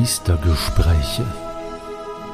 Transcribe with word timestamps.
Meistergespräche. 0.00 1.26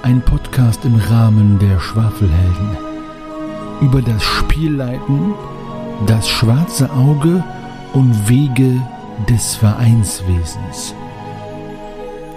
Ein 0.02 0.22
Podcast 0.22 0.84
im 0.84 0.94
Rahmen 0.94 1.58
der 1.58 1.80
Schwafelhelden. 1.80 2.76
Über 3.80 4.00
das 4.02 4.22
Spielleiten, 4.22 5.34
das 6.06 6.28
schwarze 6.28 6.88
Auge 6.92 7.42
und 7.92 8.28
Wege 8.28 8.80
des 9.28 9.56
Vereinswesens. 9.56 10.94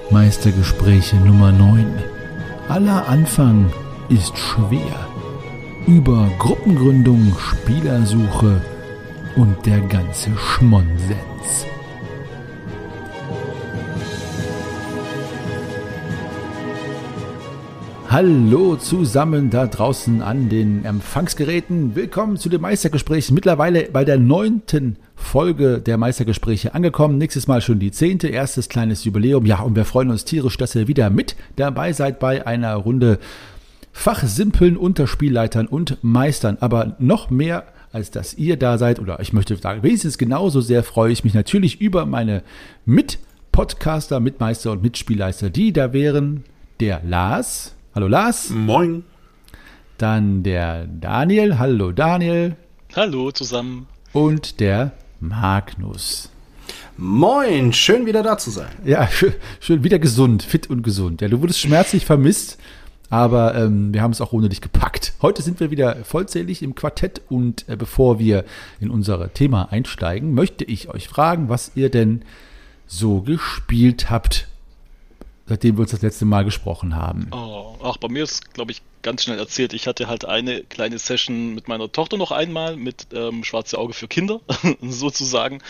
Meistergespräche 0.10 1.18
Nummer 1.18 1.52
9. 1.52 1.86
Aller 2.68 3.08
Anfang 3.08 3.72
ist 4.10 4.36
schwer. 4.36 5.08
Über 5.86 6.28
Gruppengründung, 6.40 7.36
Spielersuche 7.38 8.62
und 9.36 9.64
der 9.68 9.82
ganze 9.82 10.32
Schmonsens. 10.36 11.68
Hallo 18.12 18.76
zusammen 18.76 19.52
da 19.52 19.68
draußen 19.68 20.24
an 20.24 20.50
den 20.50 20.84
Empfangsgeräten. 20.84 21.94
Willkommen 21.94 22.38
zu 22.38 22.50
dem 22.50 22.62
Meistergespräch. 22.62 23.30
Mittlerweile 23.30 23.84
bei 23.84 24.04
der 24.04 24.18
neunten 24.18 24.96
Folge 25.14 25.80
der 25.80 26.00
Meistergespräche 26.00 26.74
angekommen. 26.74 27.20
Nächstes 27.20 27.46
Mal 27.46 27.62
schon 27.62 27.78
die 27.78 27.92
zehnte, 27.92 28.28
erstes 28.28 28.68
kleines 28.68 29.04
Jubiläum. 29.04 29.46
Ja, 29.46 29.60
und 29.60 29.76
wir 29.76 29.86
freuen 29.86 30.10
uns 30.10 30.26
tierisch, 30.26 30.58
dass 30.58 30.74
ihr 30.74 30.88
wieder 30.88 31.12
mit 31.12 31.36
dabei 31.56 31.94
seid 31.94 32.18
bei 32.18 32.48
einer 32.48 32.74
Runde 32.78 33.20
Fachsimpeln 33.92 34.76
unter 34.76 35.06
Spielleitern 35.06 35.68
und 35.68 36.04
Meistern. 36.04 36.58
Aber 36.62 36.96
noch 36.98 37.30
mehr 37.30 37.66
als 37.92 38.10
dass 38.10 38.34
ihr 38.34 38.58
da 38.58 38.80
seid, 38.80 39.00
oder 39.00 39.20
ich 39.20 39.34
möchte 39.34 39.56
sagen, 39.56 39.84
wenigstens 39.84 40.18
genauso 40.18 40.62
sehr 40.62 40.82
freue 40.82 41.12
ich 41.12 41.24
mich 41.24 41.36
natürlich 41.36 41.80
über 41.80 42.08
meine 42.08 42.42
Mit-Podcaster, 42.88 44.20
Mitmeister 44.20 44.72
und 44.72 44.82
Mitspielleister, 44.82 45.52
die 45.52 45.74
da 45.74 45.94
wären 45.94 46.44
der 46.80 47.04
Lars. 47.06 47.76
Hallo 48.00 48.08
Lars. 48.08 48.50
Moin. 48.50 49.04
Dann 49.98 50.42
der 50.42 50.88
Daniel. 50.88 51.60
Hallo 51.60 51.92
Daniel. 51.92 52.56
Hallo 52.96 53.30
zusammen. 53.32 53.88
Und 54.14 54.62
der 54.62 54.94
Magnus. 55.20 56.30
Moin, 56.96 57.74
schön 57.74 58.06
wieder 58.06 58.24
da 58.24 58.38
zu 58.38 58.52
sein. 58.52 58.72
Ja, 58.86 59.06
schön, 59.12 59.34
schön 59.60 59.84
wieder 59.84 60.00
gesund, 60.00 60.44
fit 60.44 60.70
und 60.70 60.82
gesund. 60.82 61.20
Ja, 61.20 61.28
du 61.28 61.42
wurdest 61.42 61.60
schmerzlich 61.60 62.06
vermisst, 62.06 62.58
aber 63.10 63.56
ähm, 63.56 63.94
wir 63.94 64.02
haben 64.02 64.14
es 64.14 64.22
auch 64.22 64.32
ohne 64.32 64.48
dich 64.48 64.62
gepackt. 64.62 65.12
Heute 65.22 65.42
sind 65.42 65.60
wir 65.60 65.70
wieder 65.70 65.98
vollzählig 66.06 66.64
im 66.64 66.76
Quartett 66.76 67.22
und 67.28 67.68
äh, 67.68 67.76
bevor 67.76 68.18
wir 68.18 68.46
in 68.80 68.92
unser 68.92 69.34
Thema 69.34 69.74
einsteigen, 69.74 70.34
möchte 70.34 70.64
ich 70.64 70.88
euch 70.88 71.10
fragen, 71.10 71.50
was 71.50 71.74
ihr 71.76 71.92
denn 71.92 72.22
so 72.88 73.20
gespielt 73.20 74.10
habt 74.10 74.48
seitdem 75.50 75.78
wir 75.78 75.82
uns 75.82 75.92
das 75.92 76.04
letzte 76.04 76.26
Mal 76.26 76.46
gesprochen 76.46 76.96
haben. 76.96 77.28
Oh, 77.32 77.76
ach, 77.82 77.98
bei 77.98 78.08
mir 78.08 78.24
ist, 78.24 78.54
glaube 78.54 78.72
ich, 78.72 78.84
ganz 79.02 79.24
schnell 79.24 79.40
erzählt. 79.40 79.74
Ich 79.74 79.88
hatte 79.88 80.08
halt 80.08 80.24
eine 80.24 80.62
kleine 80.64 81.00
Session 81.00 81.56
mit 81.56 81.68
meiner 81.68 81.92
Tochter 81.92 82.18
noch 82.18 82.32
einmal 82.32 82.76
mit 82.76 83.08
ähm, 83.14 83.44
Schwarze 83.44 83.80
Auge 83.80 83.94
für 83.94 84.08
Kinder, 84.08 84.42
sozusagen. 84.82 85.64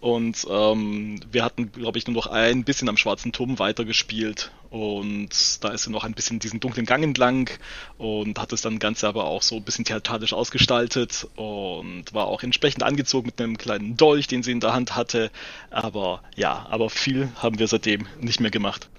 Und 0.00 0.46
ähm, 0.50 1.20
wir 1.30 1.44
hatten, 1.44 1.72
glaube 1.72 1.96
ich, 1.96 2.06
nur 2.06 2.14
noch 2.14 2.26
ein 2.26 2.64
bisschen 2.64 2.90
am 2.90 2.98
Schwarzen 2.98 3.32
Turm 3.32 3.58
weitergespielt. 3.58 4.52
Und 4.68 5.30
da 5.64 5.68
ist 5.68 5.84
sie 5.84 5.90
noch 5.90 6.04
ein 6.04 6.12
bisschen 6.12 6.38
diesen 6.38 6.60
dunklen 6.60 6.84
Gang 6.84 7.02
entlang 7.02 7.48
und 7.96 8.38
hat 8.38 8.52
das 8.52 8.60
dann 8.60 8.78
Ganze 8.78 9.08
aber 9.08 9.24
auch 9.24 9.42
so 9.42 9.56
ein 9.56 9.62
bisschen 9.62 9.86
theatralisch 9.86 10.34
ausgestaltet 10.34 11.26
und 11.36 12.12
war 12.12 12.26
auch 12.26 12.42
entsprechend 12.42 12.82
angezogen 12.82 13.26
mit 13.26 13.40
einem 13.40 13.56
kleinen 13.56 13.96
Dolch, 13.96 14.26
den 14.26 14.42
sie 14.42 14.52
in 14.52 14.60
der 14.60 14.74
Hand 14.74 14.94
hatte. 14.94 15.30
Aber 15.70 16.22
ja, 16.36 16.66
aber 16.68 16.90
viel 16.90 17.30
haben 17.36 17.58
wir 17.58 17.66
seitdem 17.66 18.06
nicht 18.20 18.40
mehr 18.40 18.50
gemacht. 18.50 18.90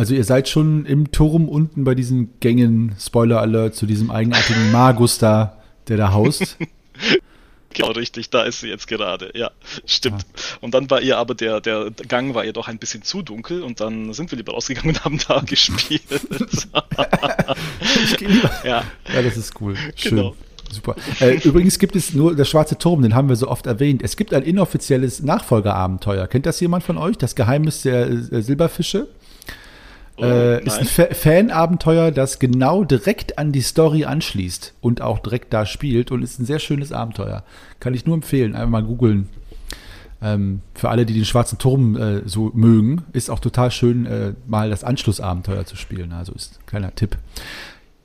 Also 0.00 0.14
ihr 0.14 0.24
seid 0.24 0.48
schon 0.48 0.86
im 0.86 1.12
Turm 1.12 1.46
unten 1.46 1.84
bei 1.84 1.94
diesen 1.94 2.30
Gängen, 2.40 2.94
Spoiler 2.98 3.38
Alert, 3.38 3.74
zu 3.74 3.84
diesem 3.84 4.10
eigenartigen 4.10 4.72
Magus 4.72 5.18
da, 5.18 5.58
der 5.88 5.98
da 5.98 6.12
haust. 6.12 6.56
Genau, 7.72 7.92
richtig, 7.92 8.30
da 8.30 8.42
ist 8.42 8.58
sie 8.58 8.66
jetzt 8.66 8.88
gerade, 8.88 9.30
ja, 9.32 9.52
stimmt. 9.86 10.26
Ah. 10.34 10.58
Und 10.60 10.74
dann 10.74 10.90
war 10.90 11.00
ihr 11.02 11.18
aber 11.18 11.36
der, 11.36 11.60
der 11.60 11.92
Gang 12.08 12.34
war 12.34 12.44
ihr 12.44 12.52
doch 12.52 12.66
ein 12.66 12.78
bisschen 12.78 13.02
zu 13.04 13.22
dunkel 13.22 13.62
und 13.62 13.78
dann 13.78 14.12
sind 14.12 14.28
wir 14.32 14.36
lieber 14.36 14.54
rausgegangen 14.54 14.90
und 14.90 15.04
haben 15.04 15.20
da 15.28 15.38
gespielt. 15.46 16.02
Ja. 18.64 18.82
ja, 19.14 19.22
das 19.22 19.36
ist 19.36 19.60
cool. 19.60 19.76
Schön. 19.94 20.16
Genau. 20.16 20.36
Super. 20.68 20.96
Äh, 21.20 21.38
übrigens 21.44 21.78
gibt 21.78 21.94
es 21.94 22.12
nur 22.12 22.34
der 22.34 22.44
Schwarze 22.44 22.76
Turm, 22.76 23.02
den 23.02 23.14
haben 23.14 23.28
wir 23.28 23.36
so 23.36 23.46
oft 23.46 23.66
erwähnt. 23.66 24.02
Es 24.02 24.16
gibt 24.16 24.34
ein 24.34 24.42
inoffizielles 24.42 25.22
Nachfolgerabenteuer. 25.22 26.26
Kennt 26.26 26.46
das 26.46 26.58
jemand 26.58 26.82
von 26.82 26.98
euch? 26.98 27.18
Das 27.18 27.36
Geheimnis 27.36 27.82
der 27.82 28.08
äh, 28.08 28.42
Silberfische? 28.42 29.06
Äh, 30.22 30.64
ist 30.64 30.78
ein 30.78 30.86
Fa 30.86 31.06
Fan-Abenteuer, 31.12 32.10
das 32.10 32.38
genau 32.38 32.84
direkt 32.84 33.38
an 33.38 33.52
die 33.52 33.60
Story 33.60 34.04
anschließt 34.04 34.74
und 34.80 35.00
auch 35.00 35.18
direkt 35.18 35.52
da 35.52 35.66
spielt 35.66 36.10
und 36.10 36.22
ist 36.22 36.38
ein 36.38 36.46
sehr 36.46 36.58
schönes 36.58 36.92
Abenteuer. 36.92 37.44
Kann 37.80 37.94
ich 37.94 38.06
nur 38.06 38.14
empfehlen, 38.14 38.54
einfach 38.54 38.70
mal 38.70 38.82
googeln. 38.82 39.28
Ähm, 40.22 40.60
für 40.74 40.90
alle, 40.90 41.06
die 41.06 41.14
den 41.14 41.24
Schwarzen 41.24 41.58
Turm 41.58 41.96
äh, 41.96 42.28
so 42.28 42.50
mögen, 42.54 43.04
ist 43.12 43.30
auch 43.30 43.40
total 43.40 43.70
schön, 43.70 44.04
äh, 44.04 44.34
mal 44.46 44.68
das 44.68 44.84
Anschlussabenteuer 44.84 45.64
zu 45.64 45.76
spielen. 45.76 46.12
Also 46.12 46.32
ist 46.32 46.58
ein 46.60 46.66
kleiner 46.66 46.94
Tipp. 46.94 47.16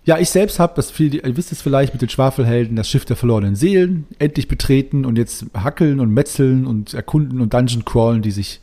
Ja, 0.05 0.19
ich 0.19 0.29
selbst 0.29 0.59
habe, 0.59 0.73
das 0.75 0.91
viel, 0.91 1.15
ihr 1.15 1.35
wisst 1.35 1.51
es 1.51 1.63
vielleicht, 1.63 1.93
mit 1.93 2.01
den 2.01 2.09
Schwafelhelden 2.09 2.75
das 2.75 2.87
Schiff 2.87 3.05
der 3.05 3.15
verlorenen 3.15 3.55
Seelen 3.55 4.05
endlich 4.19 4.47
betreten 4.47 5.03
und 5.03 5.17
jetzt 5.17 5.47
hackeln 5.55 5.99
und 5.99 6.11
metzeln 6.11 6.67
und 6.67 6.93
erkunden 6.93 7.41
und 7.41 7.53
Dungeon 7.53 7.85
crawlen, 7.85 8.21
die 8.21 8.31
sich 8.31 8.61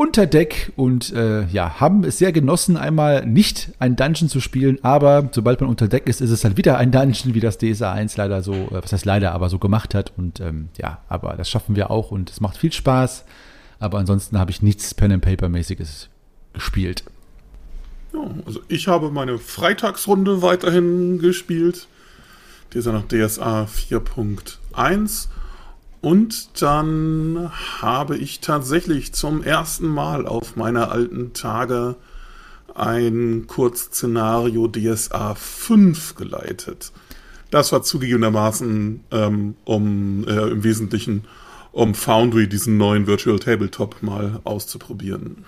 unter 0.00 0.24
Deck 0.24 0.72
und 0.76 1.12
äh, 1.12 1.44
ja, 1.48 1.78
haben 1.78 2.04
es 2.04 2.16
sehr 2.16 2.32
genossen, 2.32 2.78
einmal 2.78 3.26
nicht 3.26 3.72
ein 3.80 3.96
Dungeon 3.96 4.30
zu 4.30 4.40
spielen, 4.40 4.78
aber 4.82 5.28
sobald 5.30 5.60
man 5.60 5.68
unter 5.68 5.88
Deck 5.88 6.08
ist, 6.08 6.22
ist 6.22 6.30
es 6.30 6.40
dann 6.40 6.56
wieder 6.56 6.78
ein 6.78 6.90
Dungeon, 6.90 7.34
wie 7.34 7.40
das 7.40 7.58
DSA 7.58 7.92
1 7.92 8.16
leider 8.16 8.42
so, 8.42 8.54
äh, 8.54 8.82
was 8.82 8.94
heißt 8.94 9.04
leider, 9.04 9.32
aber 9.32 9.50
so 9.50 9.58
gemacht 9.58 9.94
hat. 9.94 10.14
Und 10.16 10.40
ähm, 10.40 10.70
ja, 10.78 11.02
aber 11.10 11.34
das 11.36 11.50
schaffen 11.50 11.76
wir 11.76 11.90
auch 11.90 12.12
und 12.12 12.30
es 12.30 12.40
macht 12.40 12.56
viel 12.56 12.72
Spaß. 12.72 13.26
Aber 13.78 13.98
ansonsten 13.98 14.38
habe 14.38 14.50
ich 14.50 14.62
nichts 14.62 14.94
Pen 14.94 15.12
and 15.12 15.22
Paper 15.22 15.50
mäßiges 15.50 16.08
gespielt. 16.54 17.04
Ja, 18.14 18.20
also 18.46 18.60
ich 18.68 18.88
habe 18.88 19.10
meine 19.10 19.36
Freitagsrunde 19.36 20.40
weiterhin 20.40 21.18
gespielt. 21.18 21.88
Die 22.72 22.78
ist 22.78 22.86
ja 22.86 22.92
noch 22.92 23.06
DSA 23.06 23.64
4.1 23.64 25.28
und 26.00 26.62
dann 26.62 27.50
habe 27.80 28.16
ich 28.16 28.40
tatsächlich 28.40 29.12
zum 29.12 29.42
ersten 29.42 29.86
Mal 29.86 30.26
auf 30.26 30.56
meiner 30.56 30.90
alten 30.90 31.32
Tage 31.34 31.96
ein 32.74 33.46
Kurzszenario 33.46 34.68
DSA 34.68 35.34
5 35.34 36.14
geleitet. 36.14 36.92
Das 37.50 37.72
war 37.72 37.82
zugegebenermaßen 37.82 39.04
ähm, 39.10 39.56
um 39.64 40.24
äh, 40.26 40.50
im 40.50 40.64
Wesentlichen 40.64 41.24
um 41.72 41.94
Foundry 41.94 42.48
diesen 42.48 42.78
neuen 42.78 43.06
Virtual 43.06 43.38
Tabletop 43.38 44.02
mal 44.02 44.40
auszuprobieren. 44.44 45.44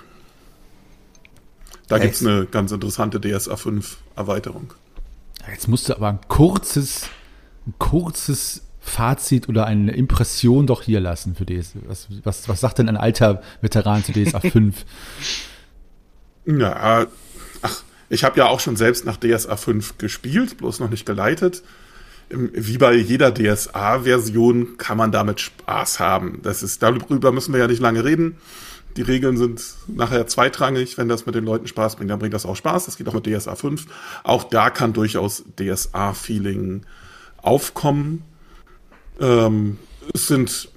Da 1.89 1.99
gibt 1.99 2.15
es 2.15 2.25
eine 2.25 2.47
ganz 2.47 2.73
interessante 2.73 3.21
DSA 3.21 3.57
5 3.57 3.99
Erweiterung. 4.17 4.73
Jetzt 5.51 5.69
musst 5.69 5.89
du 5.89 5.95
aber 5.95 6.09
ein 6.09 6.21
kurzes, 6.29 7.09
ein 7.67 7.75
kurzes 7.79 8.63
Fazit 8.83 9.49
oder 9.49 9.65
eine 9.65 9.93
Impression 9.93 10.67
doch 10.67 10.83
hier 10.83 11.01
lassen 11.01 11.35
für 11.35 11.47
DSA. 11.47 11.79
Was, 11.87 12.09
was, 12.25 12.49
was 12.49 12.61
sagt 12.61 12.79
denn 12.79 12.89
ein 12.89 12.97
alter 12.97 13.41
Veteran 13.61 14.05
zu 14.05 14.13
DSA 14.13 14.41
5? 14.41 14.85
Ja, 16.45 17.07
ach, 17.63 17.83
ich 18.09 18.25
habe 18.25 18.39
ja 18.39 18.49
auch 18.49 18.61
schon 18.61 18.77
selbst 18.77 19.07
nach 19.07 19.17
DSA 19.17 19.57
5 19.57 19.99
gespielt, 19.99 20.59
bloß 20.59 20.81
noch 20.81 20.91
nicht 20.91 21.07
geleitet. 21.07 21.63
Wie 22.29 22.77
bei 22.77 22.95
jeder 22.95 23.33
DSA-Version 23.33 24.77
kann 24.79 24.97
man 24.97 25.13
damit 25.13 25.41
Spaß 25.41 26.01
haben. 26.01 26.41
Das 26.43 26.63
ist, 26.63 26.83
darüber 26.83 27.31
müssen 27.31 27.53
wir 27.53 27.61
ja 27.61 27.69
nicht 27.69 27.81
lange 27.81 28.05
reden. 28.05 28.37
Die 28.97 29.03
Regeln 29.03 29.37
sind 29.37 29.63
nachher 29.87 30.27
zweitrangig. 30.27 30.99
Wenn 30.99 31.09
das 31.09 31.25
mit 31.25 31.35
den 31.35 31.45
Leuten 31.45 31.67
Spaß 31.67 31.97
bringt, 31.97 32.11
dann 32.11 32.19
bringt 32.19 32.35
das 32.35 32.47
auch 32.47 32.57
Spaß. 32.57 32.87
Das 32.87 32.97
geht 32.97 33.09
auch 33.09 33.15
mit 33.15 33.27
DSA 33.27 33.55
5. 33.55 33.87
Auch 34.25 34.45
da 34.45 34.71
kann 34.71 34.93
durchaus 34.93 35.45
DSA-Feeling 35.57 36.83
aufkommen. 37.39 38.25
Ähm, 39.23 39.79
es 40.13 40.27
sind 40.27 40.69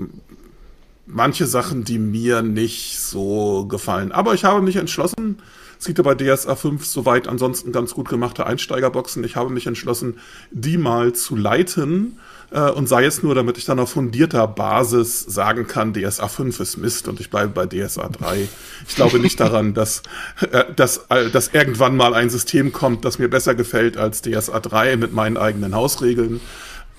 manche 1.07 1.47
Sachen, 1.47 1.83
die 1.83 2.00
mir 2.00 2.42
nicht 2.42 3.00
so 3.00 3.65
gefallen. 3.65 4.12
Aber 4.12 4.33
ich 4.33 4.45
habe 4.45 4.62
mich 4.62 4.75
entschlossen, 4.77 5.39
es 5.80 5.86
gibt 5.86 5.97
ja 5.97 6.03
bei 6.03 6.15
DSA 6.15 6.56
5 6.56 6.86
soweit 6.86 7.27
ansonsten 7.27 7.71
ganz 7.71 7.94
gut 7.94 8.07
gemachte 8.07 8.45
Einsteigerboxen. 8.45 9.24
Ich 9.24 9.36
habe 9.36 9.50
mich 9.50 9.68
entschlossen, 9.68 10.19
die 10.51 10.77
mal 10.77 11.13
zu 11.13 11.36
leiten 11.36 12.18
äh, 12.51 12.69
und 12.71 12.88
sei 12.88 13.06
es 13.06 13.24
nur, 13.24 13.36
damit 13.36 13.57
ich 13.57 13.65
dann 13.65 13.80
auf 13.80 13.92
fundierter 13.92 14.47
Basis 14.47 15.19
sagen 15.21 15.68
kann, 15.68 15.94
DSA 15.94 16.27
5 16.27 16.59
ist 16.59 16.77
Mist 16.77 17.07
und 17.07 17.19
ich 17.19 17.30
bleibe 17.30 17.50
bei 17.50 17.65
DSA 17.65 18.09
3. 18.09 18.47
Ich 18.88 18.95
glaube 18.95 19.19
nicht 19.19 19.39
daran, 19.39 19.74
dass, 19.74 20.03
äh, 20.51 20.63
dass, 20.75 21.06
äh, 21.09 21.30
dass 21.30 21.50
irgendwann 21.50 21.95
mal 21.97 22.13
ein 22.13 22.30
System 22.30 22.71
kommt, 22.71 23.06
das 23.06 23.19
mir 23.19 23.30
besser 23.30 23.53
gefällt 23.53 23.97
als 23.97 24.21
DSA 24.21 24.59
3 24.59 24.97
mit 24.97 25.13
meinen 25.13 25.38
eigenen 25.38 25.75
Hausregeln. 25.75 26.39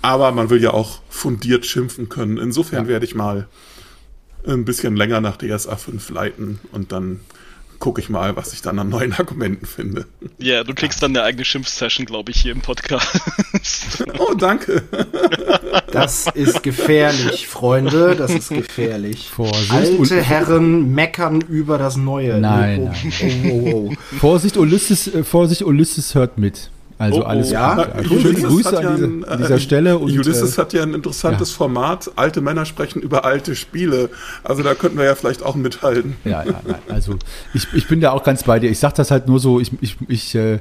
Aber 0.07 0.31
man 0.31 0.51
will 0.51 0.63
ja 0.63 0.71
auch 0.73 1.01
fundiert 1.09 1.67
schimpfen 1.67 2.09
können. 2.09 2.39
Insofern 2.39 2.85
ja. 2.85 2.89
werde 2.89 3.05
ich 3.05 3.17
mal 3.17 3.49
ein 4.47 4.65
bisschen 4.65 4.95
länger 4.95 5.21
nach 5.21 5.37
DSA 5.37 5.75
5 5.75 6.11
leiten 6.11 6.61
und 6.71 6.93
dann 6.93 7.23
gucke 7.81 8.01
ich 8.01 8.09
mal, 8.09 8.37
was 8.37 8.53
ich 8.53 8.63
dann 8.63 8.79
an 8.79 8.89
neuen 8.89 9.13
Argumenten 9.19 9.67
finde. 9.67 10.07
Ja, 10.39 10.63
du 10.63 10.75
kriegst 10.75 11.03
dann 11.03 11.11
eine 11.11 11.25
eigene 11.25 11.45
Schimpfsession, 11.45 12.07
glaube 12.07 12.31
ich, 12.31 12.41
hier 12.41 12.53
im 12.53 12.61
Podcast. 12.61 14.05
oh, 14.19 14.35
danke. 14.35 14.85
Das 15.93 16.27
ist 16.35 16.63
gefährlich, 16.63 17.47
Freunde. 17.47 18.17
Das 18.17 18.31
ist 18.31 18.51
gefährlich. 18.51 19.31
Vorsicht. 19.31 19.73
Alte 19.73 20.21
Herren 20.21 20.95
meckern 20.95 21.41
über 21.41 21.79
das 21.79 21.97
Neue. 21.97 22.39
Nein, 22.39 22.93
Oh, 22.93 23.25
oh, 23.25 23.49
oh, 23.49 23.91
oh. 23.93 24.17
Vorsicht, 24.19 24.59
Ulysses, 24.59 25.07
äh, 25.07 25.25
Vorsicht, 25.25 25.63
Ulysses 25.63 26.15
hört 26.15 26.37
mit. 26.37 26.71
Also 26.99 27.19
Oh, 27.19 27.23
oh. 27.23 27.27
alles 27.27 27.51
Ja, 27.51 27.75
gut. 27.75 27.95
Also 27.95 28.21
schöne 28.21 28.41
Grüße 28.41 28.77
an, 28.77 28.85
ja 28.85 28.91
diese, 28.95 29.05
ein, 29.05 29.25
an 29.25 29.39
dieser 29.39 29.55
äh, 29.57 29.61
Stelle. 29.61 29.99
Und, 29.99 30.13
Ulysses 30.13 30.57
äh, 30.57 30.61
hat 30.61 30.73
ja 30.73 30.83
ein 30.83 30.95
interessantes 30.95 31.51
Format. 31.51 32.11
Alte 32.17 32.41
Männer 32.41 32.65
sprechen 32.65 33.03
über 33.03 33.25
alte 33.25 33.55
Spiele. 33.55 34.11
Also 34.45 34.63
da 34.63 34.75
könnten 34.75 34.99
wir 34.99 35.05
ja 35.05 35.15
vielleicht 35.15 35.43
auch 35.43 35.55
mithalten. 35.55 36.17
Ja, 36.25 36.45
ja, 36.45 36.61
also 36.89 37.17
ich, 37.55 37.67
ich 37.75 37.87
bin 37.89 38.01
da 38.01 38.13
auch 38.13 38.25
ganz 38.25 38.45
bei 38.45 38.59
dir. 38.59 38.71
Ich 38.71 38.79
sage 38.79 38.95
das 38.97 39.11
halt 39.11 39.29
nur 39.29 39.41
so, 39.41 39.61
ich, 39.61 39.71
ich, 39.81 39.97
ich 40.09 40.35
äh, 40.35 40.61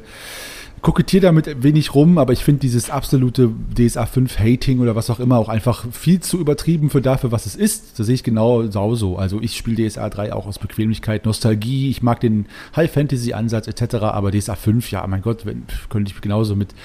kokettiere 0.85 1.23
damit 1.23 1.63
wenig 1.63 1.95
rum, 1.95 2.19
aber 2.19 2.31
ich 2.31 2.43
finde 2.43 2.59
dieses 2.59 2.91
absolute 2.91 3.49
DSA 3.75 4.05
5 4.05 4.37
Hating 4.37 4.81
oder 4.81 4.95
was 4.95 5.09
auch 5.09 5.19
immer 5.19 5.39
auch 5.39 5.49
einfach 5.49 5.83
viel 5.91 6.19
zu 6.19 6.39
übertrieben 6.39 6.91
für 6.91 7.01
dafür, 7.01 7.31
was 7.31 7.47
es 7.47 7.55
ist. 7.55 7.97
Das 7.97 8.05
sehe 8.05 8.13
ich 8.13 8.23
genau 8.23 8.67
so. 8.93 9.17
Also 9.17 9.41
ich 9.41 9.57
spiele 9.57 9.89
DSA 9.89 10.11
3 10.11 10.31
auch 10.31 10.45
aus 10.45 10.59
Bequemlichkeit, 10.59 11.25
Nostalgie, 11.25 11.89
ich 11.89 12.03
mag 12.03 12.19
den 12.19 12.45
High 12.75 12.91
Fantasy 12.91 13.33
Ansatz 13.33 13.67
etc., 13.67 13.95
aber 13.95 14.29
DSA 14.31 14.53
5, 14.53 14.91
ja, 14.91 15.07
mein 15.07 15.23
Gott, 15.23 15.47
wenn, 15.47 15.63
könnte 15.89 16.13
ich 16.13 16.21
genauso 16.21 16.55
mit 16.55 16.75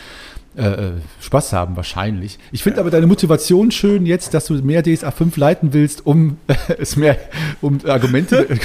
äh, 0.57 0.63
äh, 0.63 0.93
Spaß 1.21 1.53
haben, 1.53 1.77
wahrscheinlich. 1.77 2.39
Ich 2.51 2.65
finde 2.65 2.81
aber 2.81 2.91
deine 2.91 3.07
Motivation 3.07 3.71
schön 3.71 4.05
jetzt, 4.05 4.35
dass 4.35 4.47
du 4.47 4.55
mehr 4.55 4.83
DSA 4.83 5.13
5 5.13 5.37
leiten 5.37 5.73
willst, 5.73 6.05
um 6.05 6.39
es 6.79 6.97
mehr, 6.97 7.17
um 7.61 7.79
Argumente. 7.87 8.47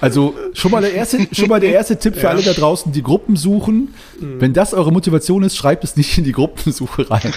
Also 0.00 0.34
schon 0.52 0.70
mal 0.70 0.82
der 0.82 0.92
erste, 0.92 1.26
schon 1.32 1.48
mal 1.48 1.60
der 1.60 1.70
erste 1.72 1.98
Tipp 1.98 2.16
für 2.16 2.28
alle 2.28 2.42
da 2.42 2.52
draußen, 2.52 2.92
die 2.92 3.02
Gruppen 3.02 3.36
suchen. 3.36 3.94
Wenn 4.20 4.52
das 4.52 4.74
eure 4.74 4.92
Motivation 4.92 5.42
ist, 5.44 5.56
schreibt 5.56 5.82
es 5.82 5.96
nicht 5.96 6.18
in 6.18 6.24
die 6.24 6.32
Gruppensuche 6.32 7.10
rein. 7.10 7.32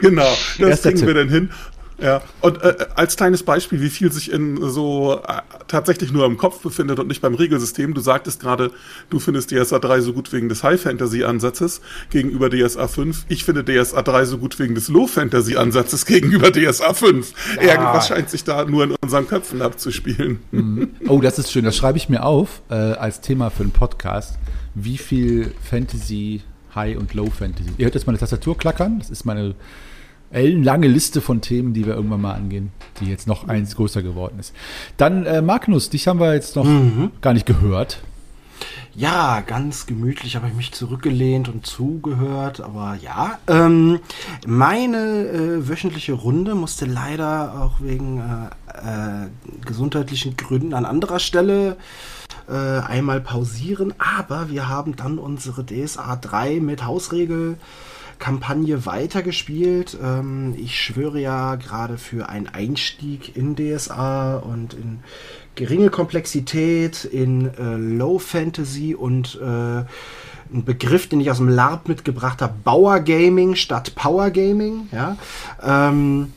Genau, 0.00 0.28
das 0.60 0.68
Erster 0.68 0.92
kriegen 0.92 1.06
wir 1.08 1.14
Tipp. 1.14 1.22
dann 1.24 1.28
hin. 1.28 1.50
Ja, 2.00 2.22
und 2.40 2.62
äh, 2.62 2.86
als 2.94 3.16
kleines 3.16 3.42
Beispiel, 3.42 3.80
wie 3.80 3.90
viel 3.90 4.10
sich 4.10 4.32
in 4.32 4.58
so 4.70 5.20
äh, 5.26 5.40
tatsächlich 5.68 6.12
nur 6.12 6.24
im 6.26 6.36
Kopf 6.36 6.60
befindet 6.60 6.98
und 6.98 7.08
nicht 7.08 7.20
beim 7.20 7.34
Regelsystem. 7.34 7.94
Du 7.94 8.00
sagtest 8.00 8.40
gerade, 8.40 8.70
du 9.10 9.18
findest 9.18 9.50
DSA 9.50 9.78
3 9.78 10.00
so 10.00 10.12
gut 10.12 10.32
wegen 10.32 10.48
des 10.48 10.62
High 10.62 10.80
Fantasy 10.80 11.24
Ansatzes 11.24 11.80
gegenüber 12.10 12.48
DSA 12.48 12.88
5. 12.88 13.26
Ich 13.28 13.44
finde 13.44 13.64
DSA 13.64 14.02
3 14.02 14.24
so 14.24 14.38
gut 14.38 14.58
wegen 14.58 14.74
des 14.74 14.88
Low 14.88 15.06
Fantasy 15.06 15.56
Ansatzes 15.56 16.06
gegenüber 16.06 16.50
DSA 16.50 16.94
5. 16.94 17.32
Irgendwas 17.60 18.08
scheint 18.08 18.30
sich 18.30 18.44
da 18.44 18.64
nur 18.64 18.84
in 18.84 18.96
unseren 19.02 19.28
Köpfen 19.28 19.62
abzuspielen. 19.62 20.40
Oh, 21.08 21.20
das 21.20 21.38
ist 21.38 21.52
schön. 21.52 21.64
Das 21.64 21.76
schreibe 21.76 21.98
ich 21.98 22.08
mir 22.08 22.24
auf 22.24 22.62
äh, 22.70 22.74
als 22.74 23.20
Thema 23.20 23.50
für 23.50 23.62
einen 23.62 23.72
Podcast. 23.72 24.38
Wie 24.74 24.98
viel 24.98 25.52
Fantasy, 25.68 26.42
High 26.74 26.96
und 26.96 27.14
Low 27.14 27.26
Fantasy? 27.30 27.70
Ihr 27.76 27.86
hört 27.86 27.94
jetzt 27.94 28.06
meine 28.06 28.18
Tastatur 28.18 28.56
klackern. 28.56 28.98
Das 29.00 29.10
ist 29.10 29.24
meine 29.24 29.54
ellenlange 30.30 30.88
Liste 30.88 31.20
von 31.20 31.40
Themen, 31.40 31.74
die 31.74 31.86
wir 31.86 31.94
irgendwann 31.94 32.20
mal 32.20 32.34
angehen, 32.34 32.72
die 33.00 33.06
jetzt 33.06 33.26
noch 33.26 33.48
eins 33.48 33.76
größer 33.76 34.02
geworden 34.02 34.38
ist. 34.38 34.54
Dann, 34.96 35.26
äh, 35.26 35.42
Magnus, 35.42 35.90
dich 35.90 36.06
haben 36.08 36.20
wir 36.20 36.34
jetzt 36.34 36.56
noch 36.56 36.66
gar 37.20 37.32
nicht 37.32 37.46
gehört. 37.46 38.02
Ja, 38.94 39.40
ganz 39.40 39.86
gemütlich 39.86 40.34
habe 40.34 40.48
ich 40.48 40.54
mich 40.54 40.72
zurückgelehnt 40.72 41.48
und 41.48 41.64
zugehört, 41.64 42.60
aber 42.60 42.98
ja. 43.00 43.38
Ähm, 43.46 44.00
meine 44.46 45.28
äh, 45.28 45.68
wöchentliche 45.68 46.12
Runde 46.12 46.54
musste 46.54 46.86
leider 46.86 47.62
auch 47.62 47.80
wegen 47.80 48.18
äh, 48.18 49.24
äh, 49.24 49.28
gesundheitlichen 49.64 50.36
Gründen 50.36 50.74
an 50.74 50.84
anderer 50.84 51.20
Stelle 51.20 51.76
äh, 52.48 52.52
einmal 52.52 53.20
pausieren, 53.20 53.94
aber 53.98 54.50
wir 54.50 54.68
haben 54.68 54.96
dann 54.96 55.18
unsere 55.18 55.64
DSA 55.64 56.16
3 56.16 56.60
mit 56.60 56.84
Hausregel. 56.84 57.58
Kampagne 58.20 58.86
weitergespielt. 58.86 59.98
Ähm, 60.00 60.54
ich 60.56 60.78
schwöre 60.78 61.18
ja 61.18 61.56
gerade 61.56 61.98
für 61.98 62.28
einen 62.28 62.46
Einstieg 62.46 63.36
in 63.36 63.56
DSA 63.56 64.36
und 64.36 64.74
in 64.74 65.00
geringe 65.56 65.90
Komplexität, 65.90 67.04
in 67.04 67.46
äh, 67.46 67.76
Low 67.76 68.20
Fantasy 68.20 68.94
und 68.94 69.40
äh, 69.42 69.84
ein 70.52 70.64
Begriff, 70.64 71.08
den 71.08 71.20
ich 71.20 71.30
aus 71.30 71.38
dem 71.38 71.48
LARP 71.48 71.88
mitgebracht 71.88 72.42
habe, 72.42 72.54
Bauer 72.62 73.00
Gaming 73.00 73.56
statt 73.56 73.94
Power 73.94 74.30
Gaming. 74.30 74.88
Ja? 74.92 75.16
Ähm, 75.62 76.32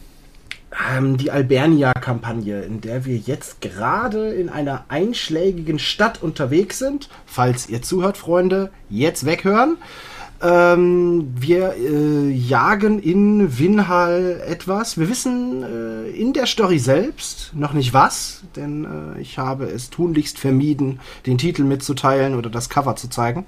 ähm, 0.92 1.18
die 1.18 1.32
Albernia-Kampagne, 1.32 2.62
in 2.62 2.82
der 2.82 3.06
wir 3.06 3.18
jetzt 3.18 3.62
gerade 3.62 4.34
in 4.34 4.50
einer 4.50 4.86
einschlägigen 4.88 5.80
Stadt 5.80 6.22
unterwegs 6.22 6.80
sind. 6.80 7.10
Falls 7.26 7.70
ihr 7.70 7.82
zuhört, 7.82 8.18
Freunde, 8.18 8.72
jetzt 8.90 9.26
weghören. 9.26 9.78
Ähm, 10.46 11.34
wir 11.40 11.76
äh, 11.78 12.30
jagen 12.30 13.00
in 13.00 13.58
Winhall 13.58 14.44
etwas. 14.46 14.98
Wir 14.98 15.08
wissen 15.08 15.64
äh, 15.64 16.10
in 16.10 16.34
der 16.34 16.48
Story 16.48 16.80
selbst 16.80 17.52
noch 17.56 17.72
nicht 17.72 17.94
was, 17.94 18.44
denn 18.58 19.16
äh, 19.16 19.22
ich 19.22 19.38
habe 19.38 19.66
es 19.66 19.90
tunlichst 19.90 20.38
vermieden, 20.38 21.00
den 21.26 21.38
Titel 21.38 21.64
mitzuteilen 21.64 22.36
oder 22.36 22.50
das 22.50 22.68
Cover 22.70 22.98
zu 22.98 23.10
zeigen. 23.10 23.46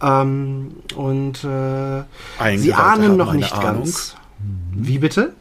Ähm, 0.00 0.76
und 0.94 1.42
äh, 1.42 2.04
sie 2.56 2.72
ahnen 2.72 3.16
noch 3.16 3.32
nicht 3.32 3.54
Ahnung. 3.54 3.82
ganz. 3.82 4.14
Wie 4.74 4.98
bitte? 4.98 5.32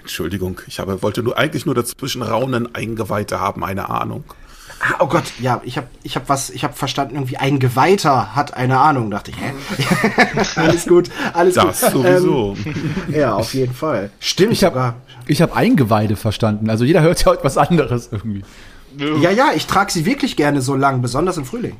Entschuldigung, 0.00 0.58
ich 0.66 0.80
habe, 0.80 1.02
wollte 1.02 1.22
nur 1.22 1.36
eigentlich 1.36 1.66
nur 1.66 1.74
dazwischen 1.74 2.22
raunen, 2.22 2.74
Eingeweihte 2.74 3.40
haben 3.40 3.62
eine 3.62 3.90
Ahnung. 3.90 4.24
Ah, 4.80 4.94
oh 5.00 5.06
Gott, 5.06 5.24
ja, 5.40 5.60
ich 5.64 5.76
habe 5.76 5.88
ich 6.04 6.14
hab 6.16 6.28
was, 6.28 6.50
ich 6.50 6.62
habe 6.62 6.72
verstanden, 6.74 7.16
irgendwie 7.16 7.36
ein 7.36 7.58
Geweihter 7.58 8.36
hat 8.36 8.54
eine 8.54 8.78
Ahnung, 8.78 9.10
dachte 9.10 9.32
ich, 9.32 9.36
hä? 9.36 9.52
alles 10.60 10.86
gut, 10.86 11.10
alles 11.32 11.54
Das 11.54 11.80
gut. 11.80 11.92
sowieso. 11.92 12.56
Ähm, 12.64 12.94
ja, 13.14 13.34
auf 13.34 13.54
jeden 13.54 13.74
Fall. 13.74 14.10
Stimmt 14.20 14.52
Ich 14.52 14.62
habe 14.62 14.94
ich 15.26 15.42
hab 15.42 15.56
Eingeweide 15.56 16.14
verstanden. 16.16 16.70
Also 16.70 16.84
jeder 16.84 17.02
hört 17.02 17.20
ja 17.20 17.26
heute 17.26 17.44
was 17.44 17.58
anderes 17.58 18.08
irgendwie. 18.12 18.42
Ja, 18.96 19.30
ja, 19.30 19.50
ich 19.54 19.66
trage 19.66 19.92
sie 19.92 20.06
wirklich 20.06 20.36
gerne 20.36 20.62
so 20.62 20.74
lang, 20.74 21.02
besonders 21.02 21.36
im 21.36 21.44
Frühling. 21.44 21.76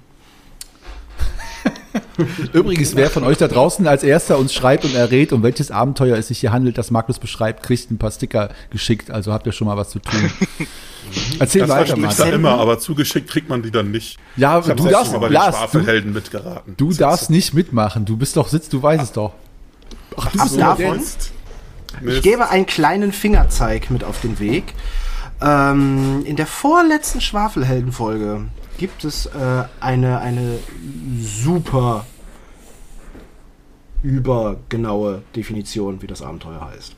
Übrigens, 2.53 2.95
wer 2.97 3.11
von 3.11 3.25
euch 3.25 3.39
da 3.39 3.49
draußen 3.49 3.87
als 3.87 4.03
erster 4.03 4.39
uns 4.39 4.53
schreibt 4.53 4.85
und 4.85 4.95
errät, 4.95 5.33
um 5.33 5.43
welches 5.43 5.71
Abenteuer 5.71 6.17
es 6.17 6.29
sich 6.29 6.41
hier 6.41 6.53
handelt, 6.53 6.79
das 6.79 6.91
Magnus 6.91 7.19
beschreibt, 7.19 7.63
kriegt 7.63 7.91
ein 7.91 7.99
paar 7.99 8.11
Sticker 8.11 8.51
geschickt. 8.71 9.11
Also 9.11 9.33
habt 9.33 9.47
ihr 9.47 9.53
schon 9.53 9.67
mal 9.67 9.77
was 9.77 9.91
zu 9.91 9.99
tun. 9.99 10.31
Erzähl 11.39 11.63
Das 11.63 11.71
weiter, 11.71 11.97
Magnus. 11.97 12.19
er 12.19 12.33
immer, 12.33 12.59
aber 12.59 12.79
zugeschickt 12.79 13.31
kriegt 13.31 13.49
man 13.49 13.63
die 13.63 13.71
dann 13.71 13.91
nicht. 13.91 14.19
Ja, 14.37 14.59
Ich 14.59 14.67
du 14.67 14.89
darfst, 14.89 15.13
mal 15.13 15.19
bei 15.19 15.29
den 15.29 15.35
Lars, 15.35 15.55
du, 15.55 15.61
Schwafelhelden 15.61 16.13
mitgeraten. 16.13 16.75
du 16.77 16.93
darfst 16.93 17.31
nicht 17.31 17.55
mitmachen. 17.55 18.05
Du 18.05 18.17
bist 18.17 18.37
doch 18.37 18.49
Sitz, 18.49 18.69
du 18.69 18.83
weißt 18.83 19.03
es 19.03 19.13
doch. 19.13 19.33
Ach, 20.17 20.31
du 20.33 20.39
bist 20.39 20.55
doch 20.55 20.77
davon? 20.77 21.01
Ich 22.07 22.23
gebe 22.23 22.49
einen 22.51 22.67
kleinen 22.67 23.13
Fingerzeig 23.13 23.91
mit 23.91 24.05
auf 24.05 24.21
den 24.21 24.39
Weg. 24.39 24.75
Ähm, 25.41 26.23
in 26.27 26.37
der 26.37 26.47
vorletzten 26.47 27.21
Schwafelhelden-Folge 27.21 28.43
gibt 28.79 29.05
es 29.05 29.27
äh, 29.27 29.65
eine, 29.81 30.21
eine 30.21 30.59
super 31.21 32.07
übergenaue 34.03 35.23
Definition, 35.37 36.01
wie 36.01 36.07
das 36.07 36.23
Abenteuer 36.23 36.71
heißt. 36.73 36.95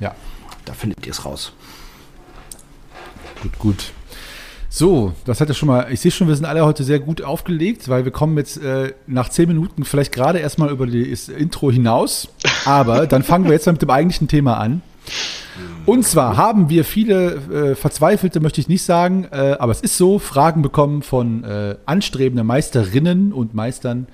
Ja, 0.00 0.14
Da 0.64 0.72
findet 0.74 1.04
ihr 1.06 1.12
es 1.12 1.24
raus. 1.24 1.52
gut, 3.42 3.58
gut. 3.58 3.92
So, 4.68 5.12
das 5.26 5.40
hat 5.40 5.48
ja 5.48 5.54
schon 5.54 5.66
mal, 5.66 5.92
ich 5.92 6.00
sehe 6.00 6.10
schon, 6.10 6.28
wir 6.28 6.34
sind 6.34 6.46
alle 6.46 6.64
heute 6.64 6.82
sehr 6.82 6.98
gut 6.98 7.20
aufgelegt, 7.20 7.90
weil 7.90 8.06
wir 8.06 8.12
kommen 8.12 8.38
jetzt 8.38 8.56
äh, 8.56 8.94
nach 9.06 9.28
zehn 9.28 9.48
Minuten 9.48 9.84
vielleicht 9.84 10.12
gerade 10.12 10.38
erstmal 10.38 10.70
über 10.70 10.86
das 10.86 11.28
Intro 11.28 11.70
hinaus. 11.70 12.28
Aber 12.64 13.06
dann 13.06 13.22
fangen 13.22 13.44
wir 13.44 13.52
jetzt 13.52 13.66
mal 13.66 13.72
mit 13.72 13.82
dem 13.82 13.90
eigentlichen 13.90 14.28
Thema 14.28 14.56
an. 14.56 14.80
Und 15.84 16.06
zwar 16.06 16.36
haben 16.36 16.70
wir 16.70 16.84
viele 16.84 17.34
äh, 17.34 17.74
Verzweifelte, 17.74 18.40
möchte 18.40 18.60
ich 18.60 18.68
nicht 18.68 18.84
sagen, 18.84 19.26
äh, 19.30 19.56
aber 19.58 19.72
es 19.72 19.80
ist 19.80 19.98
so, 19.98 20.18
Fragen 20.18 20.62
bekommen 20.62 21.02
von 21.02 21.44
äh, 21.44 21.76
anstrebenden 21.86 22.46
Meisterinnen 22.46 23.32
und 23.32 23.54
Meistern, 23.54 24.06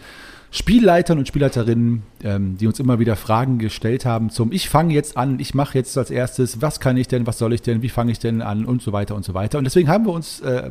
Spielleitern 0.50 1.18
und 1.18 1.28
Spielleiterinnen, 1.28 2.02
ähm, 2.24 2.56
die 2.56 2.66
uns 2.66 2.80
immer 2.80 2.98
wieder 2.98 3.16
Fragen 3.16 3.58
gestellt 3.58 4.06
haben 4.06 4.30
zum 4.30 4.50
Ich 4.50 4.70
fange 4.70 4.94
jetzt 4.94 5.18
an, 5.18 5.38
ich 5.40 5.54
mache 5.54 5.76
jetzt 5.76 5.96
als 5.98 6.10
erstes, 6.10 6.62
was 6.62 6.80
kann 6.80 6.96
ich 6.96 7.06
denn, 7.06 7.26
was 7.26 7.38
soll 7.38 7.52
ich 7.52 7.60
denn, 7.60 7.82
wie 7.82 7.90
fange 7.90 8.12
ich 8.12 8.18
denn 8.18 8.40
an 8.40 8.64
und 8.64 8.80
so 8.80 8.92
weiter 8.92 9.14
und 9.14 9.24
so 9.24 9.34
weiter. 9.34 9.58
Und 9.58 9.64
deswegen 9.64 9.88
haben 9.88 10.06
wir 10.06 10.12
uns 10.12 10.40
äh, 10.40 10.70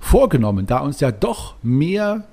vorgenommen, 0.00 0.66
da 0.66 0.78
uns 0.78 1.00
ja 1.00 1.12
doch 1.12 1.56
mehr 1.62 2.24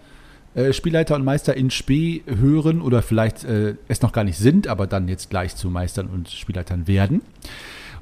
äh, 0.56 0.74
Spielleiter 0.74 1.16
und 1.16 1.24
Meister 1.24 1.56
in 1.56 1.70
Spee 1.70 2.24
hören 2.26 2.82
oder 2.82 3.02
vielleicht 3.02 3.44
äh, 3.44 3.76
es 3.88 4.02
noch 4.02 4.12
gar 4.12 4.24
nicht 4.24 4.38
sind, 4.38 4.68
aber 4.68 4.88
dann 4.88 5.08
jetzt 5.08 5.30
gleich 5.30 5.56
zu 5.56 5.70
Meistern 5.70 6.08
und 6.08 6.30
Spielleitern 6.30 6.88
werden. 6.88 7.22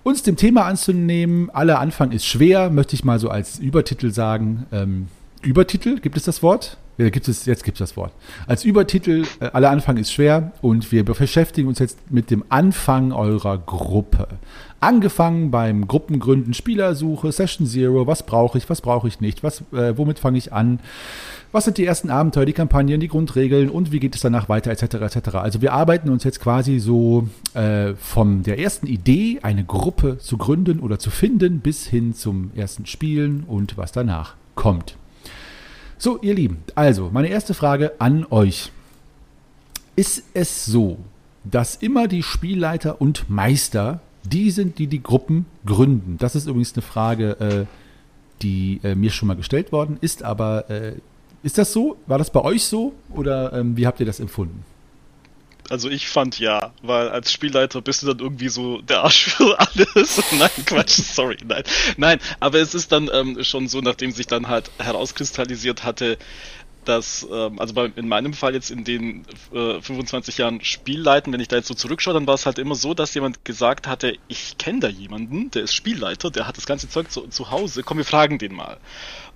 Uns 0.03 0.23
dem 0.23 0.37
Thema 0.37 0.65
anzunehmen, 0.65 1.49
aller 1.49 1.79
Anfang 1.79 2.11
ist 2.11 2.25
schwer, 2.25 2.69
möchte 2.69 2.95
ich 2.95 3.03
mal 3.03 3.19
so 3.19 3.29
als 3.29 3.59
Übertitel 3.59 4.11
sagen. 4.11 4.65
Ähm, 4.71 5.07
Übertitel, 5.41 5.99
gibt 5.99 6.15
es 6.15 6.23
das 6.23 6.41
Wort? 6.41 6.77
Ja, 6.97 7.09
gibt 7.09 7.27
es, 7.27 7.45
jetzt 7.45 7.63
gibt 7.63 7.75
es 7.75 7.89
das 7.89 7.97
Wort. 7.97 8.11
Als 8.47 8.63
Übertitel, 8.63 9.25
äh, 9.39 9.45
aller 9.53 9.69
Anfang 9.69 9.97
ist 9.97 10.11
schwer 10.11 10.53
und 10.61 10.91
wir 10.91 11.05
beschäftigen 11.05 11.67
uns 11.67 11.77
jetzt 11.77 12.11
mit 12.11 12.31
dem 12.31 12.43
Anfang 12.49 13.11
eurer 13.11 13.57
Gruppe. 13.57 14.27
Angefangen 14.79 15.49
beim 15.49 15.87
Gruppengründen, 15.87 16.53
Spielersuche, 16.53 17.31
Session 17.31 17.65
Zero, 17.65 18.05
was 18.05 18.23
brauche 18.23 18.57
ich, 18.57 18.69
was 18.69 18.81
brauche 18.81 19.07
ich 19.07 19.19
nicht, 19.19 19.41
was, 19.43 19.61
äh, 19.71 19.97
womit 19.97 20.19
fange 20.19 20.37
ich 20.37 20.53
an, 20.53 20.79
was 21.51 21.65
sind 21.65 21.77
die 21.77 21.85
ersten 21.85 22.11
Abenteuer, 22.11 22.45
die 22.45 22.53
Kampagnen, 22.53 22.99
die 22.99 23.07
Grundregeln 23.07 23.69
und 23.69 23.91
wie 23.91 23.99
geht 23.99 24.13
es 24.13 24.21
danach 24.21 24.49
weiter, 24.49 24.69
etc. 24.69 24.95
etc. 24.95 25.35
Also 25.35 25.61
wir 25.61 25.73
arbeiten 25.73 26.09
uns 26.09 26.23
jetzt 26.23 26.39
quasi 26.39 26.77
so 26.79 27.27
äh, 27.55 27.93
von 27.95 28.43
der 28.43 28.59
ersten 28.59 28.85
Idee, 28.85 29.39
eine 29.41 29.63
Gruppe 29.63 30.19
zu 30.19 30.37
gründen 30.37 30.79
oder 30.79 30.99
zu 30.99 31.09
finden, 31.09 31.59
bis 31.59 31.87
hin 31.87 32.13
zum 32.13 32.51
ersten 32.55 32.85
Spielen 32.85 33.45
und 33.47 33.77
was 33.77 33.91
danach 33.91 34.35
kommt. 34.55 34.97
So, 35.97 36.19
ihr 36.21 36.35
Lieben, 36.35 36.59
also 36.75 37.09
meine 37.11 37.29
erste 37.29 37.55
Frage 37.55 37.93
an 37.97 38.25
euch. 38.29 38.71
Ist 39.95 40.25
es 40.35 40.65
so, 40.65 40.99
dass 41.43 41.77
immer 41.77 42.07
die 42.07 42.21
Spielleiter 42.21 43.01
und 43.01 43.31
Meister 43.31 44.01
die 44.29 44.51
sind, 44.51 44.79
die 44.79 44.87
die 44.87 45.01
Gruppen 45.01 45.45
gründen? 45.65 46.17
Das 46.17 46.35
ist 46.35 46.47
übrigens 46.47 46.73
eine 46.73 46.81
Frage, 46.81 47.39
äh, 47.39 47.65
die 48.41 48.79
äh, 48.83 48.95
mir 48.95 49.11
schon 49.11 49.27
mal 49.27 49.35
gestellt 49.35 49.71
worden 49.71 49.97
ist, 50.01 50.23
aber 50.23 50.69
äh, 50.69 50.93
ist 51.43 51.57
das 51.57 51.73
so? 51.73 51.97
War 52.07 52.17
das 52.17 52.31
bei 52.31 52.41
euch 52.41 52.63
so 52.65 52.93
oder 53.13 53.53
ähm, 53.53 53.77
wie 53.77 53.87
habt 53.87 53.99
ihr 53.99 54.05
das 54.05 54.19
empfunden? 54.19 54.65
Also 55.69 55.89
ich 55.89 56.07
fand 56.07 56.39
ja, 56.39 56.71
weil 56.81 57.09
als 57.09 57.31
Spielleiter 57.31 57.81
bist 57.81 58.01
du 58.01 58.07
dann 58.07 58.19
irgendwie 58.19 58.47
so 58.47 58.81
der 58.81 59.03
Arsch 59.03 59.35
für 59.35 59.59
alles. 59.59 60.21
nein, 60.39 60.49
Quatsch, 60.65 61.01
sorry, 61.01 61.37
nein. 61.45 61.63
Nein, 61.97 62.19
aber 62.39 62.59
es 62.59 62.73
ist 62.73 62.91
dann 62.91 63.09
ähm, 63.11 63.43
schon 63.43 63.67
so, 63.67 63.81
nachdem 63.81 64.11
sich 64.11 64.27
dann 64.27 64.47
halt 64.47 64.71
herauskristallisiert 64.79 65.83
hatte, 65.83 66.17
dass, 66.87 67.27
ähm, 67.31 67.59
also 67.59 67.73
bei, 67.73 67.91
in 67.95 68.07
meinem 68.07 68.33
Fall 68.33 68.53
jetzt 68.53 68.71
in 68.71 68.83
den 68.83 69.25
äh, 69.51 69.81
25 69.81 70.37
Jahren 70.37 70.63
Spielleiten, 70.63 71.33
wenn 71.33 71.39
ich 71.39 71.47
da 71.47 71.57
jetzt 71.57 71.67
so 71.67 71.73
zurückschaue, 71.73 72.13
dann 72.13 72.27
war 72.27 72.35
es 72.35 72.45
halt 72.45 72.59
immer 72.59 72.75
so, 72.75 72.93
dass 72.93 73.13
jemand 73.13 73.43
gesagt 73.45 73.87
hatte, 73.87 74.17
ich 74.27 74.57
kenne 74.57 74.79
da 74.79 74.87
jemanden, 74.87 75.51
der 75.51 75.63
ist 75.63 75.73
Spielleiter, 75.73 76.31
der 76.31 76.47
hat 76.47 76.57
das 76.57 76.65
ganze 76.65 76.89
Zeug 76.89 77.11
zu, 77.11 77.27
zu 77.27 77.51
Hause, 77.51 77.83
komm, 77.83 77.97
wir 77.97 78.05
fragen 78.05 78.39
den 78.39 78.53
mal. 78.53 78.77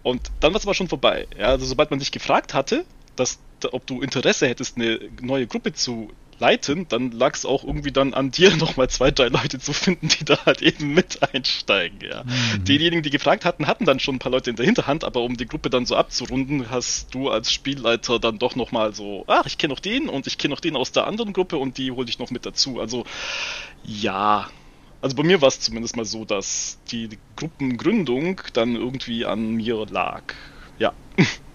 Und 0.04 0.32
dann 0.40 0.54
war 0.54 0.60
es 0.60 0.66
aber 0.66 0.74
schon 0.74 0.88
vorbei. 0.88 1.28
Ja, 1.38 1.48
also 1.48 1.66
sobald 1.66 1.92
man 1.92 2.00
dich 2.00 2.12
gefragt 2.12 2.54
hatte, 2.54 2.86
dass, 3.16 3.40
ob 3.72 3.86
du 3.86 4.02
Interesse 4.02 4.48
hättest, 4.48 4.78
eine 4.78 5.00
neue 5.22 5.48
Gruppe 5.48 5.74
zu 5.74 6.12
leiten, 6.42 6.88
dann 6.90 7.12
lag 7.12 7.36
es 7.36 7.46
auch 7.46 7.64
irgendwie 7.64 7.92
dann 7.92 8.14
an 8.14 8.32
dir, 8.32 8.56
nochmal 8.58 8.90
zwei, 8.90 9.12
drei 9.12 9.28
Leute 9.28 9.60
zu 9.60 9.72
finden, 9.72 10.10
die 10.10 10.26
da 10.26 10.46
halt 10.46 10.62
eben 10.62 10.94
mit 10.94 11.20
einsteigen. 11.34 12.00
Ja. 12.02 12.24
Mhm. 12.24 12.66
Diejenigen, 12.66 13.04
die 13.04 13.12
gefragt 13.12 13.46
hatten, 13.46 13.68
hatten 13.68 13.86
dann 13.86 14.00
schon 14.00 14.16
ein 14.16 14.20
paar 14.20 14.32
Leute 14.32 14.50
in 14.50 14.58
der 14.58 14.66
Hinterhand, 14.66 15.06
aber 15.06 15.22
um 15.22 15.38
die 15.38 15.46
Gruppe 15.46 15.70
dann 15.70 15.86
so 15.86 15.96
abzurunden, 15.96 16.70
hast 16.70 17.14
du 17.14 17.30
als 17.30 17.54
Spielleiter 17.54 18.20
dann 18.20 18.40
doch 18.40 18.56
nochmal 18.56 18.94
so, 18.94 19.24
ach, 19.28 19.46
ich 19.46 19.58
kenne 19.58 19.74
noch 19.74 19.80
den 19.80 20.10
und 20.10 20.28
ich 20.28 20.38
kenne 20.38 20.54
noch 20.54 20.60
den 20.60 20.76
aus 20.76 20.92
der 20.92 21.08
anderen 21.08 21.32
Gruppe 21.32 21.58
und 21.58 21.78
die 21.78 21.92
hole 21.92 22.10
ich 22.10 22.20
noch 22.20 22.32
mit 22.32 22.46
dazu. 22.46 22.82
Also 22.82 23.06
ja, 23.84 24.50
also 25.02 25.16
bei 25.16 25.24
mir 25.24 25.42
war 25.42 25.48
es 25.48 25.60
zumindest 25.60 25.96
mal 25.96 26.06
so, 26.06 26.26
dass 26.26 26.80
die 26.92 27.10
Gruppengründung 27.36 28.42
dann 28.54 28.76
irgendwie 28.76 29.26
an 29.26 29.52
mir 29.52 29.86
lag. 29.90 30.24
Ja. 30.78 30.94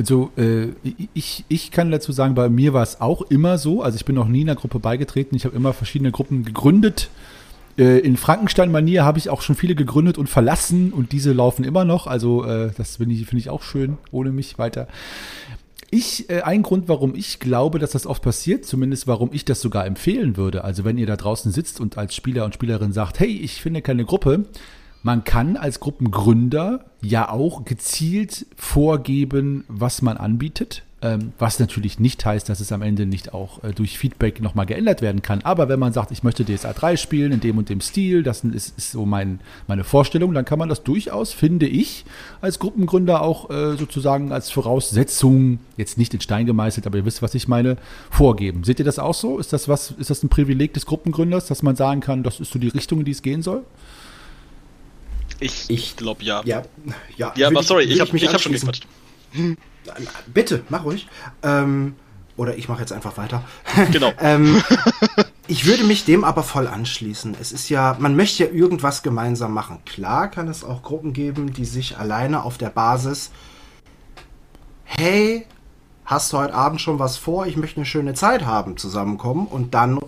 Also 0.00 0.30
äh, 0.38 0.68
ich, 1.12 1.44
ich 1.48 1.70
kann 1.70 1.90
dazu 1.90 2.10
sagen, 2.10 2.34
bei 2.34 2.48
mir 2.48 2.72
war 2.72 2.82
es 2.82 3.02
auch 3.02 3.20
immer 3.20 3.58
so. 3.58 3.82
Also 3.82 3.96
ich 3.96 4.06
bin 4.06 4.14
noch 4.14 4.28
nie 4.28 4.40
in 4.40 4.48
einer 4.48 4.58
Gruppe 4.58 4.78
beigetreten. 4.78 5.36
Ich 5.36 5.44
habe 5.44 5.54
immer 5.54 5.74
verschiedene 5.74 6.10
Gruppen 6.10 6.42
gegründet. 6.42 7.10
Äh, 7.76 7.98
in 7.98 8.16
Frankenstein-Manier 8.16 9.04
habe 9.04 9.18
ich 9.18 9.28
auch 9.28 9.42
schon 9.42 9.56
viele 9.56 9.74
gegründet 9.74 10.16
und 10.16 10.26
verlassen 10.26 10.94
und 10.94 11.12
diese 11.12 11.34
laufen 11.34 11.66
immer 11.66 11.84
noch. 11.84 12.06
Also 12.06 12.46
äh, 12.46 12.70
das 12.78 12.96
finde 12.96 13.14
ich, 13.14 13.26
find 13.26 13.42
ich 13.42 13.50
auch 13.50 13.62
schön, 13.62 13.98
ohne 14.10 14.32
mich 14.32 14.58
weiter. 14.58 14.88
Ich, 15.90 16.30
äh, 16.30 16.40
ein 16.40 16.62
Grund, 16.62 16.88
warum 16.88 17.14
ich 17.14 17.38
glaube, 17.38 17.78
dass 17.78 17.90
das 17.90 18.06
oft 18.06 18.22
passiert, 18.22 18.64
zumindest 18.64 19.06
warum 19.06 19.28
ich 19.34 19.44
das 19.44 19.60
sogar 19.60 19.84
empfehlen 19.84 20.38
würde. 20.38 20.64
Also 20.64 20.82
wenn 20.82 20.96
ihr 20.96 21.06
da 21.06 21.16
draußen 21.16 21.52
sitzt 21.52 21.78
und 21.78 21.98
als 21.98 22.14
Spieler 22.14 22.46
und 22.46 22.54
Spielerin 22.54 22.94
sagt, 22.94 23.20
hey, 23.20 23.28
ich 23.36 23.60
finde 23.60 23.82
keine 23.82 24.06
Gruppe, 24.06 24.46
man 25.02 25.24
kann 25.24 25.56
als 25.56 25.80
Gruppengründer 25.80 26.84
ja 27.00 27.30
auch 27.30 27.64
gezielt 27.64 28.46
vorgeben, 28.56 29.64
was 29.68 30.02
man 30.02 30.16
anbietet. 30.16 30.82
Ähm, 31.02 31.32
was 31.38 31.58
natürlich 31.58 31.98
nicht 31.98 32.26
heißt, 32.26 32.46
dass 32.50 32.60
es 32.60 32.72
am 32.72 32.82
Ende 32.82 33.06
nicht 33.06 33.32
auch 33.32 33.64
äh, 33.64 33.72
durch 33.72 33.96
Feedback 33.96 34.42
nochmal 34.42 34.66
geändert 34.66 35.00
werden 35.00 35.22
kann. 35.22 35.40
Aber 35.44 35.70
wenn 35.70 35.78
man 35.78 35.94
sagt, 35.94 36.10
ich 36.10 36.22
möchte 36.22 36.44
DSA 36.44 36.74
3 36.74 36.98
spielen 36.98 37.32
in 37.32 37.40
dem 37.40 37.56
und 37.56 37.70
dem 37.70 37.80
Stil, 37.80 38.22
das 38.22 38.44
ist, 38.44 38.76
ist 38.76 38.90
so 38.90 39.06
mein, 39.06 39.40
meine 39.66 39.82
Vorstellung, 39.82 40.34
dann 40.34 40.44
kann 40.44 40.58
man 40.58 40.68
das 40.68 40.82
durchaus, 40.82 41.32
finde 41.32 41.66
ich, 41.66 42.04
als 42.42 42.58
Gruppengründer 42.58 43.22
auch 43.22 43.48
äh, 43.48 43.78
sozusagen 43.78 44.30
als 44.30 44.50
Voraussetzung, 44.50 45.60
jetzt 45.78 45.96
nicht 45.96 46.12
in 46.12 46.20
Stein 46.20 46.44
gemeißelt, 46.44 46.86
aber 46.86 46.98
ihr 46.98 47.06
wisst, 47.06 47.22
was 47.22 47.34
ich 47.34 47.48
meine, 47.48 47.78
vorgeben. 48.10 48.62
Seht 48.64 48.78
ihr 48.78 48.84
das 48.84 48.98
auch 48.98 49.14
so? 49.14 49.38
Ist 49.38 49.54
das 49.54 49.68
was, 49.68 49.92
ist 49.92 50.10
das 50.10 50.22
ein 50.22 50.28
Privileg 50.28 50.74
des 50.74 50.84
Gruppengründers, 50.84 51.46
dass 51.46 51.62
man 51.62 51.76
sagen 51.76 52.02
kann, 52.02 52.22
das 52.22 52.40
ist 52.40 52.52
so 52.52 52.58
die 52.58 52.68
Richtung, 52.68 52.98
in 52.98 53.04
die 53.06 53.12
es 53.12 53.22
gehen 53.22 53.40
soll? 53.40 53.62
Ich, 55.40 55.68
ich 55.68 55.96
glaube 55.96 56.22
ja. 56.22 56.42
Ja, 56.44 56.62
ja. 57.16 57.32
Ja, 57.36 57.48
aber 57.48 57.62
sorry, 57.62 57.84
ich 57.84 58.00
habe 58.00 58.10
hab 58.12 58.40
schon 58.40 58.52
gequatscht. 58.52 58.86
Bitte, 60.32 60.64
mach 60.68 60.84
ruhig. 60.84 61.08
Ähm, 61.42 61.96
oder 62.36 62.56
ich 62.56 62.68
mache 62.68 62.80
jetzt 62.80 62.92
einfach 62.92 63.16
weiter. 63.16 63.42
Genau. 63.92 64.12
ähm, 64.20 64.62
ich 65.46 65.66
würde 65.66 65.84
mich 65.84 66.04
dem 66.04 66.24
aber 66.24 66.42
voll 66.42 66.66
anschließen. 66.66 67.36
Es 67.40 67.52
ist 67.52 67.68
ja, 67.68 67.96
man 67.98 68.16
möchte 68.16 68.44
ja 68.44 68.50
irgendwas 68.50 69.02
gemeinsam 69.02 69.52
machen. 69.52 69.78
Klar 69.84 70.28
kann 70.28 70.48
es 70.48 70.64
auch 70.64 70.82
Gruppen 70.82 71.12
geben, 71.12 71.52
die 71.52 71.64
sich 71.64 71.98
alleine 71.98 72.44
auf 72.44 72.56
der 72.56 72.70
Basis, 72.70 73.30
hey, 74.84 75.46
hast 76.04 76.32
du 76.32 76.38
heute 76.38 76.54
Abend 76.54 76.80
schon 76.80 76.98
was 76.98 77.16
vor? 77.16 77.46
Ich 77.46 77.56
möchte 77.56 77.76
eine 77.76 77.86
schöne 77.86 78.14
Zeit 78.14 78.44
haben, 78.44 78.76
zusammenkommen 78.76 79.46
und 79.46 79.74
dann 79.74 80.00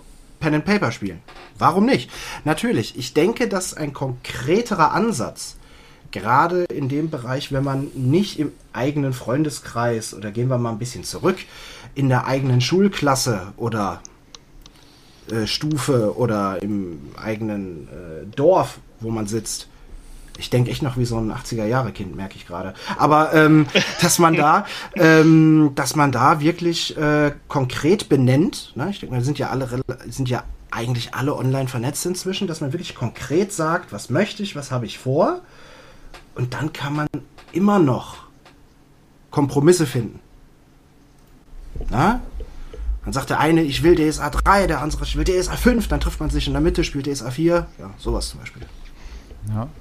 Pen 0.43 0.55
and 0.55 0.65
Paper 0.65 0.91
spielen. 0.91 1.23
Warum 1.57 1.87
nicht? 1.87 2.11
Natürlich, 2.45 2.99
ich 2.99 3.15
denke, 3.15 3.49
dass 3.49 3.75
ein 3.75 3.93
konkreterer 3.93 4.93
Ansatz, 4.93 5.57
gerade 6.11 6.65
in 6.65 6.89
dem 6.89 7.09
Bereich, 7.11 7.53
wenn 7.53 7.65
man 7.65 7.89
nicht 7.95 8.39
im 8.39 8.53
eigenen 8.73 9.13
Freundeskreis 9.13 10.13
oder 10.13 10.33
gehen 10.33 10.49
wir 10.49 10.59
mal 10.59 10.73
ein 10.73 10.79
bisschen 10.79 11.05
zurück, 11.05 11.39
in 11.95 12.09
der 12.09 12.27
eigenen 12.27 12.61
Schulklasse 12.61 13.53
oder 13.57 14.03
äh, 15.31 15.47
Stufe 15.47 16.17
oder 16.17 16.61
im 16.61 16.99
eigenen 17.17 17.89
äh, 17.89 18.27
Dorf, 18.35 18.79
wo 18.99 19.11
man 19.11 19.27
sitzt, 19.29 19.69
ich 20.39 20.51
denke 20.51 20.71
echt 20.71 20.83
noch 20.83 20.97
wie 20.97 21.05
so 21.05 21.19
ein 21.19 21.33
80er-Jahre-Kind, 21.33 22.17
merke 22.17 22.37
ich 22.37 22.47
gerade. 22.47 22.75
Aber 22.99 23.35
ähm, 23.35 23.67
dass 24.01 24.19
man 24.19 24.35
da, 24.35 24.65
ähm, 24.95 25.73
dass 25.75 25.97
man 25.97 26.12
da 26.12 26.41
wirklich 26.41 26.97
äh, 26.97 27.33
konkret 27.49 28.09
benennt, 28.09 28.73
ne? 28.75 28.89
ich 28.91 29.01
denke, 29.01 29.15
wir 29.15 29.23
sind 29.23 29.39
ja 29.39 29.51
alle 29.51 29.69
sind 30.09 30.29
ja 30.29 30.45
eigentlich 30.71 31.15
alle 31.15 31.37
online 31.37 31.69
vernetzt 31.69 32.05
inzwischen, 32.07 32.49
dass 32.49 32.61
man 32.61 32.73
wirklich 32.73 32.95
konkret 32.95 33.53
sagt, 33.53 33.93
was 33.93 34.11
möchte 34.11 34.43
ich, 34.43 34.57
was 34.57 34.71
habe 34.71 34.87
ich 34.87 34.99
vor. 34.99 35.41
Und 36.35 36.55
dann 36.55 36.73
kann 36.73 36.95
man 36.95 37.09
immer 37.53 37.79
noch 37.79 38.17
Kompromisse 39.31 39.87
finden. 39.87 40.19
Na? 41.91 42.21
Dann 43.05 43.12
sagt 43.12 43.31
der 43.31 43.41
eine, 43.41 43.62
ich 43.62 43.83
will 43.83 43.97
DSA 43.97 44.31
3, 44.31 44.67
der 44.67 44.81
andere, 44.81 45.05
ich 45.05 45.17
will 45.17 45.25
DSA 45.25 45.57
5, 45.57 45.89
dann 45.89 46.01
trifft 46.01 46.21
man 46.21 46.31
sich 46.31 46.47
in 46.47 46.53
der 46.53 46.62
Mitte, 46.62 46.85
spielt 46.85 47.07
DSA 47.07 47.31
4. 47.31 47.67
Ja, 47.79 47.91
sowas 47.99 48.29
zum 48.29 48.41
Beispiel. 48.41 48.62
Ja. 49.49 49.69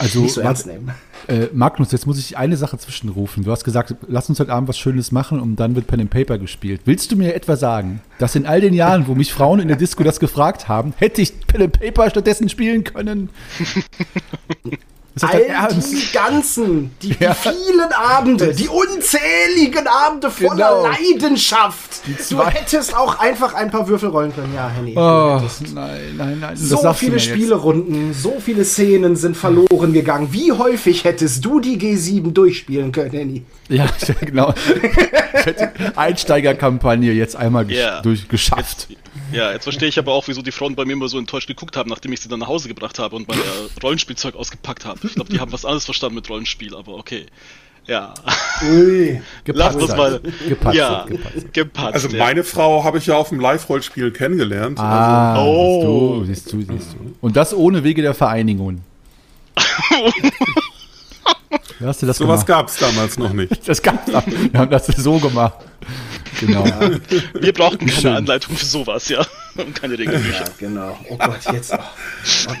Also, 0.00 0.20
Nicht 0.20 0.34
so 0.34 0.42
ernst 0.42 0.66
nehmen. 0.66 0.92
Äh, 1.26 1.48
Magnus, 1.52 1.90
jetzt 1.90 2.06
muss 2.06 2.20
ich 2.20 2.38
eine 2.38 2.56
Sache 2.56 2.78
zwischenrufen. 2.78 3.42
Du 3.42 3.50
hast 3.50 3.64
gesagt, 3.64 3.96
lass 4.06 4.28
uns 4.28 4.38
heute 4.38 4.52
Abend 4.52 4.68
was 4.68 4.78
Schönes 4.78 5.10
machen 5.10 5.40
und 5.40 5.56
dann 5.56 5.74
wird 5.74 5.88
Pen 5.88 6.00
and 6.00 6.10
Paper 6.10 6.38
gespielt. 6.38 6.82
Willst 6.84 7.10
du 7.10 7.16
mir 7.16 7.34
etwa 7.34 7.56
sagen, 7.56 8.00
dass 8.20 8.36
in 8.36 8.46
all 8.46 8.60
den 8.60 8.74
Jahren, 8.74 9.08
wo 9.08 9.16
mich 9.16 9.32
Frauen 9.32 9.58
in 9.58 9.66
der 9.66 9.76
Disco 9.76 10.04
das 10.04 10.20
gefragt 10.20 10.68
haben, 10.68 10.94
hätte 10.98 11.20
ich 11.20 11.40
Pen 11.48 11.62
and 11.62 11.80
Paper 11.80 12.10
stattdessen 12.10 12.48
spielen 12.48 12.84
können? 12.84 13.30
All 15.22 15.68
die 15.74 16.12
ganzen, 16.12 16.90
die, 17.02 17.14
ja. 17.18 17.34
die, 17.34 17.48
vielen 17.48 17.92
Abende, 17.92 18.54
die 18.54 18.68
unzähligen 18.68 19.86
Abende 19.86 20.30
voller 20.30 20.54
genau. 20.54 20.86
Leidenschaft. 20.86 22.02
Du 22.30 22.44
hättest 22.44 22.96
auch 22.96 23.18
einfach 23.18 23.54
ein 23.54 23.70
paar 23.70 23.88
Würfel 23.88 24.10
rollen 24.10 24.34
können. 24.34 24.54
Ja, 24.54 24.68
Henny. 24.68 24.94
Oh, 24.96 25.40
nein, 25.74 26.00
nein, 26.16 26.38
nein. 26.40 26.56
So 26.56 26.92
viele 26.92 27.20
Spielerunden, 27.20 28.14
so 28.14 28.36
viele 28.44 28.64
Szenen 28.64 29.16
sind 29.16 29.36
verloren 29.36 29.92
gegangen. 29.92 30.28
Wie 30.32 30.52
häufig 30.52 31.04
hättest 31.04 31.44
du 31.44 31.60
die 31.60 31.78
G7 31.78 32.32
durchspielen 32.32 32.92
können, 32.92 33.10
Henny? 33.10 33.44
Ja, 33.68 33.86
genau. 34.20 34.54
ich 35.34 35.46
hätte 35.46 35.72
Einsteigerkampagne 35.96 37.12
jetzt 37.12 37.36
einmal 37.36 37.70
yeah. 37.70 38.00
durchgeschafft. 38.02 38.88
Ja, 39.32 39.52
jetzt 39.52 39.64
verstehe 39.64 39.88
ich 39.88 39.98
aber 39.98 40.12
auch, 40.12 40.28
wieso 40.28 40.42
die 40.42 40.52
Frauen 40.52 40.74
bei 40.74 40.84
mir 40.84 40.92
immer 40.94 41.08
so 41.08 41.18
enttäuscht 41.18 41.48
geguckt 41.48 41.76
haben, 41.76 41.90
nachdem 41.90 42.12
ich 42.12 42.20
sie 42.20 42.28
dann 42.28 42.40
nach 42.40 42.48
Hause 42.48 42.68
gebracht 42.68 42.98
habe 42.98 43.16
und 43.16 43.28
mein 43.28 43.38
äh, 43.38 43.82
Rollenspielzeug 43.82 44.34
ausgepackt 44.34 44.84
habe. 44.84 45.00
Ich 45.06 45.14
glaube, 45.14 45.30
die 45.30 45.40
haben 45.40 45.52
was 45.52 45.64
anderes 45.64 45.84
verstanden 45.84 46.16
mit 46.16 46.28
Rollenspiel, 46.28 46.74
aber 46.74 46.94
okay. 46.94 47.26
Ja. 47.86 48.14
Ui. 48.70 49.20
Lass 49.46 49.76
das 49.76 49.96
mal. 49.96 50.20
Gepatzt, 50.46 50.76
ja, 50.76 51.04
gepatzt. 51.04 51.52
gepatzt 51.54 51.94
Also 51.94 52.16
meine 52.16 52.44
Frau 52.44 52.84
habe 52.84 52.98
ich 52.98 53.06
ja 53.06 53.16
auf 53.16 53.30
dem 53.30 53.40
Live-Rollspiel 53.40 54.10
kennengelernt. 54.12 54.78
Ah, 54.78 55.36
also. 55.36 55.50
oh. 55.50 56.24
siehst 56.24 56.52
du, 56.52 56.58
siehst 56.58 56.70
du, 56.70 56.78
siehst 56.78 56.92
du. 56.94 57.14
Und 57.20 57.36
das 57.36 57.54
ohne 57.54 57.82
Wege 57.84 58.02
der 58.02 58.14
Vereinigung. 58.14 58.82
Hast 61.80 62.02
du 62.02 62.06
das 62.06 62.18
Sowas 62.18 62.44
gab 62.44 62.68
es 62.68 62.76
damals 62.76 63.18
noch 63.18 63.32
nicht. 63.32 63.52
Das 63.66 63.80
gab 63.80 64.06
es 64.06 64.12
Wir 64.12 64.60
haben 64.60 64.70
das 64.70 64.86
so 64.86 65.18
gemacht. 65.18 65.54
Genau. 66.38 66.64
Ja. 66.66 66.90
Wir 67.34 67.52
brauchten 67.52 67.86
keine 67.86 68.00
Schön. 68.00 68.12
Anleitung 68.12 68.56
für 68.56 68.64
sowas, 68.64 69.08
ja. 69.08 69.26
Und 69.56 69.74
keine 69.74 69.98
Regelbücher. 69.98 70.44
Ja, 70.44 70.52
genau. 70.58 70.96
Oh 71.08 71.16
Gott, 71.16 71.40
jetzt. 71.52 71.72
Oh. 71.72 71.78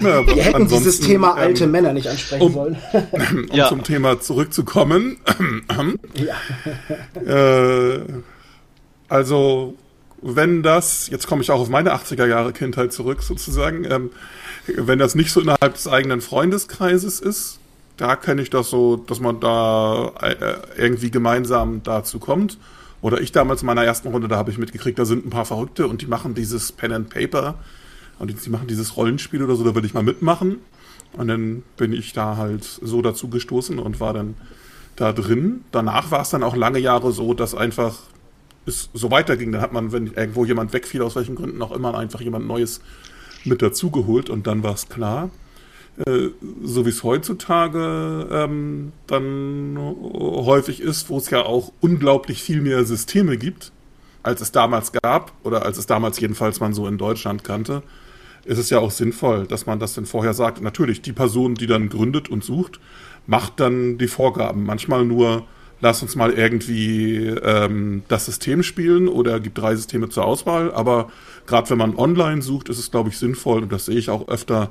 Ja, 0.00 0.26
Wir 0.26 0.42
hätten 0.42 0.66
dieses 0.68 1.00
Thema 1.00 1.32
ähm, 1.32 1.38
alte 1.38 1.66
Männer 1.66 1.92
nicht 1.92 2.08
ansprechen 2.08 2.42
um, 2.42 2.52
sollen. 2.52 2.76
um 3.12 3.48
ja. 3.52 3.68
zum 3.68 3.84
Thema 3.84 4.20
zurückzukommen. 4.20 5.18
ja. 6.14 7.94
Äh, 7.94 8.00
also, 9.08 9.74
wenn 10.20 10.62
das, 10.62 11.08
jetzt 11.08 11.26
komme 11.26 11.42
ich 11.42 11.50
auch 11.50 11.60
auf 11.60 11.68
meine 11.68 11.94
80er 11.94 12.26
Jahre 12.26 12.52
Kindheit 12.52 12.92
zurück 12.92 13.22
sozusagen, 13.22 13.84
ähm, 13.84 14.10
wenn 14.66 14.98
das 14.98 15.14
nicht 15.14 15.30
so 15.30 15.40
innerhalb 15.40 15.74
des 15.74 15.86
eigenen 15.86 16.20
Freundeskreises 16.20 17.20
ist, 17.20 17.58
da 17.96 18.16
kenne 18.16 18.42
ich 18.42 18.50
das 18.50 18.70
so, 18.70 18.96
dass 18.96 19.20
man 19.20 19.40
da 19.40 20.12
äh, 20.20 20.56
irgendwie 20.76 21.10
gemeinsam 21.10 21.82
dazu 21.82 22.18
kommt. 22.18 22.58
Oder 23.00 23.20
ich 23.20 23.32
damals 23.32 23.62
in 23.62 23.66
meiner 23.66 23.84
ersten 23.84 24.08
Runde, 24.08 24.28
da 24.28 24.36
habe 24.36 24.50
ich 24.50 24.58
mitgekriegt, 24.58 24.98
da 24.98 25.04
sind 25.04 25.24
ein 25.24 25.30
paar 25.30 25.44
Verrückte 25.44 25.86
und 25.86 26.02
die 26.02 26.06
machen 26.06 26.34
dieses 26.34 26.72
Pen 26.72 26.92
and 26.92 27.10
Paper 27.10 27.54
und 28.18 28.30
die, 28.30 28.50
machen 28.50 28.66
dieses 28.66 28.96
Rollenspiel 28.96 29.42
oder 29.42 29.54
so, 29.54 29.64
da 29.64 29.74
will 29.74 29.84
ich 29.84 29.94
mal 29.94 30.02
mitmachen. 30.02 30.58
Und 31.12 31.28
dann 31.28 31.62
bin 31.76 31.92
ich 31.92 32.12
da 32.12 32.36
halt 32.36 32.64
so 32.64 33.00
dazu 33.00 33.28
gestoßen 33.28 33.78
und 33.78 34.00
war 34.00 34.12
dann 34.12 34.34
da 34.96 35.12
drin. 35.12 35.64
Danach 35.70 36.10
war 36.10 36.22
es 36.22 36.30
dann 36.30 36.42
auch 36.42 36.56
lange 36.56 36.80
Jahre 36.80 37.12
so, 37.12 37.34
dass 37.34 37.54
einfach 37.54 37.98
es 38.66 38.90
so 38.92 39.10
weiterging. 39.10 39.52
Dann 39.52 39.62
hat 39.62 39.72
man, 39.72 39.92
wenn 39.92 40.08
irgendwo 40.08 40.44
jemand 40.44 40.72
wegfiel, 40.72 41.02
aus 41.02 41.16
welchen 41.16 41.36
Gründen 41.36 41.62
auch 41.62 41.72
immer, 41.72 41.96
einfach 41.96 42.20
jemand 42.20 42.46
Neues 42.46 42.80
mit 43.44 43.62
dazugeholt 43.62 44.28
und 44.28 44.46
dann 44.46 44.62
war 44.62 44.74
es 44.74 44.88
klar. 44.88 45.30
Äh, 46.06 46.28
so 46.62 46.86
wie 46.86 46.90
es 46.90 47.02
heutzutage 47.02 48.28
ähm, 48.30 48.92
dann 49.06 49.76
häufig 49.78 50.80
ist, 50.80 51.10
wo 51.10 51.18
es 51.18 51.30
ja 51.30 51.42
auch 51.42 51.72
unglaublich 51.80 52.42
viel 52.42 52.60
mehr 52.60 52.84
Systeme 52.84 53.36
gibt, 53.36 53.72
als 54.22 54.40
es 54.40 54.52
damals 54.52 54.92
gab 54.92 55.32
oder 55.42 55.64
als 55.64 55.76
es 55.78 55.86
damals 55.86 56.20
jedenfalls 56.20 56.60
man 56.60 56.72
so 56.72 56.86
in 56.86 56.98
Deutschland 56.98 57.42
kannte, 57.42 57.82
ist 58.44 58.58
es 58.58 58.70
ja 58.70 58.78
auch 58.78 58.92
sinnvoll, 58.92 59.46
dass 59.46 59.66
man 59.66 59.80
das 59.80 59.94
dann 59.94 60.06
vorher 60.06 60.34
sagt. 60.34 60.62
natürlich, 60.62 61.02
die 61.02 61.12
Person, 61.12 61.54
die 61.54 61.66
dann 61.66 61.88
gründet 61.88 62.28
und 62.28 62.44
sucht, 62.44 62.78
macht 63.26 63.58
dann 63.58 63.98
die 63.98 64.08
Vorgaben. 64.08 64.64
Manchmal 64.64 65.04
nur, 65.04 65.46
lass 65.80 66.02
uns 66.02 66.14
mal 66.14 66.32
irgendwie 66.32 67.26
ähm, 67.26 68.04
das 68.06 68.26
System 68.26 68.62
spielen 68.62 69.08
oder 69.08 69.40
gibt 69.40 69.58
drei 69.58 69.74
Systeme 69.74 70.08
zur 70.10 70.24
Auswahl. 70.24 70.72
Aber 70.72 71.10
gerade 71.46 71.68
wenn 71.70 71.78
man 71.78 71.96
online 71.96 72.40
sucht, 72.40 72.68
ist 72.68 72.78
es, 72.78 72.90
glaube 72.90 73.08
ich, 73.08 73.18
sinnvoll, 73.18 73.62
und 73.64 73.72
das 73.72 73.86
sehe 73.86 73.96
ich 73.96 74.10
auch 74.10 74.28
öfter, 74.28 74.70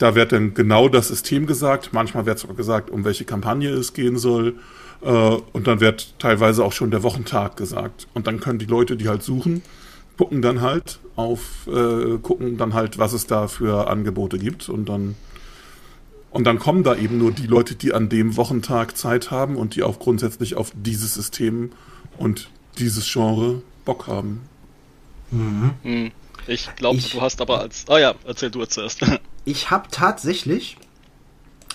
da 0.00 0.14
wird 0.14 0.32
dann 0.32 0.54
genau 0.54 0.88
das 0.88 1.08
System 1.08 1.46
gesagt. 1.46 1.90
Manchmal 1.92 2.24
wird 2.24 2.38
sogar 2.38 2.56
gesagt, 2.56 2.90
um 2.90 3.04
welche 3.04 3.26
Kampagne 3.26 3.68
es 3.68 3.92
gehen 3.92 4.16
soll. 4.16 4.54
Äh, 5.02 5.08
und 5.08 5.66
dann 5.66 5.80
wird 5.80 6.18
teilweise 6.18 6.64
auch 6.64 6.72
schon 6.72 6.90
der 6.90 7.02
Wochentag 7.02 7.58
gesagt. 7.58 8.08
Und 8.14 8.26
dann 8.26 8.40
können 8.40 8.58
die 8.58 8.64
Leute, 8.64 8.96
die 8.96 9.10
halt 9.10 9.22
suchen, 9.22 9.62
gucken 10.16 10.40
dann 10.40 10.62
halt 10.62 11.00
auf, 11.16 11.66
äh, 11.66 12.16
gucken 12.16 12.56
dann 12.56 12.72
halt, 12.72 12.96
was 12.96 13.12
es 13.12 13.26
da 13.26 13.46
für 13.46 13.88
Angebote 13.88 14.38
gibt. 14.38 14.70
Und 14.70 14.88
dann, 14.88 15.16
und 16.30 16.44
dann 16.44 16.58
kommen 16.58 16.82
da 16.82 16.96
eben 16.96 17.18
nur 17.18 17.30
die 17.30 17.46
Leute, 17.46 17.74
die 17.74 17.92
an 17.92 18.08
dem 18.08 18.38
Wochentag 18.38 18.96
Zeit 18.96 19.30
haben 19.30 19.56
und 19.56 19.76
die 19.76 19.82
auch 19.82 19.98
grundsätzlich 19.98 20.56
auf 20.56 20.72
dieses 20.74 21.12
System 21.12 21.72
und 22.16 22.48
dieses 22.78 23.10
Genre 23.12 23.60
Bock 23.84 24.06
haben. 24.06 24.40
Mhm. 25.30 25.72
mhm. 25.84 26.10
Ich 26.46 26.74
glaube, 26.74 26.98
du 27.00 27.20
hast 27.20 27.40
aber 27.42 27.60
als. 27.60 27.84
Ah 27.86 27.98
ja, 27.98 28.14
erzähl 28.24 28.50
du 28.50 28.64
zuerst. 28.64 29.02
ich 29.50 29.70
habe 29.70 29.88
tatsächlich. 29.90 30.76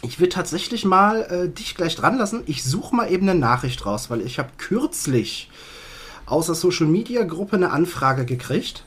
Ich 0.02 0.20
will 0.20 0.30
tatsächlich 0.30 0.86
mal 0.86 1.22
äh, 1.24 1.50
dich 1.50 1.76
gleich 1.76 1.96
dran 1.96 2.18
lassen. 2.18 2.44
Ich 2.46 2.64
suche 2.64 2.96
mal 2.96 3.12
eben 3.12 3.28
eine 3.28 3.40
Nachricht 3.40 3.86
raus, 3.86 4.10
weil 4.10 4.22
ich 4.22 4.38
habe 4.38 4.50
kürzlich 4.58 5.50
aus 6.26 6.46
der 6.48 6.56
Social 6.56 6.88
Media 6.88 7.24
Gruppe 7.24 7.56
eine 7.56 7.72
Anfrage 7.72 8.26
gekriegt 8.26 8.84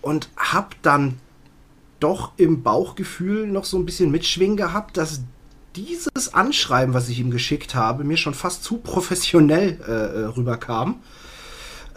und 0.00 0.30
habe 0.36 0.68
dann 0.82 1.18
doch 2.00 2.32
im 2.36 2.62
Bauchgefühl 2.62 3.46
noch 3.46 3.64
so 3.64 3.78
ein 3.78 3.86
bisschen 3.86 4.10
mitschwingen 4.10 4.56
gehabt, 4.56 4.96
dass 4.96 5.22
dieses 5.74 6.32
Anschreiben, 6.32 6.94
was 6.94 7.08
ich 7.08 7.18
ihm 7.18 7.30
geschickt 7.30 7.74
habe, 7.74 8.04
mir 8.04 8.16
schon 8.16 8.34
fast 8.34 8.64
zu 8.64 8.78
professionell 8.78 9.78
äh, 9.86 9.92
äh 9.92 10.24
rüberkam. 10.26 11.00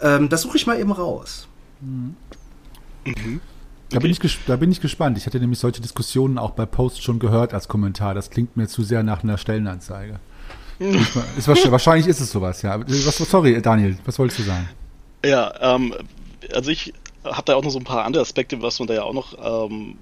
Ähm, 0.00 0.28
das 0.28 0.42
suche 0.42 0.56
ich 0.56 0.66
mal 0.66 0.78
eben 0.78 0.92
raus. 0.92 1.48
Mhm. 1.80 2.16
Mhm. 3.04 3.40
Da, 3.90 3.98
bin 3.98 4.10
ich 4.10 4.20
da 4.46 4.56
bin 4.56 4.70
ich 4.70 4.80
gespannt. 4.80 5.18
Ich 5.18 5.26
hatte 5.26 5.40
nämlich 5.40 5.58
solche 5.58 5.80
Diskussionen 5.80 6.38
auch 6.38 6.52
bei 6.52 6.64
Posts 6.64 7.02
schon 7.02 7.18
gehört 7.18 7.52
als 7.52 7.66
Kommentar. 7.66 8.14
Das 8.14 8.30
klingt 8.30 8.56
mir 8.56 8.68
zu 8.68 8.82
sehr 8.82 9.02
nach 9.02 9.22
einer 9.24 9.36
Stellenanzeige. 9.36 10.20
ist, 10.78 11.48
wahrscheinlich 11.70 12.06
ist 12.06 12.20
es 12.20 12.30
sowas, 12.30 12.62
ja. 12.62 12.80
Was, 12.80 13.16
sorry, 13.18 13.60
Daniel, 13.60 13.98
was 14.04 14.18
wolltest 14.18 14.38
du 14.40 14.42
sagen? 14.44 14.68
Ja, 15.24 15.74
ähm, 15.74 15.94
also 16.54 16.70
ich 16.70 16.94
habe 17.24 17.42
da 17.44 17.56
auch 17.56 17.62
noch 17.62 17.70
so 17.70 17.78
ein 17.78 17.84
paar 17.84 18.04
andere 18.04 18.22
Aspekte, 18.22 18.62
was 18.62 18.78
man 18.78 18.88
da 18.88 18.94
ja 18.94 19.02
auch 19.02 19.12
noch, 19.12 19.66
ähm, 19.68 19.98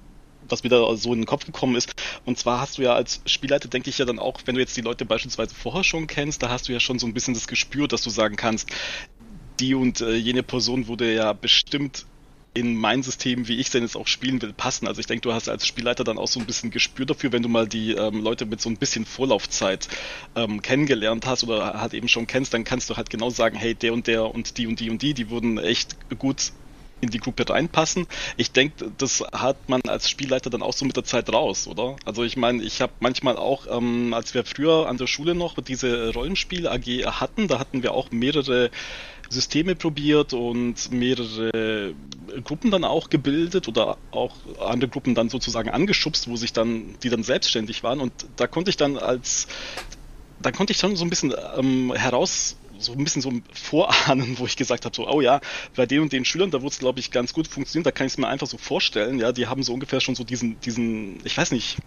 was 0.47 0.63
mir 0.63 0.69
da 0.69 0.95
so 0.95 1.11
in 1.13 1.21
den 1.21 1.25
Kopf 1.25 1.45
gekommen 1.45 1.75
ist. 1.75 1.93
Und 2.25 2.37
zwar 2.37 2.61
hast 2.61 2.77
du 2.77 2.83
ja 2.83 2.93
als 2.93 3.21
Spielleiter, 3.25 3.69
denke 3.69 3.89
ich 3.89 3.97
ja 3.97 4.05
dann 4.05 4.19
auch, 4.19 4.39
wenn 4.45 4.55
du 4.55 4.61
jetzt 4.61 4.77
die 4.77 4.81
Leute 4.81 5.05
beispielsweise 5.05 5.53
vorher 5.53 5.83
schon 5.83 6.07
kennst, 6.07 6.43
da 6.43 6.49
hast 6.49 6.67
du 6.69 6.73
ja 6.73 6.79
schon 6.79 6.99
so 6.99 7.07
ein 7.07 7.13
bisschen 7.13 7.33
das 7.33 7.47
Gespür, 7.47 7.87
dass 7.87 8.03
du 8.03 8.09
sagen 8.09 8.35
kannst, 8.35 8.69
die 9.59 9.75
und 9.75 10.01
äh, 10.01 10.15
jene 10.15 10.43
Person 10.43 10.87
wurde 10.87 11.13
ja 11.13 11.33
bestimmt 11.33 12.05
in 12.53 12.75
mein 12.75 13.03
System, 13.03 13.47
wie 13.47 13.57
ich 13.57 13.69
denn 13.69 13.83
jetzt 13.83 13.95
auch 13.95 14.07
spielen 14.07 14.41
will, 14.41 14.53
passen. 14.53 14.87
Also 14.87 14.99
ich 14.99 15.07
denke, 15.07 15.21
du 15.21 15.33
hast 15.33 15.49
als 15.49 15.67
Spielleiter 15.67 16.03
dann 16.03 16.17
auch 16.17 16.27
so 16.27 16.39
ein 16.39 16.45
bisschen 16.45 16.71
Gespür 16.71 17.05
dafür, 17.05 17.31
wenn 17.31 17.43
du 17.43 17.49
mal 17.49 17.67
die 17.67 17.91
ähm, 17.91 18.21
Leute 18.21 18.45
mit 18.45 18.59
so 18.59 18.69
ein 18.69 18.77
bisschen 18.77 19.05
Vorlaufzeit 19.05 19.87
ähm, 20.35 20.61
kennengelernt 20.61 21.25
hast 21.25 21.43
oder 21.43 21.79
halt 21.79 21.93
eben 21.93 22.07
schon 22.07 22.27
kennst, 22.27 22.53
dann 22.53 22.63
kannst 22.63 22.89
du 22.89 22.97
halt 22.97 23.09
genau 23.09 23.29
sagen, 23.29 23.55
hey, 23.55 23.75
der 23.75 23.93
und 23.93 24.07
der 24.07 24.33
und 24.33 24.57
die 24.57 24.67
und 24.67 24.79
die 24.79 24.89
und 24.89 25.01
die, 25.01 25.13
die 25.13 25.29
wurden 25.29 25.57
echt 25.59 25.95
gut 26.17 26.51
in 27.01 27.09
die 27.09 27.19
Gruppe 27.19 27.49
reinpassen. 27.49 28.07
Ich 28.37 28.51
denke, 28.51 28.91
das 28.97 29.23
hat 29.31 29.69
man 29.69 29.81
als 29.87 30.09
Spielleiter 30.09 30.49
dann 30.49 30.61
auch 30.61 30.73
so 30.73 30.85
mit 30.85 30.95
der 30.95 31.03
Zeit 31.03 31.31
raus, 31.31 31.67
oder? 31.67 31.95
Also 32.05 32.23
ich 32.23 32.37
meine, 32.37 32.63
ich 32.63 32.81
habe 32.81 32.93
manchmal 32.99 33.37
auch, 33.37 33.67
ähm, 33.69 34.13
als 34.13 34.33
wir 34.33 34.43
früher 34.43 34.87
an 34.87 34.97
der 34.97 35.07
Schule 35.07 35.35
noch 35.35 35.55
diese 35.61 36.13
Rollenspiel 36.13 36.67
AG 36.67 37.05
hatten, 37.05 37.47
da 37.47 37.59
hatten 37.59 37.83
wir 37.83 37.93
auch 37.93 38.11
mehrere 38.11 38.69
Systeme 39.29 39.75
probiert 39.75 40.33
und 40.33 40.91
mehrere 40.91 41.93
Gruppen 42.43 42.71
dann 42.71 42.83
auch 42.83 43.09
gebildet 43.09 43.67
oder 43.67 43.97
auch 44.11 44.35
andere 44.59 44.89
Gruppen 44.89 45.15
dann 45.15 45.29
sozusagen 45.29 45.69
angeschubst, 45.69 46.27
wo 46.27 46.35
sich 46.35 46.53
dann, 46.53 46.95
die 47.03 47.09
dann 47.09 47.23
selbstständig 47.23 47.83
waren. 47.83 47.99
Und 47.99 48.11
da 48.35 48.47
konnte 48.47 48.69
ich 48.69 48.77
dann 48.77 48.97
als, 48.97 49.47
da 50.41 50.51
konnte 50.51 50.73
ich 50.73 50.79
schon 50.79 50.95
so 50.95 51.05
ein 51.05 51.09
bisschen 51.09 51.33
ähm, 51.57 51.93
heraus 51.95 52.55
so 52.79 52.93
ein 52.93 53.03
bisschen 53.03 53.21
so 53.21 53.33
vorahnen, 53.53 54.35
wo 54.39 54.45
ich 54.45 54.55
gesagt 54.55 54.85
habe, 54.85 54.95
so, 54.95 55.07
oh 55.07 55.21
ja, 55.21 55.41
bei 55.75 55.85
den 55.85 56.01
und 56.01 56.13
den 56.13 56.25
Schülern, 56.25 56.49
da 56.49 56.61
wurde 56.61 56.73
es, 56.73 56.79
glaube 56.79 56.99
ich, 56.99 57.11
ganz 57.11 57.33
gut 57.33 57.47
funktionieren, 57.47 57.83
da 57.83 57.91
kann 57.91 58.07
ich 58.07 58.13
es 58.13 58.17
mir 58.17 58.27
einfach 58.27 58.47
so 58.47 58.57
vorstellen, 58.57 59.19
ja, 59.19 59.31
die 59.31 59.47
haben 59.47 59.63
so 59.63 59.73
ungefähr 59.73 59.99
schon 59.99 60.15
so 60.15 60.23
diesen, 60.23 60.59
diesen, 60.61 61.19
ich 61.25 61.37
weiß 61.37 61.51
nicht, 61.51 61.77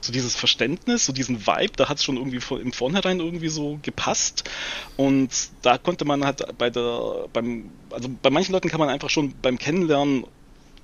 so 0.00 0.12
dieses 0.12 0.34
Verständnis, 0.34 1.06
so 1.06 1.12
diesen 1.12 1.46
Vibe, 1.46 1.72
da 1.76 1.88
hat 1.88 1.98
es 1.98 2.04
schon 2.04 2.16
irgendwie 2.16 2.40
im 2.60 2.72
Vornherein 2.72 3.20
irgendwie 3.20 3.48
so 3.48 3.78
gepasst. 3.82 4.48
Und 4.96 5.30
da 5.62 5.78
konnte 5.78 6.04
man 6.04 6.24
halt 6.24 6.44
bei 6.58 6.70
der, 6.70 7.28
beim, 7.32 7.70
also 7.90 8.08
bei 8.22 8.30
manchen 8.30 8.52
Leuten 8.52 8.68
kann 8.68 8.80
man 8.80 8.88
einfach 8.88 9.10
schon 9.10 9.34
beim 9.42 9.58
Kennenlernen 9.58 10.24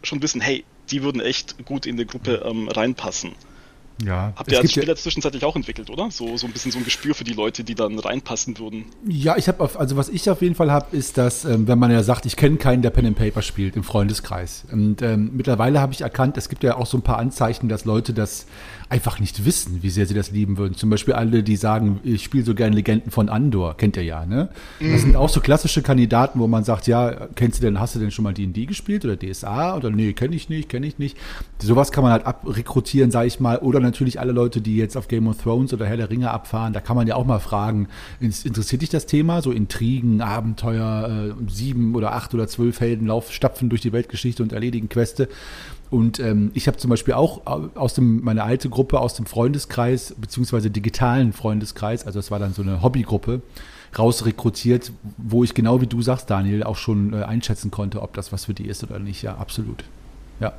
schon 0.03 0.23
wissen, 0.23 0.41
hey, 0.41 0.65
die 0.91 1.03
würden 1.03 1.21
echt 1.21 1.65
gut 1.65 1.87
in 1.87 1.97
die 1.97 2.07
Gruppe 2.07 2.43
ähm, 2.45 2.69
reinpassen. 2.69 3.33
Ja, 4.03 4.33
Habt 4.35 4.51
ihr 4.51 4.59
als 4.59 4.73
Spieler 4.73 4.89
ja, 4.89 4.97
zwischenzeitlich 4.97 5.45
auch 5.45 5.55
entwickelt, 5.55 5.89
oder? 5.89 6.11
So, 6.11 6.37
so 6.37 6.47
ein 6.47 6.53
bisschen 6.53 6.73
so 6.73 6.79
ein 6.79 6.85
Gespür 6.85 7.15
für 7.15 7.23
die 7.23 7.33
Leute, 7.33 7.63
die 7.63 7.77
dann 7.77 7.99
reinpassen 7.99 8.59
würden. 8.59 8.87
Ja, 9.07 9.37
ich 9.37 9.47
habe 9.47 9.71
also 9.79 9.97
was 9.97 10.09
ich 10.09 10.29
auf 10.29 10.43
jeden 10.43 10.57
Fall 10.57 10.73
habe, 10.73 10.97
ist, 10.97 11.17
dass, 11.17 11.45
ähm, 11.45 11.69
wenn 11.69 11.79
man 11.79 11.93
ja 11.93 12.03
sagt, 12.03 12.27
ich 12.27 12.37
kenne 12.37 12.57
keinen, 12.57 12.83
der 12.83 12.91
Pen 12.91 13.07
and 13.07 13.17
Paper 13.17 13.43
spielt 13.43 13.77
im 13.77 13.85
Freundeskreis. 13.85 14.65
Und 14.71 15.01
ähm, 15.03 15.31
mittlerweile 15.35 15.81
habe 15.81 15.93
ich 15.93 16.01
erkannt, 16.01 16.37
es 16.37 16.49
gibt 16.49 16.65
ja 16.65 16.77
auch 16.77 16.87
so 16.87 16.99
ein 16.99 17.03
paar 17.03 17.19
Anzeichen, 17.19 17.69
dass 17.69 17.85
Leute 17.85 18.13
das 18.13 18.47
einfach 18.89 19.19
nicht 19.19 19.45
wissen, 19.45 19.83
wie 19.83 19.91
sehr 19.91 20.07
sie 20.07 20.15
das 20.15 20.31
lieben 20.31 20.59
würden. 20.59 20.75
Zum 20.75 20.91
Beispiel 20.91 21.15
alle, 21.15 21.43
die 21.43 21.57
sagen, 21.57 22.01
ich 22.05 22.25
spiele 22.25 22.45
so 22.45 22.55
gerne 22.55 22.77
Legenden 22.77 23.11
von 23.11 23.29
Andor, 23.29 23.77
kennt 23.77 23.97
ihr 23.97 24.03
ja, 24.05 24.27
ne? 24.27 24.49
Das 24.81 25.01
sind 25.01 25.17
auch 25.17 25.29
so 25.29 25.41
klassische 25.41 25.83
Kandidaten, 25.83 26.39
wo 26.39 26.47
man 26.47 26.65
sagt, 26.65 26.87
ja, 26.87 27.29
kennst 27.35 27.61
du 27.61 27.65
denn, 27.65 27.81
hast 27.81 27.95
du 27.95 27.99
denn 27.99 28.11
schon 28.11 28.23
mal 28.23 28.35
D&D 28.35 28.67
gespielt 28.67 29.05
oder 29.05 29.17
DSA 29.17 29.77
oder 29.77 29.91
nee, 29.91 30.13
kenne 30.13 30.37
ich 30.37 30.49
nicht, 30.49 30.69
kenne 30.69 30.87
ich 30.87 30.99
nicht. 30.99 31.17
Sowas 31.61 31.93
kann 31.93 32.05
man 32.05 32.13
halt 32.13 32.27
abrekrutieren, 32.27 33.11
sage 33.11 33.27
ich 33.27 33.41
mal. 33.41 33.59
Oder 33.59 33.81
natürlich 33.81 34.21
alle 34.21 34.33
Leute, 34.33 34.61
die 34.61 34.77
jetzt 34.77 34.97
auf 34.97 35.09
Game 35.09 35.27
of 35.29 35.43
Thrones 35.43 35.73
oder 35.73 35.87
Herr 35.87 35.97
der 35.97 36.11
Ringe 36.11 36.31
abfahren, 36.31 36.73
da 36.73 36.81
kann 36.81 36.97
man 36.97 37.07
ja 37.07 37.17
auch 37.17 37.27
mal 37.27 37.39
fragen, 37.39 37.89
interessiert 38.21 38.83
dich 38.83 38.91
das 38.91 39.07
Thema? 39.07 39.41
So 39.41 39.51
Intrigen, 39.51 40.21
Abenteuer, 40.21 41.35
äh, 41.39 41.51
sieben 41.51 41.95
oder 41.95 42.13
acht 42.13 42.35
oder 42.35 42.49
zwölf 42.49 42.81
Helden 42.81 43.07
laufen, 43.07 43.33
stapfen 43.33 43.69
durch 43.71 43.81
die 43.81 43.93
Weltgeschichte 43.93 44.43
und 44.43 44.53
erledigen 44.53 44.89
Queste. 44.89 45.29
Und 45.95 46.19
ähm, 46.19 46.51
ich 46.55 46.67
habe 46.67 46.77
zum 46.77 46.91
Beispiel 46.91 47.15
auch 47.15 47.47
aus 47.47 47.95
dem, 47.95 48.25
meine 48.25 48.43
alte 48.43 48.69
Gruppe 48.69 48.99
aus 48.99 49.15
dem 49.15 49.27
Freundeskreis, 49.27 50.17
beziehungsweise 50.19 50.69
digitalen 50.69 51.33
Freundeskreis, 51.33 52.05
also 52.05 52.19
es 52.19 52.33
war 52.33 52.41
dann 52.41 52.53
so 52.53 52.63
eine 52.63 52.83
Hobbygruppe, 52.83 53.43
rausrekrutiert, 53.97 54.91
wo 55.19 55.45
ich 55.45 55.55
genau 55.55 55.81
wie 55.81 55.87
du 55.87 56.03
sagst, 56.03 56.29
Daniel, 56.29 56.65
auch 56.65 56.79
schon 56.79 57.13
äh, 57.13 57.23
einschätzen 57.23 57.71
konnte, 57.71 58.03
ob 58.03 58.13
das 58.15 58.33
was 58.33 58.47
für 58.47 58.55
die 58.55 58.67
ist 58.67 58.83
oder 58.83 58.99
nicht. 58.99 59.23
Ja, 59.23 59.37
absolut. 59.37 59.85
Ja. 60.41 60.55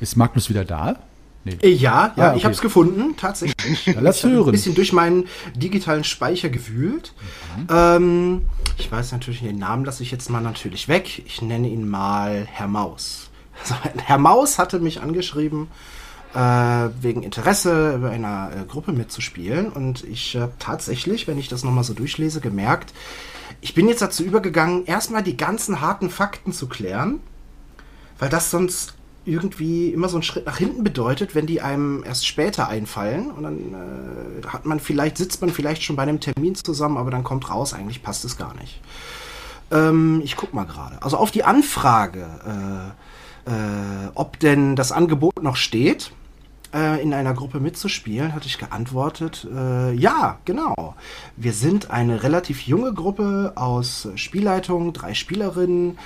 Ist 0.00 0.16
Magnus 0.16 0.48
wieder 0.48 0.64
da? 0.64 1.00
Nee. 1.42 1.58
Äh, 1.60 1.70
ja, 1.70 2.12
ja, 2.16 2.22
ah, 2.22 2.28
okay. 2.28 2.38
ich 2.38 2.44
habe 2.44 2.54
es 2.54 2.60
gefunden, 2.60 3.16
tatsächlich. 3.16 3.86
Ja, 3.86 3.94
lass 3.98 4.18
ich 4.18 4.30
hören. 4.30 4.46
Ein 4.46 4.52
bisschen 4.52 4.76
durch 4.76 4.92
meinen 4.92 5.24
digitalen 5.56 6.04
Speicher 6.04 6.50
gewühlt. 6.50 7.14
Mhm. 7.56 7.66
Ähm, 7.68 8.40
ich 8.78 8.92
weiß 8.92 9.10
natürlich, 9.10 9.40
den 9.40 9.58
Namen 9.58 9.84
lasse 9.84 10.04
ich 10.04 10.12
jetzt 10.12 10.30
mal 10.30 10.40
natürlich 10.40 10.86
weg. 10.86 11.20
Ich 11.26 11.42
nenne 11.42 11.68
ihn 11.68 11.88
mal 11.88 12.46
Herr 12.48 12.68
Maus. 12.68 13.29
Also, 13.60 13.74
Herr 14.04 14.18
Maus 14.18 14.58
hatte 14.58 14.80
mich 14.80 15.00
angeschrieben, 15.02 15.68
äh, 16.34 16.38
wegen 17.00 17.22
Interesse 17.22 17.94
über 17.96 18.10
einer 18.10 18.50
äh, 18.52 18.64
Gruppe 18.64 18.92
mitzuspielen. 18.92 19.70
Und 19.70 20.04
ich 20.04 20.36
habe 20.36 20.52
tatsächlich, 20.58 21.26
wenn 21.26 21.38
ich 21.38 21.48
das 21.48 21.64
nochmal 21.64 21.84
so 21.84 21.94
durchlese, 21.94 22.40
gemerkt, 22.40 22.92
ich 23.60 23.74
bin 23.74 23.88
jetzt 23.88 24.02
dazu 24.02 24.22
übergegangen, 24.22 24.86
erstmal 24.86 25.22
die 25.22 25.36
ganzen 25.36 25.80
harten 25.80 26.08
Fakten 26.08 26.52
zu 26.52 26.68
klären, 26.68 27.20
weil 28.18 28.28
das 28.28 28.50
sonst 28.50 28.94
irgendwie 29.24 29.88
immer 29.90 30.08
so 30.08 30.16
einen 30.16 30.22
Schritt 30.22 30.46
nach 30.46 30.56
hinten 30.56 30.82
bedeutet, 30.82 31.34
wenn 31.34 31.46
die 31.46 31.60
einem 31.60 32.02
erst 32.04 32.26
später 32.26 32.68
einfallen 32.68 33.30
und 33.30 33.42
dann 33.42 33.58
äh, 33.58 34.46
hat 34.46 34.64
man 34.64 34.80
vielleicht, 34.80 35.18
sitzt 35.18 35.42
man 35.42 35.50
vielleicht 35.50 35.82
schon 35.82 35.96
bei 35.96 36.04
einem 36.04 36.20
Termin 36.20 36.54
zusammen, 36.54 36.96
aber 36.96 37.10
dann 37.10 37.22
kommt 37.22 37.50
raus, 37.50 37.74
eigentlich 37.74 38.02
passt 38.02 38.24
es 38.24 38.38
gar 38.38 38.54
nicht. 38.54 38.80
Ähm, 39.70 40.22
ich 40.24 40.36
guck 40.36 40.54
mal 40.54 40.64
gerade. 40.64 41.02
Also 41.02 41.18
auf 41.18 41.30
die 41.30 41.44
Anfrage, 41.44 42.26
äh, 42.46 42.50
äh, 42.50 42.90
ob 44.14 44.38
denn 44.38 44.76
das 44.76 44.92
Angebot 44.92 45.42
noch 45.42 45.56
steht, 45.56 46.12
äh, 46.72 47.02
in 47.02 47.12
einer 47.12 47.34
Gruppe 47.34 47.60
mitzuspielen, 47.60 48.34
hatte 48.34 48.46
ich 48.46 48.58
geantwortet, 48.58 49.46
äh, 49.52 49.92
ja, 49.92 50.38
genau. 50.44 50.94
Wir 51.36 51.52
sind 51.52 51.90
eine 51.90 52.22
relativ 52.22 52.62
junge 52.62 52.92
Gruppe 52.94 53.52
aus 53.56 54.08
Spielleitung, 54.14 54.92
drei 54.92 55.14
Spielerinnen, 55.14 55.98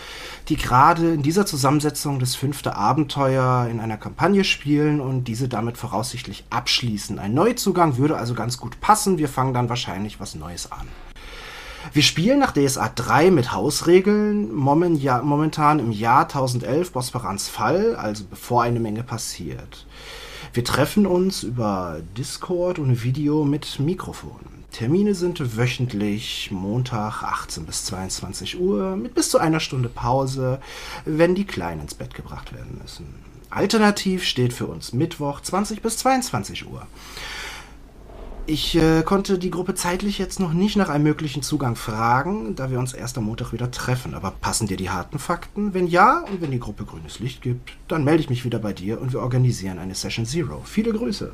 die 0.49 0.57
gerade 0.57 1.13
in 1.13 1.23
dieser 1.23 1.47
Zusammensetzung 1.47 2.19
das 2.19 2.35
fünfte 2.35 2.77
Abenteuer 2.77 3.69
in 3.71 3.81
einer 3.81 3.99
Kampagne 3.99 4.45
spielen 4.45 5.01
und 5.01 5.25
diese 5.25 5.49
damit 5.49 5.77
voraussichtlich 5.77 6.45
abschließen. 6.51 7.19
Ein 7.19 7.35
Neuzugang 7.35 7.99
würde 7.99 8.17
also 8.17 8.35
ganz 8.35 8.59
gut 8.59 8.81
passen. 8.81 9.19
Wir 9.19 9.29
fangen 9.29 9.55
dann 9.55 9.69
wahrscheinlich 9.69 10.21
was 10.21 10.35
Neues 10.35 10.73
an. 10.73 10.89
Wir 11.93 12.03
spielen 12.03 12.39
nach 12.39 12.53
DSA 12.53 12.89
3 12.89 13.31
mit 13.31 13.53
Hausregeln, 13.53 14.53
momentan 14.55 15.79
im 15.79 15.93
Jahr 15.93 16.23
1011 16.23 16.93
Bosperans 16.93 17.49
Fall, 17.49 17.95
also 17.97 18.25
bevor 18.29 18.63
eine 18.63 18.81
Menge 18.81 19.03
passiert. 19.03 19.87
Wir 20.53 20.65
treffen 20.65 21.07
uns 21.07 21.43
über 21.43 22.01
Discord 22.17 22.79
und 22.79 23.03
Video 23.03 23.45
mit 23.45 23.79
Mikrofon. 23.81 24.41
Termine 24.73 25.15
sind 25.15 25.57
wöchentlich 25.57 26.51
Montag 26.51 27.23
18 27.23 27.65
bis 27.65 27.85
22 27.85 28.59
Uhr 28.59 28.97
mit 28.97 29.15
bis 29.15 29.31
zu 29.31 29.39
einer 29.39 29.61
Stunde 29.61 29.89
Pause, 29.89 30.61
wenn 31.05 31.35
die 31.35 31.47
Kleinen 31.47 31.83
ins 31.83 31.95
Bett 31.95 32.15
gebracht 32.15 32.53
werden 32.53 32.79
müssen. 32.83 33.07
Alternativ 33.51 34.25
steht 34.25 34.53
für 34.53 34.67
uns 34.67 34.93
Mittwoch 34.93 35.41
20 35.41 35.81
bis 35.81 35.99
22 35.99 36.67
Uhr. 36.67 36.87
Ich 38.47 38.77
äh, 38.77 39.03
konnte 39.03 39.39
die 39.39 39.51
Gruppe 39.51 39.75
zeitlich 39.75 40.19
jetzt 40.19 40.39
noch 40.39 40.53
nicht 40.53 40.77
nach 40.77 40.91
einem 40.91 41.05
möglichen 41.05 41.43
Zugang 41.43 41.77
fragen, 41.77 42.55
da 42.55 42.71
wir 42.71 42.79
uns 42.79 42.93
erst 42.93 43.17
am 43.17 43.25
Montag 43.25 43.55
wieder 43.55 43.71
treffen. 43.71 44.15
Aber 44.15 44.33
passen 44.33 44.67
dir 44.67 44.77
die 44.77 44.91
harten 44.91 45.19
Fakten? 45.19 45.73
Wenn 45.73 45.87
ja 45.87 46.25
und 46.31 46.43
wenn 46.43 46.51
die 46.51 46.61
Gruppe 46.61 46.85
grünes 46.85 47.21
Licht 47.21 47.41
gibt, 47.41 47.73
dann 47.89 48.05
melde 48.05 48.23
ich 48.23 48.29
mich 48.29 48.45
wieder 48.45 48.59
bei 48.59 48.75
dir 48.75 49.01
und 49.01 49.15
wir 49.15 49.21
organisieren 49.21 49.79
eine 49.79 49.95
Session 49.95 50.27
Zero. 50.27 50.61
Viele 50.65 50.93
Grüße. 50.93 51.33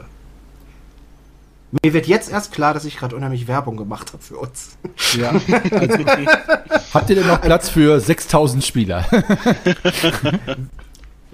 Mir 1.82 1.92
wird 1.92 2.06
jetzt 2.06 2.30
erst 2.30 2.52
klar, 2.52 2.74
dass 2.74 2.84
ich 2.84 2.96
gerade 2.96 3.16
unheimlich 3.16 3.48
Werbung 3.48 3.76
gemacht 3.76 4.12
habe 4.12 4.22
für 4.22 4.36
uns. 4.36 4.76
Ja, 5.16 5.30
also, 5.30 6.04
habt 6.94 7.10
ihr 7.10 7.16
denn 7.16 7.26
noch 7.26 7.40
Platz 7.40 7.68
für 7.68 7.98
6000 7.98 8.64
Spieler? 8.64 9.04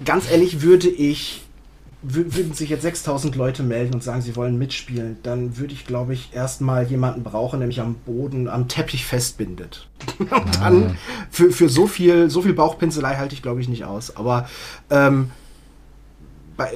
Ganz 0.05 0.29
ehrlich 0.29 0.61
würde 0.61 0.89
ich 0.89 1.46
würden 2.01 2.53
sich 2.53 2.69
jetzt 2.69 2.83
6000 2.83 3.35
Leute 3.35 3.63
melden 3.63 3.95
und 3.95 4.03
sagen, 4.03 4.21
sie 4.21 4.35
wollen 4.35 4.57
mitspielen, 4.57 5.17
dann 5.23 5.57
würde 5.57 5.73
ich, 5.73 5.85
glaube 5.85 6.13
ich, 6.13 6.33
erstmal 6.33 6.85
jemanden 6.85 7.23
brauchen, 7.23 7.59
der 7.59 7.67
mich 7.67 7.81
am 7.81 7.95
Boden, 7.95 8.47
am 8.47 8.67
Teppich 8.67 9.05
festbindet. 9.05 9.87
und 10.19 10.31
ah. 10.31 10.41
dann 10.59 10.97
für, 11.31 11.51
für 11.51 11.69
so 11.69 11.87
viel, 11.87 12.29
so 12.29 12.41
viel 12.41 12.53
Bauchpinselei 12.53 13.15
halte 13.15 13.33
ich, 13.33 13.41
glaube 13.41 13.61
ich, 13.61 13.67
nicht 13.67 13.85
aus. 13.85 14.15
Aber 14.15 14.47
ähm, 14.89 15.31
bei 16.57 16.71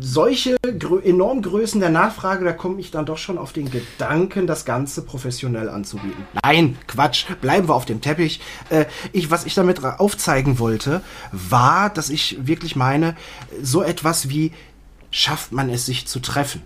solche 0.00 0.56
enormen 1.04 1.42
Größen 1.42 1.78
der 1.78 1.90
Nachfrage, 1.90 2.44
da 2.44 2.52
komme 2.52 2.80
ich 2.80 2.90
dann 2.90 3.04
doch 3.04 3.18
schon 3.18 3.36
auf 3.36 3.52
den 3.52 3.70
Gedanken, 3.70 4.46
das 4.46 4.64
Ganze 4.64 5.02
professionell 5.02 5.68
anzubieten. 5.68 6.26
Nein, 6.42 6.78
Quatsch, 6.86 7.26
bleiben 7.42 7.68
wir 7.68 7.74
auf 7.74 7.84
dem 7.84 8.00
Teppich. 8.00 8.40
Äh, 8.70 8.86
ich, 9.12 9.30
was 9.30 9.44
ich 9.44 9.54
damit 9.54 9.84
aufzeigen 9.84 10.58
wollte, 10.58 11.02
war, 11.32 11.90
dass 11.90 12.08
ich 12.08 12.46
wirklich 12.46 12.76
meine, 12.76 13.14
so 13.62 13.82
etwas 13.82 14.30
wie 14.30 14.52
schafft 15.10 15.52
man 15.52 15.68
es, 15.68 15.86
sich 15.86 16.06
zu 16.06 16.20
treffen? 16.20 16.62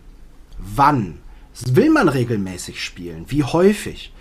Wann? 0.59 1.19
Will 1.67 1.91
man 1.91 2.09
regelmäßig 2.09 2.83
spielen? 2.83 3.25
Wie 3.29 3.43
häufig? 3.43 4.13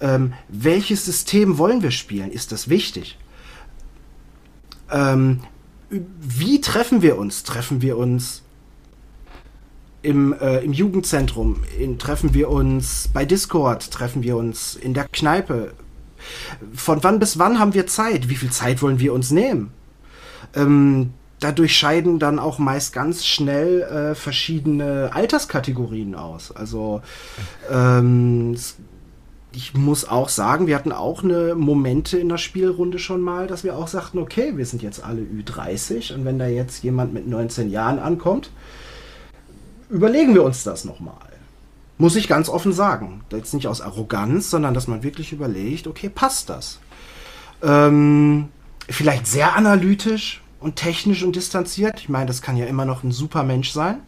Ähm, 0.00 0.32
welches 0.48 1.04
System 1.04 1.58
wollen 1.58 1.82
wir 1.82 1.90
spielen? 1.90 2.30
Ist 2.32 2.50
das 2.50 2.68
wichtig? 2.68 3.18
Ähm, 4.90 5.40
wie 6.20 6.60
treffen 6.60 7.02
wir 7.02 7.18
uns? 7.18 7.42
Treffen 7.42 7.82
wir 7.82 7.96
uns 7.96 8.42
im, 10.02 10.32
äh, 10.32 10.58
im 10.58 10.72
Jugendzentrum? 10.72 11.62
In, 11.78 11.98
treffen 11.98 12.34
wir 12.34 12.50
uns 12.50 13.08
bei 13.12 13.24
Discord? 13.24 13.90
Treffen 13.90 14.22
wir 14.22 14.36
uns 14.36 14.76
in 14.76 14.94
der 14.94 15.08
Kneipe? 15.08 15.72
Von 16.74 17.02
wann 17.02 17.18
bis 17.18 17.38
wann 17.38 17.58
haben 17.58 17.74
wir 17.74 17.86
Zeit? 17.86 18.28
Wie 18.28 18.36
viel 18.36 18.50
Zeit 18.50 18.82
wollen 18.82 18.98
wir 18.98 19.12
uns 19.12 19.30
nehmen? 19.30 19.72
Ähm, 20.54 21.12
dadurch 21.40 21.76
scheiden 21.76 22.18
dann 22.18 22.38
auch 22.38 22.58
meist 22.58 22.92
ganz 22.92 23.26
schnell 23.26 23.82
äh, 23.82 24.14
verschiedene 24.14 25.10
Alterskategorien 25.12 26.14
aus. 26.14 26.52
Also 26.52 27.02
ähm, 27.70 28.56
ich 29.54 29.74
muss 29.74 30.06
auch 30.06 30.28
sagen, 30.28 30.66
wir 30.66 30.74
hatten 30.74 30.92
auch 30.92 31.22
eine 31.22 31.54
Momente 31.54 32.18
in 32.18 32.28
der 32.28 32.38
Spielrunde 32.38 32.98
schon 32.98 33.20
mal, 33.20 33.46
dass 33.46 33.64
wir 33.64 33.76
auch 33.76 33.88
sagten, 33.88 34.18
okay, 34.18 34.56
wir 34.56 34.66
sind 34.66 34.82
jetzt 34.82 35.04
alle 35.04 35.22
Ü30 35.22 36.14
und 36.14 36.24
wenn 36.24 36.38
da 36.38 36.46
jetzt 36.46 36.82
jemand 36.82 37.14
mit 37.14 37.28
19 37.28 37.70
Jahren 37.70 37.98
ankommt, 37.98 38.50
überlegen 39.90 40.34
wir 40.34 40.42
uns 40.42 40.64
das 40.64 40.84
nochmal. 40.84 41.14
Muss 41.98 42.16
ich 42.16 42.26
ganz 42.26 42.48
offen 42.48 42.72
sagen. 42.72 43.22
Jetzt 43.30 43.54
nicht 43.54 43.68
aus 43.68 43.80
Arroganz, 43.80 44.50
sondern 44.50 44.74
dass 44.74 44.88
man 44.88 45.04
wirklich 45.04 45.32
überlegt, 45.32 45.86
okay, 45.86 46.08
passt 46.08 46.50
das? 46.50 46.80
Ähm, 47.62 48.48
vielleicht 48.88 49.26
sehr 49.28 49.54
analytisch 49.54 50.42
und 50.58 50.76
technisch 50.76 51.22
und 51.22 51.36
distanziert. 51.36 52.00
Ich 52.00 52.08
meine, 52.08 52.26
das 52.26 52.42
kann 52.42 52.56
ja 52.56 52.66
immer 52.66 52.84
noch 52.84 53.04
ein 53.04 53.12
super 53.12 53.44
Mensch 53.44 53.70
sein. 53.70 54.00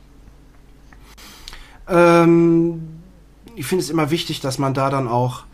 Ähm, 1.89 2.99
ich 3.57 3.67
finde 3.67 3.83
es 3.83 3.91
immer 3.91 4.11
wichtig, 4.11 4.41
dass 4.41 4.59
man 4.59 4.75
da 4.75 4.91
dann 4.91 5.09
auch 5.09 5.45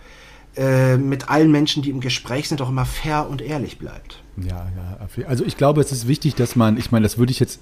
äh, 0.56 0.98
mit 0.98 1.30
allen 1.30 1.50
Menschen, 1.50 1.82
die 1.82 1.90
im 1.90 2.00
Gespräch 2.00 2.48
sind, 2.48 2.60
auch 2.60 2.68
immer 2.68 2.84
fair 2.84 3.28
und 3.28 3.40
ehrlich 3.40 3.78
bleibt. 3.78 4.22
Ja, 4.36 4.66
ja. 4.76 5.26
Also 5.26 5.44
ich 5.44 5.56
glaube, 5.56 5.80
es 5.80 5.92
ist 5.92 6.08
wichtig, 6.08 6.34
dass 6.34 6.56
man, 6.56 6.76
ich 6.76 6.90
meine, 6.90 7.04
das 7.04 7.16
würde 7.16 7.32
ich 7.32 7.40
jetzt, 7.40 7.60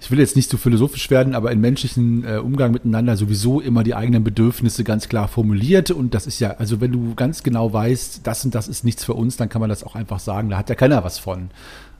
ich 0.00 0.10
will 0.10 0.18
jetzt 0.18 0.36
nicht 0.36 0.50
so 0.50 0.56
philosophisch 0.56 1.10
werden, 1.10 1.34
aber 1.34 1.50
im 1.50 1.60
menschlichen 1.60 2.24
äh, 2.24 2.36
Umgang 2.36 2.72
miteinander 2.72 3.16
sowieso 3.16 3.60
immer 3.60 3.82
die 3.82 3.94
eigenen 3.94 4.22
Bedürfnisse 4.22 4.84
ganz 4.84 5.08
klar 5.08 5.26
formuliert. 5.26 5.90
Und 5.90 6.14
das 6.14 6.26
ist 6.26 6.38
ja, 6.38 6.52
also 6.52 6.80
wenn 6.80 6.92
du 6.92 7.14
ganz 7.14 7.42
genau 7.42 7.72
weißt, 7.72 8.26
das 8.26 8.44
und 8.44 8.54
das 8.54 8.68
ist 8.68 8.84
nichts 8.84 9.04
für 9.04 9.14
uns, 9.14 9.36
dann 9.36 9.48
kann 9.48 9.60
man 9.60 9.70
das 9.70 9.82
auch 9.82 9.96
einfach 9.96 10.20
sagen. 10.20 10.50
Da 10.50 10.58
hat 10.58 10.68
ja 10.68 10.74
keiner 10.74 11.02
was 11.02 11.18
von. 11.18 11.50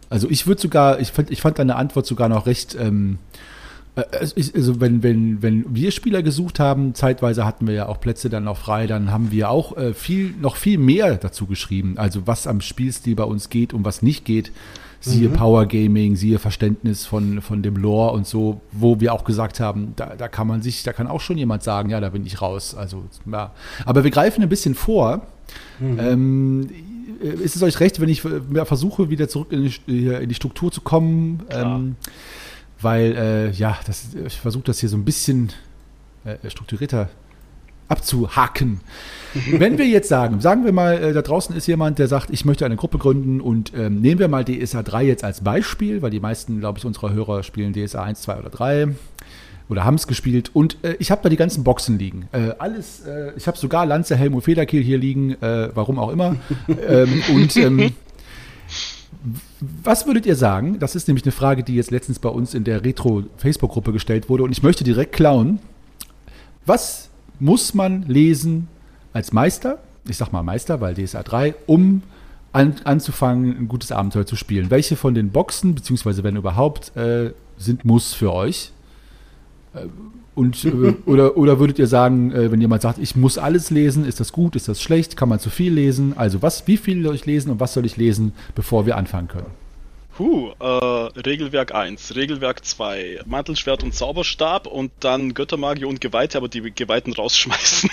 Also 0.09 0.29
ich 0.31 0.47
würde 0.47 0.61
sogar, 0.61 1.01
ich 1.01 1.11
fand, 1.11 1.31
ich 1.31 1.41
fand 1.41 1.59
deine 1.59 1.77
Antwort 1.77 2.07
sogar 2.07 2.29
noch 2.29 2.47
recht, 2.47 2.77
ähm, 2.79 3.19
äh, 3.25 3.52
also 3.95 4.81
wenn, 4.81 5.03
wenn, 5.03 5.43
wenn 5.43 5.75
wir 5.75 5.91
Spieler 5.91 6.23
gesucht 6.23 6.59
haben, 6.59 6.95
zeitweise 6.95 7.45
hatten 7.45 7.67
wir 7.67 7.75
ja 7.75 7.89
auch 7.89 8.01
Plätze 8.01 8.31
dann 8.31 8.45
noch 8.45 8.57
frei, 8.57 8.87
dann 8.87 9.11
haben 9.11 9.31
wir 9.31 9.51
auch 9.51 9.77
äh, 9.77 9.93
viel, 9.93 10.35
noch 10.41 10.57
viel 10.57 10.79
mehr 10.79 11.17
dazu 11.17 11.47
geschrieben. 11.47 11.99
Also 11.99 12.27
was 12.27 12.47
am 12.47 12.63
Spielstil 12.63 13.15
bei 13.15 13.25
uns 13.25 13.51
geht 13.51 13.75
und 13.75 13.85
was 13.85 14.01
nicht 14.03 14.25
geht. 14.25 14.51
Siehe 15.01 15.29
mhm. 15.29 15.33
Power 15.33 15.67
Gaming, 15.67 16.15
siehe 16.15 16.39
Verständnis 16.39 17.05
von, 17.05 17.43
von 17.43 17.61
dem 17.63 17.77
Lore 17.77 18.13
und 18.13 18.25
so, 18.25 18.61
wo 18.71 19.01
wir 19.01 19.13
auch 19.13 19.25
gesagt 19.25 19.59
haben, 19.59 19.95
da, 19.97 20.15
da 20.17 20.29
kann 20.29 20.47
man 20.47 20.63
sich, 20.63 20.85
da 20.85 20.93
kann 20.93 21.09
auch 21.09 21.21
schon 21.21 21.37
jemand 21.37 21.65
sagen, 21.65 21.91
ja, 21.91 22.01
da 22.01 22.11
bin 22.11 22.25
ich 22.25 22.41
raus. 22.41 22.77
Also, 22.77 23.03
ja. 23.31 23.51
Aber 23.85 24.05
wir 24.05 24.13
greifen 24.13 24.43
ein 24.43 24.49
bisschen 24.49 24.77
vor. 24.77 25.27
Mhm. 25.81 25.99
Ähm, 25.99 26.71
ist 27.21 27.57
es 27.57 27.63
euch 27.65 27.81
recht, 27.81 28.01
wenn 28.01 28.09
ich 28.09 28.23
ja, 28.55 28.65
versuche, 28.65 29.11
wieder 29.11 29.29
zurück 29.29 29.51
in 29.51 29.73
die, 29.89 30.07
in 30.07 30.29
die 30.29 30.35
Struktur 30.35 30.71
zu 30.71 30.81
kommen? 30.81 31.43
Ähm, 31.51 31.97
weil, 32.83 33.17
äh, 33.17 33.51
ja, 33.51 33.79
das, 33.87 34.09
ich 34.27 34.41
versuche 34.41 34.65
das 34.65 34.81
hier 34.81 34.89
so 34.89 34.97
ein 34.97 35.05
bisschen 35.05 35.53
äh, 36.25 36.51
strukturierter 36.51 37.09
abzuhaken. 37.89 38.81
Wenn 39.51 39.77
wir 39.77 39.87
jetzt 39.87 40.09
sagen, 40.09 40.41
sagen 40.41 40.65
wir 40.65 40.73
mal, 40.73 40.95
äh, 40.95 41.13
da 41.13 41.21
draußen 41.21 41.55
ist 41.55 41.67
jemand, 41.67 41.99
der 41.99 42.09
sagt, 42.09 42.31
ich 42.31 42.45
möchte 42.45 42.65
eine 42.65 42.77
Gruppe 42.77 42.99
gründen 42.99 43.41
und 43.41 43.73
ähm, 43.75 44.01
nehmen 44.01 44.19
wir 44.19 44.29
mal 44.29 44.45
DSA 44.45 44.83
3 44.83 45.05
jetzt 45.05 45.25
als 45.25 45.43
Beispiel, 45.43 46.01
weil 46.01 46.11
die 46.11 46.21
meisten, 46.21 46.61
glaube 46.61 46.79
ich, 46.79 46.87
unserer 46.87 47.13
Hörer 47.13 47.43
spielen 47.43 47.75
DSA 47.75 48.03
1, 48.03 48.23
2 48.23 48.39
oder 48.39 48.51
3 48.51 48.89
oder 49.69 49.85
haben 49.85 49.95
es 49.95 50.07
gespielt 50.07 50.51
und 50.55 50.77
äh, 50.83 50.97
ich 50.99 51.11
habe 51.11 51.23
da 51.23 51.29
die 51.29 51.37
ganzen 51.37 51.65
Boxen 51.65 51.99
liegen. 51.99 52.29
Äh, 52.33 52.53
alles, 52.59 53.01
äh, 53.07 53.33
ich 53.37 53.47
habe 53.47 53.59
sogar 53.59 53.85
Lanze, 53.85 54.17
Helm 54.17 54.35
und 54.35 54.43
Federkiel 54.43 54.83
hier 54.83 54.99
liegen, 54.99 55.33
äh, 55.43 55.71
warum 55.75 55.99
auch 55.99 56.11
immer. 56.11 56.37
ähm, 56.89 57.23
und 57.35 57.57
ähm, 57.57 57.93
Was 59.85 60.07
würdet 60.07 60.27
ihr 60.27 60.35
sagen? 60.35 60.81
Das 60.81 60.97
ist 60.97 61.07
nämlich 61.07 61.25
eine 61.25 61.31
Frage, 61.31 61.63
die 61.63 61.77
jetzt 61.77 61.93
letztens 61.93 62.19
bei 62.19 62.29
uns 62.29 62.53
in 62.53 62.65
der 62.65 62.85
Retro-Facebook-Gruppe 62.85 63.93
gestellt 63.93 64.29
wurde 64.29 64.43
und 64.43 64.51
ich 64.51 64.65
möchte 64.65 64.83
direkt 64.83 65.13
klauen. 65.13 65.61
Was 66.67 67.11
muss 67.39 67.73
man 67.73 68.03
lesen 68.09 68.67
als 69.13 69.33
Meister? 69.33 69.79
Ich 70.09 70.17
sag 70.17 70.33
mal 70.33 70.43
Meister, 70.43 70.81
weil 70.81 70.95
DSA 70.95 71.23
3, 71.23 71.55
um 71.67 72.03
an, 72.53 72.75
anzufangen, 72.83 73.57
ein 73.57 73.69
gutes 73.69 73.93
Abenteuer 73.93 74.27
zu 74.27 74.35
spielen. 74.35 74.69
Welche 74.69 74.97
von 74.97 75.15
den 75.15 75.31
Boxen, 75.31 75.77
beziehungsweise 75.77 76.25
wenn 76.25 76.35
überhaupt, 76.35 76.97
äh, 76.97 77.33
sind 77.57 77.85
Muss 77.85 78.15
für 78.15 78.33
euch? 78.33 78.73
Äh, 79.75 79.87
und, 80.35 80.65
äh, 80.65 80.95
oder, 81.07 81.37
oder 81.37 81.59
würdet 81.59 81.79
ihr 81.79 81.87
sagen, 81.87 82.33
äh, 82.33 82.51
wenn 82.51 82.61
jemand 82.61 82.83
sagt, 82.83 82.99
ich 82.99 83.17
muss 83.17 83.39
alles 83.39 83.71
lesen, 83.71 84.05
ist 84.05 84.21
das 84.21 84.33
gut, 84.33 84.57
ist 84.57 84.69
das 84.69 84.83
schlecht, 84.83 85.17
kann 85.17 85.29
man 85.29 85.39
zu 85.39 85.51
viel 85.51 85.73
lesen? 85.73 86.15
Also 86.17 86.43
was, 86.43 86.67
wie 86.67 86.77
viel 86.77 87.03
soll 87.03 87.15
ich 87.15 87.27
lesen 87.27 87.51
und 87.51 87.61
was 87.61 87.75
soll 87.75 87.87
ich 87.87 87.97
lesen, 87.97 88.33
bevor 88.55 88.87
wir 88.87 88.97
anfangen 88.97 89.29
können? 89.29 89.63
Huh, 90.19 90.53
äh, 90.61 90.65
Regelwerk 91.21 91.75
1, 91.75 92.15
Regelwerk 92.17 92.65
2, 92.65 93.21
Mantelschwert 93.25 93.83
und 93.83 93.95
Zauberstab 93.95 94.67
und 94.67 94.93
dann 95.01 95.33
Göttermagie 95.33 95.87
und 95.87 96.03
Geweihte, 96.03 96.37
aber 96.37 96.49
die 96.49 96.61
Geweihten 96.75 97.15
rausschmeißen. 97.15 97.89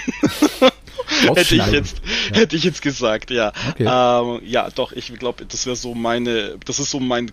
hätte 1.35 1.55
ich 1.55 1.67
jetzt, 1.67 2.01
ja. 2.31 2.37
hätte 2.37 2.55
ich 2.57 2.63
jetzt 2.65 2.81
gesagt, 2.81 3.31
ja. 3.31 3.53
Okay. 3.71 3.83
Ähm, 3.87 4.41
ja, 4.45 4.69
doch, 4.69 4.91
ich 4.91 5.13
glaube, 5.13 5.45
das 5.45 5.65
wäre 5.65 5.77
so 5.77 5.95
meine, 5.95 6.57
das 6.65 6.79
ist 6.79 6.91
so 6.91 6.99
mein 6.99 7.31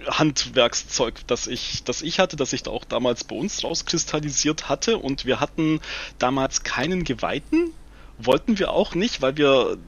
Grundhandwerkszeug, 0.00 1.26
das 1.26 1.46
ich, 1.46 1.84
das 1.84 2.02
ich 2.02 2.18
hatte, 2.18 2.36
das 2.36 2.52
ich 2.52 2.62
da 2.62 2.70
auch 2.70 2.84
damals 2.84 3.24
bei 3.24 3.36
uns 3.36 3.62
rauskristallisiert 3.62 4.68
hatte 4.68 4.98
und 4.98 5.24
wir 5.24 5.40
hatten 5.40 5.80
damals 6.18 6.62
keinen 6.62 7.04
Geweihten, 7.04 7.72
wollten 8.18 8.58
wir 8.58 8.72
auch 8.72 8.94
nicht, 8.94 9.22
weil 9.22 9.36
wir 9.36 9.78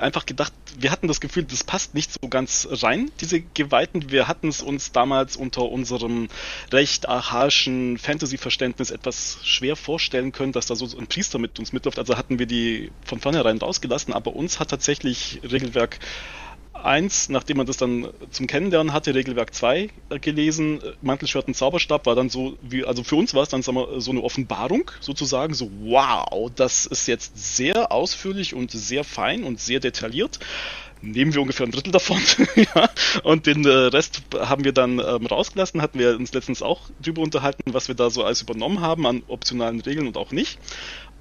einfach 0.00 0.26
gedacht, 0.26 0.52
wir 0.78 0.90
hatten 0.92 1.08
das 1.08 1.20
Gefühl, 1.20 1.44
das 1.44 1.64
passt 1.64 1.94
nicht 1.94 2.12
so 2.12 2.28
ganz 2.28 2.68
rein, 2.70 3.10
diese 3.20 3.40
Geweihten. 3.40 4.10
Wir 4.10 4.28
hatten 4.28 4.48
es 4.48 4.62
uns 4.62 4.92
damals 4.92 5.36
unter 5.36 5.64
unserem 5.64 6.28
recht 6.72 7.08
archaischen 7.08 7.98
Fantasy-Verständnis 7.98 8.92
etwas 8.92 9.38
schwer 9.42 9.74
vorstellen 9.74 10.30
können, 10.30 10.52
dass 10.52 10.66
da 10.66 10.76
so 10.76 10.86
ein 10.96 11.08
Priester 11.08 11.38
mit 11.38 11.58
uns 11.58 11.72
mitläuft. 11.72 11.98
Also 11.98 12.16
hatten 12.16 12.38
wir 12.38 12.46
die 12.46 12.92
von 13.04 13.18
vornherein 13.18 13.58
rausgelassen, 13.58 14.14
aber 14.14 14.36
uns 14.36 14.60
hat 14.60 14.70
tatsächlich 14.70 15.40
Regelwerk 15.42 15.98
1, 16.84 17.28
nachdem 17.28 17.58
man 17.58 17.66
das 17.66 17.76
dann 17.76 18.08
zum 18.30 18.46
Kennenlernen 18.46 18.92
hatte, 18.92 19.14
Regelwerk 19.14 19.54
2 19.54 19.90
äh, 20.10 20.18
gelesen, 20.18 20.80
Mantelschwert 21.02 21.48
und 21.48 21.54
Zauberstab 21.54 22.06
war 22.06 22.14
dann 22.14 22.28
so, 22.30 22.56
wie, 22.62 22.84
also 22.84 23.04
für 23.04 23.16
uns 23.16 23.34
war 23.34 23.42
es 23.42 23.48
dann 23.48 23.62
sagen 23.62 23.78
wir, 23.78 24.00
so 24.00 24.10
eine 24.10 24.22
Offenbarung 24.22 24.90
sozusagen, 25.00 25.54
so 25.54 25.70
wow, 25.82 26.50
das 26.54 26.86
ist 26.86 27.06
jetzt 27.06 27.56
sehr 27.56 27.92
ausführlich 27.92 28.54
und 28.54 28.70
sehr 28.70 29.04
fein 29.04 29.44
und 29.44 29.60
sehr 29.60 29.80
detailliert. 29.80 30.38
Nehmen 31.02 31.32
wir 31.32 31.40
ungefähr 31.40 31.66
ein 31.66 31.72
Drittel 31.72 31.92
davon, 31.92 32.20
ja, 32.56 32.90
und 33.22 33.46
den 33.46 33.64
äh, 33.64 33.68
Rest 33.68 34.22
haben 34.38 34.64
wir 34.64 34.72
dann 34.72 34.98
ähm, 34.98 35.24
rausgelassen, 35.26 35.80
hatten 35.80 35.98
wir 35.98 36.14
uns 36.16 36.34
letztens 36.34 36.60
auch 36.60 36.90
drüber 37.02 37.22
unterhalten, 37.22 37.72
was 37.72 37.88
wir 37.88 37.94
da 37.94 38.10
so 38.10 38.22
alles 38.22 38.42
übernommen 38.42 38.80
haben 38.80 39.06
an 39.06 39.22
optionalen 39.26 39.80
Regeln 39.80 40.06
und 40.06 40.18
auch 40.18 40.30
nicht. 40.30 40.58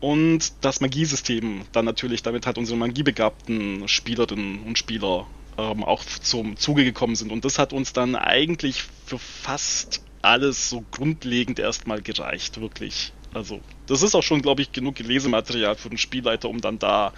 Und 0.02 0.54
das 0.62 0.82
Magiesystem 0.82 1.62
dann 1.72 1.86
natürlich, 1.86 2.24
damit 2.24 2.46
halt 2.46 2.58
unsere 2.58 2.78
magiebegabten 2.78 3.88
Spielerinnen 3.88 4.64
und 4.64 4.78
Spieler 4.78 5.28
ähm, 5.60 5.84
auch 5.84 6.04
zum 6.06 6.58
Zuge 6.58 6.84
gekommen 6.84 7.16
sind. 7.16 7.32
Und 7.32 7.44
das 7.46 7.60
hat 7.60 7.74
uns 7.74 7.92
dann 7.94 8.16
eigentlich 8.16 8.84
für 9.06 9.20
fast 9.20 10.02
alles 10.22 10.70
so 10.70 10.84
grundlegend 10.92 11.60
erstmal 11.60 12.02
gereicht, 12.02 12.60
wirklich. 12.62 13.14
Also, 13.34 13.60
das 13.88 14.02
ist 14.02 14.16
auch 14.16 14.24
schon, 14.24 14.42
glaube 14.42 14.62
ich, 14.62 14.72
genug 14.72 15.00
Lesematerial 15.00 15.76
für 15.76 15.90
den 15.90 15.98
Spielleiter, 15.98 16.50
um 16.50 16.62
dann 16.62 16.80
da 16.80 17.14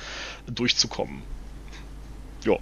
durchzukommen. 0.47 1.21
Ja. 2.43 2.57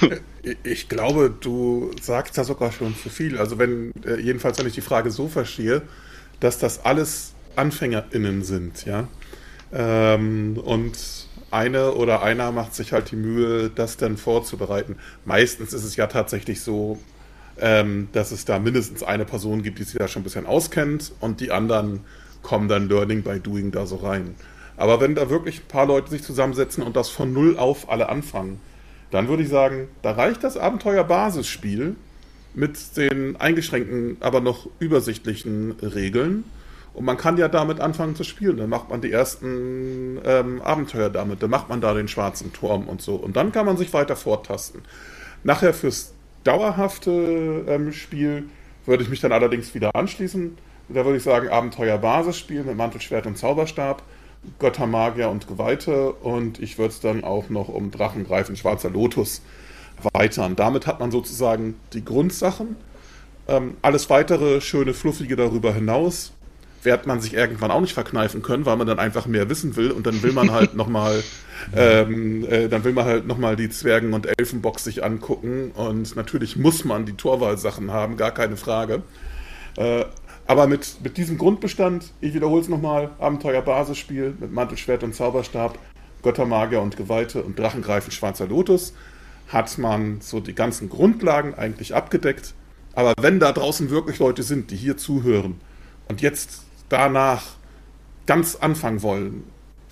Ich 0.64 0.88
glaube, 0.88 1.32
du 1.40 1.92
sagst 2.00 2.36
da 2.36 2.42
sogar 2.42 2.72
schon 2.72 2.96
zu 2.96 3.08
viel. 3.10 3.38
Also 3.38 3.58
wenn, 3.60 3.92
äh, 4.04 4.18
jedenfalls 4.20 4.58
wenn 4.58 4.66
ich 4.66 4.74
die 4.74 4.80
Frage 4.80 5.12
so 5.12 5.28
verstehe, 5.28 5.82
dass 6.40 6.58
das 6.58 6.84
alles 6.84 7.34
AnfängerInnen 7.54 8.42
sind, 8.42 8.84
ja. 8.84 9.06
Ähm, 9.72 10.58
und 10.58 10.98
eine 11.52 11.92
oder 11.92 12.22
einer 12.22 12.52
macht 12.52 12.74
sich 12.74 12.92
halt 12.92 13.10
die 13.10 13.16
Mühe, 13.16 13.70
das 13.70 13.96
dann 13.96 14.16
vorzubereiten. 14.16 14.96
Meistens 15.24 15.72
ist 15.72 15.84
es 15.84 15.96
ja 15.96 16.06
tatsächlich 16.06 16.60
so, 16.60 16.98
ähm, 17.60 18.08
dass 18.12 18.30
es 18.32 18.44
da 18.44 18.58
mindestens 18.58 19.02
eine 19.02 19.24
Person 19.24 19.62
gibt, 19.62 19.78
die 19.78 19.84
sich 19.84 19.98
da 19.98 20.08
schon 20.08 20.22
ein 20.22 20.24
bisschen 20.24 20.46
auskennt 20.46 21.12
und 21.20 21.40
die 21.40 21.50
anderen 21.50 22.00
kommen 22.42 22.68
dann 22.68 22.88
Learning 22.88 23.22
by 23.22 23.38
Doing 23.38 23.70
da 23.70 23.86
so 23.86 23.96
rein. 23.96 24.34
Aber 24.76 25.00
wenn 25.00 25.14
da 25.14 25.30
wirklich 25.30 25.60
ein 25.60 25.68
paar 25.68 25.86
Leute 25.86 26.10
sich 26.10 26.22
zusammensetzen 26.22 26.82
und 26.82 26.96
das 26.96 27.08
von 27.08 27.32
null 27.32 27.58
auf 27.58 27.90
alle 27.90 28.08
anfangen, 28.08 28.58
dann 29.10 29.28
würde 29.28 29.42
ich 29.42 29.48
sagen, 29.48 29.88
da 30.00 30.12
reicht 30.12 30.42
das 30.42 30.56
Abenteuer-Basisspiel 30.56 31.94
mit 32.54 32.96
den 32.96 33.36
eingeschränkten, 33.36 34.16
aber 34.20 34.40
noch 34.40 34.68
übersichtlichen 34.78 35.72
Regeln 35.82 36.44
und 36.94 37.04
man 37.04 37.16
kann 37.16 37.38
ja 37.38 37.48
damit 37.48 37.80
anfangen 37.80 38.14
zu 38.16 38.24
spielen. 38.24 38.58
Dann 38.58 38.68
macht 38.68 38.90
man 38.90 39.00
die 39.00 39.10
ersten 39.10 40.20
ähm, 40.24 40.60
Abenteuer 40.60 41.08
damit. 41.08 41.42
Dann 41.42 41.50
macht 41.50 41.68
man 41.68 41.80
da 41.80 41.94
den 41.94 42.08
schwarzen 42.08 42.52
Turm 42.52 42.86
und 42.86 43.00
so. 43.00 43.14
Und 43.14 43.36
dann 43.36 43.50
kann 43.50 43.64
man 43.64 43.76
sich 43.76 43.92
weiter 43.94 44.16
vortasten. 44.16 44.82
Nachher 45.42 45.72
fürs 45.72 46.12
dauerhafte 46.44 47.64
ähm, 47.66 47.92
Spiel 47.92 48.44
würde 48.84 49.04
ich 49.04 49.08
mich 49.08 49.20
dann 49.20 49.32
allerdings 49.32 49.74
wieder 49.74 49.94
anschließen. 49.94 50.58
Da 50.88 51.04
würde 51.04 51.16
ich 51.16 51.22
sagen, 51.22 51.48
Abenteuer-Basisspiel 51.48 52.64
mit 52.64 52.76
Mantelschwert 52.76 53.26
und 53.26 53.38
Zauberstab, 53.38 54.02
Göttermagier 54.58 55.30
und 55.30 55.48
Geweihte. 55.48 56.12
Und 56.12 56.60
ich 56.60 56.76
würde 56.76 56.92
es 56.92 57.00
dann 57.00 57.24
auch 57.24 57.48
noch 57.48 57.68
um 57.68 57.90
Drachengreifen, 57.90 58.54
Schwarzer 58.56 58.90
Lotus 58.90 59.40
erweitern. 60.02 60.56
Damit 60.56 60.86
hat 60.86 61.00
man 61.00 61.10
sozusagen 61.10 61.76
die 61.94 62.04
Grundsachen. 62.04 62.76
Ähm, 63.48 63.76
alles 63.80 64.10
weitere, 64.10 64.60
schöne, 64.60 64.92
fluffige 64.92 65.36
darüber 65.36 65.72
hinaus 65.72 66.32
wird 66.82 67.06
man 67.06 67.20
sich 67.20 67.34
irgendwann 67.34 67.70
auch 67.70 67.80
nicht 67.80 67.94
verkneifen 67.94 68.42
können, 68.42 68.66
weil 68.66 68.76
man 68.76 68.86
dann 68.86 68.98
einfach 68.98 69.26
mehr 69.26 69.48
wissen 69.48 69.76
will 69.76 69.90
und 69.90 70.06
dann 70.06 70.22
will 70.22 70.32
man 70.32 70.50
halt 70.50 70.74
nochmal, 70.76 71.22
ähm, 71.74 72.44
äh, 72.44 72.68
dann 72.68 72.84
will 72.84 72.92
man 72.92 73.04
halt 73.04 73.26
nochmal 73.26 73.56
die 73.56 73.70
Zwergen- 73.70 74.14
und 74.14 74.26
Elfenbox 74.38 74.84
sich 74.84 75.04
angucken 75.04 75.70
und 75.72 76.16
natürlich 76.16 76.56
muss 76.56 76.84
man 76.84 77.06
die 77.06 77.14
Torwahlsachen 77.14 77.90
haben, 77.90 78.16
gar 78.16 78.32
keine 78.32 78.56
Frage. 78.56 79.02
Äh, 79.76 80.04
aber 80.46 80.66
mit, 80.66 80.96
mit 81.02 81.16
diesem 81.16 81.38
Grundbestand, 81.38 82.12
ich 82.20 82.34
wiederhole 82.34 82.60
es 82.60 82.68
nochmal, 82.68 83.10
Abenteuer-Basisspiel 83.18 84.34
mit 84.40 84.52
Mantelschwert 84.52 85.04
und 85.04 85.14
Zauberstab, 85.14 85.78
Göttermagier 86.22 86.80
und 86.80 86.96
Geweihte 86.96 87.42
und 87.42 87.58
Drachengreifen 87.58 88.12
Schwarzer 88.12 88.46
Lotus, 88.46 88.92
hat 89.48 89.78
man 89.78 90.20
so 90.20 90.40
die 90.40 90.54
ganzen 90.54 90.88
Grundlagen 90.88 91.54
eigentlich 91.54 91.94
abgedeckt. 91.94 92.54
Aber 92.94 93.14
wenn 93.20 93.38
da 93.38 93.52
draußen 93.52 93.90
wirklich 93.90 94.18
Leute 94.18 94.42
sind, 94.42 94.70
die 94.70 94.76
hier 94.76 94.96
zuhören 94.96 95.60
und 96.08 96.20
jetzt 96.20 96.62
danach 96.92 97.42
ganz 98.26 98.56
anfangen 98.56 99.02
wollen, 99.02 99.44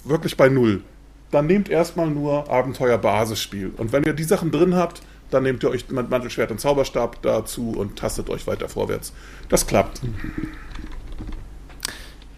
wirklich 0.05 0.37
bei 0.37 0.49
Null, 0.49 0.83
dann 1.31 1.47
nehmt 1.47 1.69
erstmal 1.69 2.09
nur 2.09 2.51
Abenteuer-Basisspiel. 2.51 3.73
Und 3.77 3.93
wenn 3.93 4.05
ihr 4.05 4.13
die 4.13 4.25
Sachen 4.25 4.51
drin 4.51 4.75
habt, 4.75 5.03
dann 5.31 5.45
nehmt 5.45 5.63
ihr 5.63 5.71
euch 5.71 5.89
Mantelschwert 5.91 6.51
und 6.51 6.61
Zauberstab 6.61 7.23
dazu 7.23 7.71
und 7.71 7.97
tastet 7.97 8.31
euch 8.31 8.47
weiter 8.47 8.69
vorwärts. 8.69 9.13
Das 9.49 9.67
klappt. 9.67 10.01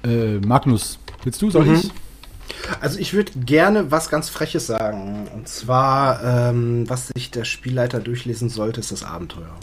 Äh, 0.05 0.39
Magnus, 0.41 0.99
willst 1.25 1.41
du, 1.41 1.51
soll 1.51 1.65
mhm. 1.65 1.75
ich? 1.75 1.91
Also 2.81 2.99
ich 2.99 3.15
würde 3.15 3.33
gerne 3.35 3.91
was 3.91 4.11
ganz 4.11 4.29
Freches 4.29 4.67
sagen. 4.67 5.29
Und 5.35 5.49
zwar, 5.49 6.23
ähm, 6.23 6.89
was 6.89 7.09
sich 7.09 7.31
der 7.31 7.45
Spielleiter 7.45 8.01
durchlesen 8.01 8.49
sollte, 8.51 8.81
ist 8.81 8.93
das 8.93 9.05
Abenteuer. 9.05 9.57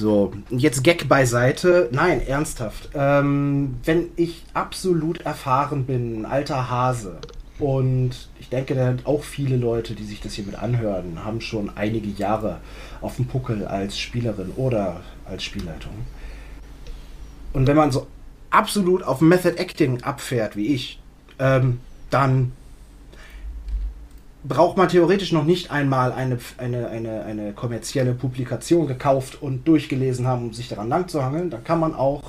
So, 0.00 0.32
jetzt 0.48 0.82
Gag 0.82 1.08
beiseite. 1.08 1.90
Nein, 1.92 2.26
ernsthaft. 2.26 2.88
Ähm, 2.94 3.74
wenn 3.84 4.06
ich 4.16 4.44
absolut 4.54 5.20
erfahren 5.20 5.84
bin, 5.84 6.24
alter 6.24 6.70
Hase, 6.70 7.18
und 7.58 8.12
ich 8.38 8.48
denke, 8.48 8.96
auch 9.04 9.22
viele 9.22 9.58
Leute, 9.58 9.94
die 9.94 10.04
sich 10.04 10.22
das 10.22 10.32
hier 10.32 10.46
mit 10.46 10.54
anhören, 10.54 11.22
haben 11.22 11.42
schon 11.42 11.70
einige 11.76 12.08
Jahre 12.08 12.60
auf 13.02 13.16
dem 13.16 13.26
Puckel 13.26 13.66
als 13.66 13.98
Spielerin 13.98 14.52
oder 14.56 15.02
als 15.26 15.44
Spielleitung. 15.44 15.92
Und 17.52 17.66
wenn 17.66 17.76
man 17.76 17.90
so 17.90 18.06
absolut 18.48 19.02
auf 19.02 19.20
Method 19.20 19.58
Acting 19.58 20.02
abfährt 20.02 20.56
wie 20.56 20.68
ich, 20.68 20.98
ähm, 21.38 21.80
dann 22.08 22.52
braucht 24.44 24.76
man 24.76 24.88
theoretisch 24.88 25.32
noch 25.32 25.44
nicht 25.44 25.70
einmal 25.70 26.12
eine, 26.12 26.38
eine, 26.58 26.88
eine, 26.88 27.24
eine 27.24 27.52
kommerzielle 27.52 28.14
Publikation 28.14 28.86
gekauft 28.86 29.42
und 29.42 29.66
durchgelesen 29.68 30.26
haben, 30.26 30.46
um 30.46 30.52
sich 30.52 30.68
daran 30.68 30.88
lang 30.88 31.08
zu 31.08 31.22
hangeln. 31.22 31.50
Da 31.50 31.58
kann 31.58 31.80
man 31.80 31.94
auch 31.94 32.22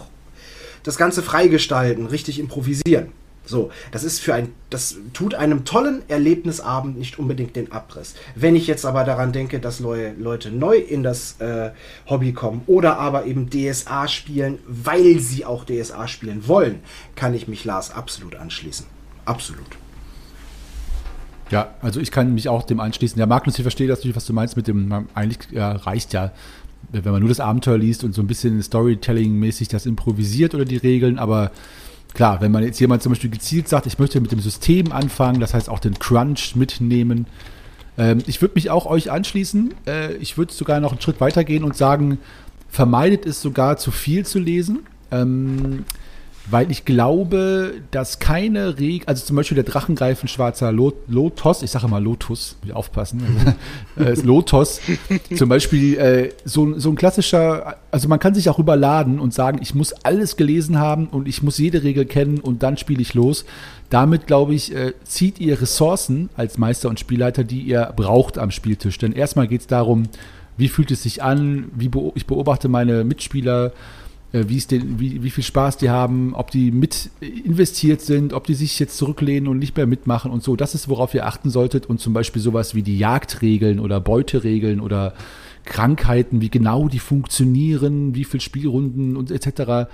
das 0.84 0.97
Ganze 0.97 1.21
freigestalten, 1.21 2.08
richtig 2.08 2.39
improvisieren. 2.39 3.10
So, 3.43 3.71
das 3.91 4.04
ist 4.04 4.19
für 4.19 4.36
ein, 4.36 4.54
das 4.69 4.97
tut 5.13 5.34
einem 5.34 5.65
tollen 5.65 6.04
Erlebnisabend 6.08 6.97
nicht 6.97 7.17
unbedingt 7.17 7.56
den 7.56 7.71
Abriss. 7.71 8.13
Wenn 8.36 8.56
ich 8.56 8.67
jetzt 8.67 8.86
aber 8.86 9.04
daran 9.04 9.32
denke, 9.32 9.60
dass 9.60 9.80
Leute 9.80 10.52
neu 10.52 10.78
in 10.78 11.02
das 11.02 11.41
äh, 11.41 11.71
Hobby 12.08 12.34
kommen 12.34 12.62
oder 12.67 13.00
aber 13.00 13.26
eben 13.26 13.50
DSA 13.50 14.08
spielen, 14.08 14.60
weil 14.67 15.19
sie 15.19 15.43
auch 15.45 15.65
DSA 15.65 16.08
spielen 16.08 16.47
wollen, 16.47 16.82
kann 17.15 17.34
ich 17.34 17.47
mich 17.47 17.65
Lars 17.65 17.91
absolut 17.91 18.36
anschließen. 18.36 18.86
Absolut. 19.26 19.80
Ja, 21.51 21.69
also 21.81 21.99
ich 21.99 22.11
kann 22.11 22.33
mich 22.33 22.49
auch 22.49 22.63
dem 22.63 22.79
anschließen. 22.79 23.19
Ja, 23.19 23.25
Magnus, 23.25 23.57
ich 23.57 23.63
verstehe 23.63 23.87
das 23.87 23.99
natürlich, 23.99 24.15
was 24.15 24.25
du 24.25 24.33
meinst 24.33 24.55
mit 24.55 24.67
dem, 24.67 25.07
eigentlich 25.13 25.51
ja, 25.51 25.71
reicht 25.73 26.13
ja, 26.13 26.31
wenn 26.91 27.11
man 27.11 27.19
nur 27.19 27.29
das 27.29 27.39
Abenteuer 27.39 27.77
liest 27.77 28.03
und 28.03 28.15
so 28.15 28.21
ein 28.21 28.27
bisschen 28.27 28.61
Storytelling-mäßig 28.61 29.67
das 29.67 29.85
improvisiert 29.85 30.55
oder 30.55 30.65
die 30.65 30.77
Regeln, 30.77 31.19
aber 31.19 31.51
klar, 32.13 32.41
wenn 32.41 32.51
man 32.51 32.63
jetzt 32.63 32.79
jemand 32.79 33.03
zum 33.03 33.11
Beispiel 33.11 33.29
gezielt 33.29 33.67
sagt, 33.67 33.85
ich 33.85 33.99
möchte 33.99 34.19
mit 34.19 34.31
dem 34.31 34.39
System 34.39 34.91
anfangen, 34.91 35.39
das 35.39 35.53
heißt 35.53 35.69
auch 35.69 35.79
den 35.79 35.99
Crunch 35.99 36.55
mitnehmen, 36.55 37.27
ähm, 37.97 38.23
ich 38.25 38.41
würde 38.41 38.55
mich 38.55 38.69
auch 38.69 38.85
euch 38.85 39.11
anschließen. 39.11 39.73
Äh, 39.85 40.15
ich 40.15 40.37
würde 40.37 40.53
sogar 40.53 40.79
noch 40.79 40.91
einen 40.91 41.01
Schritt 41.01 41.21
weiter 41.21 41.43
gehen 41.43 41.63
und 41.63 41.75
sagen, 41.75 42.17
vermeidet 42.69 43.25
es 43.25 43.41
sogar 43.41 43.77
zu 43.77 43.91
viel 43.91 44.25
zu 44.25 44.39
lesen. 44.39 44.79
Weil 46.49 46.71
ich 46.71 46.86
glaube, 46.86 47.75
dass 47.91 48.19
keine 48.19 48.80
Regel, 48.80 49.08
also 49.08 49.23
zum 49.23 49.36
Beispiel 49.36 49.56
der 49.56 49.63
Drachengreifen 49.63 50.27
schwarzer 50.27 50.71
Lot, 50.71 50.95
Lotos, 51.08 51.62
ich 51.62 51.69
sage 51.69 51.88
mal 51.88 52.04
Lotus, 52.04 52.58
muss 52.62 52.69
ich 52.69 52.75
aufpassen, 52.75 53.21
äh, 53.95 54.13
Lotos, 54.21 54.82
zum 55.36 55.49
Beispiel 55.49 55.97
äh, 55.97 56.30
so, 56.43 56.77
so 56.80 56.89
ein 56.89 56.95
klassischer, 56.95 57.75
also 57.91 58.08
man 58.08 58.19
kann 58.19 58.34
sich 58.34 58.49
auch 58.49 58.58
überladen 58.58 59.19
und 59.19 59.34
sagen, 59.34 59.60
ich 59.62 59.75
muss 59.75 59.93
alles 59.93 60.36
gelesen 60.36 60.80
haben 60.80 61.08
und 61.08 61.27
ich 61.27 61.43
muss 61.43 61.60
jede 61.60 61.84
Regel 61.84 62.06
kennen 62.06 62.39
und 62.39 62.63
dann 62.63 62.75
spiele 62.75 63.01
ich 63.01 63.13
los. 63.13 63.45
Damit, 63.91 64.25
glaube 64.25 64.56
ich, 64.56 64.73
äh, 64.73 64.93
zieht 65.04 65.39
ihr 65.39 65.62
Ressourcen 65.62 66.30
als 66.36 66.58
Meister 66.58 66.89
und 66.89 66.99
Spielleiter, 66.99 67.43
die 67.43 67.62
ihr 67.62 67.93
braucht 67.95 68.38
am 68.38 68.49
Spieltisch. 68.49 68.97
Denn 68.97 69.12
erstmal 69.12 69.47
geht 69.47 69.62
es 69.62 69.67
darum, 69.67 70.04
wie 70.58 70.69
fühlt 70.69 70.91
es 70.91 71.04
sich 71.04 71.21
an, 71.23 71.71
wie 71.75 71.89
beo 71.89 72.13
ich 72.15 72.25
beobachte 72.25 72.69
meine 72.69 73.04
Mitspieler, 73.04 73.73
äh, 74.33 74.45
wie, 74.47 74.59
den, 74.59 74.99
wie, 74.99 75.23
wie 75.23 75.29
viel 75.29 75.43
Spaß 75.43 75.77
die 75.77 75.89
haben, 75.89 76.33
ob 76.33 76.51
die 76.51 76.71
mit 76.71 77.09
investiert 77.19 78.01
sind, 78.01 78.33
ob 78.33 78.45
die 78.45 78.53
sich 78.53 78.79
jetzt 78.79 78.97
zurücklehnen 78.97 79.47
und 79.47 79.59
nicht 79.59 79.75
mehr 79.75 79.87
mitmachen 79.87 80.31
und 80.31 80.43
so. 80.43 80.55
Das 80.55 80.75
ist, 80.75 80.87
worauf 80.89 81.13
ihr 81.13 81.25
achten 81.25 81.49
solltet. 81.49 81.85
Und 81.85 81.99
zum 81.99 82.13
Beispiel 82.13 82.41
sowas 82.41 82.75
wie 82.75 82.83
die 82.83 82.97
Jagdregeln 82.97 83.79
oder 83.79 83.99
Beuteregeln 83.99 84.79
oder 84.79 85.13
Krankheiten, 85.65 86.41
wie 86.41 86.49
genau 86.49 86.87
die 86.87 86.99
funktionieren, 86.99 88.15
wie 88.15 88.23
viele 88.23 88.41
Spielrunden 88.41 89.15
und 89.15 89.31
etc. 89.31 89.89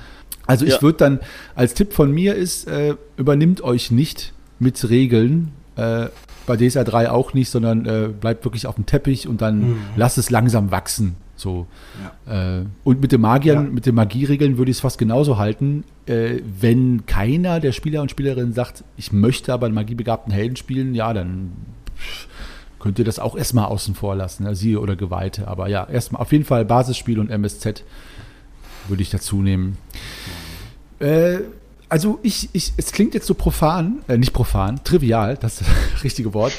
Also 0.45 0.65
ich 0.65 0.73
ja. 0.73 0.81
würde 0.81 0.97
dann, 0.97 1.19
als 1.55 1.73
Tipp 1.73 1.93
von 1.93 2.11
mir 2.11 2.35
ist, 2.35 2.67
äh, 2.67 2.95
übernimmt 3.17 3.61
euch 3.61 3.91
nicht 3.91 4.33
mit 4.59 4.89
Regeln, 4.89 5.51
äh, 5.77 6.07
bei 6.45 6.57
DSA 6.57 6.83
3 6.83 7.11
auch 7.11 7.33
nicht, 7.33 7.49
sondern 7.49 7.85
äh, 7.85 8.09
bleibt 8.09 8.43
wirklich 8.45 8.67
auf 8.67 8.75
dem 8.75 8.85
Teppich 8.85 9.27
und 9.27 9.41
dann 9.41 9.59
mhm. 9.59 9.79
lasst 9.95 10.17
es 10.17 10.29
langsam 10.29 10.71
wachsen. 10.71 11.15
So. 11.35 11.67
Ja. 12.25 12.59
Äh, 12.59 12.65
und 12.83 13.01
mit 13.01 13.11
den 13.11 13.21
Magiern, 13.21 13.65
ja. 13.65 13.71
mit 13.71 13.85
den 13.85 13.95
Magieregeln 13.95 14.57
würde 14.57 14.71
ich 14.71 14.77
es 14.77 14.81
fast 14.81 14.97
genauso 14.97 15.37
halten. 15.37 15.83
Äh, 16.07 16.41
wenn 16.59 17.05
keiner 17.05 17.59
der 17.59 17.71
Spieler 17.71 18.01
und 18.01 18.09
Spielerinnen 18.09 18.53
sagt, 18.53 18.83
ich 18.97 19.11
möchte 19.11 19.53
aber 19.53 19.67
einen 19.67 19.75
magiebegabten 19.75 20.33
Helden 20.33 20.55
spielen, 20.55 20.95
ja, 20.95 21.13
dann 21.13 21.51
könnt 22.79 22.97
ihr 22.97 23.05
das 23.05 23.19
auch 23.19 23.35
erstmal 23.35 23.65
außen 23.65 23.93
vor 23.93 24.15
lassen, 24.15 24.43
ne? 24.43 24.55
Siehe 24.55 24.79
oder 24.79 24.95
Geweihte. 24.95 25.47
Aber 25.47 25.67
ja, 25.67 25.87
erstmal 25.87 26.21
auf 26.21 26.31
jeden 26.31 26.45
Fall 26.45 26.65
Basisspiel 26.65 27.19
und 27.19 27.29
MSZ 27.29 27.83
würde 28.87 29.01
ich 29.01 29.09
dazu 29.09 29.41
nehmen. 29.41 29.77
Äh, 30.99 31.39
also 31.89 32.19
ich, 32.21 32.49
ich, 32.53 32.73
es 32.75 32.91
klingt 32.91 33.13
jetzt 33.13 33.27
so 33.27 33.33
profan, 33.33 33.99
äh, 34.07 34.17
nicht 34.17 34.33
profan, 34.33 34.83
trivial, 34.83 35.37
das 35.37 35.61
ist 35.61 35.69
das 35.69 36.03
richtige 36.03 36.33
Wort. 36.33 36.51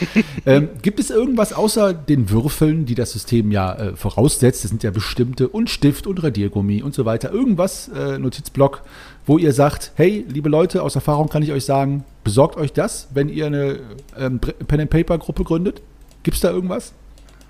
ähm, 0.47 0.69
gibt 0.81 1.01
es 1.01 1.11
irgendwas 1.11 1.53
außer 1.53 1.93
den 1.93 2.31
Würfeln, 2.31 2.87
die 2.87 2.95
das 2.95 3.13
System 3.13 3.53
ja 3.53 3.75
äh, 3.75 3.97
voraussetzt, 3.97 4.65
das 4.65 4.71
sind 4.71 4.83
ja 4.83 4.91
bestimmte, 4.91 5.49
und 5.49 5.69
Stift 5.69 6.07
und 6.07 6.23
Radiergummi 6.23 6.83
und 6.83 6.95
so 6.95 7.05
weiter, 7.05 7.31
irgendwas, 7.31 7.89
äh, 7.89 8.19
Notizblock, 8.19 8.83
wo 9.27 9.37
ihr 9.37 9.53
sagt, 9.53 9.93
hey, 9.97 10.25
liebe 10.29 10.49
Leute, 10.49 10.83
aus 10.83 10.95
Erfahrung 10.95 11.29
kann 11.29 11.43
ich 11.43 11.53
euch 11.53 11.65
sagen, 11.65 12.05
besorgt 12.25 12.57
euch 12.57 12.73
das, 12.73 13.09
wenn 13.13 13.29
ihr 13.29 13.47
eine 13.47 13.81
ähm, 14.19 14.41
Pen-and-Paper-Gruppe 14.41 15.45
gründet? 15.45 15.83
Gibt 16.23 16.37
es 16.37 16.41
da 16.41 16.51
irgendwas? 16.51 16.93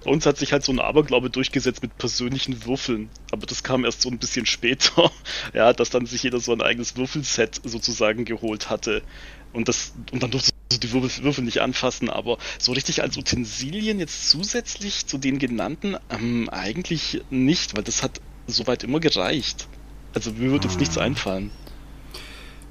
Bei 0.04 0.10
uns 0.10 0.26
hat 0.26 0.38
sich 0.38 0.52
halt 0.52 0.64
so 0.64 0.72
ein 0.72 0.78
Aberglaube 0.78 1.28
durchgesetzt 1.28 1.82
mit 1.82 1.96
persönlichen 1.98 2.64
Würfeln. 2.64 3.10
Aber 3.32 3.46
das 3.46 3.62
kam 3.62 3.84
erst 3.84 4.02
so 4.02 4.08
ein 4.08 4.18
bisschen 4.18 4.46
später. 4.46 5.10
ja, 5.54 5.72
dass 5.72 5.90
dann 5.90 6.06
sich 6.06 6.22
jeder 6.22 6.40
so 6.40 6.52
ein 6.52 6.62
eigenes 6.62 6.96
Würfelset 6.96 7.60
sozusagen 7.64 8.24
geholt 8.24 8.70
hatte. 8.70 9.02
Und 9.52 9.68
das, 9.68 9.94
und 10.12 10.22
dann 10.22 10.30
durfte 10.30 10.52
du 10.70 10.78
die 10.78 10.92
Würfel, 10.92 11.24
Würfel 11.24 11.44
nicht 11.44 11.60
anfassen, 11.60 12.10
aber 12.10 12.38
so 12.58 12.72
richtig 12.72 13.02
als 13.02 13.16
Utensilien 13.16 13.98
jetzt 13.98 14.30
zusätzlich 14.30 15.06
zu 15.06 15.18
den 15.18 15.38
genannten, 15.38 15.96
ähm, 16.10 16.48
eigentlich 16.50 17.22
nicht, 17.30 17.76
weil 17.76 17.82
das 17.82 18.02
hat 18.02 18.20
soweit 18.46 18.84
immer 18.84 19.00
gereicht. 19.00 19.66
Also 20.14 20.30
mir 20.32 20.50
würde 20.50 20.68
jetzt 20.68 20.78
nichts 20.78 20.98
ah. 20.98 21.02
einfallen. 21.02 21.50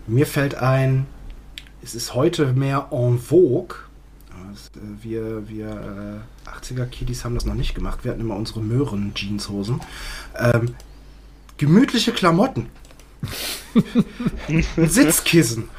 Mir 0.06 0.26
fällt 0.26 0.56
ein, 0.56 1.08
es 1.82 1.96
ist 1.96 2.14
heute 2.14 2.54
mehr 2.54 2.90
en 2.92 3.20
vogue, 3.20 3.87
wir, 5.02 5.48
wir 5.48 6.24
äh, 6.46 6.50
80er-Kiddies 6.50 7.24
haben 7.24 7.36
das 7.36 7.46
noch 7.46 7.54
nicht 7.54 7.76
gemacht. 7.76 8.04
Wir 8.04 8.12
hatten 8.12 8.22
immer 8.22 8.36
unsere 8.36 8.62
Möhren-Jeanshosen. 8.62 9.82
Ähm, 10.38 10.76
gemütliche 11.58 12.12
Klamotten. 12.12 12.68
Sitzkissen. 14.78 15.70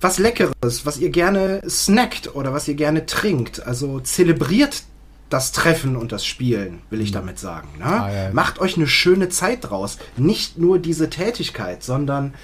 Was 0.00 0.18
Leckeres, 0.18 0.84
was 0.86 0.98
ihr 0.98 1.10
gerne 1.10 1.62
snackt 1.68 2.34
oder 2.34 2.52
was 2.52 2.68
ihr 2.68 2.74
gerne 2.74 3.06
trinkt. 3.06 3.66
Also 3.66 4.00
zelebriert 4.00 4.82
das 5.30 5.52
Treffen 5.52 5.96
und 5.96 6.12
das 6.12 6.24
Spielen, 6.24 6.80
will 6.90 7.00
ich 7.00 7.10
mhm. 7.10 7.14
damit 7.14 7.38
sagen. 7.38 7.68
Ne? 7.78 7.84
Ah, 7.84 8.12
ja. 8.12 8.30
Macht 8.32 8.60
euch 8.60 8.76
eine 8.76 8.86
schöne 8.86 9.28
Zeit 9.28 9.68
draus. 9.68 9.98
Nicht 10.16 10.58
nur 10.58 10.78
diese 10.78 11.10
Tätigkeit, 11.10 11.82
sondern 11.82 12.34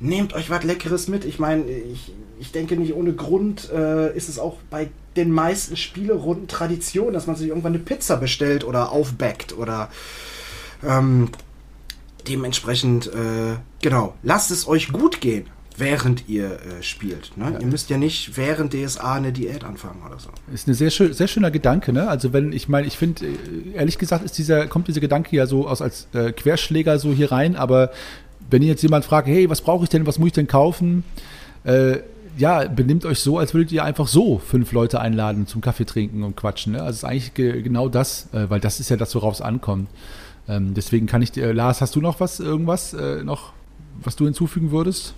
nehmt 0.00 0.34
euch 0.34 0.50
was 0.50 0.64
Leckeres 0.64 1.08
mit. 1.08 1.24
Ich 1.24 1.38
meine, 1.38 1.64
ich, 1.64 2.12
ich 2.38 2.52
denke 2.52 2.76
nicht 2.76 2.94
ohne 2.94 3.12
Grund 3.14 3.70
äh, 3.70 4.14
ist 4.16 4.28
es 4.28 4.38
auch 4.38 4.58
bei 4.70 4.88
den 5.16 5.30
meisten 5.30 5.76
Spielerunden 5.76 6.48
Tradition, 6.48 7.12
dass 7.12 7.26
man 7.26 7.36
sich 7.36 7.48
irgendwann 7.48 7.74
eine 7.74 7.82
Pizza 7.82 8.16
bestellt 8.16 8.64
oder 8.64 8.92
aufbackt 8.92 9.56
oder 9.56 9.90
ähm, 10.86 11.30
dementsprechend, 12.28 13.06
äh, 13.08 13.56
genau, 13.80 14.14
lasst 14.22 14.50
es 14.50 14.68
euch 14.68 14.92
gut 14.92 15.20
gehen, 15.20 15.46
während 15.78 16.28
ihr 16.28 16.52
äh, 16.52 16.82
spielt. 16.82 17.36
Ne? 17.36 17.52
Ja. 17.52 17.60
Ihr 17.60 17.66
müsst 17.66 17.90
ja 17.90 17.98
nicht 17.98 18.36
während 18.36 18.74
DSA 18.74 19.14
eine 19.14 19.32
Diät 19.32 19.64
anfangen 19.64 20.02
oder 20.06 20.18
so. 20.18 20.30
Ist 20.52 20.68
ein 20.68 20.74
sehr, 20.74 20.90
schön, 20.90 21.12
sehr 21.12 21.28
schöner 21.28 21.50
Gedanke, 21.50 21.92
ne? 21.92 22.08
Also 22.08 22.32
wenn, 22.32 22.52
ich 22.52 22.68
meine, 22.68 22.86
ich 22.86 22.96
finde, 22.96 23.26
äh, 23.26 23.72
ehrlich 23.74 23.98
gesagt, 23.98 24.24
ist 24.24 24.38
dieser, 24.38 24.66
kommt 24.66 24.88
dieser 24.88 25.00
Gedanke 25.00 25.36
ja 25.36 25.46
so 25.46 25.68
aus 25.68 25.82
als 25.82 26.08
äh, 26.14 26.32
Querschläger 26.32 26.98
so 26.98 27.12
hier 27.12 27.30
rein, 27.30 27.56
aber 27.56 27.90
wenn 28.50 28.62
ihr 28.62 28.68
jetzt 28.68 28.82
jemand 28.82 29.04
fragt, 29.04 29.28
hey, 29.28 29.48
was 29.50 29.60
brauche 29.60 29.84
ich 29.84 29.90
denn, 29.90 30.06
was 30.06 30.18
muss 30.18 30.28
ich 30.28 30.32
denn 30.32 30.46
kaufen? 30.46 31.04
Äh, 31.64 31.98
ja, 32.38 32.68
benimmt 32.68 33.04
euch 33.06 33.20
so, 33.20 33.38
als 33.38 33.54
würdet 33.54 33.72
ihr 33.72 33.82
einfach 33.84 34.08
so 34.08 34.38
fünf 34.38 34.72
Leute 34.72 35.00
einladen 35.00 35.46
zum 35.46 35.60
Kaffee 35.60 35.86
trinken 35.86 36.22
und 36.22 36.36
quatschen. 36.36 36.74
Ne? 36.74 36.80
Also 36.80 36.90
es 36.90 36.96
ist 36.98 37.04
eigentlich 37.04 37.34
ge 37.34 37.62
genau 37.62 37.88
das, 37.88 38.28
äh, 38.32 38.50
weil 38.50 38.60
das 38.60 38.78
ist 38.78 38.90
ja 38.90 38.96
das, 38.96 39.14
worauf 39.14 39.34
es 39.34 39.40
ankommt. 39.40 39.88
Ähm, 40.48 40.74
deswegen 40.74 41.06
kann 41.06 41.22
ich 41.22 41.32
dir, 41.32 41.52
Lars, 41.52 41.80
hast 41.80 41.96
du 41.96 42.00
noch 42.00 42.20
was, 42.20 42.40
irgendwas 42.40 42.92
äh, 42.92 43.24
noch, 43.24 43.52
was 44.02 44.16
du 44.16 44.26
hinzufügen 44.26 44.70
würdest? 44.70 45.14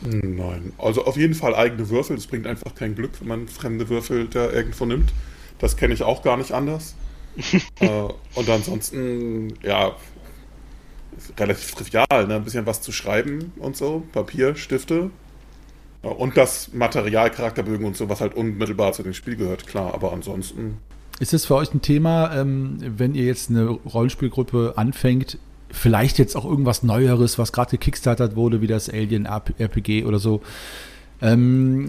Nein, 0.00 0.72
also 0.78 1.04
auf 1.04 1.16
jeden 1.16 1.34
Fall 1.34 1.54
eigene 1.54 1.88
Würfel. 1.90 2.16
Das 2.16 2.26
bringt 2.26 2.46
einfach 2.46 2.74
kein 2.74 2.94
Glück, 2.94 3.20
wenn 3.20 3.28
man 3.28 3.48
fremde 3.48 3.88
Würfel 3.88 4.28
da 4.28 4.50
irgendwo 4.50 4.86
nimmt. 4.86 5.12
Das 5.58 5.76
kenne 5.76 5.92
ich 5.92 6.02
auch 6.02 6.22
gar 6.22 6.36
nicht 6.36 6.52
anders. 6.52 6.94
äh, 7.80 7.88
und 8.34 8.48
ansonsten, 8.48 9.54
ja, 9.62 9.92
relativ 11.38 11.74
trivial, 11.74 12.26
ne? 12.26 12.36
ein 12.36 12.44
bisschen 12.44 12.66
was 12.66 12.80
zu 12.80 12.92
schreiben 12.92 13.52
und 13.58 13.76
so, 13.76 14.02
Papier, 14.12 14.56
Stifte. 14.56 15.10
Und 16.02 16.36
das 16.36 16.72
Material, 16.72 17.30
Charakterbögen 17.30 17.84
und 17.84 17.96
so, 17.96 18.08
was 18.08 18.20
halt 18.20 18.34
unmittelbar 18.34 18.92
zu 18.92 19.02
dem 19.02 19.14
Spiel 19.14 19.36
gehört, 19.36 19.66
klar, 19.66 19.94
aber 19.94 20.12
ansonsten. 20.12 20.78
Ist 21.18 21.34
es 21.34 21.44
für 21.44 21.56
euch 21.56 21.74
ein 21.74 21.82
Thema, 21.82 22.34
ähm, 22.36 22.78
wenn 22.80 23.14
ihr 23.14 23.24
jetzt 23.24 23.50
eine 23.50 23.66
Rollenspielgruppe 23.66 24.74
anfängt, 24.76 25.38
vielleicht 25.70 26.18
jetzt 26.18 26.36
auch 26.36 26.44
irgendwas 26.44 26.82
Neueres, 26.84 27.38
was 27.38 27.52
gerade 27.52 27.72
gekickstartet 27.72 28.36
wurde, 28.36 28.60
wie 28.60 28.68
das 28.68 28.88
Alien 28.88 29.26
RPG 29.26 30.04
oder 30.04 30.18
so, 30.18 30.40
ähm, 31.20 31.88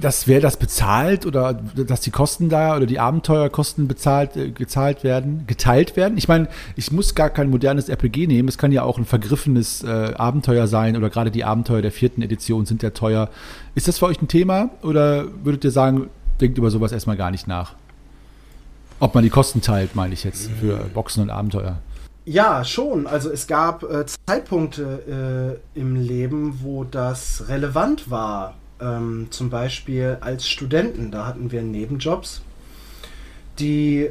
dass 0.00 0.28
wer 0.28 0.40
das 0.40 0.56
bezahlt 0.56 1.26
oder 1.26 1.54
dass 1.54 2.00
die 2.00 2.10
Kosten 2.10 2.48
da 2.48 2.76
oder 2.76 2.86
die 2.86 3.00
Abenteuerkosten 3.00 3.88
bezahlt, 3.88 4.36
äh, 4.36 4.50
gezahlt 4.50 5.02
werden, 5.02 5.44
geteilt 5.46 5.96
werden. 5.96 6.16
Ich 6.18 6.28
meine, 6.28 6.48
ich 6.76 6.92
muss 6.92 7.14
gar 7.14 7.30
kein 7.30 7.50
modernes 7.50 7.88
RPG 7.88 8.26
nehmen. 8.26 8.48
Es 8.48 8.58
kann 8.58 8.72
ja 8.72 8.82
auch 8.82 8.98
ein 8.98 9.04
vergriffenes 9.04 9.82
äh, 9.82 10.14
Abenteuer 10.16 10.66
sein 10.66 10.96
oder 10.96 11.10
gerade 11.10 11.30
die 11.30 11.44
Abenteuer 11.44 11.82
der 11.82 11.92
vierten 11.92 12.22
Edition 12.22 12.64
sind 12.66 12.82
ja 12.82 12.90
teuer. 12.90 13.28
Ist 13.74 13.88
das 13.88 13.98
für 13.98 14.06
euch 14.06 14.22
ein 14.22 14.28
Thema 14.28 14.70
oder 14.82 15.26
würdet 15.42 15.64
ihr 15.64 15.72
sagen, 15.72 16.08
denkt 16.40 16.58
über 16.58 16.70
sowas 16.70 16.92
erstmal 16.92 17.16
gar 17.16 17.30
nicht 17.30 17.48
nach? 17.48 17.74
Ob 19.00 19.14
man 19.14 19.22
die 19.22 19.30
Kosten 19.30 19.60
teilt, 19.60 19.94
meine 19.94 20.14
ich 20.14 20.24
jetzt, 20.24 20.50
für 20.60 20.76
Boxen 20.92 21.22
und 21.22 21.30
Abenteuer. 21.30 21.78
Ja, 22.28 22.62
schon. 22.62 23.06
Also 23.06 23.30
es 23.30 23.46
gab 23.46 23.82
äh, 23.84 24.04
Zeitpunkte 24.04 25.62
äh, 25.74 25.80
im 25.80 25.96
Leben, 25.96 26.60
wo 26.62 26.84
das 26.84 27.48
relevant 27.48 28.10
war. 28.10 28.54
Ähm, 28.82 29.28
zum 29.30 29.48
Beispiel 29.48 30.18
als 30.20 30.46
Studenten, 30.46 31.10
da 31.10 31.24
hatten 31.24 31.50
wir 31.50 31.62
Nebenjobs, 31.62 32.42
die 33.58 34.10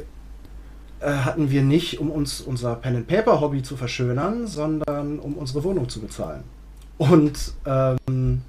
äh, 0.98 1.06
hatten 1.06 1.52
wir 1.52 1.62
nicht, 1.62 2.00
um 2.00 2.10
uns 2.10 2.40
unser 2.40 2.74
Pen-and-Paper-Hobby 2.74 3.62
zu 3.62 3.76
verschönern, 3.76 4.48
sondern 4.48 5.20
um 5.20 5.34
unsere 5.34 5.62
Wohnung 5.62 5.88
zu 5.88 6.00
bezahlen. 6.00 6.42
Und 6.96 7.52
ähm, 7.66 8.42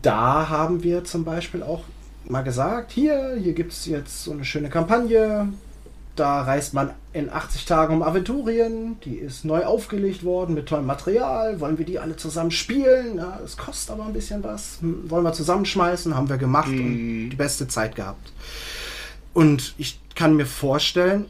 da 0.00 0.48
haben 0.48 0.82
wir 0.82 1.04
zum 1.04 1.24
Beispiel 1.24 1.62
auch 1.62 1.84
mal 2.24 2.40
gesagt, 2.40 2.92
hier, 2.92 3.36
hier 3.38 3.52
gibt 3.52 3.72
es 3.72 3.84
jetzt 3.84 4.24
so 4.24 4.32
eine 4.32 4.46
schöne 4.46 4.70
Kampagne, 4.70 5.52
da 6.16 6.42
reist 6.42 6.74
man 6.74 6.90
in 7.12 7.30
80 7.30 7.64
Tagen 7.64 7.94
um 7.94 8.02
Aventurien. 8.02 8.98
Die 9.04 9.16
ist 9.16 9.44
neu 9.44 9.64
aufgelegt 9.64 10.24
worden 10.24 10.54
mit 10.54 10.66
tollem 10.66 10.86
Material. 10.86 11.60
Wollen 11.60 11.78
wir 11.78 11.86
die 11.86 11.98
alle 11.98 12.16
zusammen 12.16 12.50
spielen? 12.50 13.16
Ja, 13.16 13.40
es 13.44 13.56
kostet 13.56 13.90
aber 13.90 14.06
ein 14.06 14.12
bisschen 14.12 14.44
was. 14.44 14.78
Hm, 14.80 15.10
wollen 15.10 15.24
wir 15.24 15.32
zusammenschmeißen? 15.32 16.14
Haben 16.14 16.28
wir 16.28 16.36
gemacht 16.36 16.68
mm. 16.68 16.80
und 16.80 17.24
mhm. 17.24 17.30
die 17.30 17.36
beste 17.36 17.68
Zeit 17.68 17.94
gehabt. 17.94 18.32
Und 19.32 19.74
ich 19.78 20.00
kann 20.14 20.36
mir 20.36 20.46
vorstellen, 20.46 21.26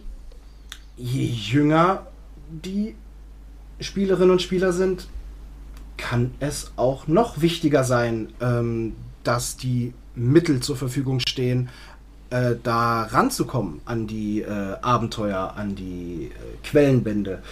je 0.97 1.25
jünger 1.25 2.07
die 2.51 2.95
Spielerinnen 3.81 4.31
und 4.31 4.43
Spieler 4.43 4.73
sind, 4.73 5.09
kann 5.97 6.35
es 6.41 6.73
auch 6.77 7.07
noch 7.07 7.41
wichtiger 7.41 7.85
sein, 7.85 8.33
ähm, 8.41 8.95
dass 9.23 9.57
die 9.57 9.93
Mittel 10.15 10.61
zur 10.61 10.77
Verfügung 10.77 11.21
stehen, 11.21 11.69
äh, 12.31 12.55
da 12.63 13.03
ranzukommen 13.03 13.81
an 13.85 14.07
die 14.07 14.43
äh, 14.43 14.77
Abenteuer, 14.83 15.55
an 15.57 15.75
die 15.75 16.31
äh, 16.33 16.67
Quellenbände. 16.67 17.43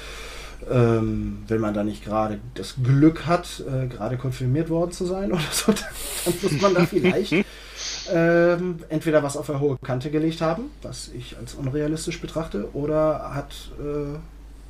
Ähm, 0.70 1.44
wenn 1.46 1.60
man 1.60 1.72
da 1.72 1.84
nicht 1.84 2.04
gerade 2.04 2.40
das 2.54 2.76
Glück 2.82 3.26
hat, 3.26 3.62
äh, 3.66 3.86
gerade 3.86 4.16
konfirmiert 4.16 4.68
worden 4.68 4.92
zu 4.92 5.06
sein 5.06 5.32
oder 5.32 5.40
so, 5.50 5.72
dann, 5.72 5.84
dann 6.24 6.34
muss 6.42 6.60
man 6.60 6.74
da 6.74 6.86
vielleicht 6.86 7.32
ähm, 8.12 8.80
entweder 8.88 9.22
was 9.22 9.36
auf 9.36 9.46
der 9.46 9.60
hohe 9.60 9.78
Kante 9.78 10.10
gelegt 10.10 10.40
haben, 10.40 10.64
was 10.82 11.10
ich 11.16 11.36
als 11.38 11.54
unrealistisch 11.54 12.20
betrachte, 12.20 12.74
oder 12.74 13.34
hat 13.34 13.52
äh, 13.80 14.18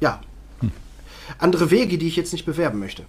ja 0.00 0.20
hm. 0.60 0.70
andere 1.38 1.70
Wege, 1.70 1.98
die 1.98 2.08
ich 2.08 2.16
jetzt 2.16 2.32
nicht 2.32 2.46
bewerben 2.46 2.78
möchte. 2.78 3.04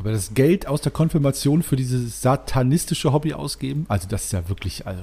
Aber 0.00 0.10
das 0.10 0.34
Geld 0.34 0.66
aus 0.66 0.80
der 0.80 0.92
Konfirmation 0.92 1.62
für 1.62 1.76
dieses 1.76 2.20
satanistische 2.20 3.12
Hobby 3.12 3.32
ausgeben, 3.32 3.86
also 3.88 4.08
das 4.08 4.24
ist 4.24 4.32
ja 4.32 4.48
wirklich, 4.48 4.86
also 4.86 5.02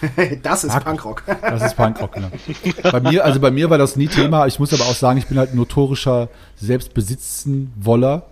das 0.42 0.64
ist 0.64 0.78
Punkrock. 0.80 1.24
Das 1.42 1.62
ist 1.62 1.76
Punkrock, 1.76 2.12
genau. 2.12 2.28
Bei 2.82 3.00
mir, 3.00 3.24
also 3.24 3.40
bei 3.40 3.50
mir 3.50 3.70
war 3.70 3.78
das 3.78 3.96
nie 3.96 4.08
Thema. 4.08 4.46
Ich 4.46 4.58
muss 4.58 4.72
aber 4.72 4.84
auch 4.84 4.94
sagen, 4.94 5.18
ich 5.18 5.26
bin 5.26 5.38
halt 5.38 5.52
ein 5.52 5.56
notorischer 5.56 6.28
Selbstbesitzenwoller. 6.56 8.26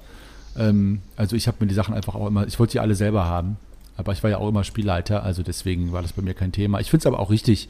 Ähm, 0.59 1.03
also 1.17 1.37
ich 1.37 1.49
habe 1.49 1.59
mir 1.61 1.67
die 1.67 1.75
Sachen 1.75 1.95
einfach 1.95 2.14
auch 2.14 2.27
immer, 2.27 2.47
ich 2.47 2.59
wollte 2.59 2.73
die 2.73 2.81
alle 2.81 2.95
selber 2.95 3.25
haben. 3.25 3.57
Aber 3.97 4.12
ich 4.12 4.23
war 4.23 4.31
ja 4.31 4.39
auch 4.39 4.49
immer 4.49 4.62
Spielleiter, 4.64 5.23
also 5.23 5.43
deswegen 5.43 5.93
war 5.93 6.03
das 6.03 6.12
bei 6.12 6.23
mir 6.23 6.35
kein 6.35 6.53
Thema. 6.53 6.81
Ich 6.81 6.91
finde 6.91 7.03
es 7.03 7.07
aber 7.07 7.19
auch 7.19 7.31
richtig. 7.31 7.69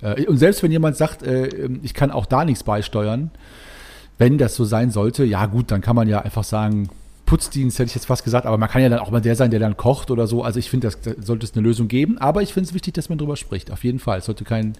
Äh, 0.00 0.26
und 0.26 0.38
selbst 0.38 0.62
wenn 0.62 0.72
jemand 0.72 0.96
sagt, 0.96 1.22
äh, 1.22 1.68
ich 1.82 1.94
kann 1.94 2.10
auch 2.10 2.26
da 2.26 2.44
nichts 2.44 2.64
beisteuern, 2.64 3.30
wenn 4.18 4.38
das 4.38 4.54
so 4.54 4.64
sein 4.64 4.90
sollte, 4.90 5.24
ja 5.24 5.46
gut, 5.46 5.70
dann 5.70 5.80
kann 5.80 5.96
man 5.96 6.08
ja 6.08 6.20
einfach 6.20 6.44
sagen, 6.44 6.88
Putzdienst, 7.30 7.78
hätte 7.78 7.90
ich 7.90 7.94
jetzt 7.94 8.06
fast 8.06 8.24
gesagt, 8.24 8.44
aber 8.44 8.58
man 8.58 8.68
kann 8.68 8.82
ja 8.82 8.88
dann 8.88 8.98
auch 8.98 9.12
mal 9.12 9.20
der 9.20 9.36
sein, 9.36 9.52
der 9.52 9.60
dann 9.60 9.76
kocht 9.76 10.10
oder 10.10 10.26
so. 10.26 10.42
Also 10.42 10.58
ich 10.58 10.68
finde, 10.68 10.90
da 10.90 11.12
sollte 11.22 11.46
es 11.46 11.54
eine 11.54 11.62
Lösung 11.62 11.86
geben, 11.86 12.18
aber 12.18 12.42
ich 12.42 12.52
finde 12.52 12.68
es 12.68 12.74
wichtig, 12.74 12.94
dass 12.94 13.08
man 13.08 13.18
drüber 13.18 13.36
spricht. 13.36 13.70
Auf 13.70 13.84
jeden 13.84 14.00
Fall. 14.00 14.18
Es 14.18 14.24
sollte 14.24 14.42
kein, 14.42 14.76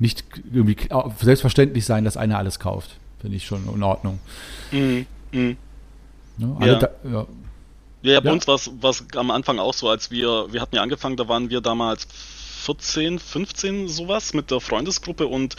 nicht 0.00 0.24
irgendwie 0.52 0.76
selbstverständlich 1.20 1.84
sein, 1.84 2.02
dass 2.02 2.16
einer 2.16 2.36
alles 2.36 2.58
kauft. 2.58 2.96
Finde 3.20 3.36
ich 3.36 3.46
schon 3.46 3.62
in 3.72 3.82
Ordnung. 3.84 4.18
Mhm. 4.72 5.06
Mhm. 5.30 5.56
Ne? 6.38 6.56
Ja. 6.66 6.74
Da, 6.80 6.88
ja. 7.04 7.26
Ja, 8.02 8.20
bei 8.20 8.26
ja. 8.26 8.32
uns 8.32 8.48
war 8.48 8.56
es 8.56 9.04
am 9.14 9.30
Anfang 9.30 9.60
auch 9.60 9.74
so, 9.74 9.88
als 9.88 10.10
wir, 10.10 10.52
wir 10.52 10.60
hatten 10.60 10.74
ja 10.74 10.82
angefangen, 10.82 11.16
da 11.16 11.28
waren 11.28 11.48
wir 11.48 11.60
damals 11.60 12.08
14, 12.58 13.18
15 13.18 13.88
sowas 13.88 14.34
mit 14.34 14.50
der 14.50 14.60
Freundesgruppe 14.60 15.26
und 15.26 15.56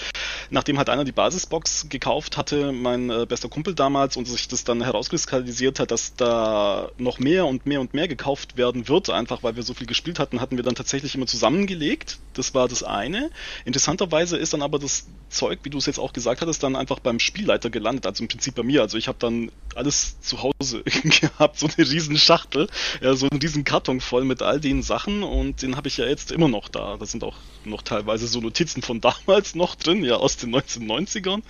nachdem 0.50 0.78
halt 0.78 0.90
einer 0.90 1.04
die 1.04 1.12
Basisbox 1.12 1.88
gekauft 1.90 2.38
hatte, 2.38 2.72
mein 2.72 3.10
äh, 3.10 3.26
bester 3.28 3.50
Kumpel 3.50 3.74
damals 3.74 4.18
und 4.18 4.26
sich 4.26 4.48
das 4.48 4.64
dann 4.64 4.82
herauskristallisiert 4.84 5.80
hat, 5.80 5.92
dass 5.92 6.16
da 6.16 6.90
noch 6.98 7.20
mehr 7.20 7.46
und 7.46 7.66
mehr 7.66 7.82
und 7.82 7.94
mehr 7.94 8.08
gekauft 8.08 8.58
werden 8.58 8.88
wird, 8.88 9.10
einfach 9.10 9.44
weil 9.44 9.56
wir 9.56 9.64
so 9.64 9.74
viel 9.74 9.88
gespielt 9.88 10.20
hatten, 10.20 10.42
hatten 10.42 10.58
wir 10.58 10.64
dann 10.64 10.76
tatsächlich 10.76 11.16
immer 11.16 11.28
zusammengelegt. 11.28 12.20
Das 12.34 12.54
war 12.54 12.68
das 12.68 12.84
eine. 12.84 13.30
Interessanterweise 13.66 14.38
ist 14.38 14.54
dann 14.54 14.62
aber 14.62 14.80
das 14.80 15.08
Zeug, 15.30 15.60
wie 15.64 15.70
du 15.70 15.78
es 15.78 15.86
jetzt 15.86 16.00
auch 16.00 16.14
gesagt 16.14 16.42
hattest, 16.42 16.64
dann 16.64 16.76
einfach 16.76 17.00
beim 17.00 17.20
Spielleiter 17.20 17.70
gelandet, 17.70 18.06
also 18.06 18.24
im 18.24 18.28
Prinzip 18.28 18.56
bei 18.56 18.64
mir. 18.64 18.82
Also 18.82 18.98
ich 18.98 19.08
habe 19.08 19.18
dann 19.20 19.52
alles 19.76 20.20
zu 20.22 20.42
Hause 20.42 20.84
gehabt, 21.04 21.60
so 21.60 21.68
eine 21.68 21.90
riesen 21.90 22.18
Schachtel, 22.18 22.68
ja, 23.02 23.14
so 23.14 23.28
einen 23.30 23.40
riesen 23.42 23.64
Karton 23.64 24.02
voll 24.02 24.26
mit 24.26 24.42
all 24.42 24.60
den 24.60 24.82
Sachen 24.82 25.24
und 25.24 25.62
den 25.62 25.76
habe 25.76 25.88
ich 25.88 25.98
ja 25.98 26.06
jetzt 26.06 26.32
immer 26.32 26.48
noch 26.48 26.70
da. 26.70 26.99
Da 27.00 27.06
sind 27.06 27.24
auch 27.24 27.36
noch 27.66 27.82
teilweise 27.82 28.28
so 28.28 28.42
Notizen 28.42 28.82
von 28.82 29.02
damals 29.02 29.56
noch 29.56 29.76
drin, 29.76 30.04
ja, 30.04 30.18
aus 30.18 30.38
den 30.38 30.54
1990ern 30.54 31.42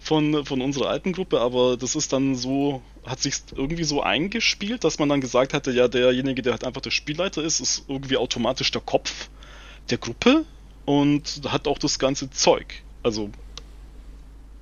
von, 0.00 0.44
von 0.44 0.60
unserer 0.60 0.90
alten 0.90 1.12
Gruppe, 1.12 1.40
aber 1.40 1.76
das 1.76 1.96
ist 1.96 2.12
dann 2.12 2.36
so, 2.36 2.82
hat 3.06 3.20
sich 3.20 3.34
irgendwie 3.56 3.84
so 3.84 4.02
eingespielt, 4.02 4.84
dass 4.84 4.98
man 4.98 5.08
dann 5.08 5.20
gesagt 5.20 5.54
hatte, 5.54 5.70
ja, 5.72 5.88
derjenige, 5.88 6.42
der 6.42 6.52
halt 6.52 6.64
einfach 6.64 6.82
der 6.82 6.90
Spielleiter 6.90 7.42
ist, 7.42 7.60
ist 7.60 7.84
irgendwie 7.88 8.16
automatisch 8.16 8.70
der 8.70 8.82
Kopf 8.82 9.28
der 9.90 9.98
Gruppe 9.98 10.44
und 10.84 11.40
hat 11.48 11.66
auch 11.66 11.78
das 11.78 11.98
ganze 11.98 12.30
Zeug. 12.30 12.82
Also 13.02 13.30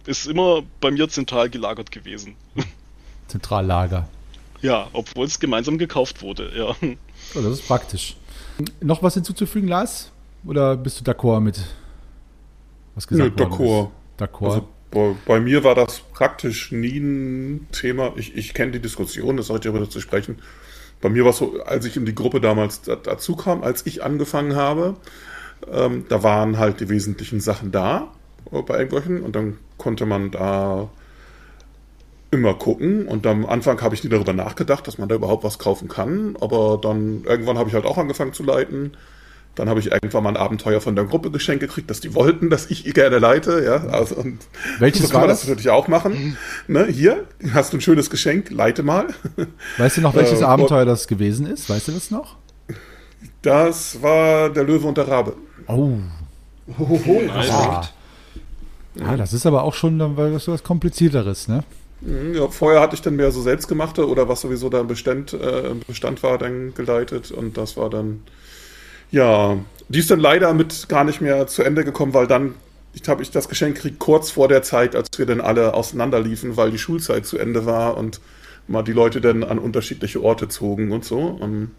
ist 0.07 0.27
immer 0.27 0.63
bei 0.81 0.91
mir 0.91 1.09
zentral 1.09 1.51
gelagert 1.51 1.91
gewesen. 1.91 2.37
Zentrallager. 3.29 4.09
Ja, 4.63 4.89
obwohl 4.93 5.27
es 5.27 5.39
gemeinsam 5.39 5.79
gekauft 5.79 6.23
wurde, 6.23 6.53
ja. 6.57 6.77
Oh, 7.35 7.41
das 7.43 7.53
ist 7.53 7.67
praktisch. 7.67 8.17
Noch 8.81 9.03
was 9.03 9.15
hinzuzufügen, 9.15 9.69
Lars? 9.69 10.11
Oder 10.47 10.77
bist 10.77 11.01
du 11.01 11.11
d'accord 11.11 11.41
mit 11.41 11.61
was 12.95 13.07
gesagt 13.07 13.39
Nö, 13.39 13.45
d'accord. 13.45 13.91
D'accord. 14.19 14.47
Also 14.47 14.69
bei, 14.91 15.15
bei, 15.27 15.41
mir 15.41 15.65
war 15.65 15.75
das 15.75 16.01
praktisch 16.01 16.73
nie 16.73 16.99
ein 16.99 17.67
Thema. 17.73 18.13
Ich, 18.17 18.35
ich 18.37 18.55
kenne 18.55 18.73
die 18.73 18.81
Diskussion, 18.81 19.37
das 19.37 19.49
sollte 19.49 19.69
ich 19.69 19.75
darüber 19.75 19.91
zu 19.91 20.01
sprechen. 20.01 20.39
Bei 21.03 21.11
mir 21.11 21.25
war 21.25 21.31
es 21.31 21.39
so, 21.39 21.61
als 21.65 21.85
ich 21.85 21.97
in 21.97 22.07
die 22.07 22.15
Gruppe 22.15 22.41
damals 22.41 22.81
dazu 22.83 23.37
kam, 23.37 23.63
als 23.63 23.85
ich 23.85 24.03
angefangen 24.03 24.57
habe, 24.57 24.97
ähm, 25.71 26.07
da 26.09 26.23
waren 26.23 26.59
halt 26.59 26.81
die 26.81 26.89
wesentlichen 26.89 27.41
Sachen 27.41 27.71
da 27.71 28.13
äh, 28.51 28.63
bei 28.63 28.79
irgendwelchen 28.79 29.23
und 29.23 29.37
dann 29.37 29.59
konnte 29.77 30.07
man 30.07 30.31
da 30.31 30.89
immer 32.31 32.55
gucken 32.55 33.07
und 33.07 33.27
am 33.27 33.45
Anfang 33.47 33.81
habe 33.83 33.95
ich 33.95 34.03
nie 34.03 34.11
darüber 34.11 34.33
nachgedacht, 34.33 34.87
dass 34.87 34.99
man 34.99 35.09
da 35.09 35.15
überhaupt 35.15 35.45
was 35.45 35.59
kaufen 35.59 35.89
kann, 35.89 36.37
aber 36.41 36.79
dann 36.81 37.25
irgendwann 37.25 37.59
habe 37.59 37.69
ich 37.69 37.75
halt 37.75 37.85
auch 37.85 37.99
angefangen 37.99 38.33
zu 38.33 38.43
leiten. 38.43 38.97
Dann 39.57 39.69
habe 39.69 39.81
ich 39.81 39.91
irgendwann 39.91 40.23
mal 40.23 40.31
ein 40.31 40.37
Abenteuer 40.37 40.81
von 40.81 40.95
der 40.95 41.05
Gruppe 41.05 41.31
geschenkt 41.31 41.61
gekriegt, 41.61 41.91
dass 41.91 42.01
die 42.01 42.15
wollten, 42.15 42.51
dass 42.51 42.71
ich 42.71 42.85
gerne 42.95 43.19
leite, 43.19 43.65
ja. 43.65 43.89
Also, 43.89 44.17
und 44.17 44.39
Welches 44.79 45.07
so 45.07 45.09
kann 45.09 45.23
man 45.23 45.29
das? 45.29 45.41
das 45.41 45.49
natürlich 45.49 45.71
auch 45.71 45.89
machen. 45.89 46.37
Ne, 46.69 46.87
hier 46.87 47.25
hast 47.53 47.73
du 47.73 47.79
ein 47.79 47.81
schönes 47.81 48.11
Geschenk, 48.11 48.51
leite 48.51 48.83
mal. 48.83 49.09
Weißt 49.79 49.97
du 49.97 50.03
noch, 50.03 50.15
welches 50.15 50.43
äh, 50.43 50.45
Abenteuer 50.45 50.85
das 50.85 51.09
gewesen 51.09 51.47
ist? 51.47 51.69
Weißt 51.69 51.89
du 51.89 51.93
das 51.93 52.11
noch? 52.11 52.37
Das 53.43 54.01
war 54.03 54.51
der 54.51 54.65
Löwe 54.65 54.87
und 54.87 54.97
der 54.97 55.09
Rabe. 55.09 55.35
Oh. 55.67 55.99
Hohoho, 56.79 57.23
nice. 57.23 57.51
ah. 57.51 57.89
Ja, 58.97 59.17
das 59.17 59.33
ist 59.33 59.47
aber 59.47 59.63
auch 59.63 59.75
schon 59.75 59.99
dann 59.99 60.17
was, 60.17 60.49
was 60.49 60.63
komplizierteres, 60.63 61.49
ne? 61.49 61.65
Mhm, 62.01 62.35
ja, 62.35 62.49
vorher 62.49 62.81
hatte 62.81 62.95
ich 62.95 63.03
dann 63.03 63.17
mehr 63.17 63.31
so 63.31 63.43
selbstgemachte 63.43 64.09
oder 64.09 64.29
was 64.29 64.41
sowieso 64.43 64.69
da 64.69 64.81
im 64.81 64.87
Bestand, 64.87 65.33
äh, 65.33 65.75
Bestand 65.87 66.23
war, 66.23 66.39
dann 66.39 66.75
geleitet 66.75 67.31
und 67.31 67.57
das 67.57 67.77
war 67.77 67.91
dann, 67.91 68.23
ja, 69.11 69.57
die 69.89 69.99
ist 69.99 70.11
dann 70.11 70.21
leider 70.21 70.53
mit 70.55 70.89
gar 70.89 71.05
nicht 71.05 71.21
mehr 71.21 71.47
zu 71.47 71.63
Ende 71.63 71.85
gekommen, 71.85 72.15
weil 72.15 72.27
dann, 72.27 72.55
ich 72.93 73.09
habe 73.09 73.23
ich 73.23 73.31
das 73.31 73.49
Geschenk 73.49 73.77
gekriegt 73.77 73.99
kurz 73.99 74.31
vor 74.31 74.49
der 74.49 74.63
Zeit, 74.63 74.97
als 74.97 75.09
wir 75.17 75.27
dann 75.27 75.41
alle 75.41 75.75
auseinanderliefen, 75.75 76.57
weil 76.57 76.71
die 76.71 76.79
Schulzeit 76.79 77.27
zu 77.27 77.39
Ende 77.39 77.67
war 77.67 77.97
und 77.97 78.21
mal 78.69 78.83
die 78.83 78.93
Leute 78.93 79.21
dann 79.21 79.45
an 79.45 79.59
unterschiedliche 79.59 80.23
Orte 80.23 80.49
zogen 80.49 80.93
und 80.93 81.05
so. 81.05 81.21
Und, 81.21 81.71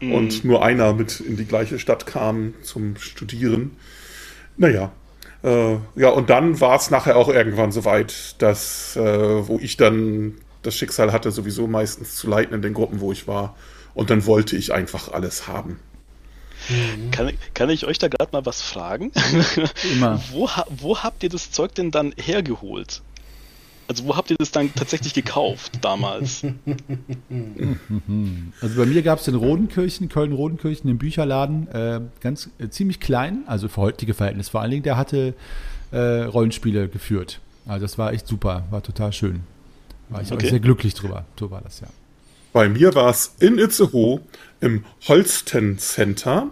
ähm, 0.00 0.08
mhm. 0.08 0.12
und 0.12 0.44
nur 0.44 0.64
einer 0.64 0.92
mit 0.92 1.20
in 1.20 1.36
die 1.36 1.46
gleiche 1.46 1.78
Stadt 1.78 2.06
kam 2.06 2.54
zum 2.62 2.96
Studieren. 2.96 3.72
Naja, 4.56 4.92
äh, 5.42 5.76
ja, 5.96 6.10
und 6.10 6.30
dann 6.30 6.60
war 6.60 6.76
es 6.76 6.90
nachher 6.90 7.16
auch 7.16 7.28
irgendwann 7.28 7.72
so 7.72 7.84
weit, 7.84 8.40
dass, 8.42 8.96
äh, 8.96 9.48
wo 9.48 9.58
ich 9.60 9.76
dann 9.76 10.34
das 10.62 10.76
Schicksal 10.76 11.12
hatte, 11.12 11.30
sowieso 11.30 11.66
meistens 11.66 12.16
zu 12.16 12.28
leiten 12.28 12.54
in 12.54 12.62
den 12.62 12.74
Gruppen, 12.74 13.00
wo 13.00 13.12
ich 13.12 13.26
war. 13.26 13.56
Und 13.94 14.10
dann 14.10 14.26
wollte 14.26 14.56
ich 14.56 14.72
einfach 14.72 15.12
alles 15.12 15.48
haben. 15.48 15.78
Mhm. 16.70 17.10
Kann, 17.10 17.32
kann 17.54 17.70
ich 17.70 17.86
euch 17.86 17.98
da 17.98 18.08
gerade 18.08 18.30
mal 18.32 18.46
was 18.46 18.62
fragen? 18.62 19.12
Immer. 19.92 20.22
wo, 20.30 20.48
wo 20.68 20.98
habt 20.98 21.22
ihr 21.22 21.28
das 21.28 21.50
Zeug 21.50 21.74
denn 21.74 21.90
dann 21.90 22.14
hergeholt? 22.16 23.02
Also 23.88 24.04
wo 24.04 24.16
habt 24.16 24.30
ihr 24.30 24.36
das 24.38 24.52
dann 24.52 24.72
tatsächlich 24.72 25.14
gekauft 25.14 25.78
damals? 25.80 26.44
Also 28.60 28.76
bei 28.76 28.86
mir 28.86 29.02
gab 29.02 29.18
es 29.18 29.26
in 29.26 29.34
Rodenkirchen, 29.34 30.08
Köln-Rodenkirchen, 30.08 30.86
den 30.86 30.98
Bücherladen, 30.98 31.66
äh, 31.68 32.00
ganz 32.20 32.50
äh, 32.58 32.68
ziemlich 32.68 33.00
klein, 33.00 33.42
also 33.46 33.68
für 33.68 33.80
heutige 33.80 34.14
Verhältnisse 34.14 34.50
vor 34.50 34.60
allen 34.60 34.70
Dingen, 34.70 34.82
der 34.82 34.96
hatte 34.96 35.34
äh, 35.90 35.98
Rollenspiele 35.98 36.88
geführt. 36.88 37.40
Also 37.66 37.84
das 37.84 37.98
war 37.98 38.12
echt 38.12 38.28
super, 38.28 38.64
war 38.70 38.82
total 38.82 39.12
schön. 39.12 39.40
War 40.08 40.22
ich 40.22 40.30
okay. 40.32 40.46
auch 40.46 40.50
sehr 40.50 40.60
glücklich 40.60 40.94
drüber. 40.94 41.24
So 41.38 41.50
war 41.50 41.60
das 41.60 41.80
ja. 41.80 41.88
Bei 42.52 42.68
mir 42.68 42.94
war 42.94 43.10
es 43.10 43.34
in 43.38 43.58
Itzehoe 43.58 44.20
im 44.60 44.84
Holsten 45.08 45.78
Center. 45.78 46.48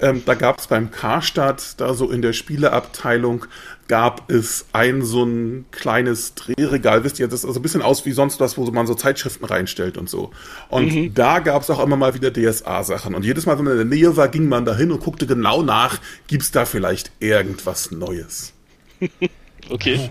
Ähm, 0.00 0.22
da 0.26 0.34
gab 0.34 0.58
es 0.58 0.66
beim 0.66 0.90
Karstadt, 0.90 1.80
da 1.80 1.94
so 1.94 2.10
in 2.10 2.20
der 2.20 2.34
Spieleabteilung, 2.34 3.46
gab 3.88 4.30
es 4.30 4.66
ein 4.72 5.02
so 5.02 5.24
ein 5.24 5.64
kleines 5.70 6.34
Drehregal, 6.34 7.04
wisst 7.04 7.18
ihr, 7.18 7.26
das 7.26 7.40
ist 7.40 7.46
also 7.46 7.58
ein 7.58 7.62
bisschen 7.62 7.80
aus 7.80 8.04
wie 8.04 8.12
sonst 8.12 8.38
was, 8.38 8.58
wo 8.58 8.70
man 8.70 8.86
so 8.86 8.94
Zeitschriften 8.94 9.46
reinstellt 9.46 9.96
und 9.96 10.10
so. 10.10 10.30
Und 10.68 10.94
mhm. 10.94 11.14
da 11.14 11.38
gab 11.38 11.62
es 11.62 11.70
auch 11.70 11.82
immer 11.82 11.96
mal 11.96 12.14
wieder 12.14 12.30
DSA-Sachen. 12.30 13.14
Und 13.14 13.24
jedes 13.24 13.46
Mal, 13.46 13.56
wenn 13.56 13.64
man 13.64 13.80
in 13.80 13.88
der 13.88 13.98
Nähe 13.98 14.16
war, 14.16 14.28
ging 14.28 14.48
man 14.48 14.66
da 14.66 14.76
hin 14.76 14.92
und 14.92 15.00
guckte 15.00 15.26
genau 15.26 15.62
nach, 15.62 15.98
gibt 16.26 16.42
es 16.42 16.50
da 16.50 16.66
vielleicht 16.66 17.10
irgendwas 17.18 17.90
Neues. 17.90 18.52
okay. 19.70 20.10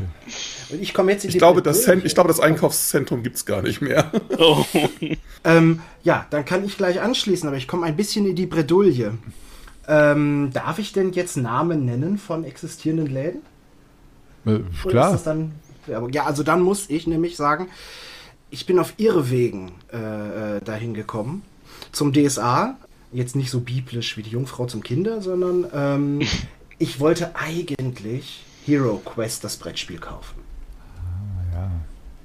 Und 0.70 0.82
ich 0.82 0.94
komme 0.94 1.12
jetzt 1.12 1.24
in 1.24 1.30
ich 1.30 1.38
glaube, 1.38 1.62
das 1.62 1.88
ich 1.88 2.14
glaube, 2.14 2.28
das 2.28 2.40
Einkaufszentrum 2.40 3.24
gibt 3.24 3.38
es 3.38 3.46
gar 3.46 3.62
nicht 3.62 3.82
mehr. 3.82 4.12
Oh. 4.40 4.66
ähm, 5.44 5.82
ja, 6.04 6.28
dann 6.30 6.46
kann 6.46 6.64
ich 6.64 6.78
gleich 6.78 7.02
anschließen, 7.02 7.48
aber 7.48 7.58
ich 7.58 7.68
komme 7.68 7.86
ein 7.88 7.96
bisschen 7.96 8.28
in 8.28 8.36
die 8.36 8.46
Bredouille. 8.46 9.18
Ähm, 9.88 10.52
darf 10.54 10.80
ich 10.80 10.94
denn 10.94 11.12
jetzt 11.14 11.38
Namen 11.38 11.86
nennen 11.86 12.18
von 12.18 12.44
existierenden 12.44 13.08
Läden? 13.08 13.42
Äh, 14.46 14.60
klar. 14.88 15.20
Dann, 15.24 15.54
ja, 16.12 16.26
also 16.26 16.44
dann 16.44 16.62
muss 16.62 16.90
ich 16.90 17.08
nämlich 17.08 17.36
sagen, 17.36 17.68
ich 18.52 18.66
bin 18.66 18.80
auf 18.80 18.94
irre 18.98 19.30
Wegen 19.32 19.72
äh, 19.92 20.58
äh 20.58 20.62
dahin 20.62 20.94
gekommen. 20.94 21.44
Zum 21.92 22.14
DSA. 22.14 22.78
Jetzt 23.12 23.36
nicht 23.36 23.50
so 23.50 23.62
biblisch 23.62 24.18
wie 24.18 24.24
die 24.24 24.32
Jungfrau 24.32 24.66
zum 24.66 24.84
Kinder, 24.84 25.22
sondern 25.22 25.66
ähm, 25.74 26.28
ich 26.78 27.00
wollte 27.00 27.36
eigentlich 27.36 28.44
Hero 28.66 29.02
Quest, 29.04 29.44
das 29.44 29.58
Brettspiel, 29.58 29.98
kaufen. 29.98 30.47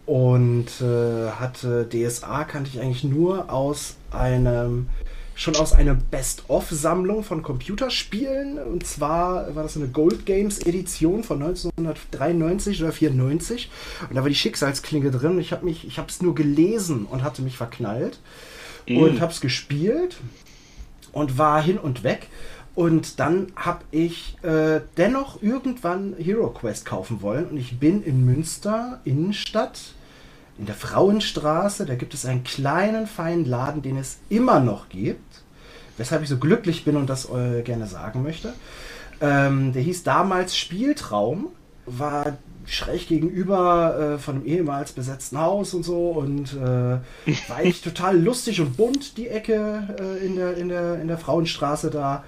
Und 0.04 0.66
äh, 0.80 1.30
hatte 1.30 1.88
DSA 1.88 2.44
kannte 2.44 2.70
ich 2.72 2.80
eigentlich 2.80 3.04
nur 3.04 3.52
aus 3.52 3.96
einem 4.10 4.88
schon 5.34 5.56
aus 5.56 5.72
einer 5.72 5.94
Best-of-Sammlung 5.94 7.24
von 7.24 7.42
Computerspielen. 7.42 8.58
Und 8.58 8.86
zwar 8.86 9.54
war 9.54 9.62
das 9.62 9.76
eine 9.76 9.88
Gold 9.88 10.26
Games 10.26 10.58
Edition 10.60 11.24
von 11.24 11.42
1993 11.42 12.82
oder 12.82 12.92
94. 12.92 13.70
Und 14.08 14.16
da 14.16 14.22
war 14.22 14.28
die 14.28 14.34
Schicksalsklinge 14.34 15.10
drin. 15.10 15.38
Ich 15.38 15.52
habe 15.52 15.64
mich, 15.64 15.86
ich 15.86 15.98
habe 15.98 16.08
es 16.08 16.20
nur 16.20 16.34
gelesen 16.34 17.06
und 17.06 17.22
hatte 17.22 17.42
mich 17.42 17.56
verknallt 17.56 18.20
mm. 18.88 18.96
und 18.98 19.20
habe 19.20 19.32
es 19.32 19.40
gespielt 19.40 20.18
und 21.12 21.38
war 21.38 21.62
hin 21.62 21.78
und 21.78 22.02
weg. 22.02 22.28
Und 22.74 23.20
dann 23.20 23.52
habe 23.54 23.84
ich 23.90 24.38
äh, 24.42 24.80
dennoch 24.96 25.42
irgendwann 25.42 26.14
Hero 26.18 26.48
Quest 26.48 26.86
kaufen 26.86 27.20
wollen. 27.20 27.46
Und 27.46 27.56
ich 27.58 27.78
bin 27.78 28.02
in 28.02 28.24
Münster, 28.24 29.00
Innenstadt, 29.04 29.78
in 30.58 30.66
der 30.66 30.74
Frauenstraße, 30.74 31.86
da 31.86 31.94
gibt 31.94 32.14
es 32.14 32.24
einen 32.24 32.44
kleinen, 32.44 33.06
feinen 33.06 33.44
Laden, 33.44 33.82
den 33.82 33.96
es 33.96 34.18
immer 34.28 34.60
noch 34.60 34.88
gibt. 34.88 35.42
Weshalb 35.98 36.22
ich 36.22 36.28
so 36.28 36.38
glücklich 36.38 36.84
bin 36.84 36.96
und 36.96 37.10
das 37.10 37.28
äh, 37.30 37.62
gerne 37.62 37.86
sagen 37.86 38.22
möchte. 38.22 38.54
Ähm, 39.20 39.72
der 39.72 39.82
hieß 39.82 40.02
damals 40.02 40.56
Spieltraum, 40.56 41.48
war 41.84 42.38
schräg 42.64 43.08
gegenüber 43.08 44.14
äh, 44.14 44.18
von 44.18 44.36
einem 44.36 44.46
ehemals 44.46 44.92
besetzten 44.92 45.38
Haus 45.38 45.74
und 45.74 45.84
so 45.84 46.10
und 46.10 46.54
äh, 46.54 46.58
war 46.60 47.02
eigentlich 47.56 47.82
total 47.82 48.18
lustig 48.18 48.60
und 48.60 48.76
bunt, 48.76 49.16
die 49.16 49.28
Ecke 49.28 49.88
äh, 49.98 50.24
in, 50.24 50.36
der, 50.36 50.56
in, 50.56 50.68
der, 50.68 51.00
in 51.00 51.08
der 51.08 51.18
Frauenstraße 51.18 51.90
da. 51.90 52.24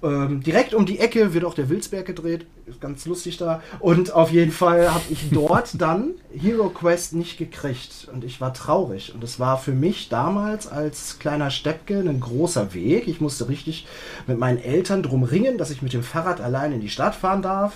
Ähm, 0.00 0.42
direkt 0.42 0.74
um 0.74 0.86
die 0.86 1.00
Ecke 1.00 1.34
wird 1.34 1.44
auch 1.44 1.54
der 1.54 1.68
Wilsberg 1.68 2.06
gedreht. 2.06 2.46
Ist 2.66 2.80
ganz 2.80 3.04
lustig 3.06 3.36
da. 3.36 3.62
Und 3.80 4.12
auf 4.12 4.30
jeden 4.30 4.52
Fall 4.52 4.92
habe 4.92 5.02
ich 5.10 5.30
dort 5.30 5.70
dann 5.80 6.12
Hero 6.32 6.68
Quest 6.68 7.14
nicht 7.14 7.36
gekriegt. 7.36 8.08
Und 8.12 8.22
ich 8.22 8.40
war 8.40 8.54
traurig. 8.54 9.12
Und 9.14 9.24
es 9.24 9.40
war 9.40 9.58
für 9.58 9.72
mich 9.72 10.08
damals 10.08 10.68
als 10.68 11.18
kleiner 11.18 11.50
Steppke 11.50 11.98
ein 11.98 12.20
großer 12.20 12.74
Weg. 12.74 13.08
Ich 13.08 13.20
musste 13.20 13.48
richtig 13.48 13.86
mit 14.26 14.38
meinen 14.38 14.58
Eltern 14.58 15.02
drum 15.02 15.24
ringen, 15.24 15.58
dass 15.58 15.70
ich 15.70 15.82
mit 15.82 15.92
dem 15.92 16.04
Fahrrad 16.04 16.40
allein 16.40 16.72
in 16.72 16.80
die 16.80 16.90
Stadt 16.90 17.16
fahren 17.16 17.42
darf. 17.42 17.72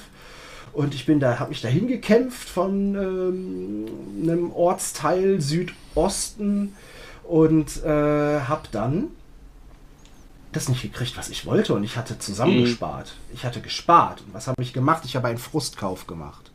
Und 0.73 0.95
ich 0.95 1.05
bin 1.05 1.21
da, 1.21 1.39
habe 1.39 1.51
mich 1.51 1.61
dahin 1.61 1.87
gekämpft 1.87 2.49
von 2.49 2.95
ähm, 2.95 3.87
einem 4.23 4.53
Ortsteil 4.53 5.41
Südosten 5.41 6.75
und 7.25 7.85
äh, 7.85 8.41
habe 8.41 8.69
dann 8.71 9.09
das 10.53 10.69
nicht 10.69 10.83
gekriegt, 10.83 11.17
was 11.17 11.31
ich 11.31 11.47
wollte 11.47 11.75
und 11.75 11.83
ich 11.83 11.97
hatte 11.97 12.19
zusammengespart. 12.19 13.15
Mhm. 13.29 13.35
Ich 13.35 13.45
hatte 13.45 13.61
gespart. 13.61 14.21
Und 14.21 14.35
was 14.35 14.47
habe 14.47 14.63
ich 14.63 14.73
gemacht? 14.73 15.03
Ich 15.05 15.17
habe 15.17 15.29
einen 15.29 15.39
Frustkauf 15.39 16.07
gemacht. 16.07 16.51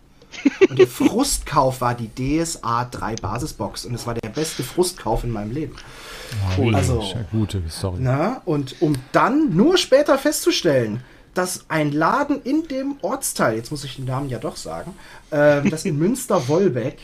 Und 0.69 0.77
der 0.77 0.87
Frustkauf 0.87 1.81
war 1.81 1.95
die 1.95 2.09
DSA 2.13 2.85
3 2.85 3.15
Basisbox 3.15 3.85
und 3.85 3.95
es 3.95 4.05
war 4.05 4.13
der 4.13 4.29
beste 4.29 4.63
Frustkauf 4.63 5.23
in 5.23 5.31
meinem 5.31 5.51
Leben. 5.51 5.75
Cool. 6.57 6.75
Also, 6.75 7.03
gute 7.31 7.61
Story. 7.69 7.97
Na, 7.99 8.41
und 8.45 8.81
um 8.81 8.95
dann 9.13 9.55
nur 9.55 9.77
später 9.77 10.17
festzustellen, 10.17 11.03
dass 11.33 11.65
ein 11.69 11.91
Laden 11.91 12.41
in 12.41 12.67
dem 12.67 12.97
Ortsteil, 13.01 13.55
jetzt 13.55 13.71
muss 13.71 13.83
ich 13.83 13.95
den 13.95 14.05
Namen 14.05 14.29
ja 14.29 14.39
doch 14.39 14.57
sagen, 14.57 14.93
äh, 15.31 15.67
das 15.69 15.85
in 15.85 15.97
Münster-Wolbeck, 15.99 16.99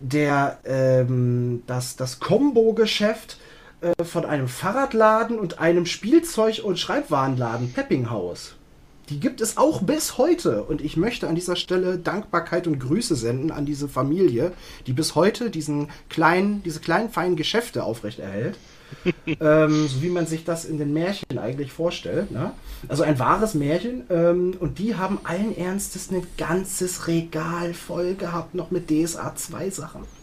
der 0.00 0.58
ähm, 0.64 1.62
das, 1.66 1.96
das 1.96 2.20
Combo-Geschäft 2.20 3.38
äh, 3.80 4.04
von 4.04 4.24
einem 4.24 4.48
Fahrradladen 4.48 5.38
und 5.38 5.60
einem 5.60 5.86
Spielzeug- 5.86 6.64
und 6.64 6.80
Schreibwarenladen, 6.80 7.72
Peppinghaus. 7.72 8.56
Die 9.08 9.20
gibt 9.20 9.40
es 9.40 9.56
auch 9.56 9.82
bis 9.82 10.18
heute. 10.18 10.64
Und 10.64 10.82
ich 10.82 10.96
möchte 10.96 11.28
an 11.28 11.36
dieser 11.36 11.54
Stelle 11.54 11.96
Dankbarkeit 11.96 12.66
und 12.66 12.80
Grüße 12.80 13.14
senden 13.14 13.52
an 13.52 13.66
diese 13.66 13.88
Familie, 13.88 14.52
die 14.86 14.92
bis 14.92 15.14
heute 15.14 15.50
diesen 15.50 15.88
kleinen, 16.08 16.62
diese 16.64 16.80
kleinen, 16.80 17.08
feinen 17.10 17.36
Geschäfte 17.36 17.84
aufrechterhält. 17.84 18.58
ähm, 19.40 19.86
so 19.86 20.02
wie 20.02 20.08
man 20.08 20.26
sich 20.26 20.44
das 20.44 20.64
in 20.64 20.78
den 20.78 20.92
Märchen 20.92 21.38
eigentlich 21.38 21.72
vorstellt. 21.72 22.32
Ne? 22.32 22.52
Also 22.88 23.04
ein 23.04 23.18
wahres 23.18 23.54
Märchen. 23.54 24.04
Ähm, 24.10 24.56
und 24.58 24.78
die 24.80 24.96
haben 24.96 25.20
allen 25.22 25.56
Ernstes 25.56 26.10
ein 26.10 26.26
ganzes 26.36 27.06
Regal 27.06 27.74
voll 27.74 28.14
gehabt, 28.14 28.54
noch 28.54 28.72
mit 28.72 28.90
DSA 28.90 29.36
2 29.36 29.70
Sachen 29.70 30.17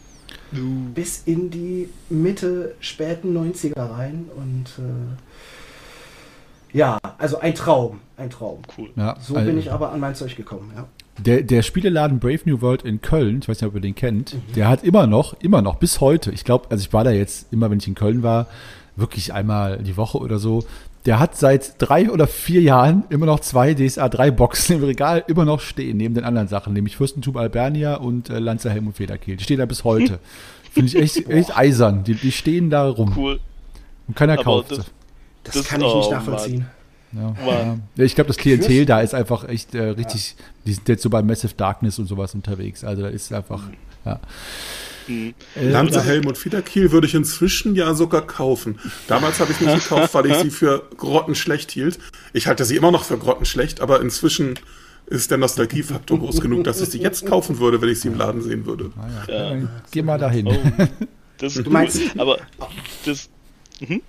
bis 0.94 1.24
in 1.26 1.50
die 1.50 1.90
Mitte, 2.10 2.76
späten 2.80 3.36
90er 3.36 3.90
rein 3.90 4.30
und 4.36 4.66
äh, 4.78 6.78
ja, 6.78 7.00
also 7.18 7.40
ein 7.40 7.56
Traum, 7.56 8.02
ein 8.18 8.30
Traum. 8.30 8.60
Cool. 8.78 8.90
Ja, 8.96 9.16
so 9.20 9.36
bin 9.36 9.58
ich 9.58 9.72
aber 9.72 9.92
an 9.92 10.00
mein 10.00 10.16
Zeug 10.16 10.36
gekommen, 10.36 10.72
ja. 10.76 10.86
Der, 11.18 11.44
der 11.44 11.62
Spieleladen 11.62 12.20
Brave 12.20 12.42
New 12.44 12.60
World 12.60 12.84
in 12.84 13.00
Köln, 13.00 13.40
ich 13.42 13.48
weiß 13.48 13.62
nicht, 13.62 13.70
ob 13.70 13.76
ihr 13.76 13.82
den 13.82 13.96
kennt, 13.96 14.34
mhm. 14.34 14.54
der 14.56 14.68
hat 14.68 14.84
immer 14.84 15.08
noch, 15.08 15.34
immer 15.40 15.62
noch 15.62 15.76
bis 15.76 16.02
heute, 16.02 16.32
ich 16.32 16.44
glaube, 16.44 16.70
also 16.70 16.82
ich 16.82 16.92
war 16.92 17.06
da 17.06 17.12
jetzt 17.12 17.54
immer, 17.54 17.72
wenn 17.72 17.78
ich 17.78 17.88
in 17.88 17.96
Köln 17.96 18.22
war, 18.22 18.48
wirklich 18.98 19.34
einmal 19.34 19.78
die 19.78 19.96
Woche 19.96 20.18
oder 20.18 20.40
so, 20.40 20.66
der 21.06 21.20
hat 21.20 21.38
seit 21.38 21.76
drei 21.78 22.10
oder 22.10 22.28
vier 22.28 22.62
Jahren 22.62 23.04
immer 23.10 23.26
noch 23.28 23.40
zwei 23.40 23.74
DSA 23.74 24.10
3 24.10 24.32
Boxen 24.32 24.78
im 24.78 24.84
Regal 24.84 25.24
immer 25.28 25.46
noch 25.46 25.60
stehen, 25.60 25.98
neben 25.98 26.16
den 26.16 26.24
anderen 26.24 26.48
Sachen, 26.48 26.74
nämlich 26.74 26.98
Fürstentum 26.98 27.38
Albernia 27.38 27.96
und 27.96 28.30
äh, 28.30 28.40
Lanzer 28.40 28.72
Helm 28.72 28.88
und 28.88 28.94
Federkiel. 28.94 29.38
Die 29.38 29.44
stehen 29.44 29.60
da 29.60 29.66
bis 29.66 29.84
heute. 29.84 30.20
Finde 30.72 30.88
ich 30.88 30.96
echt, 30.96 31.30
echt 31.30 31.56
eisern. 31.56 32.04
Die, 32.04 32.16
die 32.16 32.32
stehen 32.32 32.70
da 32.70 32.90
rum. 32.90 33.14
Cool. 33.16 33.40
Und 34.08 34.16
keiner 34.16 34.34
Aber 34.34 34.44
kauft 34.44 34.72
das, 34.72 34.78
das, 35.44 35.56
das, 35.56 35.68
kann 35.68 35.82
ich 35.82 35.94
nicht 35.94 36.08
oh, 36.08 36.12
nachvollziehen. 36.12 36.66
Ja, 37.14 37.34
ja. 37.48 37.78
Ich 38.04 38.16
glaube, 38.16 38.28
das 38.28 38.38
Klientel 38.38 38.86
da 38.86 39.00
ist 39.00 39.14
einfach 39.14 39.48
echt 39.48 39.74
äh, 39.74 39.84
richtig, 39.84 40.36
ja. 40.38 40.46
die 40.66 40.74
sind 40.74 40.90
jetzt 40.90 41.02
so 41.02 41.10
bei 41.10 41.22
Massive 41.22 41.54
Darkness 41.56 41.98
und 41.98 42.08
sowas 42.08 42.36
unterwegs. 42.36 42.84
Also 42.84 43.04
da 43.04 43.08
ist 43.08 43.32
einfach, 43.32 43.62
mhm. 43.62 43.74
ja. 44.06 44.20
Mhm. 45.08 45.34
Äh, 45.56 45.70
Lanze, 45.70 46.04
Helm 46.04 46.28
und 46.28 46.38
Fiederkiel 46.38 46.92
würde 46.92 47.08
ich 47.08 47.14
inzwischen 47.14 47.76
ja 47.76 47.94
sogar 47.94 48.26
kaufen. 48.26 48.80
Damals 49.08 49.40
habe 49.40 49.52
ich 49.52 49.62
nicht 49.62 49.84
gekauft, 49.84 50.14
weil 50.14 50.26
ich 50.28 50.38
sie 50.38 50.52
für 50.52 50.88
grottenschlecht 50.98 51.72
hielt. 51.72 52.00
Ich 52.34 52.48
halte 52.48 52.66
sie 52.66 52.76
immer 52.76 52.92
noch 52.92 53.04
für 53.04 53.18
grottenschlecht, 53.18 53.82
aber 53.82 54.02
inzwischen 54.02 54.60
ist 55.08 55.32
der 55.32 55.38
Nostalgiefaktor 55.38 56.20
groß 56.20 56.42
genug, 56.42 56.64
dass 56.64 56.82
ich 56.82 56.90
sie 56.90 57.00
jetzt 57.00 57.26
kaufen 57.26 57.60
würde, 57.60 57.82
wenn 57.82 57.90
ich 57.90 58.00
sie 58.00 58.08
im 58.08 58.18
Laden 58.18 58.42
sehen 58.42 58.66
würde. 58.66 58.92
Ah, 58.98 59.32
ja. 59.32 59.56
Ja. 59.56 59.68
Geh 59.92 60.02
mal 60.02 60.18
dahin. 60.18 60.48
Oh, 60.48 60.58
das 61.38 61.56
ist 61.56 61.66
du 61.66 61.70
meinst, 61.70 61.98
cool. 61.98 62.22
aber 62.22 62.40
das. 63.06 63.30
Mhm. 63.80 64.02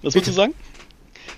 Was 0.00 0.14
wolltest 0.14 0.28
du 0.28 0.40
sagen? 0.40 0.54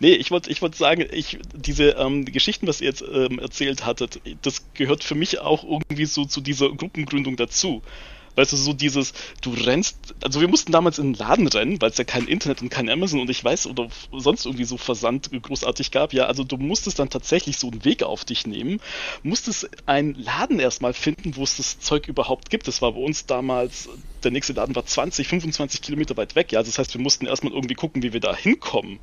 Nee, 0.01 0.14
ich 0.14 0.30
wollte 0.30 0.51
ich 0.51 0.61
wollt 0.62 0.74
sagen, 0.74 1.07
ich, 1.12 1.38
diese 1.55 1.90
ähm, 1.90 2.24
Geschichten, 2.24 2.66
was 2.66 2.80
ihr 2.80 2.88
jetzt 2.88 3.05
ähm, 3.12 3.38
erzählt 3.38 3.86
hattet, 3.86 4.20
das 4.42 4.64
gehört 4.74 5.05
für 5.05 5.14
mich 5.14 5.40
auch 5.40 5.64
irgendwie 5.64 6.07
so 6.07 6.24
zu 6.24 6.40
dieser 6.40 6.68
Gruppengründung 6.70 7.36
dazu. 7.36 7.82
Weißt 8.37 8.53
du, 8.53 8.57
so 8.57 8.72
dieses, 8.72 9.12
du 9.43 9.53
rennst, 9.53 10.14
also 10.22 10.41
wir 10.41 10.49
mussten 10.49 10.72
damals 10.72 10.99
in 10.99 11.12
den 11.12 11.18
Laden 11.18 11.47
rennen, 11.47 11.80
weil 11.80 11.91
es 11.91 11.99
ja 11.99 12.05
kein 12.05 12.26
Internet 12.26 12.62
und 12.62 12.68
kein 12.68 12.89
Amazon 12.89 13.20
und 13.20 13.30
ich 13.30 13.45
weiß, 13.45 13.66
oder 13.66 13.89
sonst 14.12 14.45
irgendwie 14.45 14.64
so 14.64 14.76
Versand 14.76 15.30
großartig 15.30 15.91
gab. 15.91 16.12
Ja, 16.12 16.26
also 16.26 16.43
du 16.43 16.57
musstest 16.57 16.99
dann 16.99 17.11
tatsächlich 17.11 17.59
so 17.59 17.70
einen 17.70 17.85
Weg 17.85 18.03
auf 18.03 18.24
dich 18.24 18.47
nehmen, 18.47 18.80
musstest 19.22 19.68
einen 19.87 20.14
Laden 20.14 20.59
erstmal 20.59 20.95
finden, 20.95 21.37
wo 21.37 21.45
es 21.45 21.59
das 21.59 21.78
Zeug 21.78 22.09
überhaupt 22.09 22.51
gibt. 22.51 22.66
Das 22.66 22.82
war 22.82 22.93
bei 22.93 23.01
uns 23.01 23.26
damals, 23.26 23.89
der 24.24 24.30
nächste 24.30 24.55
Laden 24.55 24.74
war 24.74 24.85
20, 24.85 25.28
25 25.28 25.82
Kilometer 25.82 26.16
weit 26.16 26.35
weg. 26.35 26.53
Ja, 26.53 26.62
das 26.62 26.78
heißt, 26.78 26.95
wir 26.95 27.01
mussten 27.01 27.26
erstmal 27.26 27.53
irgendwie 27.53 27.74
gucken, 27.74 28.03
wie 28.03 28.12
wir 28.12 28.20
da 28.20 28.35
hinkommen. 28.35 28.99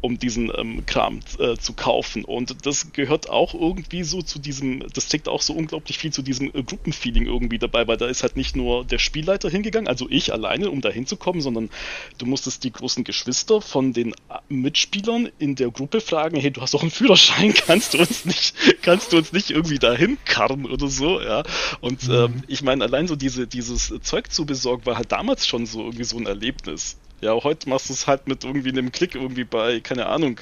Um 0.00 0.18
diesen 0.18 0.50
ähm, 0.56 0.84
Kram 0.86 1.20
äh, 1.38 1.56
zu 1.56 1.72
kaufen. 1.72 2.24
Und 2.24 2.66
das 2.66 2.92
gehört 2.92 3.28
auch 3.28 3.54
irgendwie 3.54 4.02
so 4.02 4.22
zu 4.22 4.38
diesem, 4.38 4.84
das 4.92 5.08
trägt 5.08 5.28
auch 5.28 5.42
so 5.42 5.52
unglaublich 5.52 5.98
viel 5.98 6.12
zu 6.12 6.22
diesem 6.22 6.48
äh, 6.48 6.62
Gruppenfeeling 6.62 7.26
irgendwie 7.26 7.58
dabei, 7.58 7.86
weil 7.86 7.96
da 7.96 8.06
ist 8.06 8.22
halt 8.22 8.36
nicht 8.36 8.56
nur 8.56 8.84
der 8.84 8.98
Spielleiter 8.98 9.50
hingegangen, 9.50 9.88
also 9.88 10.06
ich 10.08 10.32
alleine, 10.32 10.70
um 10.70 10.80
da 10.80 10.90
hinzukommen, 10.90 11.40
sondern 11.40 11.70
du 12.18 12.26
musstest 12.26 12.64
die 12.64 12.72
großen 12.72 13.04
Geschwister 13.04 13.60
von 13.60 13.92
den 13.92 14.12
äh, 14.12 14.38
Mitspielern 14.48 15.28
in 15.38 15.54
der 15.54 15.70
Gruppe 15.70 16.00
fragen, 16.00 16.38
hey, 16.38 16.50
du 16.50 16.60
hast 16.60 16.74
doch 16.74 16.82
einen 16.82 16.90
Führerschein, 16.90 17.54
kannst 17.66 17.94
du 17.94 17.98
uns 17.98 18.24
nicht, 18.24 18.54
kannst 18.82 19.12
du 19.12 19.18
uns 19.18 19.32
nicht 19.32 19.50
irgendwie 19.50 19.78
dahin 19.78 20.18
karren 20.24 20.66
oder 20.66 20.88
so, 20.88 21.20
ja. 21.20 21.42
Und 21.80 22.06
mhm. 22.08 22.14
ähm, 22.14 22.42
ich 22.46 22.62
meine, 22.62 22.84
allein 22.84 23.08
so 23.08 23.16
diese, 23.16 23.46
dieses 23.46 23.92
Zeug 24.02 24.30
zu 24.30 24.46
besorgen, 24.46 24.86
war 24.86 24.96
halt 24.96 25.12
damals 25.12 25.46
schon 25.46 25.66
so 25.66 25.80
irgendwie 25.80 26.04
so 26.04 26.16
ein 26.16 26.26
Erlebnis. 26.26 26.96
Ja, 27.20 27.32
heute 27.42 27.68
machst 27.68 27.88
du 27.88 27.92
es 27.92 28.06
halt 28.06 28.28
mit 28.28 28.44
irgendwie 28.44 28.70
einem 28.70 28.92
Klick 28.92 29.14
irgendwie 29.14 29.44
bei, 29.44 29.80
keine 29.80 30.06
Ahnung, 30.06 30.40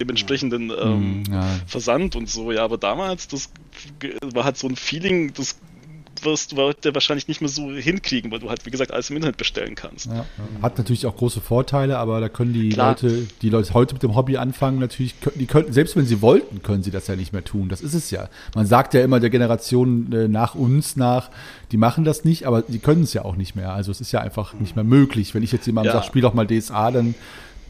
dem 0.00 0.08
entsprechenden 0.08 0.70
ähm, 0.70 1.24
hm, 1.26 1.32
ja. 1.32 1.46
Versand 1.66 2.16
und 2.16 2.28
so. 2.28 2.52
Ja, 2.52 2.64
aber 2.64 2.78
damals, 2.78 3.28
das 3.28 3.50
war 4.22 4.44
halt 4.44 4.56
so 4.56 4.68
ein 4.68 4.76
Feeling, 4.76 5.32
das 5.34 5.56
wirst 6.24 6.52
du 6.52 6.56
heute 6.56 6.94
wahrscheinlich 6.94 7.28
nicht 7.28 7.40
mehr 7.40 7.48
so 7.48 7.70
hinkriegen, 7.70 8.30
weil 8.30 8.38
du 8.38 8.48
halt, 8.48 8.64
wie 8.66 8.70
gesagt, 8.70 8.92
alles 8.92 9.10
im 9.10 9.16
Internet 9.16 9.36
bestellen 9.36 9.74
kannst. 9.74 10.06
Ja, 10.06 10.24
hat 10.60 10.78
natürlich 10.78 11.06
auch 11.06 11.16
große 11.16 11.40
Vorteile, 11.40 11.98
aber 11.98 12.20
da 12.20 12.28
können 12.28 12.52
die 12.52 12.70
Klar. 12.70 12.90
Leute, 12.90 13.26
die 13.42 13.50
Leute 13.50 13.74
heute 13.74 13.94
mit 13.94 14.02
dem 14.02 14.14
Hobby 14.14 14.36
anfangen, 14.36 14.78
natürlich, 14.78 15.14
die 15.34 15.46
könnten, 15.46 15.72
selbst 15.72 15.96
wenn 15.96 16.06
sie 16.06 16.22
wollten, 16.22 16.62
können 16.62 16.82
sie 16.82 16.90
das 16.90 17.06
ja 17.06 17.16
nicht 17.16 17.32
mehr 17.32 17.44
tun. 17.44 17.68
Das 17.68 17.80
ist 17.80 17.94
es 17.94 18.10
ja. 18.10 18.28
Man 18.54 18.66
sagt 18.66 18.94
ja 18.94 19.02
immer 19.02 19.20
der 19.20 19.30
Generation 19.30 20.12
äh, 20.12 20.28
nach 20.28 20.54
uns 20.54 20.96
nach, 20.96 21.30
die 21.70 21.76
machen 21.76 22.04
das 22.04 22.24
nicht, 22.24 22.46
aber 22.46 22.62
die 22.62 22.78
können 22.78 23.02
es 23.02 23.12
ja 23.12 23.24
auch 23.24 23.36
nicht 23.36 23.56
mehr. 23.56 23.72
Also 23.72 23.90
es 23.90 24.00
ist 24.00 24.12
ja 24.12 24.20
einfach 24.20 24.54
nicht 24.54 24.76
mehr 24.76 24.84
möglich. 24.84 25.34
Wenn 25.34 25.42
ich 25.42 25.52
jetzt 25.52 25.66
jemandem 25.66 25.92
ja. 25.92 25.98
sage, 25.98 26.06
spiel 26.06 26.22
doch 26.22 26.34
mal 26.34 26.46
DSA, 26.46 26.90
dann 26.90 27.14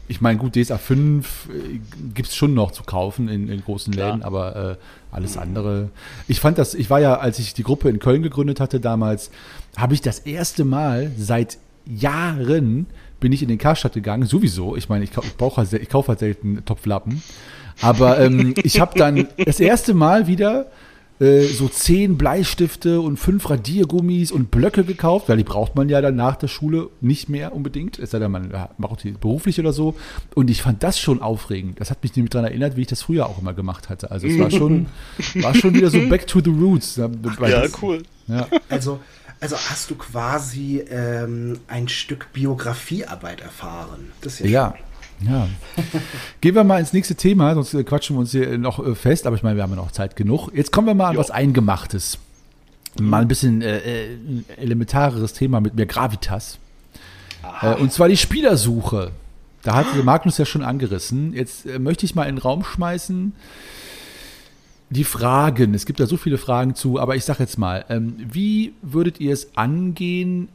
ich 0.07 0.21
meine, 0.21 0.37
gut, 0.37 0.55
DSA 0.55 0.77
5 0.77 1.49
äh, 1.49 1.79
gibt 2.13 2.29
es 2.29 2.35
schon 2.35 2.53
noch 2.53 2.71
zu 2.71 2.83
kaufen 2.83 3.29
in, 3.29 3.47
in 3.47 3.63
großen 3.63 3.93
Läden, 3.93 4.21
ja. 4.21 4.25
aber 4.25 4.55
äh, 4.55 4.75
alles 5.11 5.37
andere. 5.37 5.89
Ich 6.27 6.39
fand 6.39 6.57
das, 6.57 6.73
ich 6.73 6.89
war 6.89 6.99
ja, 6.99 7.17
als 7.17 7.39
ich 7.39 7.53
die 7.53 7.63
Gruppe 7.63 7.89
in 7.89 7.99
Köln 7.99 8.21
gegründet 8.21 8.59
hatte 8.59 8.79
damals, 8.79 9.31
habe 9.77 9.93
ich 9.93 10.01
das 10.01 10.19
erste 10.19 10.65
Mal 10.65 11.11
seit 11.17 11.57
Jahren 11.85 12.87
bin 13.19 13.31
ich 13.31 13.41
in 13.41 13.47
den 13.47 13.57
Karstadt 13.57 13.93
gegangen, 13.93 14.25
sowieso. 14.25 14.75
Ich 14.75 14.89
meine, 14.89 15.05
ich, 15.05 15.11
ich, 15.11 15.57
halt, 15.57 15.73
ich 15.73 15.89
kaufe 15.89 16.09
halt 16.09 16.19
selten 16.19 16.65
Topflappen. 16.65 17.23
Aber 17.81 18.19
ähm, 18.19 18.53
ich 18.63 18.79
habe 18.79 18.97
dann 18.97 19.27
das 19.45 19.59
erste 19.59 19.93
Mal 19.93 20.27
wieder 20.27 20.67
äh, 21.19 21.43
so 21.43 21.67
zehn 21.67 22.17
Bleistifte 22.17 22.99
und 22.99 23.17
fünf 23.17 23.49
Radiergummis 23.49 24.31
und 24.31 24.51
Blöcke 24.51 24.83
gekauft, 24.83 25.29
weil 25.29 25.37
die 25.37 25.43
braucht 25.43 25.75
man 25.75 25.87
ja 25.89 26.01
dann 26.01 26.15
nach 26.15 26.35
der 26.35 26.47
Schule 26.47 26.89
nicht 27.01 27.29
mehr 27.29 27.53
unbedingt, 27.53 27.99
es 27.99 28.11
sei 28.11 28.19
denn, 28.19 28.31
man 28.31 28.51
macht 28.77 29.03
die 29.03 29.11
beruflich 29.11 29.59
oder 29.59 29.73
so. 29.73 29.95
Und 30.33 30.49
ich 30.49 30.61
fand 30.61 30.81
das 30.83 30.99
schon 30.99 31.21
aufregend. 31.21 31.79
Das 31.79 31.91
hat 31.91 32.01
mich 32.03 32.15
nämlich 32.15 32.31
daran 32.31 32.45
erinnert, 32.45 32.75
wie 32.75 32.81
ich 32.81 32.87
das 32.87 33.03
früher 33.03 33.27
auch 33.27 33.39
immer 33.39 33.53
gemacht 33.53 33.89
hatte. 33.89 34.11
Also 34.11 34.27
es 34.27 34.39
war 34.39 34.49
schon, 34.49 34.87
war 35.35 35.53
schon 35.53 35.73
wieder 35.73 35.89
so 35.89 35.99
back 36.09 36.25
to 36.27 36.41
the 36.41 36.49
roots. 36.49 36.95
Ja, 36.95 37.07
das, 37.07 37.81
cool. 37.81 38.03
Ja. 38.27 38.47
Also, 38.69 38.99
also 39.39 39.57
hast 39.57 39.91
du 39.91 39.95
quasi 39.95 40.79
ähm, 40.89 41.59
ein 41.67 41.87
Stück 41.89 42.31
Biografiearbeit 42.33 43.41
erfahren. 43.41 44.11
Das 44.21 44.39
ist 44.39 44.49
ja, 44.49 44.49
ja. 44.49 44.75
Ja. 45.25 45.47
Gehen 46.41 46.55
wir 46.55 46.63
mal 46.63 46.79
ins 46.79 46.93
nächste 46.93 47.15
Thema, 47.15 47.53
sonst 47.53 47.73
äh, 47.73 47.83
quatschen 47.83 48.15
wir 48.15 48.21
uns 48.21 48.31
hier 48.31 48.57
noch 48.57 48.85
äh, 48.85 48.95
fest, 48.95 49.27
aber 49.27 49.35
ich 49.35 49.43
meine, 49.43 49.55
wir 49.55 49.63
haben 49.63 49.71
ja 49.71 49.77
noch 49.77 49.91
Zeit 49.91 50.15
genug. 50.15 50.49
Jetzt 50.53 50.71
kommen 50.71 50.87
wir 50.87 50.93
mal 50.93 51.09
an 51.09 51.15
jo. 51.15 51.19
was 51.19 51.31
Eingemachtes. 51.31 52.17
Mal 52.99 53.21
ein 53.21 53.27
bisschen 53.27 53.61
äh, 53.61 53.77
äh 53.77 54.17
elementareres 54.57 55.33
Thema 55.33 55.61
mit 55.61 55.75
mehr 55.75 55.85
Gravitas. 55.85 56.59
Äh, 57.61 57.75
und 57.75 57.91
zwar 57.91 58.07
die 58.09 58.17
Spielersuche. 58.17 59.11
Da 59.63 59.75
hat 59.75 60.03
Magnus 60.03 60.37
ja 60.37 60.45
schon 60.45 60.61
angerissen. 60.61 61.33
Jetzt 61.33 61.65
möchte 61.79 62.05
ich 62.05 62.15
mal 62.15 62.23
in 62.23 62.35
den 62.35 62.41
Raum 62.41 62.65
schmeißen. 62.65 63.33
Die 64.89 65.05
Fragen, 65.05 65.73
es 65.73 65.85
gibt 65.85 66.01
da 66.01 66.05
so 66.05 66.17
viele 66.17 66.37
Fragen 66.37 66.75
zu, 66.75 66.99
aber 66.99 67.15
ich 67.15 67.23
sage 67.23 67.39
jetzt 67.39 67.57
mal, 67.57 67.85
ähm, 67.89 68.15
wie 68.17 68.73
würdet 68.81 69.21
ihr 69.21 69.33
es 69.33 69.55
angehen? 69.55 70.49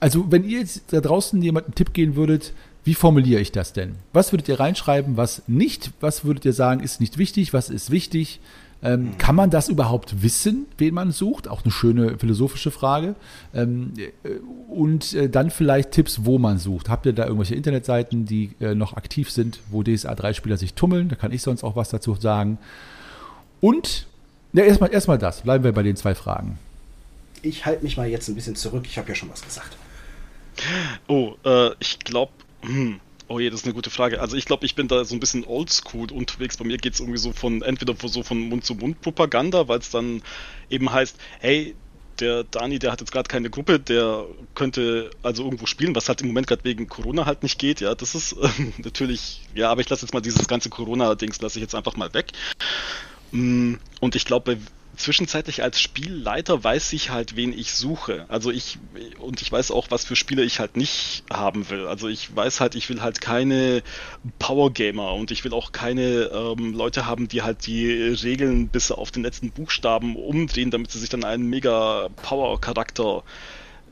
Also, 0.00 0.32
wenn 0.32 0.44
ihr 0.44 0.60
jetzt 0.60 0.92
da 0.92 1.00
draußen 1.00 1.40
jemanden 1.42 1.68
einen 1.68 1.74
Tipp 1.74 1.92
geben 1.92 2.16
würdet, 2.16 2.54
wie 2.84 2.94
formuliere 2.94 3.40
ich 3.40 3.52
das 3.52 3.72
denn? 3.72 3.96
Was 4.12 4.32
würdet 4.32 4.48
ihr 4.48 4.58
reinschreiben, 4.58 5.16
was 5.16 5.42
nicht? 5.46 5.92
Was 6.00 6.24
würdet 6.24 6.44
ihr 6.44 6.52
sagen, 6.52 6.80
ist 6.80 7.00
nicht 7.00 7.18
wichtig? 7.18 7.52
Was 7.52 7.70
ist 7.70 7.90
wichtig? 7.90 8.40
Ähm, 8.82 9.18
kann 9.18 9.34
man 9.34 9.50
das 9.50 9.68
überhaupt 9.68 10.22
wissen, 10.22 10.66
wen 10.78 10.94
man 10.94 11.12
sucht? 11.12 11.48
Auch 11.48 11.62
eine 11.64 11.70
schöne 11.70 12.18
philosophische 12.18 12.70
Frage. 12.70 13.14
Ähm, 13.54 13.92
äh, 13.98 14.30
und 14.70 15.12
äh, 15.12 15.28
dann 15.28 15.50
vielleicht 15.50 15.90
Tipps, 15.90 16.24
wo 16.24 16.38
man 16.38 16.58
sucht. 16.58 16.88
Habt 16.88 17.04
ihr 17.04 17.12
da 17.12 17.24
irgendwelche 17.24 17.54
Internetseiten, 17.54 18.24
die 18.24 18.52
äh, 18.60 18.74
noch 18.74 18.94
aktiv 18.94 19.30
sind, 19.30 19.60
wo 19.70 19.82
DSA 19.82 20.12
3-Spieler 20.12 20.56
sich 20.56 20.74
tummeln? 20.74 21.10
Da 21.10 21.16
kann 21.16 21.32
ich 21.32 21.42
sonst 21.42 21.62
auch 21.62 21.76
was 21.76 21.90
dazu 21.90 22.14
sagen. 22.14 22.58
Und, 23.60 24.06
ja, 24.54 24.64
erstmal 24.64 24.90
erst 24.92 25.08
das. 25.08 25.42
Bleiben 25.42 25.64
wir 25.64 25.72
bei 25.72 25.82
den 25.82 25.96
zwei 25.96 26.14
Fragen. 26.14 26.58
Ich 27.42 27.66
halte 27.66 27.84
mich 27.84 27.98
mal 27.98 28.08
jetzt 28.08 28.28
ein 28.28 28.34
bisschen 28.34 28.56
zurück. 28.56 28.84
Ich 28.86 28.96
habe 28.96 29.08
ja 29.10 29.14
schon 29.14 29.30
was 29.30 29.42
gesagt. 29.42 29.76
Oh, 31.06 31.34
äh, 31.44 31.70
ich 31.80 31.98
glaube, 31.98 32.32
hm. 32.32 32.49
Oh 33.28 33.38
je, 33.38 33.48
das 33.48 33.60
ist 33.60 33.66
eine 33.66 33.74
gute 33.74 33.90
Frage. 33.90 34.20
Also 34.20 34.36
ich 34.36 34.44
glaube, 34.44 34.66
ich 34.66 34.74
bin 34.74 34.88
da 34.88 35.04
so 35.04 35.14
ein 35.14 35.20
bisschen 35.20 35.44
oldschool 35.44 36.10
unterwegs. 36.10 36.56
Bei 36.56 36.64
mir 36.64 36.78
geht 36.78 36.94
es 36.94 37.00
irgendwie 37.00 37.18
so 37.18 37.32
von, 37.32 37.62
entweder 37.62 37.94
so 37.96 38.24
von 38.24 38.40
Mund-zu-Mund-Propaganda, 38.48 39.68
weil 39.68 39.78
es 39.78 39.90
dann 39.90 40.22
eben 40.68 40.92
heißt, 40.92 41.16
hey, 41.38 41.76
der 42.18 42.44
Dani, 42.44 42.78
der 42.78 42.92
hat 42.92 43.00
jetzt 43.00 43.12
gerade 43.12 43.28
keine 43.28 43.48
Gruppe, 43.48 43.78
der 43.78 44.26
könnte 44.54 45.10
also 45.22 45.44
irgendwo 45.44 45.66
spielen, 45.66 45.94
was 45.94 46.08
halt 46.08 46.20
im 46.20 46.26
Moment 46.26 46.46
gerade 46.48 46.64
wegen 46.64 46.88
Corona 46.88 47.24
halt 47.24 47.42
nicht 47.42 47.58
geht. 47.58 47.80
Ja, 47.80 47.94
das 47.94 48.14
ist 48.14 48.32
äh, 48.42 48.48
natürlich, 48.78 49.42
ja, 49.54 49.70
aber 49.70 49.80
ich 49.80 49.88
lasse 49.88 50.04
jetzt 50.04 50.12
mal 50.12 50.20
dieses 50.20 50.48
ganze 50.48 50.68
Corona-Dings, 50.68 51.40
lasse 51.40 51.58
ich 51.58 51.62
jetzt 51.62 51.74
einfach 51.74 51.96
mal 51.96 52.12
weg. 52.12 52.32
Mm, 53.30 53.74
und 54.00 54.16
ich 54.16 54.24
glaube, 54.24 54.58
zwischenzeitlich 55.00 55.62
als 55.62 55.80
Spielleiter 55.80 56.62
weiß 56.62 56.92
ich 56.92 57.10
halt, 57.10 57.36
wen 57.36 57.52
ich 57.56 57.72
suche. 57.72 58.26
Also 58.28 58.50
ich, 58.50 58.78
und 59.18 59.42
ich 59.42 59.50
weiß 59.50 59.70
auch, 59.70 59.90
was 59.90 60.04
für 60.04 60.16
Spiele 60.16 60.44
ich 60.44 60.60
halt 60.60 60.76
nicht 60.76 61.24
haben 61.30 61.68
will. 61.70 61.86
Also 61.86 62.08
ich 62.08 62.34
weiß 62.34 62.60
halt, 62.60 62.74
ich 62.74 62.88
will 62.88 63.02
halt 63.02 63.20
keine 63.20 63.82
Power 64.38 64.72
Gamer 64.72 65.14
und 65.14 65.30
ich 65.30 65.44
will 65.44 65.52
auch 65.52 65.72
keine 65.72 66.30
ähm, 66.32 66.74
Leute 66.74 67.06
haben, 67.06 67.28
die 67.28 67.42
halt 67.42 67.66
die 67.66 67.90
Regeln 67.90 68.68
bis 68.68 68.90
auf 68.90 69.10
den 69.10 69.22
letzten 69.22 69.50
Buchstaben 69.50 70.16
umdrehen, 70.16 70.70
damit 70.70 70.90
sie 70.92 70.98
sich 71.00 71.08
dann 71.08 71.24
einen 71.24 71.46
mega 71.46 72.08
Power 72.22 72.60
Charakter 72.60 73.24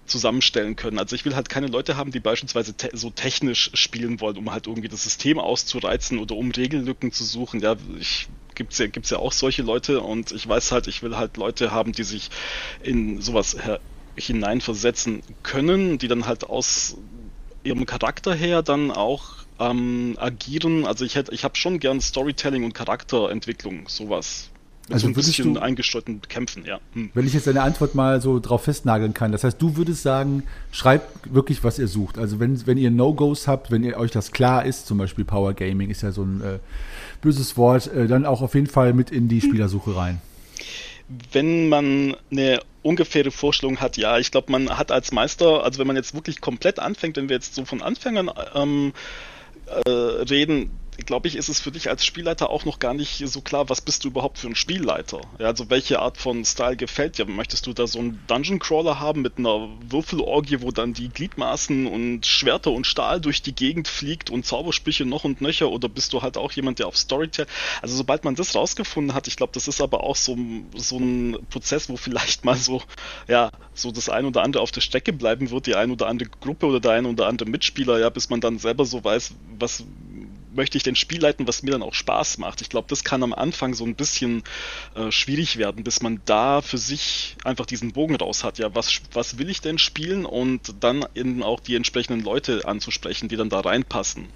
zusammenstellen 0.08 0.76
können. 0.76 0.98
Also 0.98 1.14
ich 1.14 1.24
will 1.24 1.36
halt 1.36 1.48
keine 1.48 1.66
Leute 1.66 1.96
haben, 1.96 2.10
die 2.10 2.20
beispielsweise 2.20 2.74
te 2.74 2.90
so 2.94 3.10
technisch 3.10 3.70
spielen 3.74 4.20
wollen, 4.20 4.36
um 4.36 4.50
halt 4.50 4.66
irgendwie 4.66 4.88
das 4.88 5.04
System 5.04 5.38
auszureizen 5.38 6.18
oder 6.18 6.34
um 6.34 6.50
Regellücken 6.50 7.12
zu 7.12 7.24
suchen. 7.24 7.60
Ja, 7.60 7.76
ich 7.98 8.28
gibt's 8.58 8.76
ja, 8.76 8.86
gibt's 8.88 9.08
ja 9.08 9.18
auch 9.18 9.32
solche 9.32 9.62
Leute 9.62 10.00
und 10.00 10.32
ich 10.32 10.46
weiß 10.46 10.72
halt, 10.72 10.86
ich 10.88 11.02
will 11.02 11.16
halt 11.16 11.38
Leute 11.38 11.70
haben, 11.70 11.92
die 11.92 12.02
sich 12.02 12.28
in 12.82 13.22
sowas 13.22 13.56
hineinversetzen 14.16 15.22
können, 15.42 15.96
die 15.96 16.08
dann 16.08 16.26
halt 16.26 16.44
aus 16.44 16.96
ihrem 17.62 17.86
Charakter 17.86 18.34
her 18.34 18.62
dann 18.62 18.90
auch 18.90 19.36
ähm, 19.58 20.16
agieren. 20.18 20.86
Also 20.86 21.04
ich 21.04 21.14
hätte, 21.14 21.32
ich 21.32 21.44
habe 21.44 21.56
schon 21.56 21.78
gern 21.78 22.00
Storytelling 22.00 22.64
und 22.64 22.74
Charakterentwicklung, 22.74 23.88
sowas. 23.88 24.50
Mit 24.88 24.94
also 24.94 25.06
so 25.06 25.10
ein 25.10 25.14
bisschen 25.14 25.54
du, 25.54 25.60
eingestreuten 25.60 26.22
Kämpfen, 26.22 26.64
ja. 26.64 26.80
Hm. 26.94 27.10
Wenn 27.12 27.26
ich 27.26 27.34
jetzt 27.34 27.46
deine 27.46 27.62
Antwort 27.62 27.94
mal 27.94 28.22
so 28.22 28.40
drauf 28.40 28.64
festnageln 28.64 29.14
kann, 29.14 29.32
das 29.32 29.44
heißt, 29.44 29.60
du 29.60 29.76
würdest 29.76 30.02
sagen, 30.02 30.44
schreibt 30.72 31.32
wirklich, 31.32 31.62
was 31.62 31.78
ihr 31.78 31.88
sucht. 31.88 32.18
Also 32.18 32.40
wenn, 32.40 32.66
wenn 32.66 32.78
ihr 32.78 32.90
No-Gos 32.90 33.46
habt, 33.46 33.70
wenn 33.70 33.84
ihr 33.84 33.98
euch 33.98 34.10
das 34.10 34.32
klar 34.32 34.64
ist, 34.64 34.86
zum 34.86 34.98
Beispiel 34.98 35.24
Power 35.24 35.52
Gaming 35.52 35.90
ist 35.90 36.02
ja 36.02 36.10
so 36.10 36.22
ein 36.22 36.40
äh, 36.40 36.58
böses 37.20 37.56
Wort, 37.56 37.86
äh, 37.88 38.06
dann 38.06 38.26
auch 38.26 38.42
auf 38.42 38.54
jeden 38.54 38.66
Fall 38.66 38.92
mit 38.92 39.10
in 39.10 39.28
die 39.28 39.40
Spielersuche 39.40 39.96
rein. 39.96 40.20
Wenn 41.32 41.68
man 41.68 42.16
eine 42.30 42.60
ungefähre 42.82 43.30
Vorstellung 43.30 43.78
hat, 43.78 43.96
ja, 43.96 44.18
ich 44.18 44.30
glaube, 44.30 44.52
man 44.52 44.76
hat 44.76 44.92
als 44.92 45.12
Meister, 45.12 45.64
also 45.64 45.78
wenn 45.78 45.86
man 45.86 45.96
jetzt 45.96 46.14
wirklich 46.14 46.40
komplett 46.40 46.78
anfängt, 46.78 47.16
wenn 47.16 47.28
wir 47.28 47.36
jetzt 47.36 47.54
so 47.54 47.64
von 47.64 47.82
Anfängern 47.82 48.30
ähm, 48.54 48.92
äh, 49.86 49.90
reden, 49.90 50.70
glaube 51.06 51.28
ich, 51.28 51.36
ist 51.36 51.48
es 51.48 51.60
für 51.60 51.70
dich 51.70 51.88
als 51.88 52.04
Spielleiter 52.04 52.50
auch 52.50 52.64
noch 52.64 52.78
gar 52.78 52.94
nicht 52.94 53.22
so 53.26 53.40
klar, 53.40 53.68
was 53.68 53.80
bist 53.80 54.04
du 54.04 54.08
überhaupt 54.08 54.38
für 54.38 54.48
ein 54.48 54.54
Spielleiter? 54.54 55.20
Ja, 55.38 55.46
also 55.46 55.70
welche 55.70 56.00
Art 56.00 56.18
von 56.18 56.44
Style 56.44 56.76
gefällt 56.76 57.18
dir? 57.18 57.26
Möchtest 57.26 57.66
du 57.66 57.72
da 57.72 57.86
so 57.86 57.98
einen 57.98 58.20
Dungeon 58.26 58.58
Crawler 58.58 59.00
haben 59.00 59.22
mit 59.22 59.38
einer 59.38 59.68
Würfelorgie, 59.88 60.60
wo 60.60 60.70
dann 60.70 60.92
die 60.92 61.08
Gliedmaßen 61.08 61.86
und 61.86 62.26
Schwerter 62.26 62.72
und 62.72 62.86
Stahl 62.86 63.20
durch 63.20 63.42
die 63.42 63.54
Gegend 63.54 63.88
fliegt 63.88 64.30
und 64.30 64.44
Zaubersprüche 64.44 65.04
noch 65.04 65.24
und 65.24 65.40
nöcher? 65.40 65.70
Oder 65.70 65.88
bist 65.88 66.12
du 66.12 66.22
halt 66.22 66.36
auch 66.36 66.52
jemand, 66.52 66.78
der 66.78 66.88
auf 66.88 66.96
Storytell? 66.96 67.46
Also 67.80 67.96
sobald 67.96 68.24
man 68.24 68.34
das 68.34 68.54
rausgefunden 68.54 69.14
hat, 69.14 69.28
ich 69.28 69.36
glaube, 69.36 69.52
das 69.52 69.68
ist 69.68 69.80
aber 69.80 70.02
auch 70.02 70.16
so, 70.16 70.36
so 70.74 70.98
ein 70.98 71.38
Prozess, 71.50 71.88
wo 71.88 71.96
vielleicht 71.96 72.44
mal 72.44 72.56
so, 72.56 72.82
ja, 73.28 73.50
so 73.74 73.92
das 73.92 74.08
ein 74.08 74.24
oder 74.24 74.42
andere 74.42 74.62
auf 74.62 74.72
der 74.72 74.80
Strecke 74.80 75.12
bleiben 75.12 75.50
wird, 75.50 75.66
die 75.66 75.74
ein 75.74 75.90
oder 75.90 76.08
andere 76.08 76.28
Gruppe 76.28 76.66
oder 76.66 76.80
der 76.80 76.92
ein 76.92 77.06
oder 77.06 77.26
andere 77.26 77.48
Mitspieler, 77.48 77.98
ja, 77.98 78.10
bis 78.10 78.30
man 78.30 78.40
dann 78.40 78.58
selber 78.58 78.84
so 78.84 79.02
weiß, 79.02 79.34
was 79.58 79.84
möchte 80.54 80.76
ich 80.76 80.82
denn 80.82 80.96
Spiel 80.96 81.20
leiten, 81.20 81.46
was 81.46 81.62
mir 81.62 81.72
dann 81.72 81.82
auch 81.82 81.94
Spaß 81.94 82.38
macht. 82.38 82.60
Ich 82.60 82.68
glaube, 82.68 82.86
das 82.88 83.04
kann 83.04 83.22
am 83.22 83.32
Anfang 83.32 83.74
so 83.74 83.84
ein 83.84 83.94
bisschen 83.94 84.42
äh, 84.94 85.10
schwierig 85.10 85.56
werden, 85.56 85.84
bis 85.84 86.02
man 86.02 86.20
da 86.24 86.60
für 86.60 86.78
sich 86.78 87.36
einfach 87.44 87.66
diesen 87.66 87.92
Bogen 87.92 88.16
raus 88.16 88.44
hat. 88.44 88.58
Ja, 88.58 88.74
was, 88.74 89.00
was 89.12 89.38
will 89.38 89.50
ich 89.50 89.60
denn 89.60 89.78
spielen 89.78 90.24
und 90.24 90.74
dann 90.80 91.04
eben 91.14 91.42
auch 91.42 91.60
die 91.60 91.74
entsprechenden 91.74 92.22
Leute 92.22 92.66
anzusprechen, 92.66 93.28
die 93.28 93.36
dann 93.36 93.48
da 93.48 93.60
reinpassen. 93.60 94.26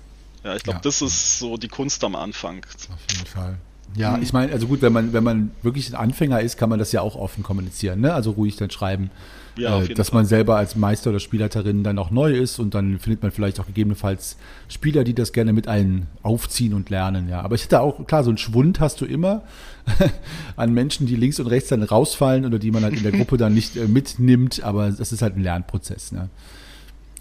Ja, 0.45 0.57
ich 0.57 0.63
glaube, 0.63 0.79
ja. 0.79 0.83
das 0.83 1.03
ist 1.03 1.39
so 1.39 1.57
die 1.57 1.69
Kunst 1.69 2.03
am 2.05 2.17
Anfang. 2.17 2.65
Auf 2.65 3.15
jeden 3.15 3.27
Fall. 3.27 3.59
Ja, 3.95 4.17
mhm. 4.17 4.23
ich 4.23 4.33
meine, 4.33 4.53
also 4.53 4.67
gut, 4.67 4.83
wenn 4.83 4.93
man, 4.93 5.13
wenn 5.13 5.25
man 5.25 5.51
wirklich 5.63 5.89
ein 5.89 5.95
Anfänger 5.95 6.41
ist, 6.41 6.57
kann 6.57 6.69
man 6.69 6.79
das 6.79 6.93
ja 6.93 7.01
auch 7.01 7.17
offen 7.17 7.43
kommunizieren, 7.43 8.01
ne? 8.01 8.15
Also 8.15 8.33
ruhig 8.33 8.57
dann 8.57 8.71
schreiben, 8.71 9.11
ja, 9.57 9.83
äh, 9.83 9.95
dass 9.95 10.11
Fall. 10.11 10.21
man 10.21 10.27
selber 10.27 10.57
als 10.57 10.77
Meister 10.77 11.11
oder 11.11 11.21
Spielleiterin 11.21 11.85
dann 11.85 11.99
auch 11.99 12.11
neu 12.11 12.33
ist 12.33 12.59
und 12.59 12.75
dann 12.75 12.99
findet 12.99 13.23
man 13.23 13.31
vielleicht 13.31 13.61
auch 13.61 13.67
gegebenenfalls 13.67 14.37
Spieler, 14.69 15.05
die 15.05 15.15
das 15.15 15.33
gerne 15.33 15.53
mit 15.53 15.69
einem 15.69 16.07
aufziehen 16.23 16.75
und 16.75 16.91
lernen, 16.91 17.29
ja. 17.29 17.43
Aber 17.43 17.55
ich 17.55 17.65
hätte 17.65 17.81
auch, 17.81 18.07
klar, 18.07 18.25
so 18.25 18.31
einen 18.31 18.39
Schwund 18.39 18.81
hast 18.81 19.01
du 19.01 19.05
immer 19.05 19.43
an 20.57 20.73
Menschen, 20.73 21.07
die 21.07 21.17
links 21.17 21.39
und 21.41 21.47
rechts 21.47 21.69
dann 21.69 21.83
rausfallen 21.83 22.47
oder 22.47 22.59
die 22.59 22.71
man 22.71 22.83
halt 22.83 22.97
in 22.97 23.03
der 23.03 23.13
Gruppe 23.19 23.37
dann 23.37 23.55
nicht 23.55 23.77
äh, 23.77 23.87
mitnimmt, 23.87 24.63
aber 24.63 24.91
das 24.91 25.13
ist 25.13 25.23
halt 25.23 25.37
ein 25.37 25.43
Lernprozess, 25.43 26.13
ne? 26.13 26.29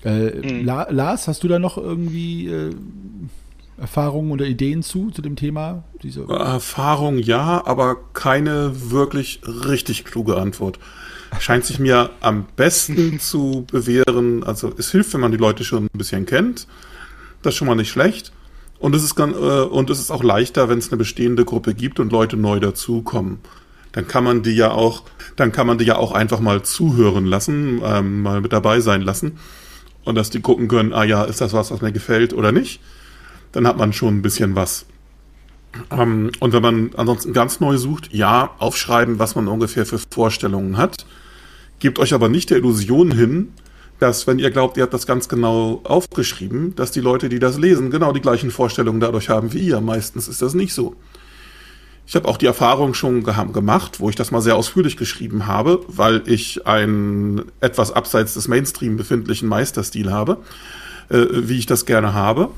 Äh, 0.04 0.54
mhm. 0.54 0.66
La 0.66 0.90
Lars, 0.90 1.28
hast 1.28 1.44
du 1.44 1.48
da 1.48 1.60
noch 1.60 1.78
irgendwie 1.78 2.48
äh, 2.48 2.74
Erfahrungen 3.78 4.32
oder 4.32 4.46
Ideen 4.46 4.84
zu, 4.84 5.12
zu 5.12 5.22
dem 5.22 5.36
Thema? 5.36 5.84
Diese 6.04 6.28
Erfahrung 6.28 7.18
ja, 7.18 7.66
aber 7.66 7.98
keine 8.14 8.92
wirklich 8.92 9.42
richtig 9.46 10.06
kluge 10.06 10.38
Antwort. 10.38 10.80
Scheint 11.40 11.66
sich 11.66 11.80
mir 11.80 12.12
am 12.22 12.46
besten 12.56 13.20
zu 13.22 13.66
bewähren. 13.72 14.44
Also 14.44 14.74
es 14.78 14.92
hilft, 14.92 15.14
wenn 15.14 15.22
man 15.22 15.32
die 15.32 15.38
Leute 15.38 15.64
schon 15.64 15.86
ein 15.86 15.98
bisschen 15.98 16.26
kennt. 16.26 16.68
Das 17.42 17.54
ist 17.54 17.58
schon 17.58 17.68
mal 17.68 17.76
nicht 17.76 17.90
schlecht. 17.90 18.32
Und 18.80 18.96
es 18.96 19.04
ist, 19.04 19.18
äh, 19.20 19.24
und 19.24 19.90
es 19.90 20.00
ist 20.00 20.12
auch 20.12 20.24
leichter, 20.24 20.70
wenn 20.70 20.80
es 20.80 20.90
eine 20.90 20.98
bestehende 20.98 21.46
Gruppe 21.46 21.74
gibt 21.74 22.00
und 22.00 22.12
Leute 22.12 22.38
neu 22.38 22.60
dazukommen. 22.60 23.40
Dann 23.92 24.08
kann 24.08 24.24
man 24.24 24.42
die 24.42 24.54
ja 24.54 24.72
auch, 24.72 25.04
dann 25.36 25.52
kann 25.52 25.68
man 25.68 25.78
die 25.78 25.86
ja 25.86 25.98
auch 25.98 26.14
einfach 26.14 26.40
mal 26.40 26.64
zuhören 26.64 27.26
lassen, 27.26 27.82
ähm, 27.84 28.22
mal 28.22 28.42
mit 28.42 28.54
dabei 28.54 28.80
sein 28.80 29.02
lassen. 29.02 29.38
Und 30.04 30.16
dass 30.16 30.30
die 30.30 30.42
gucken 30.42 30.68
können, 30.68 30.94
ah 30.94 31.04
ja, 31.04 31.24
ist 31.24 31.42
das 31.42 31.54
was, 31.54 31.72
was 31.72 31.82
mir 31.82 31.92
gefällt 31.92 32.34
oder 32.34 32.52
nicht 32.52 32.80
dann 33.52 33.68
hat 33.68 33.78
man 33.78 33.94
schon 33.94 34.18
ein 34.18 34.22
bisschen 34.22 34.56
was. 34.56 34.86
Ähm, 35.90 36.32
und 36.40 36.54
wenn 36.54 36.62
man 36.62 36.92
ansonsten 36.96 37.34
ganz 37.34 37.60
neu 37.60 37.78
sucht, 37.78 38.14
ja, 38.14 38.52
aufschreiben, 38.60 39.20
was 39.20 39.36
man 39.36 39.48
ungefähr 39.48 39.86
für 39.86 40.00
Vorstellungen 40.00 40.78
hat. 40.78 41.06
Gebt 41.82 41.98
euch 41.98 42.14
aber 42.14 42.30
nicht 42.30 42.52
der 42.52 42.58
Illusion 42.58 43.12
hin, 43.12 43.54
dass, 43.98 44.28
wenn 44.28 44.38
ihr 44.38 44.52
glaubt, 44.52 44.78
ihr 44.78 44.84
habt 44.84 44.94
das 44.94 45.08
ganz 45.08 45.28
genau 45.28 45.82
aufgeschrieben, 45.84 46.76
dass 46.76 46.92
die 46.92 47.02
Leute, 47.02 47.28
die 47.28 47.40
das 47.40 47.58
lesen, 47.58 47.90
genau 47.90 48.14
die 48.14 48.22
gleichen 48.22 48.52
Vorstellungen 48.52 49.00
dadurch 49.00 49.30
haben 49.30 49.52
wie 49.52 49.62
ihr. 49.62 49.82
Meistens 49.82 50.28
ist 50.28 50.44
das 50.44 50.54
nicht 50.54 50.74
so. 50.76 50.96
Ich 52.06 52.16
habe 52.16 52.28
auch 52.28 52.38
die 52.38 52.46
Erfahrung 52.46 52.94
schon 52.94 53.24
gemacht, 53.24 54.00
wo 54.00 54.10
ich 54.10 54.16
das 54.16 54.30
mal 54.30 54.42
sehr 54.42 54.56
ausführlich 54.56 54.96
geschrieben 54.96 55.48
habe, 55.48 55.84
weil 55.88 56.22
ich 56.28 56.68
einen 56.68 57.46
etwas 57.62 57.92
abseits 57.92 58.36
des 58.36 58.48
Mainstream 58.48 58.96
befindlichen 58.96 59.50
Meisterstil 59.50 60.12
habe, 60.12 60.38
äh, 61.10 61.26
wie 61.32 61.58
ich 61.58 61.66
das 61.66 61.88
gerne 61.88 62.14
habe. 62.14 62.50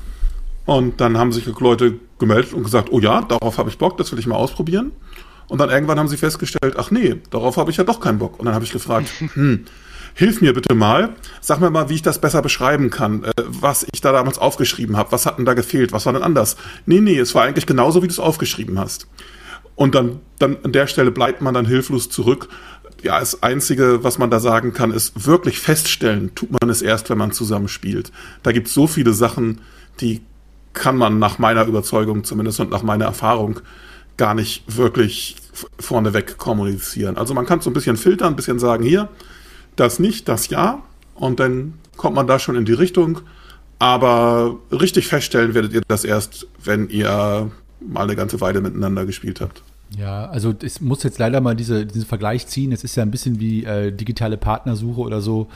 Und 0.66 1.00
dann 1.00 1.16
haben 1.16 1.32
sich 1.32 1.46
Leute 1.46 1.94
gemeldet 2.18 2.52
und 2.52 2.62
gesagt, 2.62 2.88
oh 2.90 3.00
ja, 3.00 3.22
darauf 3.22 3.56
habe 3.56 3.70
ich 3.70 3.78
Bock, 3.78 3.96
das 3.96 4.12
will 4.12 4.18
ich 4.18 4.26
mal 4.26 4.36
ausprobieren. 4.36 4.92
Und 5.48 5.58
dann 5.58 5.70
irgendwann 5.70 5.98
haben 5.98 6.08
sie 6.08 6.16
festgestellt, 6.16 6.76
ach 6.78 6.90
nee, 6.90 7.16
darauf 7.30 7.56
habe 7.56 7.70
ich 7.70 7.76
ja 7.76 7.84
doch 7.84 8.00
keinen 8.00 8.18
Bock. 8.18 8.38
Und 8.38 8.46
dann 8.46 8.54
habe 8.54 8.64
ich 8.64 8.72
gefragt, 8.72 9.08
hm, 9.34 9.66
hilf 10.14 10.40
mir 10.40 10.54
bitte 10.54 10.74
mal, 10.74 11.14
sag 11.40 11.60
mir 11.60 11.70
mal, 11.70 11.88
wie 11.88 11.94
ich 11.94 12.02
das 12.02 12.20
besser 12.20 12.42
beschreiben 12.42 12.90
kann, 12.90 13.24
äh, 13.24 13.32
was 13.46 13.86
ich 13.92 14.00
da 14.00 14.12
damals 14.12 14.38
aufgeschrieben 14.38 14.96
habe, 14.96 15.12
was 15.12 15.26
hat 15.26 15.38
denn 15.38 15.44
da 15.44 15.54
gefehlt, 15.54 15.92
was 15.92 16.06
war 16.06 16.12
denn 16.12 16.22
anders? 16.22 16.56
Nee, 16.86 17.00
nee, 17.00 17.18
es 17.18 17.34
war 17.34 17.44
eigentlich 17.44 17.66
genauso, 17.66 18.02
wie 18.02 18.06
du 18.06 18.12
es 18.12 18.18
aufgeschrieben 18.18 18.78
hast. 18.78 19.06
Und 19.76 19.94
dann, 19.94 20.20
dann 20.38 20.56
an 20.62 20.72
der 20.72 20.86
Stelle 20.86 21.10
bleibt 21.10 21.42
man 21.42 21.52
dann 21.52 21.66
hilflos 21.66 22.08
zurück. 22.08 22.48
Ja, 23.02 23.18
das 23.18 23.42
Einzige, 23.42 24.04
was 24.04 24.18
man 24.18 24.30
da 24.30 24.38
sagen 24.38 24.72
kann, 24.72 24.92
ist 24.92 25.26
wirklich 25.26 25.58
feststellen, 25.58 26.34
tut 26.34 26.50
man 26.52 26.70
es 26.70 26.80
erst, 26.80 27.10
wenn 27.10 27.18
man 27.18 27.32
zusammenspielt. 27.32 28.12
Da 28.44 28.52
gibt 28.52 28.68
es 28.68 28.74
so 28.74 28.86
viele 28.86 29.12
Sachen, 29.12 29.60
die 30.00 30.22
kann 30.74 30.96
man 30.96 31.18
nach 31.18 31.38
meiner 31.38 31.66
Überzeugung 31.66 32.24
zumindest 32.24 32.60
und 32.60 32.70
nach 32.70 32.82
meiner 32.82 33.04
Erfahrung 33.04 33.60
gar 34.16 34.34
nicht 34.34 34.76
wirklich 34.76 35.36
vorneweg 35.78 36.36
kommunizieren. 36.38 37.16
Also 37.16 37.34
man 37.34 37.46
kann 37.46 37.60
so 37.60 37.70
ein 37.70 37.74
bisschen 37.74 37.96
filtern, 37.96 38.34
ein 38.34 38.36
bisschen 38.36 38.58
sagen, 38.58 38.84
hier, 38.84 39.08
das 39.76 39.98
nicht, 39.98 40.28
das 40.28 40.48
ja. 40.48 40.82
Und 41.14 41.40
dann 41.40 41.74
kommt 41.96 42.16
man 42.16 42.26
da 42.26 42.38
schon 42.38 42.56
in 42.56 42.64
die 42.64 42.72
Richtung. 42.72 43.20
Aber 43.78 44.56
richtig 44.70 45.08
feststellen 45.08 45.54
werdet 45.54 45.72
ihr 45.72 45.82
das 45.86 46.04
erst, 46.04 46.46
wenn 46.62 46.88
ihr 46.88 47.50
mal 47.80 48.04
eine 48.04 48.16
ganze 48.16 48.40
Weile 48.40 48.60
miteinander 48.60 49.04
gespielt 49.04 49.40
habt. 49.40 49.62
Ja, 49.98 50.26
also 50.26 50.54
es 50.62 50.80
muss 50.80 51.02
jetzt 51.02 51.18
leider 51.18 51.40
mal 51.40 51.54
diese, 51.54 51.86
diesen 51.86 52.06
Vergleich 52.06 52.46
ziehen. 52.46 52.72
Es 52.72 52.82
ist 52.84 52.96
ja 52.96 53.02
ein 53.02 53.10
bisschen 53.10 53.38
wie 53.38 53.64
äh, 53.64 53.92
digitale 53.92 54.36
Partnersuche 54.36 55.00
oder 55.00 55.20
so. 55.20 55.48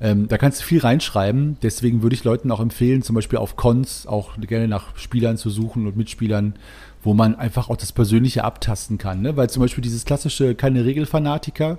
Ähm, 0.00 0.28
da 0.28 0.38
kannst 0.38 0.60
du 0.60 0.64
viel 0.64 0.80
reinschreiben. 0.80 1.58
Deswegen 1.62 2.02
würde 2.02 2.14
ich 2.14 2.24
Leuten 2.24 2.50
auch 2.50 2.60
empfehlen, 2.60 3.02
zum 3.02 3.14
Beispiel 3.14 3.38
auf 3.38 3.56
Cons 3.56 4.06
auch 4.06 4.36
gerne 4.40 4.68
nach 4.68 4.96
Spielern 4.96 5.36
zu 5.36 5.50
suchen 5.50 5.86
und 5.86 5.96
Mitspielern, 5.96 6.54
wo 7.02 7.14
man 7.14 7.34
einfach 7.34 7.68
auch 7.68 7.76
das 7.76 7.92
Persönliche 7.92 8.44
abtasten 8.44 8.98
kann. 8.98 9.22
Ne? 9.22 9.36
Weil 9.36 9.50
zum 9.50 9.62
Beispiel 9.62 9.82
dieses 9.82 10.04
klassische 10.04 10.54
keine 10.54 10.84
Regelfanatiker, 10.84 11.78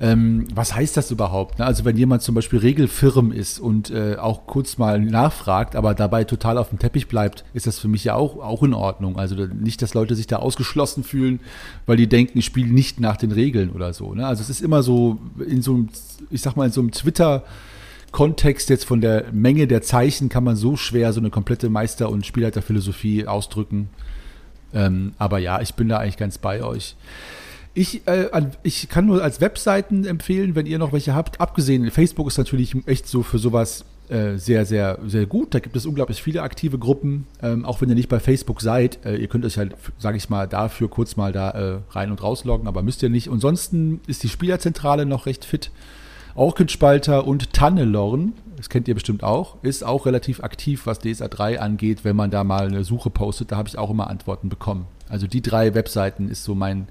ähm, 0.00 0.46
was 0.54 0.74
heißt 0.74 0.96
das 0.96 1.10
überhaupt? 1.10 1.58
Ne? 1.58 1.64
Also 1.64 1.84
wenn 1.84 1.96
jemand 1.96 2.22
zum 2.22 2.34
Beispiel 2.34 2.60
regelfirm 2.60 3.32
ist 3.32 3.58
und 3.58 3.90
äh, 3.90 4.16
auch 4.16 4.46
kurz 4.46 4.78
mal 4.78 5.00
nachfragt, 5.00 5.74
aber 5.74 5.94
dabei 5.94 6.22
total 6.22 6.56
auf 6.56 6.68
dem 6.68 6.78
Teppich 6.78 7.08
bleibt, 7.08 7.44
ist 7.52 7.66
das 7.66 7.80
für 7.80 7.88
mich 7.88 8.04
ja 8.04 8.14
auch, 8.14 8.38
auch 8.38 8.62
in 8.62 8.74
Ordnung. 8.74 9.18
Also 9.18 9.34
nicht, 9.34 9.82
dass 9.82 9.94
Leute 9.94 10.14
sich 10.14 10.28
da 10.28 10.36
ausgeschlossen 10.36 11.02
fühlen, 11.02 11.40
weil 11.86 11.96
die 11.96 12.08
denken, 12.08 12.38
ich 12.38 12.44
spiele 12.44 12.72
nicht 12.72 13.00
nach 13.00 13.16
den 13.16 13.32
Regeln 13.32 13.70
oder 13.70 13.92
so. 13.92 14.14
Ne? 14.14 14.24
Also 14.24 14.40
es 14.40 14.50
ist 14.50 14.62
immer 14.62 14.84
so 14.84 15.18
in 15.44 15.62
so 15.62 15.74
einem, 15.74 15.88
ich 16.30 16.42
sag 16.42 16.56
mal, 16.56 16.66
in 16.66 16.72
so 16.72 16.80
einem 16.80 16.92
Twitter- 16.92 17.44
Kontext 18.10 18.70
jetzt 18.70 18.84
von 18.84 19.02
der 19.02 19.26
Menge 19.32 19.66
der 19.66 19.82
Zeichen 19.82 20.30
kann 20.30 20.42
man 20.42 20.56
so 20.56 20.76
schwer 20.76 21.12
so 21.12 21.20
eine 21.20 21.28
komplette 21.28 21.68
Meister- 21.68 22.08
und 22.08 22.24
Spielleiterphilosophie 22.24 23.26
ausdrücken. 23.26 23.90
Ähm, 24.74 25.12
aber 25.18 25.38
ja, 25.38 25.60
ich 25.60 25.74
bin 25.74 25.88
da 25.88 25.98
eigentlich 25.98 26.16
ganz 26.16 26.38
bei 26.38 26.62
euch. 26.62 26.96
Ich, 27.74 28.06
äh, 28.06 28.28
ich 28.62 28.88
kann 28.88 29.06
nur 29.06 29.22
als 29.22 29.40
Webseiten 29.40 30.04
empfehlen, 30.04 30.54
wenn 30.54 30.66
ihr 30.66 30.78
noch 30.78 30.92
welche 30.92 31.14
habt. 31.14 31.40
Abgesehen, 31.40 31.90
Facebook 31.90 32.26
ist 32.26 32.38
natürlich 32.38 32.74
echt 32.86 33.06
so 33.06 33.22
für 33.22 33.38
sowas 33.38 33.84
äh, 34.08 34.36
sehr, 34.36 34.64
sehr, 34.64 34.98
sehr 35.06 35.26
gut. 35.26 35.54
Da 35.54 35.60
gibt 35.60 35.76
es 35.76 35.84
unglaublich 35.84 36.22
viele 36.22 36.42
aktive 36.42 36.78
Gruppen. 36.78 37.26
Ähm, 37.42 37.64
auch 37.64 37.80
wenn 37.80 37.88
ihr 37.88 37.94
nicht 37.94 38.08
bei 38.08 38.20
Facebook 38.20 38.62
seid, 38.62 39.04
äh, 39.04 39.16
ihr 39.16 39.28
könnt 39.28 39.44
euch 39.44 39.58
halt, 39.58 39.74
sage 39.98 40.16
ich 40.16 40.30
mal, 40.30 40.48
dafür 40.48 40.88
kurz 40.88 41.16
mal 41.16 41.30
da 41.30 41.50
äh, 41.50 41.78
rein 41.90 42.10
und 42.10 42.22
rausloggen, 42.22 42.66
aber 42.66 42.82
müsst 42.82 43.02
ihr 43.02 43.10
nicht. 43.10 43.28
Ansonsten 43.30 44.00
ist 44.06 44.22
die 44.22 44.28
Spielerzentrale 44.28 45.04
noch 45.04 45.26
recht 45.26 45.44
fit. 45.44 45.70
Orkenspalter 46.38 47.26
und 47.26 47.52
Tannelorn, 47.52 48.32
das 48.56 48.68
kennt 48.68 48.88
ihr 48.88 48.94
bestimmt 48.94 49.22
auch, 49.22 49.62
ist 49.62 49.84
auch 49.84 50.06
relativ 50.06 50.42
aktiv, 50.42 50.86
was 50.86 50.98
DSA 51.00 51.28
3 51.28 51.60
angeht, 51.60 52.04
wenn 52.04 52.16
man 52.16 52.30
da 52.30 52.44
mal 52.44 52.66
eine 52.66 52.84
Suche 52.84 53.10
postet. 53.10 53.52
Da 53.52 53.56
habe 53.56 53.68
ich 53.68 53.78
auch 53.78 53.90
immer 53.90 54.08
Antworten 54.08 54.48
bekommen. 54.48 54.86
Also 55.08 55.26
die 55.26 55.42
drei 55.42 55.74
Webseiten 55.74 56.28
ist 56.28 56.44
so 56.44 56.54
mein 56.54 56.88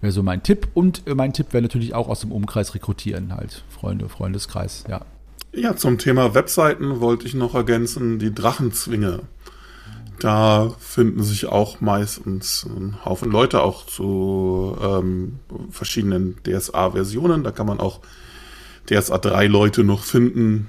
wäre 0.00 0.12
so 0.12 0.22
mein 0.22 0.42
Tipp. 0.42 0.68
Und 0.74 1.06
äh, 1.06 1.14
mein 1.14 1.32
Tipp 1.32 1.52
wäre 1.52 1.62
natürlich 1.62 1.94
auch 1.94 2.08
aus 2.08 2.20
dem 2.20 2.32
Umkreis 2.32 2.74
rekrutieren, 2.74 3.34
halt. 3.34 3.64
Freunde, 3.68 4.08
Freundeskreis, 4.08 4.84
ja. 4.88 5.02
Ja, 5.52 5.74
zum 5.76 5.98
Thema 5.98 6.34
Webseiten 6.34 7.00
wollte 7.00 7.26
ich 7.26 7.34
noch 7.34 7.54
ergänzen, 7.54 8.18
die 8.18 8.32
Drachenzwinge. 8.32 9.20
Da 10.20 10.70
finden 10.78 11.22
sich 11.22 11.46
auch 11.46 11.80
meistens 11.80 12.64
ein 12.66 13.04
Haufen 13.04 13.32
Leute 13.32 13.62
auch 13.62 13.86
zu 13.86 14.76
ähm, 14.80 15.40
verschiedenen 15.70 16.36
DSA-Versionen. 16.44 17.42
Da 17.42 17.50
kann 17.50 17.66
man 17.66 17.80
auch 17.80 18.00
DSA 18.88 19.18
3 19.18 19.46
Leute 19.46 19.84
noch 19.84 20.04
finden. 20.04 20.68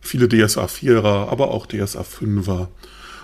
Viele 0.00 0.28
DSA 0.28 0.66
4er, 0.66 1.28
aber 1.28 1.50
auch 1.50 1.66
DSA 1.66 2.02
5er. 2.02 2.68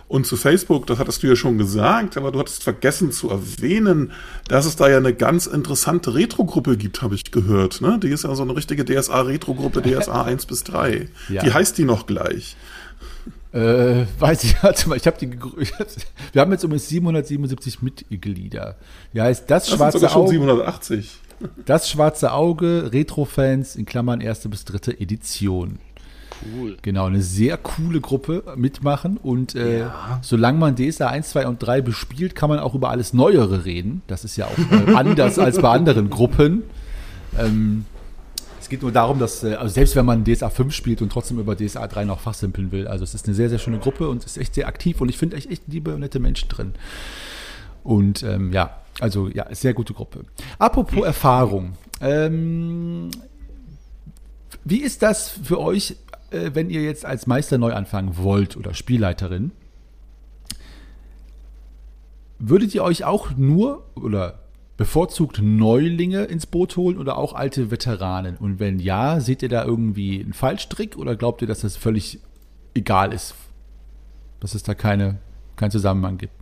Und 0.06 0.26
zu 0.26 0.36
Facebook, 0.36 0.86
das 0.86 0.98
hattest 0.98 1.22
du 1.22 1.28
ja 1.28 1.36
schon 1.36 1.56
gesagt, 1.56 2.16
aber 2.16 2.30
du 2.30 2.38
hattest 2.38 2.62
vergessen 2.62 3.10
zu 3.10 3.30
erwähnen, 3.30 4.12
dass 4.48 4.66
es 4.66 4.76
da 4.76 4.88
ja 4.88 4.98
eine 4.98 5.14
ganz 5.14 5.46
interessante 5.46 6.14
Retro-Gruppe 6.14 6.76
gibt, 6.76 7.00
habe 7.00 7.14
ich 7.14 7.30
gehört. 7.30 7.80
Ne? 7.80 7.98
Die 8.02 8.08
ist 8.08 8.24
ja 8.24 8.34
so 8.34 8.42
eine 8.42 8.54
richtige 8.54 8.84
DSA-Retro-Gruppe, 8.84 9.82
DSA 10.00 10.24
1 10.24 10.46
bis 10.46 10.62
3. 10.64 11.08
Ja. 11.30 11.42
Wie 11.42 11.52
heißt 11.52 11.78
die 11.78 11.84
noch 11.84 12.06
gleich? 12.06 12.56
Äh, 13.52 14.06
weiß 14.18 14.44
ich, 14.44 14.56
warte 14.62 14.88
mal, 14.88 14.96
ich 14.96 15.06
habe 15.06 15.16
die, 15.18 15.30
wir 16.32 16.42
haben 16.42 16.52
jetzt 16.52 16.64
um 16.64 16.76
777 16.76 17.82
Mitglieder. 17.82 18.76
Die 19.14 19.22
heißt 19.22 19.50
das, 19.50 19.66
das 19.66 19.76
schwarze 19.76 20.14
Auge. 20.14 20.30
780. 20.30 21.20
Das 21.64 21.88
schwarze 21.88 22.32
Auge, 22.32 22.90
Retro-Fans 22.92 23.76
in 23.76 23.86
Klammern 23.86 24.20
erste 24.20 24.48
bis 24.48 24.64
dritte 24.64 24.98
Edition. 24.98 25.78
Cool. 26.56 26.76
Genau, 26.82 27.06
eine 27.06 27.22
sehr 27.22 27.56
coole 27.56 28.00
Gruppe 28.00 28.42
mitmachen. 28.56 29.16
Und 29.16 29.54
äh, 29.54 29.80
ja. 29.80 30.18
solange 30.22 30.58
man 30.58 30.76
DSA 30.76 31.08
1, 31.08 31.30
2 31.30 31.46
und 31.46 31.62
3 31.62 31.80
bespielt, 31.80 32.34
kann 32.34 32.48
man 32.48 32.58
auch 32.58 32.74
über 32.74 32.90
alles 32.90 33.12
Neuere 33.12 33.64
reden. 33.64 34.02
Das 34.06 34.24
ist 34.24 34.36
ja 34.36 34.46
auch 34.46 34.88
äh, 34.88 34.94
anders 34.94 35.38
als 35.38 35.60
bei 35.60 35.70
anderen 35.70 36.10
Gruppen. 36.10 36.62
Ähm, 37.38 37.86
es 38.60 38.68
geht 38.68 38.82
nur 38.82 38.92
darum, 38.92 39.18
dass, 39.18 39.44
äh, 39.44 39.54
also 39.54 39.74
selbst 39.74 39.94
wenn 39.96 40.06
man 40.06 40.24
DSA 40.24 40.50
5 40.50 40.72
spielt 40.72 41.02
und 41.02 41.10
trotzdem 41.10 41.38
über 41.38 41.56
DSA 41.56 41.86
3 41.86 42.04
noch 42.04 42.20
fachsimpeln 42.20 42.72
will, 42.72 42.88
also 42.88 43.04
es 43.04 43.14
ist 43.14 43.26
eine 43.26 43.34
sehr, 43.34 43.50
sehr 43.50 43.58
schöne 43.58 43.78
Gruppe 43.78 44.08
und 44.08 44.24
es 44.24 44.32
ist 44.32 44.38
echt 44.38 44.54
sehr 44.54 44.66
aktiv 44.68 45.00
und 45.00 45.08
ich 45.08 45.18
finde 45.18 45.36
echt, 45.36 45.50
echt 45.50 45.64
liebe, 45.68 45.98
nette 45.98 46.18
Menschen 46.18 46.48
drin. 46.48 46.72
Und 47.82 48.22
ähm, 48.22 48.52
ja, 48.52 48.78
also 49.00 49.28
ja, 49.28 49.52
sehr 49.54 49.74
gute 49.74 49.94
Gruppe. 49.94 50.24
Apropos 50.58 51.04
Erfahrung. 51.04 51.74
Ähm, 52.00 53.10
wie 54.64 54.80
ist 54.80 55.02
das 55.02 55.28
für 55.28 55.60
euch 55.60 55.96
äh, 56.34 56.54
wenn 56.54 56.68
ihr 56.68 56.82
jetzt 56.82 57.04
als 57.04 57.26
Meister 57.26 57.58
neu 57.58 57.72
anfangen 57.72 58.16
wollt 58.16 58.56
oder 58.56 58.74
Spielleiterin, 58.74 59.52
würdet 62.38 62.74
ihr 62.74 62.82
euch 62.82 63.04
auch 63.04 63.30
nur 63.36 63.84
oder 63.94 64.40
bevorzugt 64.76 65.40
Neulinge 65.40 66.24
ins 66.24 66.46
Boot 66.46 66.76
holen 66.76 66.98
oder 66.98 67.16
auch 67.16 67.32
alte 67.32 67.70
Veteranen? 67.70 68.36
Und 68.36 68.58
wenn 68.58 68.80
ja, 68.80 69.20
seht 69.20 69.42
ihr 69.42 69.48
da 69.48 69.64
irgendwie 69.64 70.20
einen 70.20 70.32
Fallstrick 70.32 70.96
oder 70.96 71.16
glaubt 71.16 71.42
ihr, 71.42 71.48
dass 71.48 71.60
das 71.60 71.76
völlig 71.76 72.18
egal 72.74 73.12
ist? 73.12 73.34
Dass 74.40 74.54
es 74.54 74.64
da 74.64 74.74
keine, 74.74 75.18
keinen 75.56 75.70
Zusammenhang 75.70 76.18
gibt? 76.18 76.34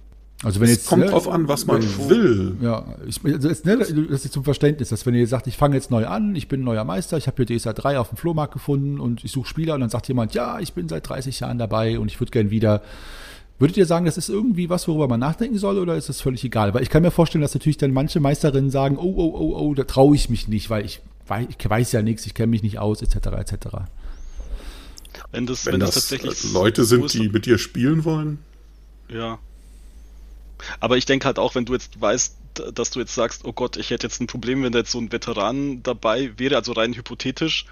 Also 0.42 0.60
wenn 0.60 0.68
es 0.68 0.76
jetzt, 0.76 0.88
kommt 0.88 1.04
ne, 1.04 1.10
drauf 1.10 1.28
an, 1.28 1.46
was 1.46 1.66
man 1.66 1.82
äh, 1.82 2.08
will. 2.08 2.56
Ja, 2.60 2.84
ich, 3.06 3.24
also 3.24 3.48
jetzt, 3.48 3.64
ne, 3.64 3.78
das 3.78 4.24
ist 4.24 4.32
zum 4.32 4.44
Verständnis, 4.44 4.88
dass 4.88 5.06
wenn 5.06 5.14
ihr 5.14 5.26
sagt, 5.26 5.46
ich 5.46 5.56
fange 5.56 5.76
jetzt 5.76 5.90
neu 5.90 6.06
an, 6.06 6.34
ich 6.34 6.48
bin 6.48 6.62
ein 6.62 6.64
neuer 6.64 6.84
Meister, 6.84 7.16
ich 7.16 7.28
habe 7.28 7.44
hier 7.44 7.58
DSA 7.58 7.72
3 7.72 7.98
auf 7.98 8.08
dem 8.08 8.18
Flohmarkt 8.18 8.52
gefunden 8.52 8.98
und 8.98 9.24
ich 9.24 9.30
suche 9.30 9.48
Spieler 9.48 9.74
und 9.74 9.80
dann 9.80 9.90
sagt 9.90 10.08
jemand, 10.08 10.34
ja, 10.34 10.58
ich 10.58 10.72
bin 10.72 10.88
seit 10.88 11.08
30 11.08 11.38
Jahren 11.40 11.58
dabei 11.58 11.98
und 11.98 12.08
ich 12.08 12.20
würde 12.20 12.30
gern 12.30 12.50
wieder 12.50 12.82
Würdet 13.62 13.76
ihr 13.76 13.86
sagen, 13.86 14.06
das 14.06 14.18
ist 14.18 14.28
irgendwie 14.28 14.68
was, 14.70 14.88
worüber 14.88 15.06
man 15.06 15.20
nachdenken 15.20 15.56
soll, 15.56 15.78
oder 15.78 15.96
ist 15.96 16.08
das 16.08 16.20
völlig 16.20 16.42
egal? 16.42 16.74
Weil 16.74 16.82
ich 16.82 16.90
kann 16.90 17.00
mir 17.00 17.12
vorstellen, 17.12 17.42
dass 17.42 17.54
natürlich 17.54 17.76
dann 17.76 17.92
manche 17.92 18.18
Meisterinnen 18.18 18.70
sagen, 18.70 18.96
oh, 18.98 19.14
oh, 19.16 19.34
oh, 19.38 19.56
oh, 19.56 19.74
da 19.74 19.84
traue 19.84 20.16
ich 20.16 20.28
mich 20.28 20.48
nicht, 20.48 20.68
weil 20.68 20.84
ich 20.84 21.00
weiß, 21.28 21.46
ich 21.48 21.70
weiß 21.70 21.92
ja 21.92 22.02
nichts, 22.02 22.26
ich 22.26 22.34
kenne 22.34 22.48
mich 22.48 22.64
nicht 22.64 22.80
aus, 22.80 23.02
etc., 23.02 23.28
etc. 23.38 23.54
Wenn 25.30 25.46
das, 25.46 25.64
wenn, 25.64 25.74
wenn 25.74 25.80
das, 25.80 25.94
das 25.94 26.08
tatsächlich 26.08 26.52
Leute 26.52 26.84
sind, 26.84 27.12
die 27.14 27.28
mit 27.28 27.46
dir 27.46 27.56
spielen 27.56 28.04
wollen? 28.04 28.38
Ja. 29.08 29.38
Aber 30.80 30.96
ich 30.96 31.04
denke 31.04 31.26
halt 31.26 31.38
auch, 31.38 31.54
wenn 31.54 31.64
du 31.64 31.72
jetzt 31.72 32.00
weißt, 32.00 32.36
dass 32.74 32.90
du 32.90 33.00
jetzt 33.00 33.14
sagst, 33.14 33.44
oh 33.44 33.52
Gott, 33.52 33.76
ich 33.76 33.90
hätte 33.90 34.06
jetzt 34.06 34.20
ein 34.20 34.26
Problem, 34.26 34.62
wenn 34.62 34.72
da 34.72 34.80
jetzt 34.80 34.92
so 34.92 34.98
ein 34.98 35.12
Veteran 35.12 35.82
dabei 35.82 36.32
wäre, 36.38 36.56
also 36.56 36.72
rein 36.72 36.94
hypothetisch, 36.94 37.66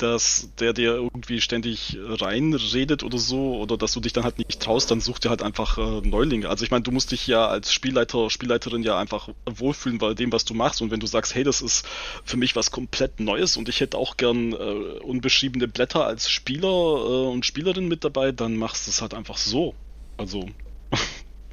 dass 0.00 0.48
der 0.58 0.72
dir 0.72 0.94
irgendwie 0.94 1.40
ständig 1.40 1.98
reinredet 2.02 3.02
oder 3.02 3.18
so, 3.18 3.58
oder 3.58 3.76
dass 3.76 3.92
du 3.92 4.00
dich 4.00 4.12
dann 4.12 4.24
halt 4.24 4.38
nicht 4.38 4.60
traust, 4.60 4.90
dann 4.90 5.00
such 5.00 5.18
dir 5.18 5.28
halt 5.28 5.42
einfach 5.42 5.76
äh, 5.78 6.06
Neulinge. 6.06 6.48
Also 6.48 6.64
ich 6.64 6.70
meine, 6.70 6.82
du 6.82 6.90
musst 6.90 7.12
dich 7.12 7.26
ja 7.26 7.46
als 7.46 7.72
Spielleiter, 7.72 8.30
Spielleiterin 8.30 8.82
ja 8.82 8.98
einfach 8.98 9.28
wohlfühlen 9.46 9.98
bei 9.98 10.14
dem, 10.14 10.32
was 10.32 10.44
du 10.44 10.54
machst. 10.54 10.80
Und 10.80 10.90
wenn 10.90 11.00
du 11.00 11.06
sagst, 11.06 11.34
hey, 11.34 11.44
das 11.44 11.60
ist 11.60 11.86
für 12.24 12.36
mich 12.36 12.56
was 12.56 12.70
komplett 12.70 13.20
Neues 13.20 13.56
und 13.56 13.68
ich 13.68 13.80
hätte 13.80 13.98
auch 13.98 14.16
gern 14.16 14.52
äh, 14.52 14.56
unbeschriebene 14.56 15.68
Blätter 15.68 16.06
als 16.06 16.30
Spieler 16.30 16.68
äh, 16.68 17.30
und 17.30 17.44
Spielerin 17.44 17.88
mit 17.88 18.04
dabei, 18.04 18.32
dann 18.32 18.56
machst 18.56 18.86
du 18.86 18.90
es 18.90 19.02
halt 19.02 19.12
einfach 19.12 19.36
so. 19.36 19.74
Also 20.16 20.48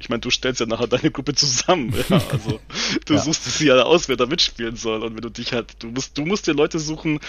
Ich 0.00 0.08
meine, 0.08 0.20
du 0.20 0.30
stellst 0.30 0.60
ja 0.60 0.66
nachher 0.66 0.86
deine 0.86 1.10
Gruppe 1.10 1.34
zusammen. 1.34 1.92
Ja, 2.08 2.20
also 2.30 2.60
du 3.04 3.14
ja. 3.14 3.20
suchst 3.20 3.46
es 3.46 3.60
ja 3.60 3.82
aus, 3.82 4.08
wer 4.08 4.16
da 4.16 4.26
mitspielen 4.26 4.76
soll. 4.76 5.02
Und 5.02 5.14
wenn 5.14 5.22
du 5.22 5.30
dich 5.30 5.52
halt, 5.52 5.82
du 5.82 5.88
musst, 5.88 6.16
du 6.16 6.24
musst 6.24 6.46
dir 6.46 6.54
Leute 6.54 6.78
suchen, 6.78 7.20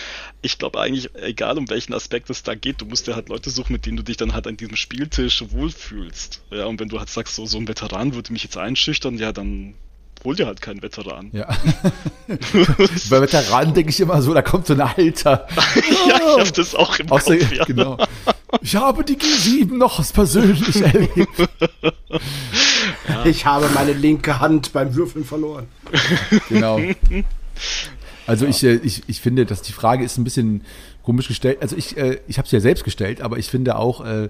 ich 0.42 0.58
glaube 0.60 0.80
eigentlich, 0.80 1.10
egal 1.16 1.58
um 1.58 1.70
welchen 1.70 1.94
Aspekt 1.94 2.30
es 2.30 2.44
da 2.44 2.56
geht, 2.56 2.82
du 2.82 2.86
musst 2.86 3.08
dir 3.08 3.16
halt 3.16 3.30
Leute 3.30 3.50
suchen, 3.50 3.74
mit 3.74 3.86
denen 3.86 3.98
du 3.98 4.04
dich 4.04 4.18
dann 4.18 4.34
halt 4.34 4.48
an 4.48 4.58
diesem 4.58 4.76
Spieltisch 4.76 5.44
wohlfühlst. 5.50 6.42
Ja, 6.52 6.66
und 6.66 6.80
wenn 6.80 6.90
du 6.90 7.00
halt 7.00 7.10
sagst, 7.10 7.36
so, 7.36 7.46
so 7.46 7.58
ein 7.58 7.68
Veteran 7.68 8.14
würde 8.14 8.32
mich 8.34 8.44
jetzt 8.44 8.58
einschüchtern, 8.58 9.18
ja, 9.18 9.32
dann 9.32 9.74
hol 10.24 10.36
dir 10.36 10.46
halt 10.46 10.62
keinen 10.62 10.82
Veteran. 10.82 11.30
Ja. 11.32 11.48
Bei 13.10 13.22
Veteranen 13.22 13.74
denke 13.74 13.90
ich 13.90 14.00
immer 14.00 14.22
so, 14.22 14.34
da 14.34 14.42
kommt 14.42 14.68
so 14.68 14.74
ein 14.74 14.82
Alter. 14.82 15.48
ja, 16.08 16.16
ich 16.16 16.40
habe 16.40 16.52
das 16.52 16.76
auch 16.76 17.00
im 17.00 17.08
Kopf, 17.08 17.26
der, 17.26 17.54
ja. 17.54 17.66
Genau. 17.66 17.98
Ich 18.62 18.76
habe 18.76 19.04
die 19.04 19.16
G7 19.16 19.76
noch 19.76 20.04
persönlich 20.12 20.82
erlebt. 20.82 21.50
Ja. 23.08 23.26
Ich 23.26 23.46
habe 23.46 23.70
meine 23.74 23.94
linke 23.94 24.40
Hand 24.40 24.74
beim 24.74 24.96
Würfeln 24.96 25.26
verloren. 25.26 25.68
Genau. 26.50 26.80
Also 28.26 28.46
ja. 28.46 28.52
ich, 28.52 28.64
äh, 28.64 28.76
ich, 28.76 29.04
ich 29.08 29.22
finde, 29.22 29.46
dass 29.48 29.64
die 29.64 29.74
Frage 29.74 30.06
ist 30.06 30.20
ein 30.20 30.24
bisschen 30.24 30.62
komisch 31.02 31.28
gestellt. 31.28 31.58
Also 31.62 31.76
ich, 31.76 31.98
äh, 31.98 32.20
ich 32.28 32.38
habe 32.38 32.46
es 32.46 32.52
ja 32.52 32.60
selbst 32.60 32.84
gestellt, 32.84 33.22
aber 33.22 33.40
ich 33.40 33.48
finde 33.50 33.76
auch, 33.76 34.06
äh, 34.06 34.28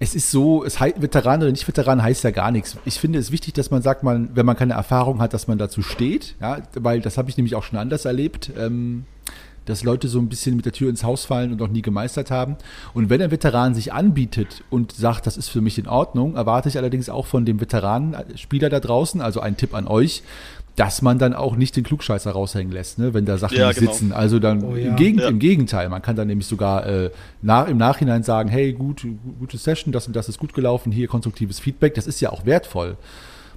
es 0.00 0.14
ist 0.14 0.30
so, 0.30 0.64
es 0.64 0.80
heißt, 0.80 1.00
Veteran 1.00 1.40
oder 1.42 1.50
nicht 1.50 1.66
Veteran 1.66 2.02
heißt 2.02 2.24
ja 2.24 2.30
gar 2.30 2.50
nichts. 2.50 2.76
Ich 2.84 2.98
finde 2.98 3.18
es 3.18 3.30
wichtig, 3.32 3.54
dass 3.54 3.70
man 3.70 3.82
sagt, 3.82 4.02
man, 4.02 4.30
wenn 4.34 4.44
man 4.44 4.56
keine 4.56 4.74
Erfahrung 4.74 5.20
hat, 5.20 5.34
dass 5.34 5.46
man 5.48 5.56
dazu 5.56 5.82
steht, 5.82 6.34
ja, 6.40 6.62
weil 6.74 7.00
das 7.00 7.16
habe 7.16 7.30
ich 7.30 7.36
nämlich 7.36 7.54
auch 7.54 7.62
schon 7.62 7.78
anders 7.78 8.04
erlebt. 8.04 8.50
Ähm, 8.58 9.04
dass 9.68 9.84
Leute 9.84 10.08
so 10.08 10.18
ein 10.18 10.28
bisschen 10.28 10.56
mit 10.56 10.64
der 10.64 10.72
Tür 10.72 10.90
ins 10.90 11.04
Haus 11.04 11.24
fallen 11.24 11.52
und 11.52 11.60
noch 11.60 11.68
nie 11.68 11.82
gemeistert 11.82 12.30
haben. 12.30 12.56
Und 12.94 13.10
wenn 13.10 13.20
ein 13.20 13.30
Veteran 13.30 13.74
sich 13.74 13.92
anbietet 13.92 14.62
und 14.70 14.92
sagt, 14.92 15.26
das 15.26 15.36
ist 15.36 15.48
für 15.48 15.60
mich 15.60 15.78
in 15.78 15.86
Ordnung, 15.86 16.36
erwarte 16.36 16.68
ich 16.68 16.78
allerdings 16.78 17.08
auch 17.08 17.26
von 17.26 17.44
dem 17.44 17.60
Veteranenspieler 17.60 18.68
da 18.70 18.80
draußen, 18.80 19.20
also 19.20 19.40
ein 19.40 19.56
Tipp 19.56 19.74
an 19.74 19.86
euch, 19.86 20.22
dass 20.78 21.02
man 21.02 21.18
dann 21.18 21.34
auch 21.34 21.56
nicht 21.56 21.76
den 21.76 21.82
Klugscheißer 21.82 22.30
raushängen 22.30 22.72
lässt, 22.72 23.00
ne, 23.00 23.12
wenn 23.12 23.24
da 23.24 23.36
Sachen 23.36 23.58
ja, 23.58 23.68
nicht 23.68 23.80
genau. 23.80 23.92
sitzen. 23.92 24.12
Also 24.12 24.38
dann 24.38 24.62
oh, 24.62 24.76
ja. 24.76 24.90
im, 24.90 24.96
Gegen 24.96 25.18
ja. 25.18 25.26
im, 25.26 25.40
Gegenteil, 25.40 25.88
man 25.88 26.02
kann 26.02 26.14
dann 26.14 26.28
nämlich 26.28 26.46
sogar 26.46 26.86
äh, 26.86 27.10
nach, 27.42 27.66
im 27.66 27.78
Nachhinein 27.78 28.22
sagen, 28.22 28.48
hey, 28.48 28.72
gut, 28.72 29.04
gute 29.40 29.58
Session, 29.58 29.92
das 29.92 30.06
und 30.06 30.14
das 30.14 30.28
ist 30.28 30.38
gut 30.38 30.54
gelaufen, 30.54 30.92
hier 30.92 31.08
konstruktives 31.08 31.58
Feedback, 31.58 31.94
das 31.94 32.06
ist 32.06 32.20
ja 32.20 32.30
auch 32.30 32.46
wertvoll. 32.46 32.96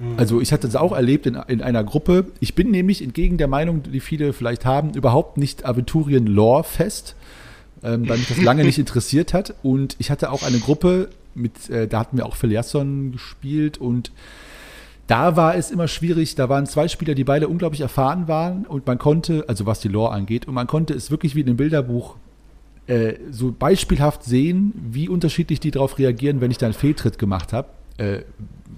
Mhm. 0.01 0.13
Also 0.17 0.41
ich 0.41 0.51
hatte 0.51 0.67
das 0.67 0.75
auch 0.75 0.91
erlebt 0.93 1.25
in, 1.25 1.35
in 1.47 1.61
einer 1.61 1.83
Gruppe. 1.83 2.25
Ich 2.39 2.55
bin 2.55 2.71
nämlich 2.71 3.03
entgegen 3.03 3.37
der 3.37 3.47
Meinung, 3.47 3.83
die 3.83 3.99
viele 3.99 4.33
vielleicht 4.33 4.65
haben, 4.65 4.93
überhaupt 4.93 5.37
nicht 5.37 5.65
Aventurien-Lore-fest, 5.65 7.15
ähm, 7.83 8.09
weil 8.09 8.17
mich 8.17 8.27
das 8.27 8.41
lange 8.41 8.63
nicht 8.63 8.79
interessiert 8.79 9.33
hat. 9.33 9.53
Und 9.63 9.95
ich 9.99 10.09
hatte 10.09 10.31
auch 10.31 10.43
eine 10.43 10.59
Gruppe, 10.59 11.09
mit, 11.35 11.69
äh, 11.69 11.87
da 11.87 11.99
hatten 11.99 12.17
wir 12.17 12.25
auch 12.25 12.35
Philiasson 12.35 13.11
gespielt 13.13 13.77
und 13.77 14.11
da 15.07 15.35
war 15.35 15.55
es 15.55 15.71
immer 15.71 15.87
schwierig, 15.87 16.35
da 16.35 16.47
waren 16.47 16.65
zwei 16.65 16.87
Spieler, 16.87 17.15
die 17.15 17.23
beide 17.23 17.47
unglaublich 17.47 17.81
erfahren 17.81 18.27
waren 18.27 18.65
und 18.65 18.87
man 18.87 18.97
konnte, 18.97 19.45
also 19.47 19.65
was 19.65 19.81
die 19.81 19.89
Lore 19.89 20.13
angeht, 20.13 20.47
und 20.47 20.53
man 20.53 20.67
konnte 20.67 20.93
es 20.93 21.11
wirklich 21.11 21.35
wie 21.35 21.41
in 21.41 21.47
einem 21.47 21.57
Bilderbuch 21.57 22.15
äh, 22.87 23.15
so 23.29 23.53
beispielhaft 23.57 24.23
sehen, 24.23 24.73
wie 24.91 25.09
unterschiedlich 25.09 25.59
die 25.59 25.71
darauf 25.71 25.97
reagieren, 25.97 26.39
wenn 26.39 26.51
ich 26.51 26.57
da 26.57 26.65
einen 26.65 26.73
Fehltritt 26.73 27.19
gemacht 27.19 27.51
habe. 27.51 27.67
Äh, 27.97 28.21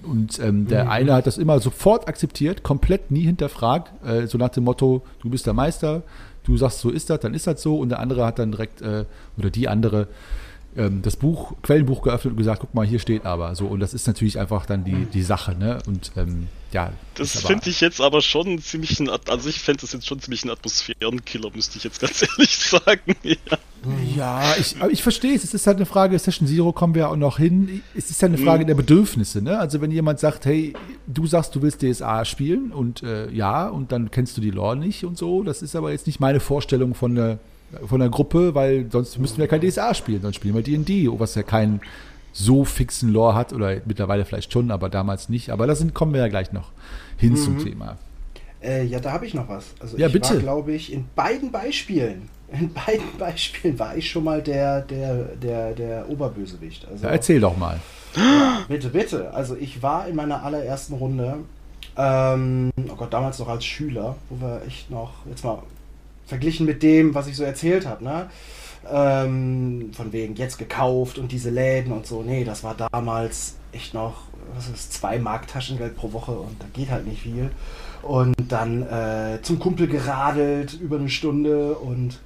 und 0.02 0.38
ähm, 0.40 0.66
der 0.66 0.84
mhm. 0.84 0.90
eine 0.90 1.14
hat 1.14 1.26
das 1.26 1.38
immer 1.38 1.60
sofort 1.60 2.08
akzeptiert, 2.08 2.62
komplett 2.62 3.10
nie 3.10 3.22
hinterfragt, 3.22 3.92
äh, 4.04 4.26
so 4.26 4.38
nach 4.38 4.50
dem 4.50 4.64
Motto, 4.64 5.02
du 5.22 5.30
bist 5.30 5.46
der 5.46 5.54
Meister, 5.54 6.02
du 6.44 6.56
sagst, 6.56 6.80
so 6.80 6.90
ist 6.90 7.10
das, 7.10 7.20
dann 7.20 7.34
ist 7.34 7.46
das 7.46 7.62
so. 7.62 7.78
Und 7.78 7.88
der 7.88 8.00
andere 8.00 8.24
hat 8.24 8.38
dann 8.38 8.52
direkt, 8.52 8.82
äh, 8.82 9.04
oder 9.36 9.50
die 9.50 9.68
andere, 9.68 10.08
ähm, 10.76 11.02
das 11.02 11.16
Buch, 11.16 11.54
Quellenbuch 11.62 12.02
geöffnet 12.02 12.32
und 12.32 12.36
gesagt, 12.36 12.60
guck 12.60 12.74
mal, 12.74 12.86
hier 12.86 12.98
steht 12.98 13.24
aber. 13.24 13.54
So, 13.54 13.66
und 13.66 13.80
das 13.80 13.94
ist 13.94 14.06
natürlich 14.06 14.38
einfach 14.38 14.66
dann 14.66 14.84
die, 14.84 15.06
die 15.06 15.22
Sache, 15.22 15.54
ne? 15.54 15.78
Und 15.86 16.12
ähm, 16.16 16.48
ja. 16.72 16.92
Das 17.14 17.40
finde 17.40 17.70
ich 17.70 17.80
jetzt 17.80 18.00
aber 18.00 18.20
schon 18.20 18.58
ziemlich 18.60 19.00
ein, 19.00 19.08
also 19.08 19.48
ich 19.48 19.60
fände 19.60 19.82
das 19.82 19.92
jetzt 19.92 20.06
schon 20.06 20.20
ziemlich 20.20 20.44
ein 20.44 20.50
Atmosphärenkiller, 20.50 21.50
müsste 21.54 21.78
ich 21.78 21.84
jetzt 21.84 22.00
ganz 22.00 22.22
ehrlich 22.38 22.56
sagen. 22.56 23.14
Ja, 23.22 23.58
ja 24.16 24.54
ich, 24.58 24.76
ich 24.90 25.02
verstehe 25.02 25.34
es. 25.34 25.44
Es 25.44 25.54
ist 25.54 25.66
halt 25.66 25.76
eine 25.76 25.86
Frage, 25.86 26.18
Session 26.18 26.46
Zero 26.48 26.72
kommen 26.72 26.94
wir 26.94 27.08
auch 27.08 27.16
noch 27.16 27.38
hin. 27.38 27.82
Es 27.96 28.10
ist 28.10 28.22
halt 28.22 28.34
eine 28.34 28.42
Frage 28.42 28.64
mhm. 28.64 28.68
der 28.68 28.74
Bedürfnisse, 28.74 29.42
ne? 29.42 29.58
Also 29.58 29.80
wenn 29.80 29.90
jemand 29.90 30.20
sagt, 30.20 30.46
hey, 30.46 30.74
du 31.06 31.26
sagst, 31.26 31.54
du 31.54 31.62
willst 31.62 31.82
DSA 31.82 32.24
spielen 32.24 32.72
und 32.72 33.02
äh, 33.02 33.30
ja, 33.30 33.68
und 33.68 33.92
dann 33.92 34.10
kennst 34.10 34.36
du 34.36 34.40
die 34.40 34.50
Lore 34.50 34.76
nicht 34.76 35.04
und 35.04 35.18
so, 35.18 35.42
das 35.42 35.62
ist 35.62 35.76
aber 35.76 35.92
jetzt 35.92 36.06
nicht 36.06 36.20
meine 36.20 36.40
Vorstellung 36.40 36.94
von 36.94 37.14
der 37.14 37.38
von 37.86 38.00
der 38.00 38.08
Gruppe, 38.08 38.54
weil 38.54 38.86
sonst 38.90 39.18
müssten 39.18 39.38
wir 39.38 39.48
kein 39.48 39.60
DSA 39.60 39.94
spielen, 39.94 40.22
sonst 40.22 40.36
spielen 40.36 40.54
wir 40.54 40.62
D&D, 40.62 41.08
was 41.18 41.34
ja 41.34 41.42
keinen 41.42 41.80
so 42.32 42.64
fixen 42.64 43.10
Lore 43.10 43.34
hat 43.34 43.52
oder 43.52 43.80
mittlerweile 43.86 44.24
vielleicht 44.24 44.52
schon, 44.52 44.70
aber 44.70 44.88
damals 44.88 45.28
nicht. 45.28 45.50
Aber 45.50 45.66
da 45.66 45.74
sind, 45.74 45.94
kommen 45.94 46.12
wir 46.12 46.20
ja 46.20 46.28
gleich 46.28 46.52
noch 46.52 46.70
hin 47.16 47.32
mhm. 47.32 47.36
zum 47.36 47.64
Thema. 47.64 47.96
Äh, 48.62 48.84
ja, 48.84 48.98
da 48.98 49.12
habe 49.12 49.26
ich 49.26 49.34
noch 49.34 49.48
was. 49.48 49.66
Also 49.78 49.96
ja, 49.96 50.08
ich 50.08 50.12
bitte. 50.12 50.34
war, 50.34 50.40
glaube 50.40 50.72
ich, 50.72 50.92
in 50.92 51.04
beiden 51.14 51.52
Beispielen, 51.52 52.28
in 52.52 52.72
beiden 52.72 53.06
Beispielen 53.18 53.78
war 53.78 53.96
ich 53.96 54.10
schon 54.10 54.24
mal 54.24 54.42
der, 54.42 54.82
der, 54.82 55.14
der, 55.36 55.72
der 55.72 56.08
Oberbösewicht. 56.08 56.86
Also, 56.90 57.04
ja, 57.04 57.12
erzähl 57.12 57.40
doch 57.40 57.56
mal. 57.56 57.80
Ja, 58.16 58.64
bitte, 58.68 58.90
bitte. 58.90 59.32
Also 59.32 59.56
ich 59.56 59.82
war 59.82 60.06
in 60.06 60.16
meiner 60.16 60.42
allerersten 60.44 60.94
Runde, 60.94 61.38
ähm, 61.96 62.70
oh 62.90 62.94
Gott, 62.96 63.12
damals 63.12 63.38
noch 63.38 63.48
als 63.48 63.64
Schüler, 63.64 64.16
wo 64.30 64.40
wir 64.40 64.62
echt 64.66 64.90
noch, 64.90 65.12
jetzt 65.28 65.44
mal 65.44 65.62
verglichen 66.26 66.66
mit 66.66 66.82
dem, 66.82 67.14
was 67.14 67.26
ich 67.26 67.36
so 67.36 67.44
erzählt 67.44 67.86
habe, 67.86 68.04
ne? 68.04 68.30
Ähm, 68.90 69.90
von 69.94 70.12
wegen 70.12 70.34
jetzt 70.34 70.58
gekauft 70.58 71.18
und 71.18 71.32
diese 71.32 71.50
Läden 71.50 71.92
und 71.92 72.06
so. 72.06 72.22
Nee, 72.22 72.44
das 72.44 72.62
war 72.64 72.74
damals 72.74 73.56
echt 73.72 73.94
noch, 73.94 74.24
was 74.54 74.68
ist, 74.68 74.92
zwei 74.92 75.18
Mark 75.18 75.46
Taschengeld 75.46 75.96
pro 75.96 76.12
Woche 76.12 76.32
und 76.32 76.60
da 76.60 76.66
geht 76.72 76.90
halt 76.90 77.06
nicht 77.06 77.22
viel. 77.22 77.50
Und 78.02 78.34
dann 78.48 78.82
äh, 78.82 79.38
zum 79.42 79.58
Kumpel 79.58 79.86
geradelt 79.86 80.74
über 80.74 80.98
eine 80.98 81.08
Stunde 81.08 81.74
und 81.76 82.18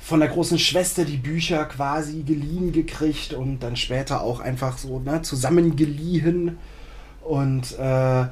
von 0.00 0.20
der 0.20 0.28
großen 0.28 0.58
Schwester 0.58 1.04
die 1.04 1.16
Bücher 1.16 1.64
quasi 1.66 2.22
geliehen 2.22 2.72
gekriegt 2.72 3.32
und 3.32 3.60
dann 3.60 3.76
später 3.76 4.22
auch 4.22 4.40
einfach 4.40 4.78
so 4.78 4.98
ne, 4.98 5.22
zusammengeliehen. 5.22 6.58
Und 7.22 7.78
äh, 7.78 8.26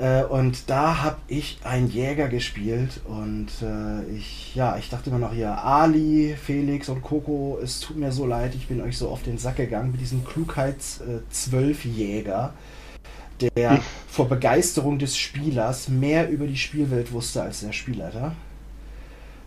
äh, 0.00 0.24
und 0.24 0.68
da 0.70 1.02
habe 1.02 1.18
ich 1.28 1.58
einen 1.62 1.90
Jäger 1.90 2.28
gespielt 2.28 3.02
und 3.04 3.48
äh, 3.62 4.02
ich, 4.16 4.54
ja, 4.54 4.78
ich 4.78 4.88
dachte 4.88 5.10
immer 5.10 5.18
noch 5.18 5.34
hier, 5.34 5.62
Ali, 5.62 6.34
Felix 6.42 6.88
und 6.88 7.02
Coco, 7.02 7.58
es 7.62 7.80
tut 7.80 7.98
mir 7.98 8.12
so 8.12 8.24
leid, 8.26 8.54
ich 8.54 8.66
bin 8.66 8.80
euch 8.80 8.96
so 8.96 9.10
auf 9.10 9.22
den 9.22 9.36
Sack 9.36 9.56
gegangen 9.56 9.92
mit 9.92 10.00
diesem 10.00 10.24
Klugheits-12-Jäger, 10.24 12.54
äh, 13.42 13.50
der 13.50 13.72
hm. 13.72 13.80
vor 14.08 14.26
Begeisterung 14.28 14.98
des 14.98 15.18
Spielers 15.18 15.88
mehr 15.88 16.30
über 16.30 16.46
die 16.46 16.56
Spielwelt 16.56 17.12
wusste 17.12 17.42
als 17.42 17.60
der 17.60 17.72
Spielleiter. 17.72 18.32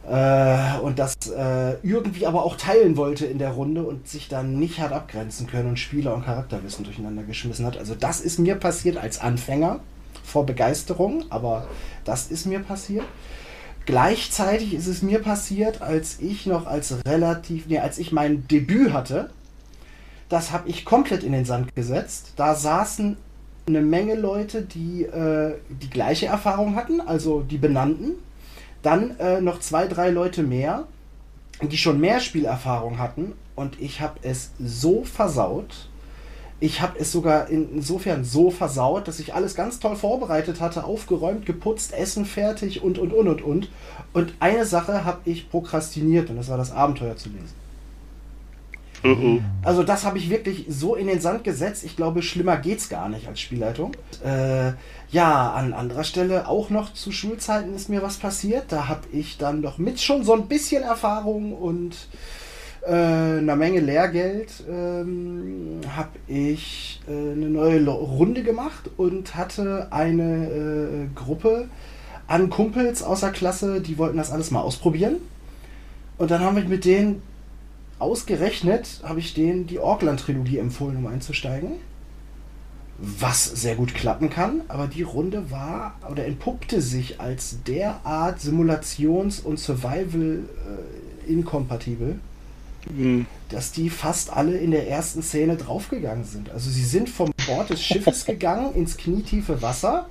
Äh, 0.08 0.80
und 0.80 0.99
das 0.99 1.16
äh, 1.28 1.76
irgendwie 1.82 2.26
aber 2.28 2.43
auch 2.43 2.58
teilen 2.58 2.97
wollte 2.97 3.26
in 3.26 3.38
der 3.38 3.51
Runde 3.51 3.84
und 3.84 4.08
sich 4.08 4.28
dann 4.28 4.60
nicht 4.60 4.80
hat 4.80 4.91
abgrenzen 4.91 5.47
können 5.47 5.70
und 5.70 5.80
Spieler 5.80 6.14
und 6.14 6.26
Charakterwissen 6.26 6.84
durcheinander 6.84 7.24
geschmissen 7.24 7.66
hat. 7.66 7.78
Also 7.78 7.95
das 7.95 8.20
ist 8.20 8.38
mir 8.38 8.56
passiert 8.56 8.97
als 8.97 9.22
Anfänger 9.22 9.80
vor 10.24 10.45
Begeisterung, 10.45 11.26
aber 11.30 11.68
das 12.04 12.32
ist 12.32 12.45
mir 12.45 12.60
passiert. 12.60 13.06
Gleichzeitig 13.86 14.74
ist 14.74 14.88
es 14.88 15.01
mir 15.01 15.20
passiert, 15.20 15.82
als 15.82 16.20
ich 16.20 16.45
noch 16.45 16.68
als 16.68 16.95
relativ, 17.06 17.68
nee, 17.68 17.80
als 17.80 17.97
ich 17.97 18.12
mein 18.12 18.47
Debüt 18.47 18.93
hatte, 18.93 19.30
das 20.30 20.51
habe 20.51 20.70
ich 20.70 20.84
komplett 20.84 21.24
in 21.24 21.32
den 21.32 21.45
Sand 21.45 21.76
gesetzt. 21.76 22.34
Da 22.36 22.56
saßen 22.56 23.18
eine 23.68 23.82
Menge 23.82 24.16
Leute, 24.16 24.64
die 24.64 25.04
äh, 25.04 25.56
die 25.70 25.89
gleiche 25.89 26.26
Erfahrung 26.26 26.76
hatten, 26.76 26.99
also 26.99 27.41
die 27.41 27.58
benannten 27.58 28.14
dann 28.84 29.18
äh, 29.20 29.42
noch 29.42 29.60
zwei, 29.60 29.88
drei 29.88 30.12
Leute 30.12 30.44
mehr, 30.44 30.86
die 31.62 31.78
schon 31.78 32.00
mehr 32.00 32.20
Spielerfahrung 32.20 33.00
hatten. 33.00 33.34
Und 33.56 33.82
ich 33.82 34.02
habe 34.02 34.20
es 34.22 34.52
so 34.60 35.04
versaut. 35.04 35.90
Ich 36.60 36.82
habe 36.82 37.00
es 37.00 37.12
sogar 37.12 37.50
insofern 37.50 38.24
so 38.24 38.50
versaut, 38.50 39.08
dass 39.08 39.20
ich 39.20 39.34
alles 39.34 39.56
ganz 39.56 39.80
toll 39.80 39.96
vorbereitet 39.96 40.62
hatte, 40.62 40.86
aufgeräumt, 40.86 41.46
geputzt, 41.46 41.94
Essen 41.94 42.26
fertig 42.26 42.84
und, 42.84 43.00
und, 43.00 43.12
und, 43.12 43.28
und, 43.28 43.42
und. 43.42 43.70
Und 44.14 44.34
eine 44.40 44.66
Sache 44.66 45.04
habe 45.04 45.20
ich 45.26 45.50
prokrastiniert 45.50 46.30
und 46.30 46.38
das 46.38 46.50
war 46.50 46.58
das 46.58 46.72
Abenteuer 46.72 47.18
zu 47.18 47.30
lesen. 47.30 47.62
Uh 49.04 49.39
Also 49.64 49.84
das 49.84 50.06
habe 50.06 50.18
ich 50.18 50.30
wirklich 50.30 50.66
so 50.70 50.95
in 50.95 51.08
den 51.08 51.20
Sand 51.20 51.43
gesetzt. 51.43 51.84
Ich 51.84 51.95
glaube, 51.95 52.22
schlimmer 52.22 52.58
geht's 52.58 52.89
gar 52.89 53.10
nicht 53.10 53.28
als 53.28 53.39
Spielleitung. 53.39 53.95
Äh, 54.24 54.74
ja, 55.12 55.51
an 55.51 55.74
anderer 55.74 56.04
Stelle 56.04 56.47
auch 56.47 56.70
noch 56.70 56.93
zu 56.93 57.12
Schulzeiten 57.12 57.76
ist 57.76 57.89
mir 57.89 58.01
was 58.01 58.18
passiert. 58.18 58.66
Da 58.70 58.88
habe 58.88 59.08
ich 59.12 59.38
dann 59.38 59.62
doch 59.62 59.78
mit 59.78 60.01
schon 60.01 60.24
so 60.24 60.34
ein 60.34 60.47
bisschen 60.47 60.84
Erfahrung 60.84 61.54
und 61.54 61.95
äh, 62.86 62.93
einer 62.93 63.56
Menge 63.56 63.80
Lehrgeld 63.80 64.64
ähm, 64.70 65.82
habe 65.95 66.20
ich 66.28 67.01
äh, 67.08 67.12
eine 67.12 67.49
neue 67.49 67.86
Runde 67.88 68.43
gemacht 68.43 68.89
und 68.97 69.36
hatte 69.36 69.88
eine 69.91 70.47
äh, 70.47 71.08
Gruppe 71.16 71.70
an 72.28 72.49
Kumpels 72.49 73.04
aus 73.04 73.22
der 73.22 73.32
Klasse, 73.32 73.82
die 73.82 73.97
wollten 73.97 74.18
das 74.18 74.32
alles 74.32 74.51
mal 74.51 74.62
ausprobieren. 74.62 75.18
Und 76.18 76.32
dann 76.32 76.41
haben 76.41 76.56
wir 76.56 76.64
mit 76.64 76.86
denen 76.86 77.22
ausgerechnet 78.00 79.02
habe 79.04 79.20
ich 79.20 79.34
denen 79.34 79.68
die 79.68 79.80
Orkland-Trilogie 79.80 80.58
empfohlen, 80.58 80.98
um 80.98 81.08
einzusteigen. 81.08 81.74
Was 83.00 83.46
sehr 83.46 83.76
gut 83.76 83.96
klappen 83.96 84.30
kann, 84.30 84.62
aber 84.68 84.88
die 84.88 85.02
Runde 85.02 85.50
war 85.52 85.96
oder 86.10 86.26
entpuppte 86.26 86.82
sich 86.82 87.20
als 87.20 87.64
derart 87.64 88.39
Simulations- 88.39 89.41
und 89.41 89.60
Survival-inkompatibel, 89.60 92.20
äh, 92.88 92.91
mhm. 92.91 93.26
Dass 93.54 93.72
die 93.72 93.89
fast 93.89 94.34
alle 94.34 94.58
in 94.58 94.72
der 94.72 94.89
ersten 94.89 95.22
Szene 95.22 95.58
draufgegangen 95.58 96.24
sind. 96.24 96.49
Also 96.51 96.70
sie 96.70 96.84
sind 96.84 97.10
vom 97.10 97.32
Bord 97.45 97.70
des 97.70 97.84
Schiffes 97.84 98.26
gegangen 98.26 98.74
ins 98.74 98.97
knietiefe 98.97 99.62
Wasser, 99.62 100.08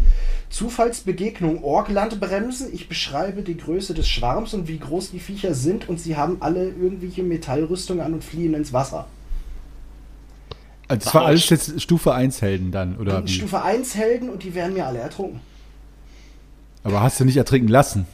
Zufallsbegegnung 0.51 1.65
Orglandbremsen. 1.65 2.73
Ich 2.73 2.89
beschreibe 2.89 3.43
die 3.43 3.57
Größe 3.57 3.95
des 3.95 4.09
Schwarms 4.09 4.55
und 4.55 4.69
wie 4.69 4.79
groß 4.79 5.11
die 5.11 5.19
Viecher 5.19 5.55
sind 5.55 5.89
und 5.89 5.99
sie 5.99 6.17
haben 6.17 6.37
alle 6.41 6.69
irgendwelche 6.69 7.23
Metallrüstungen 7.23 8.05
an 8.05 8.15
und 8.15 8.23
fliehen 8.23 8.55
ins 8.55 8.73
Wasser. 8.73 9.07
Also 10.87 11.05
das 11.05 11.15
war 11.15 11.27
alles 11.27 11.49
jetzt 11.49 11.81
Stufe 11.81 12.15
1 12.15 12.43
Helden 12.43 12.71
dann, 12.71 12.97
oder? 12.97 13.25
Wie? 13.25 13.29
Stufe 13.29 13.63
1 13.63 13.95
Helden 13.95 14.29
und 14.29 14.45
die 14.45 14.55
werden 14.55 14.75
mir 14.75 14.87
alle 14.87 14.99
ertrunken. 14.99 15.41
Aber 16.85 17.01
hast 17.01 17.19
du 17.19 17.25
nicht 17.25 17.37
ertrinken 17.37 17.69
lassen? 17.69 18.07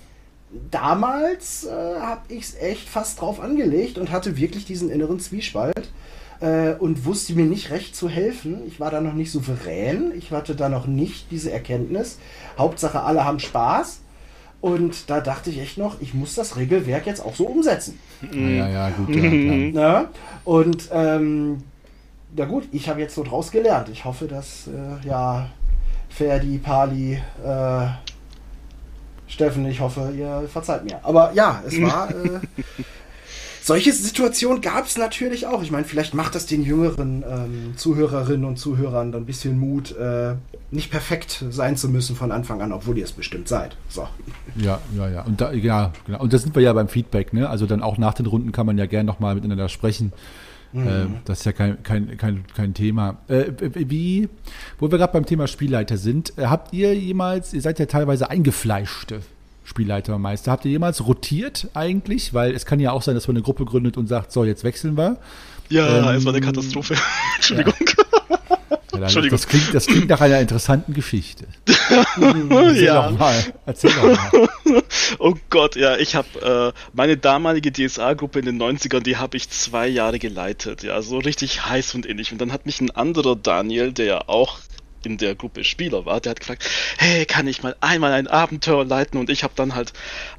Damals 0.71 1.67
äh, 1.67 2.01
habe 2.01 2.23
ich 2.29 2.45
es 2.45 2.55
echt 2.57 2.89
fast 2.89 3.21
drauf 3.21 3.41
angelegt 3.41 3.99
und 3.99 4.11
hatte 4.11 4.37
wirklich 4.37 4.65
diesen 4.65 4.91
inneren 4.91 5.21
Zwiespalt 5.21 5.91
äh, 6.41 6.73
und 6.73 7.05
wusste 7.05 7.35
mir 7.35 7.45
nicht 7.45 7.71
recht 7.71 7.95
zu 7.95 8.09
helfen. 8.09 8.61
Ich 8.67 8.81
war 8.81 8.91
da 8.91 9.01
noch 9.01 9.13
nicht 9.13 9.31
souverän, 9.31 10.13
ich 10.17 10.31
hatte 10.31 10.55
da 10.55 10.69
noch 10.69 10.87
nicht 10.87 11.31
diese 11.31 11.53
Erkenntnis. 11.53 12.19
Hauptsache, 12.57 13.03
alle 13.03 13.25
haben 13.25 13.41
Spaß. 13.41 14.01
Und 14.61 15.09
da 15.09 15.21
dachte 15.21 15.51
ich 15.51 15.61
echt 15.61 15.79
noch, 15.79 16.01
ich 16.01 16.15
muss 16.15 16.35
das 16.35 16.57
Regelwerk 16.57 17.07
jetzt 17.07 17.25
auch 17.25 17.35
so 17.37 17.47
umsetzen. 17.47 17.99
Ja, 18.33 18.69
ja, 18.69 18.91
gut. 18.91 19.15
Ja, 19.15 19.31
Na? 19.73 20.09
Und 20.45 20.89
ähm, 20.91 21.63
na 22.35 22.45
gut, 22.45 22.65
ich 22.73 22.89
habe 22.89 23.01
jetzt 23.01 23.15
so 23.15 23.23
draus 23.23 23.53
gelernt. 23.53 23.89
Ich 23.89 24.05
hoffe, 24.05 24.27
dass 24.27 24.67
äh, 24.67 25.07
ja 25.07 25.49
Ferdi, 26.09 26.59
Pali, 26.59 27.15
äh, 27.45 27.87
Steffen, 29.29 29.67
ich 29.67 29.81
hoffe, 29.81 30.13
ihr 30.17 30.49
verzeiht 30.51 30.85
mir. 30.85 31.01
Aber 31.03 31.33
ja, 31.35 31.63
es 31.67 31.81
war 31.83 32.11
äh, 32.11 32.41
solche 33.69 33.93
Situationen 33.93 34.63
gab 34.63 34.87
es 34.87 34.97
natürlich 34.97 35.47
auch. 35.47 35.63
Ich 35.63 35.71
meine, 35.71 35.85
vielleicht 35.85 36.15
macht 36.15 36.35
das 36.35 36.47
den 36.47 36.63
jüngeren 36.63 37.23
ähm, 37.29 37.75
Zuhörerinnen 37.77 38.47
und 38.47 38.57
Zuhörern 38.57 39.13
dann 39.13 39.23
ein 39.23 39.27
bisschen 39.27 39.59
Mut, 39.59 39.95
äh, 39.95 40.37
nicht 40.71 40.91
perfekt 40.91 41.45
sein 41.51 41.77
zu 41.77 41.91
müssen 41.91 42.17
von 42.17 42.33
Anfang 42.33 42.63
an, 42.63 42.73
obwohl 42.73 42.97
ihr 42.97 43.05
es 43.05 43.13
bestimmt 43.13 43.47
seid. 43.47 43.77
So. 43.91 44.09
Ja, 44.57 44.81
ja, 44.97 45.09
ja. 45.11 45.23
Und 45.23 45.41
da, 45.41 45.53
ja, 45.53 45.93
genau. 46.07 46.21
Und 46.21 46.33
da 46.33 46.39
sind 46.39 46.55
wir 46.55 46.63
ja 46.63 46.73
beim 46.73 46.89
Feedback, 46.89 47.35
ne? 47.35 47.49
Also 47.51 47.67
dann 47.67 47.83
auch 47.83 47.99
nach 47.99 48.15
den 48.15 48.25
Runden 48.25 48.53
kann 48.53 48.65
man 48.65 48.79
ja 48.79 48.87
gerne 48.87 49.07
nochmal 49.07 49.35
miteinander 49.35 49.69
sprechen. 49.69 50.13
Mhm. 50.73 50.89
Äh, 50.89 51.07
das 51.25 51.41
ist 51.41 51.45
ja 51.45 51.53
kein, 51.53 51.83
kein, 51.83 52.17
kein, 52.17 52.45
kein 52.55 52.75
Thema. 52.75 53.19
Äh, 53.29 53.47
wie, 53.75 54.29
wo 54.79 54.91
wir 54.91 54.99
gerade 54.99 55.13
beim 55.13 55.27
Thema 55.27 55.47
Spielleiter 55.47 55.97
sind, 55.97 56.37
äh, 56.39 56.47
habt 56.47 56.73
ihr 56.73 56.95
jemals, 56.95 57.55
ihr 57.55 57.63
seid 57.63 57.79
ja 57.79 57.87
teilweise 57.87 58.31
eingefleischte 58.31 59.23
Spielleitermeister. 59.65 60.51
Habt 60.51 60.65
ihr 60.65 60.71
jemals 60.71 61.07
rotiert 61.07 61.69
eigentlich? 61.75 62.35
Weil 62.35 62.53
es 62.53 62.67
kann 62.67 62.81
ja 62.81 62.93
auch 62.93 63.03
sein, 63.03 63.15
dass 63.15 63.29
man 63.29 63.37
eine 63.37 63.45
Gruppe 63.45 63.65
gründet 63.65 63.97
und 63.97 64.07
sagt, 64.07 64.33
so, 64.33 64.45
jetzt 64.45 64.65
wechseln 64.65 64.97
wir. 64.97 65.19
Ja, 65.69 66.11
ähm, 66.11 66.17
es 66.17 66.25
war 66.25 66.35
eine 66.35 66.45
Katastrophe. 66.45 66.97
Entschuldigung. 67.37 67.75
Ja, 68.71 68.78
Entschuldigung. 69.07 69.39
Das 69.39 69.49
klingt, 69.49 69.75
das 69.75 69.87
klingt 69.87 70.09
nach 70.09 70.21
einer 70.21 70.41
interessanten 70.41 70.95
Geschichte. 70.95 71.47
Erzähl 71.67 72.85
ja. 72.85 73.09
doch 73.09 73.19
mal. 73.19 73.45
Erzähl 73.67 73.91
doch 73.91 74.33
mal. 74.33 74.49
oh 75.19 75.35
Gott, 75.51 75.77
ja, 75.77 75.97
ich 75.97 76.15
habe 76.15 76.73
äh, 76.75 76.79
meine 76.93 77.17
damalige 77.17 77.73
DSA-Gruppe 77.73 78.41
in 78.41 78.47
den 78.47 78.61
90ern, 78.61 79.01
die 79.01 79.17
habe 79.17 79.37
ich 79.37 79.51
zwei 79.51 79.89
Jahre 79.89 80.19
geleitet. 80.19 80.83
Ja, 80.83 81.01
so 81.03 81.19
richtig 81.19 81.67
heiß 81.67 81.95
und 81.95 82.07
innig. 82.07 82.33
Und 82.33 82.41
dann 82.41 82.53
hat 82.53 82.67
mich 82.67 82.81
ein 82.81 82.91
anderer 82.91 83.37
Daniel, 83.37 83.93
der 83.93 84.07
ja 84.07 84.29
auch 84.29 84.59
in 85.05 85.19
der 85.19 85.35
Gruppe 85.35 85.65
Spieler 85.65 86.05
war, 86.05 86.21
der 86.21 86.31
hat 86.31 86.41
gefragt, 86.41 86.69
hey, 86.99 87.27
kann 87.27 87.47
ich 87.47 87.63
mal 87.63 87.77
einmal 87.81 88.13
ein 88.13 88.27
Abenteuer 88.27 88.85
leiten? 88.85 89.19
Und 89.19 89.31
ich 89.31 89.43
habe 89.45 89.53
dann 89.57 89.75
halt 89.75 89.93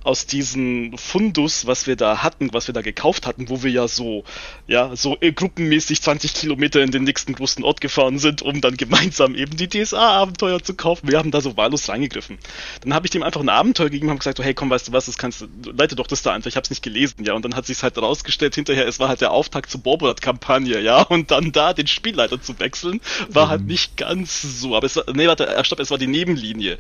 aus 0.04 0.26
diesem 0.26 0.98
Fundus, 0.98 1.66
was 1.66 1.88
wir 1.88 1.96
da 1.96 2.24
hatten, 2.24 2.54
was 2.54 2.68
wir 2.68 2.74
da 2.74 2.82
gekauft 2.82 3.26
hatten, 3.26 3.50
wo 3.50 3.64
wir 3.64 3.72
ja 3.72 3.88
so, 3.88 4.24
ja, 4.68 4.96
so 4.96 5.18
gruppenmäßig 5.20 6.02
20 6.02 6.34
Kilometer 6.34 6.82
in 6.82 6.92
den 6.92 7.04
nächsten 7.04 7.34
großen 7.34 7.64
Ort 7.64 7.82
gefahren 7.82 8.20
sind, 8.20 8.42
um 8.42 8.62
dann 8.62 8.78
gemeinsam 8.78 9.36
eben 9.36 9.56
die 9.56 9.68
DSA-Abenteuer 9.68 10.64
zu 10.64 10.74
kaufen. 10.74 11.10
Wir 11.10 11.18
haben 11.18 11.32
da 11.32 11.42
so 11.42 11.58
wahllos 11.58 11.90
reingegriffen. 11.90 12.38
Dann 12.82 12.94
habe 12.94 13.08
ich 13.08 13.12
dem 13.12 13.24
einfach 13.24 13.42
ein 13.42 13.50
Abenteuer 13.50 13.90
gegeben 13.90 14.08
und 14.08 14.12
habe 14.12 14.20
gesagt, 14.20 14.40
hey, 14.40 14.54
komm, 14.54 14.70
weißt 14.70 14.88
du 14.88 14.92
was, 14.92 15.06
das 15.06 15.18
kannst 15.18 15.42
du, 15.42 15.48
leite 15.72 15.96
doch 15.96 16.08
das 16.08 16.22
da 16.22 16.34
einfach, 16.34 16.50
ich 16.50 16.56
habe 16.56 16.64
es 16.64 16.70
nicht 16.70 16.84
gelesen, 16.84 17.24
ja. 17.24 17.34
Und 17.34 17.46
dann 17.46 17.56
hat 17.56 17.66
sich 17.66 17.82
halt 17.84 17.98
rausgestellt 17.98 18.56
hinterher, 18.56 18.88
es 18.88 19.00
war 19.00 19.10
halt 19.10 19.22
der 19.22 19.32
Auftakt 19.32 19.70
zur 19.70 19.82
Borborat-Kampagne, 19.82 20.80
ja. 20.80 21.02
Und 21.02 21.32
dann 21.32 21.52
da 21.52 21.74
den 21.74 21.88
Spielleiter 21.88 22.42
zu 22.42 22.60
wechseln, 22.60 23.02
war 23.30 23.50
halt 23.50 23.62
mhm. 23.62 23.64
halt 23.64 23.68
nicht 23.68 23.98
ganz 23.98 24.49
so. 24.52 24.76
Aber 24.76 24.86
es 24.86 24.96
war, 24.96 25.06
nee, 25.14 25.28
warte, 25.28 25.48
äh, 25.48 25.64
stopp, 25.64 25.80
es 25.80 25.92
war 25.92 25.98
die 25.98 26.08
Nebenlinie. 26.08 26.78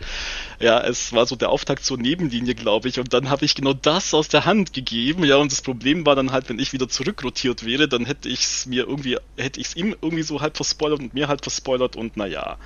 Ja, 0.59 0.82
es 0.82 1.13
war 1.13 1.26
so 1.26 1.36
der 1.36 1.49
Auftakt 1.49 1.84
zur 1.86 1.97
Nebenlinie, 1.97 2.55
glaube 2.55 2.89
ich. 2.89 2.99
Und 2.99 3.13
dann 3.13 3.30
habe 3.30 3.45
ich 3.45 3.55
genau 3.55 3.74
das 3.74 4.13
aus 4.13 4.28
der 4.28 4.45
Hand 4.45 4.74
gegeben. 4.74 5.24
Ja, 5.24 5.38
und 5.38 5.51
das 5.51 5.61
Problem 5.61 6.05
war 6.05 6.15
dann 6.15 6.32
halt, 6.32 6.49
wenn 6.49 6.59
ich 6.59 6.74
wieder 6.74 6.89
zurückrotiert 6.89 7.65
wäre, 7.65 7.88
dann 7.88 8.05
hätte 8.05 8.30
ich 8.30 8.41
es 8.41 8.65
mir 8.65 8.88
irgendwie, 8.88 9.17
hätte 9.38 9.59
ich 9.59 9.67
es 9.67 9.76
ihm 9.76 9.95
irgendwie 10.01 10.24
so 10.24 10.41
halb 10.41 10.55
verspoilert 10.55 10.99
und 10.99 11.13
mir 11.13 11.28
halb 11.28 11.43
verspoilert 11.43 11.95
und 11.95 12.17
naja 12.17 12.57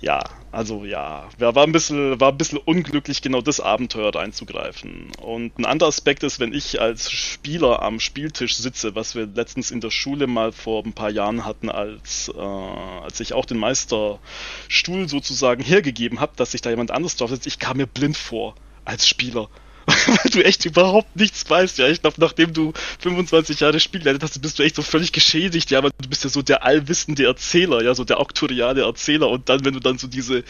ja, 0.00 0.24
also 0.50 0.84
ja, 0.84 1.28
war 1.38 1.62
ein 1.62 1.72
bisschen, 1.72 2.18
war 2.20 2.32
ein 2.32 2.38
bisschen 2.38 2.58
unglücklich, 2.58 3.22
genau 3.22 3.40
das 3.40 3.60
Abenteuer 3.60 4.14
reinzugreifen. 4.14 5.12
Und 5.20 5.58
ein 5.58 5.66
anderer 5.66 5.88
Aspekt 5.88 6.22
ist, 6.22 6.40
wenn 6.40 6.54
ich 6.54 6.80
als 6.80 7.10
Spieler 7.10 7.82
am 7.82 8.00
Spieltisch 8.00 8.56
sitze, 8.56 8.94
was 8.94 9.14
wir 9.14 9.26
letztens 9.26 9.70
in 9.70 9.80
der 9.80 9.90
Schule 9.90 10.26
mal 10.26 10.52
vor 10.52 10.84
ein 10.84 10.94
paar 10.94 11.10
Jahren 11.10 11.44
hatten, 11.44 11.70
als, 11.70 12.32
äh, 12.34 12.40
als 12.40 13.20
ich 13.20 13.34
auch 13.34 13.44
den 13.44 13.58
Meisterstuhl 13.58 15.08
sozusagen 15.08 15.62
hergegeben 15.62 16.20
habe, 16.20 16.32
dass 16.36 16.52
sich 16.52 16.62
da 16.62 16.70
jemand 16.70 16.90
anderes 16.90 17.16
drauf 17.16 17.30
sitzt, 17.30 17.46
ich 17.46 17.58
kam 17.58 17.76
mir 17.76 17.86
blind 17.86 18.16
vor 18.16 18.54
als 18.84 19.06
Spieler. 19.06 19.48
weil 20.06 20.30
du 20.30 20.44
echt 20.44 20.64
überhaupt 20.64 21.16
nichts 21.16 21.48
weißt, 21.48 21.78
ja. 21.78 21.88
Ich 21.88 22.00
glaube, 22.00 22.16
nachdem 22.20 22.52
du 22.52 22.72
25 23.00 23.60
Jahre 23.60 23.80
Spiel 23.80 24.00
geleitet 24.00 24.22
hast, 24.22 24.40
bist 24.40 24.58
du 24.58 24.62
echt 24.62 24.76
so 24.76 24.82
völlig 24.82 25.12
geschädigt, 25.12 25.70
ja, 25.70 25.82
weil 25.82 25.90
du 26.00 26.08
bist 26.08 26.24
ja 26.24 26.30
so 26.30 26.42
der 26.42 26.64
allwissende 26.64 27.24
Erzähler, 27.24 27.82
ja, 27.82 27.94
so 27.94 28.04
der 28.04 28.18
auktoriale 28.18 28.82
Erzähler 28.82 29.28
und 29.28 29.48
dann, 29.48 29.64
wenn 29.64 29.74
du 29.74 29.80
dann 29.80 29.98
so 29.98 30.06
diese 30.06 30.44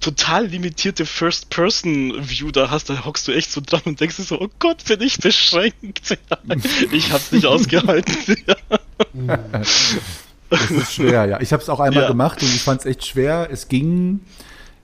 total 0.00 0.46
limitierte 0.46 1.04
First-Person-View 1.04 2.50
da 2.50 2.70
hast, 2.70 2.88
da 2.88 3.04
hockst 3.04 3.28
du 3.28 3.32
echt 3.32 3.52
so 3.52 3.60
dran 3.64 3.82
und 3.84 4.00
denkst 4.00 4.16
dir 4.16 4.22
so, 4.22 4.40
oh 4.40 4.48
Gott, 4.58 4.84
bin 4.86 5.00
ich 5.02 5.18
beschränkt. 5.18 6.18
ich 6.92 7.12
hab's 7.12 7.32
nicht 7.32 7.46
ausgehalten. 7.46 8.16
das 10.48 10.70
ist 10.70 10.94
schwer, 10.94 11.26
ja. 11.26 11.40
Ich 11.40 11.52
hab's 11.52 11.68
auch 11.68 11.80
einmal 11.80 12.04
ja. 12.04 12.08
gemacht 12.08 12.42
und 12.42 12.48
ich 12.54 12.62
fand's 12.62 12.86
echt 12.86 13.06
schwer. 13.06 13.48
Es 13.52 13.68
ging 13.68 14.20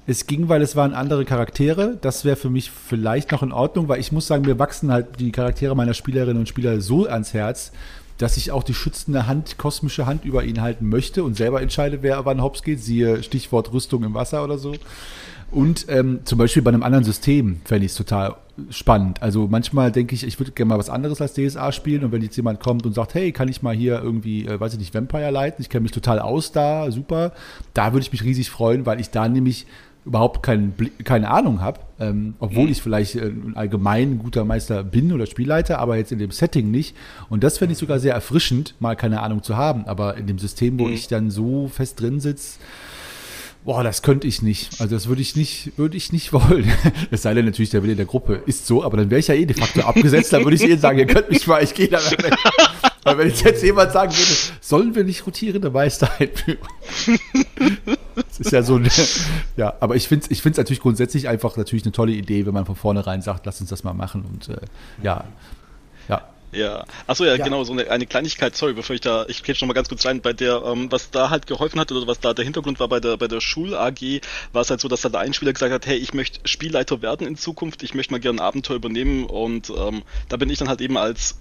Es 0.06 0.26
ging, 0.26 0.48
weil 0.48 0.62
es 0.62 0.76
waren 0.76 0.94
andere 0.94 1.24
Charaktere. 1.24 1.98
Das 2.00 2.24
wäre 2.24 2.36
für 2.36 2.50
mich 2.50 2.70
vielleicht 2.70 3.32
noch 3.32 3.42
in 3.42 3.52
Ordnung, 3.52 3.88
weil 3.88 3.98
ich 3.98 4.12
muss 4.12 4.26
sagen, 4.26 4.44
mir 4.44 4.58
wachsen 4.58 4.92
halt 4.92 5.18
die 5.18 5.32
Charaktere 5.32 5.74
meiner 5.74 5.94
Spielerinnen 5.94 6.38
und 6.38 6.48
Spieler 6.48 6.80
so 6.80 7.06
ans 7.06 7.34
Herz, 7.34 7.72
dass 8.18 8.36
ich 8.36 8.52
auch 8.52 8.62
die 8.62 8.74
schützende 8.74 9.26
Hand, 9.26 9.58
kosmische 9.58 10.06
Hand 10.06 10.24
über 10.24 10.44
ihn 10.44 10.62
halten 10.62 10.88
möchte 10.88 11.24
und 11.24 11.36
selber 11.36 11.60
entscheide, 11.60 12.02
wer 12.02 12.24
wann 12.24 12.40
hops 12.40 12.62
geht. 12.62 12.80
Siehe 12.80 13.22
Stichwort 13.22 13.72
Rüstung 13.72 14.04
im 14.04 14.14
Wasser 14.14 14.44
oder 14.44 14.58
so. 14.58 14.74
Und 15.50 15.86
ähm, 15.88 16.20
zum 16.24 16.38
Beispiel 16.38 16.62
bei 16.62 16.70
einem 16.70 16.82
anderen 16.82 17.04
System 17.04 17.60
fände 17.64 17.86
ich 17.86 17.92
es 17.92 17.98
total 17.98 18.36
spannend. 18.70 19.22
Also 19.22 19.48
manchmal 19.48 19.92
denke 19.92 20.14
ich, 20.14 20.24
ich 20.24 20.38
würde 20.40 20.52
gerne 20.52 20.70
mal 20.70 20.78
was 20.78 20.90
anderes 20.90 21.20
als 21.20 21.34
DSA 21.34 21.72
spielen 21.72 22.04
und 22.04 22.12
wenn 22.12 22.22
jetzt 22.22 22.36
jemand 22.36 22.60
kommt 22.60 22.86
und 22.86 22.94
sagt, 22.94 23.14
hey, 23.14 23.32
kann 23.32 23.48
ich 23.48 23.62
mal 23.62 23.74
hier 23.74 24.02
irgendwie, 24.02 24.46
äh, 24.46 24.58
weiß 24.58 24.72
ich 24.72 24.78
nicht, 24.78 24.94
Vampire 24.94 25.30
leiten, 25.30 25.62
ich 25.62 25.68
kenne 25.68 25.82
mich 25.82 25.92
total 25.92 26.18
aus 26.18 26.52
da, 26.52 26.90
super, 26.90 27.32
da 27.74 27.92
würde 27.92 28.04
ich 28.04 28.12
mich 28.12 28.24
riesig 28.24 28.50
freuen, 28.50 28.86
weil 28.86 28.98
ich 29.00 29.10
da 29.10 29.28
nämlich 29.28 29.66
überhaupt 30.06 30.42
kein, 30.42 30.72
keine 31.04 31.30
Ahnung 31.30 31.60
habe, 31.60 31.80
ähm, 31.98 32.34
obwohl 32.38 32.64
mhm. 32.64 32.70
ich 32.70 32.80
vielleicht 32.80 33.16
äh, 33.16 33.26
ein 33.26 33.56
allgemein 33.56 34.18
guter 34.18 34.44
Meister 34.44 34.84
bin 34.84 35.12
oder 35.12 35.26
Spielleiter, 35.26 35.80
aber 35.80 35.96
jetzt 35.96 36.12
in 36.12 36.18
dem 36.18 36.30
Setting 36.30 36.70
nicht. 36.70 36.96
Und 37.28 37.42
das 37.42 37.58
fände 37.58 37.72
ich 37.72 37.78
sogar 37.78 37.98
sehr 37.98 38.14
erfrischend, 38.14 38.76
mal 38.78 38.94
keine 38.94 39.20
Ahnung 39.20 39.42
zu 39.42 39.56
haben. 39.56 39.84
Aber 39.86 40.16
in 40.16 40.26
dem 40.26 40.38
System, 40.38 40.78
wo 40.78 40.86
mhm. 40.86 40.92
ich 40.92 41.08
dann 41.08 41.30
so 41.30 41.68
fest 41.68 42.00
drin 42.00 42.20
sitze, 42.20 42.58
Boah, 43.64 43.82
das 43.82 44.02
könnte 44.02 44.28
ich 44.28 44.42
nicht. 44.42 44.80
Also 44.80 44.94
das 44.94 45.08
würde 45.08 45.22
ich 45.22 45.34
nicht, 45.34 45.76
würde 45.76 45.96
ich 45.96 46.12
nicht 46.12 46.32
wollen. 46.32 46.70
Es 47.10 47.22
sei 47.22 47.34
denn 47.34 47.46
natürlich, 47.46 47.70
der 47.70 47.82
Wille 47.82 47.96
der 47.96 48.06
Gruppe 48.06 48.40
ist 48.46 48.64
so, 48.64 48.84
aber 48.84 48.96
dann 48.96 49.10
wäre 49.10 49.18
ich 49.18 49.26
ja 49.26 49.34
eh 49.34 49.44
de 49.44 49.56
facto 49.56 49.80
abgesetzt, 49.80 50.32
dann 50.32 50.44
würde 50.44 50.54
ich 50.54 50.62
eh 50.62 50.76
sagen, 50.76 51.00
ihr 51.00 51.06
könnt 51.06 51.30
mich 51.30 51.48
mal, 51.48 51.64
ich 51.64 51.74
gehe 51.74 51.88
da 51.88 51.98
weg. 51.98 52.32
Weil 53.06 53.18
wenn 53.18 53.28
ich 53.28 53.40
jetzt 53.42 53.62
jemand 53.62 53.92
sagen 53.92 54.10
würde, 54.10 54.32
sollen 54.60 54.96
wir 54.96 55.04
nicht 55.04 55.24
rotierende 55.28 55.70
Meister 55.70 56.10
einführen? 56.18 56.58
Das 58.16 58.40
ist 58.40 58.50
ja 58.50 58.64
so 58.64 58.74
eine, 58.74 58.88
ja, 59.56 59.74
aber 59.78 59.94
ich 59.94 60.08
finde 60.08 60.24
es 60.24 60.30
ich 60.32 60.42
find's 60.42 60.58
natürlich 60.58 60.80
grundsätzlich 60.80 61.28
einfach 61.28 61.56
natürlich 61.56 61.84
eine 61.84 61.92
tolle 61.92 62.10
Idee, 62.10 62.46
wenn 62.46 62.54
man 62.54 62.66
von 62.66 62.74
vornherein 62.74 63.22
sagt, 63.22 63.46
lass 63.46 63.60
uns 63.60 63.70
das 63.70 63.84
mal 63.84 63.94
machen 63.94 64.24
und 64.24 64.48
äh, 64.48 64.60
ja, 65.04 65.22
ja. 66.08 66.22
Ja, 66.50 66.84
achso, 67.06 67.24
ja, 67.24 67.36
ja, 67.36 67.44
genau, 67.44 67.62
so 67.62 67.72
eine, 67.72 67.88
eine 67.90 68.06
Kleinigkeit, 68.06 68.56
sorry, 68.56 68.72
bevor 68.72 68.94
ich 68.94 69.02
da, 69.02 69.24
ich 69.28 69.44
kletsch 69.44 69.60
noch 69.60 69.68
mal 69.68 69.74
ganz 69.74 69.88
kurz 69.88 70.04
rein, 70.04 70.20
bei 70.20 70.32
der, 70.32 70.62
ähm, 70.64 70.90
was 70.90 71.10
da 71.10 71.30
halt 71.30 71.46
geholfen 71.46 71.78
hat, 71.78 71.92
oder 71.92 72.08
was 72.08 72.18
da 72.18 72.34
der 72.34 72.44
Hintergrund 72.44 72.80
war 72.80 72.88
bei 72.88 72.98
der, 72.98 73.16
bei 73.18 73.28
der 73.28 73.40
Schul-AG, 73.40 74.20
war 74.52 74.62
es 74.62 74.70
halt 74.70 74.80
so, 74.80 74.88
dass 74.88 75.02
da 75.02 75.10
der 75.10 75.20
Einspieler 75.20 75.52
gesagt 75.52 75.72
hat, 75.72 75.86
hey, 75.86 75.96
ich 75.96 76.12
möchte 76.12 76.40
Spielleiter 76.48 77.02
werden 77.02 77.26
in 77.26 77.36
Zukunft, 77.36 77.82
ich 77.84 77.94
möchte 77.94 78.12
mal 78.12 78.20
gerne 78.20 78.40
ein 78.40 78.44
Abenteuer 78.44 78.76
übernehmen 78.76 79.26
und 79.26 79.70
ähm, 79.70 80.02
da 80.28 80.38
bin 80.38 80.50
ich 80.50 80.58
dann 80.58 80.68
halt 80.68 80.80
eben 80.80 80.96
als 80.96 81.36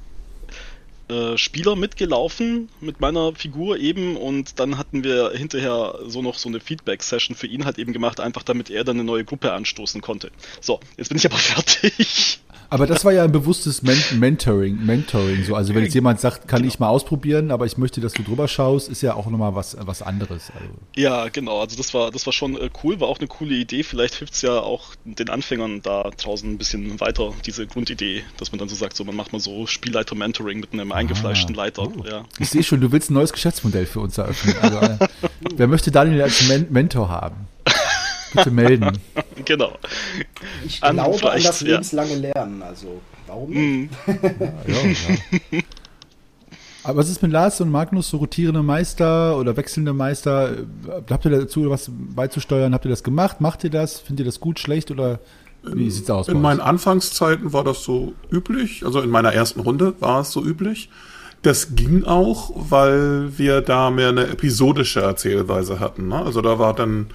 äh, 1.07 1.37
Spieler 1.37 1.75
mitgelaufen 1.75 2.69
mit 2.81 2.99
meiner 2.99 3.33
Figur 3.35 3.77
eben 3.77 4.17
und 4.17 4.59
dann 4.59 4.77
hatten 4.77 5.03
wir 5.03 5.31
hinterher 5.31 5.99
so 6.07 6.21
noch 6.21 6.37
so 6.37 6.49
eine 6.49 6.59
Feedback-Session 6.59 7.35
für 7.35 7.47
ihn 7.47 7.65
halt 7.65 7.77
eben 7.77 7.93
gemacht, 7.93 8.19
einfach 8.19 8.43
damit 8.43 8.69
er 8.69 8.83
dann 8.83 8.97
eine 8.97 9.03
neue 9.03 9.23
Gruppe 9.23 9.53
anstoßen 9.53 10.01
konnte. 10.01 10.31
So, 10.61 10.79
jetzt 10.97 11.09
bin 11.09 11.17
ich 11.17 11.25
aber 11.25 11.37
fertig. 11.37 12.39
Aber 12.70 12.88
das 12.88 13.05
war 13.05 13.11
ja 13.11 13.24
ein 13.24 13.32
bewusstes 13.32 13.82
Men 13.82 13.97
Mentoring, 14.20 14.86
Mentoring. 14.86 15.43
So. 15.43 15.55
Also 15.55 15.74
wenn 15.76 15.84
jetzt 15.84 15.93
jemand 15.93 16.20
sagt, 16.20 16.47
kann 16.47 16.61
genau. 16.61 16.74
ich 16.74 16.80
mal 16.80 16.89
ausprobieren, 16.89 17.51
aber 17.51 17.66
ich 17.66 17.78
möchte, 17.78 18.01
dass 18.01 18.13
du 18.13 18.24
drüber 18.24 18.47
schaust, 18.47 18.89
ist 18.89 19.01
ja 19.01 19.13
auch 19.13 19.28
nochmal 19.28 19.55
was, 19.55 19.78
was 19.80 20.01
anderes. 20.01 20.51
Also. 20.53 20.74
Ja, 20.95 21.30
genau. 21.30 21.61
Also 21.61 21.78
das 21.78 21.93
war, 21.93 22.11
das 22.11 22.26
war 22.26 22.34
schon 22.34 22.55
äh, 22.55 22.70
cool, 22.84 22.99
war 22.99 23.07
auch 23.07 23.20
eine 23.20 23.28
coole 23.28 23.55
Idee. 23.55 23.84
Vielleicht 23.84 24.16
hilft 24.16 24.34
es 24.34 24.41
ja 24.41 24.59
auch 24.59 24.95
den 25.05 25.30
Anfängern 25.30 25.82
da 25.82 26.09
draußen 26.16 26.49
ein 26.49 26.57
bisschen 26.57 26.99
weiter, 26.99 27.34
diese 27.45 27.68
Grundidee, 27.68 28.24
dass 28.38 28.51
man 28.51 28.59
dann 28.59 28.70
so 28.70 28.76
sagt, 28.76 28.95
so 28.95 29.03
man 29.03 29.16
macht 29.16 29.34
mal 29.34 29.39
so 29.39 29.68
Spielleiter-Mentoring 29.68 30.59
mit 30.59 30.74
einem 30.74 30.91
eingefleischten 30.91 31.55
ah, 31.55 31.63
Leiter. 31.63 31.84
Oh. 31.84 32.03
Ja. 32.05 32.26
Ich 32.39 32.49
sehe 32.49 32.63
schon, 32.63 32.82
du 32.82 32.91
willst 32.91 33.09
ein 33.09 33.13
neues 33.13 33.34
Geschäftsmodell 33.34 33.86
für 33.86 33.99
uns 33.99 34.18
eröffnen. 34.18 34.55
Also, 34.61 34.80
wer 35.55 35.68
möchte 35.68 35.91
Daniel 35.91 36.24
als 36.24 36.47
Men 36.47 36.68
Mentor 36.70 37.09
haben? 37.09 37.44
Bitte 38.36 38.51
melden. 38.51 38.97
genau. 39.45 39.77
Ich 40.65 40.83
an 40.83 40.95
glaube 40.95 41.31
an 41.31 41.43
das 41.43 41.61
lebenslange 41.61 42.15
Lernen, 42.15 42.61
also 42.61 43.01
warum 43.27 43.49
nicht? 43.49 43.91
Mm. 44.07 44.11
ja, 44.67 44.75
ja, 45.51 45.61
Aber 46.83 46.99
was 46.99 47.09
ist 47.09 47.23
mit 47.23 47.31
Lars 47.31 47.59
und 47.61 47.71
Magnus, 47.71 48.09
so 48.09 48.17
rotierende 48.17 48.61
Meister 48.61 49.39
oder 49.39 49.57
wechselnde 49.57 49.91
Meister? 49.91 50.57
Habt 51.09 51.25
ihr 51.25 51.31
dazu 51.31 51.67
was 51.67 51.89
beizusteuern? 51.89 52.75
Habt 52.75 52.86
ihr 52.86 52.89
das 52.89 53.03
gemacht? 53.03 53.41
Macht 53.41 53.63
ihr 53.63 53.71
das? 53.71 53.99
Findet 53.99 54.25
ihr 54.25 54.29
das 54.29 54.39
gut, 54.39 54.59
schlecht 54.59 54.91
oder 54.91 55.19
wie 55.63 55.89
sieht's 55.89 56.09
aus? 56.09 56.27
In 56.27 56.41
meinen 56.41 56.59
Anfangszeiten 56.59 57.53
war 57.53 57.63
das 57.63 57.83
so 57.83 58.13
üblich, 58.31 58.86
also 58.86 59.01
in 59.01 59.09
meiner 59.09 59.33
ersten 59.33 59.59
Runde 59.61 59.95
war 59.99 60.21
es 60.21 60.31
so 60.31 60.43
üblich. 60.43 60.89
Das 61.41 61.75
ging 61.75 62.05
auch, 62.05 62.51
weil 62.55 63.38
wir 63.38 63.61
da 63.61 63.91
mehr 63.91 64.09
eine 64.09 64.27
episodische 64.27 65.01
Erzählweise 65.01 65.79
hatten. 65.79 66.07
Ne? 66.07 66.17
Also 66.17 66.41
da 66.41 66.59
war 66.59 66.73
dann 66.73 67.07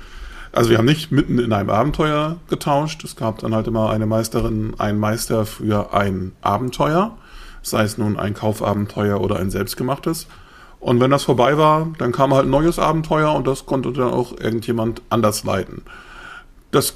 also 0.52 0.70
wir 0.70 0.78
haben 0.78 0.86
nicht 0.86 1.12
mitten 1.12 1.38
in 1.38 1.52
einem 1.52 1.70
Abenteuer 1.70 2.36
getauscht. 2.48 3.04
Es 3.04 3.16
gab 3.16 3.38
dann 3.38 3.54
halt 3.54 3.68
immer 3.68 3.90
eine 3.90 4.06
Meisterin, 4.06 4.74
ein 4.78 4.98
Meister 4.98 5.46
für 5.46 5.94
ein 5.94 6.32
Abenteuer, 6.40 7.16
sei 7.62 7.84
es 7.84 7.98
nun 7.98 8.18
ein 8.18 8.34
Kaufabenteuer 8.34 9.20
oder 9.20 9.36
ein 9.36 9.50
selbstgemachtes. 9.50 10.26
Und 10.80 10.98
wenn 10.98 11.10
das 11.10 11.24
vorbei 11.24 11.56
war, 11.58 11.88
dann 11.98 12.10
kam 12.10 12.34
halt 12.34 12.46
ein 12.46 12.50
neues 12.50 12.78
Abenteuer 12.78 13.32
und 13.34 13.46
das 13.46 13.66
konnte 13.66 13.92
dann 13.92 14.10
auch 14.10 14.32
irgendjemand 14.38 15.02
anders 15.10 15.44
leiten. 15.44 15.82
Das, 16.70 16.94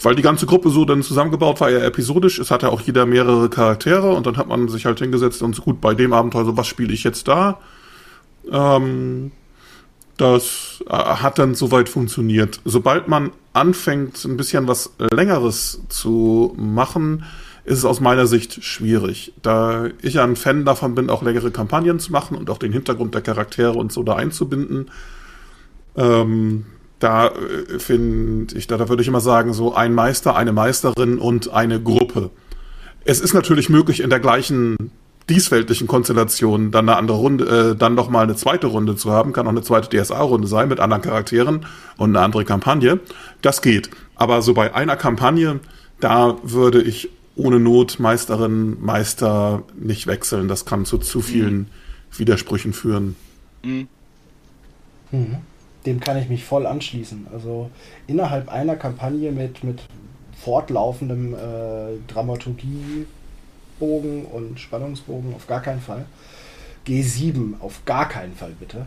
weil 0.00 0.14
die 0.14 0.22
ganze 0.22 0.46
Gruppe 0.46 0.70
so 0.70 0.84
dann 0.84 1.02
zusammengebaut 1.02 1.60
war, 1.60 1.68
eher 1.68 1.84
episodisch. 1.84 2.38
Es 2.38 2.50
hatte 2.50 2.70
auch 2.70 2.80
jeder 2.80 3.06
mehrere 3.06 3.50
Charaktere 3.50 4.12
und 4.12 4.26
dann 4.26 4.36
hat 4.36 4.46
man 4.46 4.68
sich 4.68 4.86
halt 4.86 5.00
hingesetzt 5.00 5.42
und 5.42 5.54
so 5.54 5.62
gut 5.62 5.80
bei 5.80 5.94
dem 5.94 6.12
Abenteuer 6.12 6.44
so, 6.44 6.56
was 6.56 6.68
spiele 6.68 6.92
ich 6.92 7.04
jetzt 7.04 7.26
da? 7.28 7.58
Ähm, 8.50 9.32
das 10.16 10.82
äh, 10.88 10.92
hat 10.94 11.38
dann 11.38 11.54
soweit 11.54 11.88
funktioniert. 11.88 12.60
Sobald 12.64 13.08
man 13.08 13.32
anfängt, 13.52 14.24
ein 14.24 14.36
bisschen 14.36 14.68
was 14.68 14.92
Längeres 14.98 15.82
zu 15.88 16.54
machen, 16.56 17.24
ist 17.64 17.78
es 17.78 17.84
aus 17.84 18.00
meiner 18.00 18.26
Sicht 18.26 18.62
schwierig. 18.62 19.32
Da 19.42 19.88
ich 20.02 20.20
ein 20.20 20.36
Fan 20.36 20.64
davon 20.64 20.94
bin, 20.94 21.10
auch 21.10 21.22
längere 21.22 21.50
Kampagnen 21.50 21.98
zu 21.98 22.12
machen 22.12 22.36
und 22.36 22.50
auch 22.50 22.58
den 22.58 22.72
Hintergrund 22.72 23.14
der 23.14 23.22
Charaktere 23.22 23.72
und 23.72 23.92
so 23.92 24.02
da 24.02 24.16
einzubinden, 24.16 24.90
ähm, 25.96 26.66
da 26.98 27.28
äh, 27.28 27.78
finde 27.78 28.56
ich, 28.56 28.66
da, 28.66 28.76
da 28.76 28.88
würde 28.88 29.02
ich 29.02 29.08
immer 29.08 29.20
sagen, 29.20 29.52
so 29.52 29.74
ein 29.74 29.94
Meister, 29.94 30.36
eine 30.36 30.52
Meisterin 30.52 31.18
und 31.18 31.50
eine 31.50 31.80
Gruppe. 31.80 32.30
Es 33.04 33.20
ist 33.20 33.34
natürlich 33.34 33.68
möglich, 33.68 34.00
in 34.00 34.10
der 34.10 34.20
gleichen 34.20 34.90
diesweltlichen 35.28 35.86
Konstellationen 35.86 36.70
dann 36.70 36.88
eine 36.88 36.98
andere 36.98 37.16
Runde, 37.16 37.72
äh, 37.72 37.76
dann 37.76 37.94
noch 37.94 38.10
mal 38.10 38.22
eine 38.22 38.36
zweite 38.36 38.66
Runde 38.66 38.96
zu 38.96 39.10
haben, 39.10 39.32
kann 39.32 39.46
auch 39.46 39.52
eine 39.52 39.62
zweite 39.62 39.88
DSA-Runde 39.88 40.46
sein 40.46 40.68
mit 40.68 40.80
anderen 40.80 41.02
Charakteren 41.02 41.66
und 41.96 42.10
eine 42.10 42.24
andere 42.24 42.44
Kampagne. 42.44 43.00
Das 43.40 43.62
geht. 43.62 43.90
Aber 44.16 44.42
so 44.42 44.54
bei 44.54 44.74
einer 44.74 44.96
Kampagne, 44.96 45.60
da 46.00 46.36
würde 46.42 46.82
ich 46.82 47.08
ohne 47.36 47.58
Not 47.58 47.98
Meisterin, 47.98 48.76
Meister 48.80 49.62
nicht 49.78 50.06
wechseln. 50.06 50.48
Das 50.48 50.66
kann 50.66 50.84
zu 50.84 50.98
zu 50.98 51.20
vielen 51.20 51.58
mhm. 51.58 51.66
Widersprüchen 52.16 52.72
führen. 52.72 53.16
Mhm. 53.62 53.88
Dem 55.86 56.00
kann 56.00 56.18
ich 56.18 56.28
mich 56.28 56.44
voll 56.44 56.66
anschließen. 56.66 57.26
Also 57.32 57.70
innerhalb 58.06 58.48
einer 58.48 58.76
Kampagne 58.76 59.32
mit, 59.32 59.64
mit 59.64 59.80
fortlaufendem 60.42 61.34
äh, 61.34 61.38
Dramaturgie 62.08 63.06
Bogen 63.78 64.24
und 64.24 64.60
Spannungsbogen 64.60 65.34
auf 65.34 65.46
gar 65.46 65.62
keinen 65.62 65.80
Fall. 65.80 66.06
G7 66.86 67.60
auf 67.60 67.84
gar 67.84 68.08
keinen 68.08 68.34
Fall 68.34 68.52
bitte. 68.58 68.86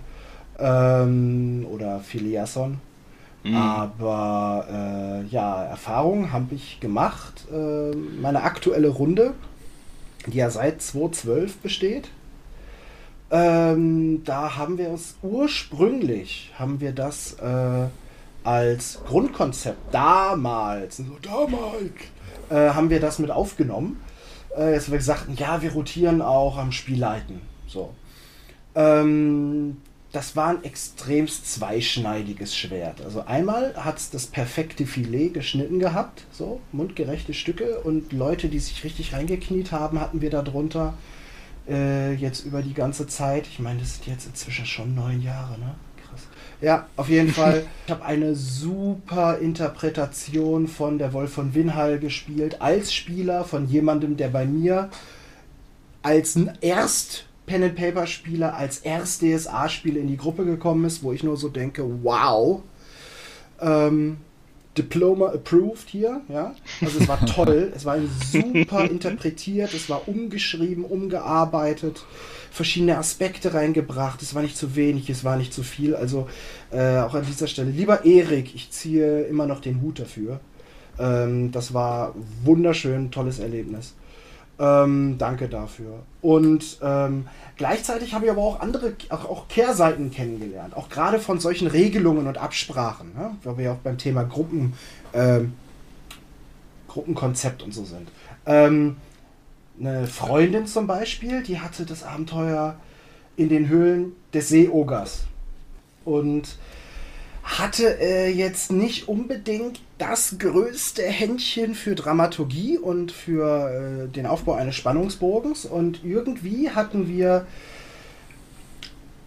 Ähm, 0.60 1.66
oder 1.70 2.00
Filiason. 2.00 2.80
Mhm. 3.44 3.56
Aber 3.56 4.68
äh, 4.70 5.28
ja, 5.28 5.64
Erfahrungen 5.66 6.32
habe 6.32 6.56
ich 6.56 6.80
gemacht. 6.80 7.46
Äh, 7.52 7.96
meine 7.96 8.44
aktuelle 8.44 8.90
Runde, 8.90 9.34
die 10.26 10.38
ja 10.38 10.50
seit 10.50 10.82
2012 10.82 11.58
besteht, 11.58 12.10
ähm, 13.30 14.24
da 14.24 14.56
haben 14.56 14.78
wir 14.78 14.90
es 14.92 15.16
ursprünglich, 15.22 16.54
haben 16.58 16.80
wir 16.80 16.94
das 16.94 17.34
äh, 17.34 17.88
als 18.44 19.00
Grundkonzept 19.06 19.94
damals, 19.94 20.98
so 20.98 21.18
damals, 21.22 21.92
äh, 22.50 22.74
haben 22.74 22.90
wir 22.90 23.02
das 23.02 23.20
mit 23.20 23.30
aufgenommen 23.30 24.02
äh, 24.58 24.74
jetzt 24.74 24.92
wir 24.92 24.98
gesagt, 24.98 25.28
ja, 25.38 25.62
wir 25.62 25.72
rotieren 25.72 26.22
auch 26.22 26.58
am 26.58 26.72
Spielleiten. 26.72 27.42
So. 27.68 27.94
Ähm, 28.76 29.78
das 30.12 30.36
war 30.36 30.50
ein 30.50 30.64
extremst 30.64 31.52
zweischneidiges 31.54 32.56
Schwert. 32.56 33.02
Also 33.02 33.26
einmal 33.26 33.76
hat 33.76 33.98
es 33.98 34.10
das 34.10 34.26
perfekte 34.26 34.86
Filet 34.86 35.30
geschnitten 35.30 35.80
gehabt, 35.80 36.26
so 36.32 36.62
mundgerechte 36.72 37.34
Stücke 37.34 37.82
und 37.82 38.14
Leute, 38.14 38.48
die 38.48 38.60
sich 38.60 38.84
richtig 38.84 39.14
reingekniet 39.14 39.72
haben, 39.72 40.00
hatten 40.00 40.22
wir 40.22 40.30
darunter 40.30 40.94
äh, 41.68 42.14
jetzt 42.14 42.46
über 42.46 42.62
die 42.62 42.74
ganze 42.74 43.08
Zeit. 43.08 43.48
Ich 43.48 43.60
meine, 43.60 43.80
das 43.80 43.96
sind 43.96 44.08
jetzt 44.08 44.28
inzwischen 44.28 44.66
schon 44.66 44.96
neun 44.96 45.22
Jahre, 45.22 45.60
ne? 45.60 45.76
Ja, 46.62 46.88
auf 46.96 47.10
jeden 47.10 47.30
Fall. 47.34 47.66
Ich 47.86 47.92
habe 47.92 48.06
eine 48.06 48.36
super 48.36 49.38
Interpretation 49.40 50.68
von 50.68 50.98
der 50.98 51.14
Wolf 51.14 51.34
von 51.34 51.54
Winhall 51.54 52.00
gespielt, 52.00 52.62
als 52.62 52.94
Spieler 52.94 53.44
von 53.44 53.68
jemandem, 53.68 54.18
der 54.18 54.30
bei 54.30 54.46
mir 54.46 54.90
als 56.02 56.40
erst 56.62 57.26
Pen 57.46 57.64
and 57.64 57.76
Paper 57.76 58.08
Spieler, 58.08 58.56
als 58.56 58.80
erst 58.80 59.22
DSA 59.22 59.70
Spieler 59.70 60.00
in 60.00 60.08
die 60.08 60.18
Gruppe 60.18 60.46
gekommen 60.46 60.86
ist, 60.86 61.04
wo 61.04 61.14
ich 61.14 61.24
nur 61.24 61.38
so 61.38 61.50
denke, 61.50 61.84
wow. 62.04 62.62
Ähm, 63.60 64.18
Diploma 64.78 65.28
approved 65.28 65.90
hier, 65.90 66.22
ja. 66.30 66.54
Also 66.82 67.00
es 67.00 67.08
war 67.08 67.26
toll, 67.26 67.72
es 67.76 67.86
war 67.86 67.98
super 68.32 68.90
interpretiert, 68.90 69.74
es 69.74 69.90
war 69.90 70.08
umgeschrieben, 70.08 70.86
umgearbeitet, 70.86 72.06
verschiedene 72.52 72.98
Aspekte 72.98 73.54
reingebracht, 73.54 74.22
es 74.22 74.36
war 74.36 74.42
nicht 74.42 74.58
zu 74.58 74.76
wenig, 74.76 75.10
es 75.10 75.24
war 75.24 75.38
nicht 75.38 75.54
zu 75.54 75.64
viel. 75.64 75.96
Also 75.96 76.28
äh, 76.72 76.98
auch 76.98 77.14
an 77.14 77.26
dieser 77.26 77.48
Stelle, 77.48 77.72
lieber 77.72 78.06
Erik, 78.06 78.54
ich 78.56 78.72
ziehe 78.72 79.24
immer 79.24 79.46
noch 79.46 79.62
den 79.62 79.82
Hut 79.82 80.00
dafür. 80.00 80.40
Ähm, 81.00 81.52
das 81.52 81.74
war 81.74 82.16
wunderschön, 82.44 83.12
tolles 83.12 83.40
Erlebnis. 83.40 83.94
Ähm, 84.60 85.18
danke 85.20 85.48
dafür. 85.48 86.00
Und 86.22 86.80
ähm, 86.82 87.28
gleichzeitig 87.58 88.14
habe 88.14 88.26
ich 88.26 88.32
aber 88.32 88.42
auch 88.42 88.60
andere, 88.60 88.94
auch, 89.10 89.26
auch, 89.26 89.48
Kehrseiten 89.48 90.10
kennengelernt. 90.10 90.76
Auch 90.76 90.90
gerade 90.90 91.20
von 91.20 91.40
solchen 91.40 91.68
Regelungen 91.68 92.26
und 92.26 92.40
Absprachen, 92.40 93.14
ne? 93.14 93.36
weil 93.44 93.58
wir 93.58 93.66
ja 93.66 93.74
auch 93.74 93.78
beim 93.78 94.00
Thema 94.00 94.24
Gruppen, 94.24 94.74
ähm, 95.14 95.54
Gruppenkonzept 96.88 97.62
und 97.62 97.74
so 97.74 97.86
sind. 97.86 98.10
Eine 99.80 100.08
Freundin 100.08 100.66
zum 100.66 100.88
Beispiel, 100.88 101.44
die 101.44 101.60
hatte 101.60 101.86
das 101.86 102.04
Abenteuer 102.04 102.80
in 103.36 103.50
den 103.50 103.70
Höhlen 103.70 104.14
des 104.34 104.50
Seeogers. 104.50 105.26
Und 106.04 106.58
hatte 107.44 108.00
äh, 108.02 108.30
jetzt 108.30 108.72
nicht 108.72 109.08
unbedingt 109.08 109.80
das 109.98 110.38
größte 110.38 111.04
Händchen 111.04 111.76
für 111.76 111.96
Dramaturgie 111.96 112.78
und 112.78 113.12
für 113.12 114.08
äh, 114.08 114.08
den 114.10 114.26
Aufbau 114.26 114.54
eines 114.54 114.76
Spannungsbogens. 114.76 115.66
Und 115.66 116.04
irgendwie 116.04 116.72
hatten 116.72 117.08
wir 117.08 117.48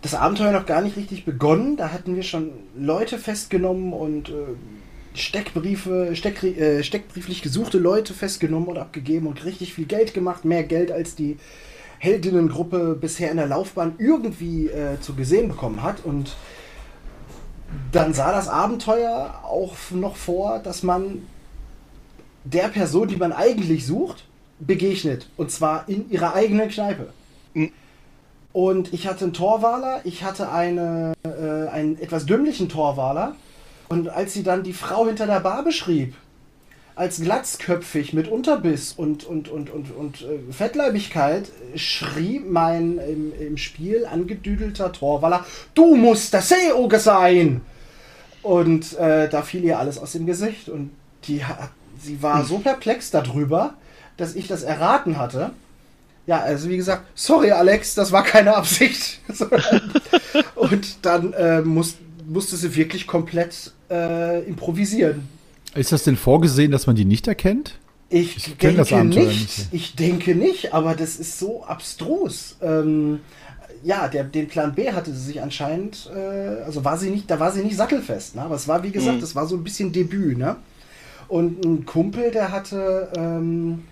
das 0.03 0.15
Abenteuer 0.15 0.53
noch 0.53 0.67
gar 0.67 0.83
nicht 0.83 0.97
richtig 0.97 1.25
begonnen. 1.25 1.77
Da 1.77 1.93
hatten 1.93 2.15
wir 2.15 2.23
schon 2.23 2.51
Leute 2.77 3.19
festgenommen 3.19 3.93
und 3.93 4.29
äh, 4.29 4.33
Steckbriefe, 5.15 6.15
Steck, 6.15 6.43
äh, 6.43 6.83
steckbrieflich 6.83 7.43
gesuchte 7.43 7.79
Leute 7.79 8.15
festgenommen 8.15 8.69
und 8.69 8.79
abgegeben 8.79 9.27
und 9.27 9.45
richtig 9.45 9.75
viel 9.75 9.87
Geld 9.87 10.15
gemacht. 10.15 10.45
Mehr 10.45 10.63
Geld 10.63 10.93
als 10.93 11.15
die 11.15 11.37
Heldinnengruppe 11.99 12.97
bisher 12.99 13.31
in 13.31 13.37
der 13.37 13.47
Laufbahn 13.47 13.95
irgendwie 13.99 14.69
äh, 14.69 15.01
zu 15.01 15.15
gesehen 15.15 15.49
bekommen 15.49 15.83
hat. 15.83 16.05
Und 16.05 16.37
dann 17.93 18.15
sah 18.15 18.33
das 18.33 18.49
Abenteuer 18.49 19.41
auch 19.45 19.75
noch 19.91 20.17
vor, 20.17 20.61
dass 20.61 20.83
man 20.83 21.23
der 22.45 22.69
Person, 22.69 23.09
die 23.09 23.17
man 23.17 23.33
eigentlich 23.33 23.87
sucht, 23.87 24.25
begegnet. 24.61 25.29
Und 25.37 25.51
zwar 25.51 25.89
in 25.89 26.11
ihrer 26.11 26.35
eigenen 26.35 26.69
Kneipe. 26.69 27.13
Mhm. 27.55 27.73
Und 28.53 28.93
ich 28.93 29.07
hatte 29.07 29.25
einen 29.25 29.33
Torwaler, 29.33 30.01
ich 30.05 30.25
hatte 30.25 30.51
eine, 30.51 31.13
äh, 31.25 31.69
einen 31.69 32.01
etwas 32.01 32.27
dümmlichen 32.27 32.69
Torwaler. 32.69 33.37
Und 33.91 34.09
als 34.09 34.35
sie 34.35 34.45
dann 34.45 34.63
die 34.63 34.73
Frau 34.73 35.07
hinter 35.07 35.27
der 35.27 35.41
Bar 35.41 35.65
beschrieb, 35.65 36.15
als 36.95 37.21
glatzköpfig 37.21 38.13
mit 38.13 38.29
Unterbiss 38.29 38.93
und, 38.93 39.25
und, 39.25 39.49
und, 39.49 39.69
und, 39.69 39.91
und 39.91 40.23
äh, 40.23 40.53
Fettleibigkeit 40.53 41.51
schrie 41.75 42.39
mein 42.39 42.99
im, 42.99 43.33
im 43.41 43.57
Spiel 43.57 44.07
angedüdelter 44.07 44.93
Torwaller, 44.93 45.45
du 45.75 45.97
musst 45.97 46.33
das 46.35 46.51
Seeoge 46.51 47.01
sein! 47.01 47.63
Und 48.43 48.97
äh, 48.97 49.29
da 49.29 49.43
fiel 49.43 49.65
ihr 49.65 49.81
alles 49.81 49.99
aus 49.99 50.13
dem 50.13 50.25
Gesicht 50.25 50.69
und 50.69 50.93
die, 51.25 51.43
sie 52.01 52.23
war 52.23 52.45
so 52.45 52.61
perplex 52.61 53.11
darüber, 53.11 53.75
dass 54.17 54.37
ich 54.37 54.47
das 54.47 54.63
erraten 54.63 55.19
hatte. 55.19 55.51
Ja, 56.29 56.39
also 56.39 56.69
wie 56.69 56.77
gesagt, 56.77 57.03
sorry 57.17 57.51
Alex, 57.51 57.97
das 57.97 58.13
war 58.13 58.23
keine 58.23 58.55
Absicht. 58.55 59.21
und 60.55 61.05
dann 61.05 61.33
äh, 61.33 61.61
muss, 61.63 61.97
musste 62.31 62.57
sie 62.57 62.75
wirklich 62.77 63.07
komplett 63.07 63.73
äh, 63.91 64.43
improvisieren. 64.45 65.29
Ist 65.75 65.93
das 65.93 66.05
denn 66.05 66.17
vorgesehen, 66.17 66.71
dass 66.71 66.87
man 66.87 66.97
die 66.97 67.05
nicht 67.05 67.27
erkennt? 67.29 67.79
Ich, 68.09 68.37
ich 68.37 68.57
denke 68.57 69.05
nicht, 69.05 69.29
nicht, 69.29 69.69
Ich 69.71 69.95
denke 69.95 70.35
nicht, 70.35 70.75
aber 70.75 70.95
das 70.95 71.17
ist 71.17 71.39
so 71.39 71.65
abstrus. 71.65 72.57
Ähm, 72.61 73.21
ja, 73.83 74.09
der, 74.09 74.25
den 74.25 74.49
Plan 74.49 74.75
B 74.75 74.93
hatte 74.93 75.13
sie 75.13 75.27
sich 75.27 75.43
anscheinend, 75.43 76.11
äh, 76.15 76.63
also 76.63 76.85
war 76.85 76.99
sie 76.99 77.11
nicht, 77.11 77.31
da 77.31 77.39
war 77.39 77.53
sie 77.53 77.63
nicht 77.63 77.77
sattelfest, 77.77 78.37
ne? 78.37 78.43
aber 78.43 78.57
es 78.57 78.67
war, 78.69 78.83
wie 78.83 78.91
gesagt, 78.91 79.17
mhm. 79.17 79.21
das 79.21 79.35
war 79.35 79.47
so 79.47 79.57
ein 79.57 79.65
bisschen 79.65 79.93
Debüt, 79.93 80.39
ne? 80.39 80.57
Und 81.29 81.65
ein 81.65 81.87
Kumpel, 81.87 82.33
der 82.33 82.51
hatte 82.51 83.09
ähm, 83.17 83.85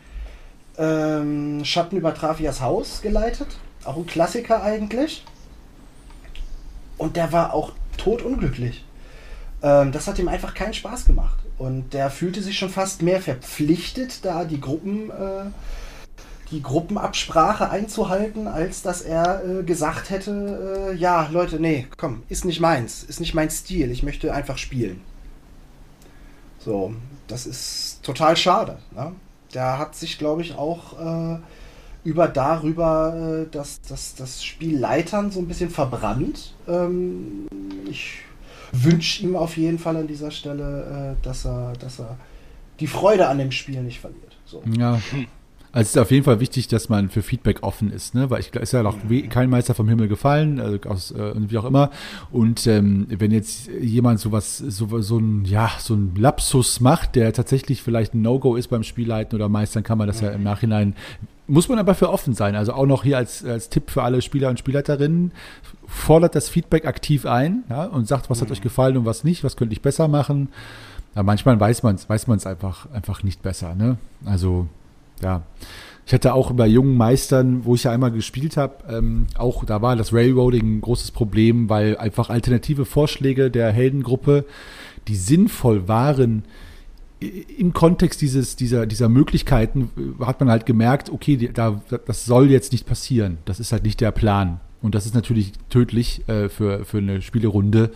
ähm, 0.77 1.65
Schatten 1.65 1.97
über 1.97 2.12
Trafias 2.12 2.60
Haus 2.60 3.01
geleitet, 3.01 3.47
auch 3.85 3.97
ein 3.97 4.06
Klassiker 4.06 4.65
eigentlich. 4.65 5.24
Und 6.97 7.15
der 7.15 7.31
war 7.31 7.55
auch 7.55 7.73
totunglücklich. 7.99 8.85
Ähm, 9.62 9.93
das 9.93 10.07
hat 10.07 10.19
ihm 10.19 10.29
einfach 10.29 10.55
keinen 10.55 10.75
Spaß 10.75 11.05
gemacht. 11.05 11.39
Und 11.59 11.93
der 11.93 12.11
fühlte 12.11 12.43
sich 12.43 12.57
schon 12.59 12.70
fast 12.70 13.03
mehr 13.03 13.20
verpflichtet, 13.20 14.25
da 14.25 14.45
die 14.45 14.61
Gruppen, 14.61 15.11
äh, 15.11 15.51
die 16.51 16.62
Gruppenabsprache 16.62 17.69
einzuhalten, 17.69 18.47
als 18.47 18.83
dass 18.83 19.03
er 19.03 19.45
äh, 19.45 19.62
gesagt 19.65 20.11
hätte, 20.11 20.93
äh, 20.93 20.97
ja, 20.97 21.29
Leute, 21.31 21.61
nee, 21.61 21.87
komm, 21.97 22.23
ist 22.29 22.45
nicht 22.45 22.61
meins, 22.61 23.03
ist 23.03 23.20
nicht 23.20 23.35
mein 23.35 23.51
Stil, 23.51 23.91
ich 23.91 24.03
möchte 24.03 24.33
einfach 24.33 24.57
spielen. 24.57 25.01
So, 26.59 26.95
das 27.27 27.47
ist 27.47 28.01
total 28.03 28.37
schade. 28.37 28.79
Ne? 28.95 29.12
Der 29.55 29.79
hat 29.79 29.95
sich, 29.95 30.19
glaube 30.19 30.43
ich, 30.43 30.55
auch 30.55 30.99
äh, 30.99 31.39
über 32.09 32.26
darüber 32.26 33.43
äh, 33.43 33.47
das, 33.51 33.82
das, 33.82 34.14
das 34.14 34.43
Spiel 34.43 34.78
Leitern 34.78 35.30
so 35.30 35.40
ein 35.40 35.47
bisschen 35.47 35.68
verbrannt. 35.68 36.55
Ähm, 36.66 37.47
ich 37.89 38.20
wünsche 38.72 39.22
ihm 39.24 39.36
auf 39.36 39.59
jeden 39.59 39.78
Fall 39.78 39.97
an 39.97 40.06
dieser 40.06 40.30
Stelle, 40.30 41.16
äh, 41.20 41.24
dass, 41.24 41.44
er, 41.44 41.74
dass 41.74 42.01
er 42.01 42.16
die 42.80 42.86
Freude 42.86 43.28
an 43.28 43.36
dem 43.36 43.52
Spiel 43.52 43.82
nicht 43.82 44.01
verliert. 44.01 44.36
So. 44.47 44.62
Ja. 44.78 44.98
Also 45.79 45.91
es 45.91 45.95
ist 45.95 46.03
auf 46.03 46.11
jeden 46.11 46.25
Fall 46.25 46.41
wichtig, 46.41 46.67
dass 46.67 46.89
man 46.89 47.09
für 47.09 47.23
Feedback 47.23 47.63
offen 47.63 47.93
ist, 47.93 48.13
ne? 48.13 48.31
Weil 48.31 48.41
ich 48.41 48.53
ist 48.53 48.73
ja 48.73 48.83
noch 48.83 48.97
kein 49.31 49.49
Meister 49.49 49.77
vom 49.77 49.89
Himmel 49.89 50.09
gefallen, 50.09 50.59
also 50.59 50.77
aus, 50.89 51.13
äh, 51.13 51.35
wie 51.37 51.57
auch 51.57 51.65
immer. 51.65 51.91
Und 52.33 52.67
ähm, 52.67 53.07
wenn 53.11 53.31
jetzt 53.31 53.69
jemand 53.81 54.19
sowas, 54.19 54.59
so, 54.59 55.01
so 55.01 55.19
ein, 55.19 55.45
ja, 55.45 55.71
so 55.79 55.95
ein 55.95 56.17
Lapsus 56.17 56.81
macht, 56.81 57.15
der 57.15 57.33
tatsächlich 57.33 57.81
vielleicht 57.81 58.13
ein 58.13 58.23
No-Go 58.23 58.57
ist 58.57 58.67
beim 58.67 58.83
Spielleiten 58.83 59.37
oder 59.37 59.49
Meistern, 59.49 59.85
kann 59.85 59.99
man 59.99 60.09
das 60.09 60.21
ja 60.21 60.31
im 60.31 60.43
Nachhinein 60.43 60.97
muss 61.51 61.69
man 61.69 61.79
aber 61.79 61.95
für 61.95 62.11
offen 62.11 62.35
sein. 62.35 62.57
Also 62.57 62.75
auch 62.75 62.85
noch 62.85 63.05
hier 63.05 63.17
als, 63.17 63.43
als 63.43 63.71
Tipp 63.71 63.91
für 63.91 64.03
alle 64.03 64.21
Spieler 64.21 64.51
und 64.51 64.59
Spielleiterinnen, 64.59 65.33
fordert 65.87 66.35
das 66.35 66.49
Feedback 66.51 66.87
aktiv 66.87 67.25
ein 67.25 67.63
ja, 67.71 67.85
und 67.85 68.07
sagt, 68.07 68.29
was 68.29 68.41
hat 68.43 68.49
mhm. 68.49 68.53
euch 68.53 68.61
gefallen 68.61 68.97
und 68.99 69.07
was 69.07 69.25
nicht, 69.25 69.45
was 69.45 69.57
könnte 69.57 69.73
ich 69.73 69.81
besser 69.81 70.09
machen. 70.09 70.49
Ja, 71.15 71.23
manchmal 71.23 71.59
weiß 71.59 71.85
man 71.85 71.95
es 71.95 72.09
weiß 72.09 72.27
man's 72.27 72.47
einfach, 72.47 72.91
einfach 72.93 73.23
nicht 73.23 73.43
besser. 73.43 73.75
Ne? 73.75 73.97
Also, 74.27 74.67
ja. 75.23 75.43
Ich 76.07 76.15
hatte 76.15 76.32
auch 76.32 76.53
bei 76.53 76.66
jungen 76.66 76.97
Meistern, 76.97 77.66
wo 77.66 77.74
ich 77.74 77.85
ja 77.85 77.93
einmal 77.93 78.11
gespielt 78.11 78.57
habe, 78.57 78.77
ähm, 78.89 79.27
auch 79.36 79.66
da 79.66 79.82
war 79.82 79.95
das 79.95 80.15
Railroading 80.15 80.78
ein 80.78 80.81
großes 80.81 81.11
Problem, 81.11 81.69
weil 81.69 81.99
einfach 81.99 82.31
alternative 82.31 82.86
Vorschläge 82.86 83.51
der 83.51 83.73
Heldengruppe, 83.73 84.47
die 85.07 85.16
sinnvoll 85.16 85.86
waren, 85.86 86.45
im 87.20 87.73
Kontext 87.73 88.23
dieses, 88.23 88.57
dieser, 88.57 88.86
dieser 88.86 89.09
Möglichkeiten 89.09 89.90
äh, 89.97 90.24
hat 90.24 90.40
man 90.40 90.51
halt 90.51 90.66
gemerkt, 90.66 91.11
okay, 91.11 91.51
da, 91.53 91.82
das 92.07 92.24
soll 92.24 92.51
jetzt 92.51 92.73
nicht 92.73 92.86
passieren. 92.86 93.39
Das 93.45 93.61
ist 93.61 93.73
halt 93.73 93.82
nicht 93.82 94.01
der 94.01 94.12
Plan. 94.12 94.61
Und 94.81 94.95
das 94.95 95.07
ist 95.07 95.15
natürlich 95.15 95.53
tödlich 95.69 96.28
äh, 96.28 96.49
für, 96.49 96.85
für 96.85 96.99
eine 96.99 97.20
Spielerunde, 97.20 97.90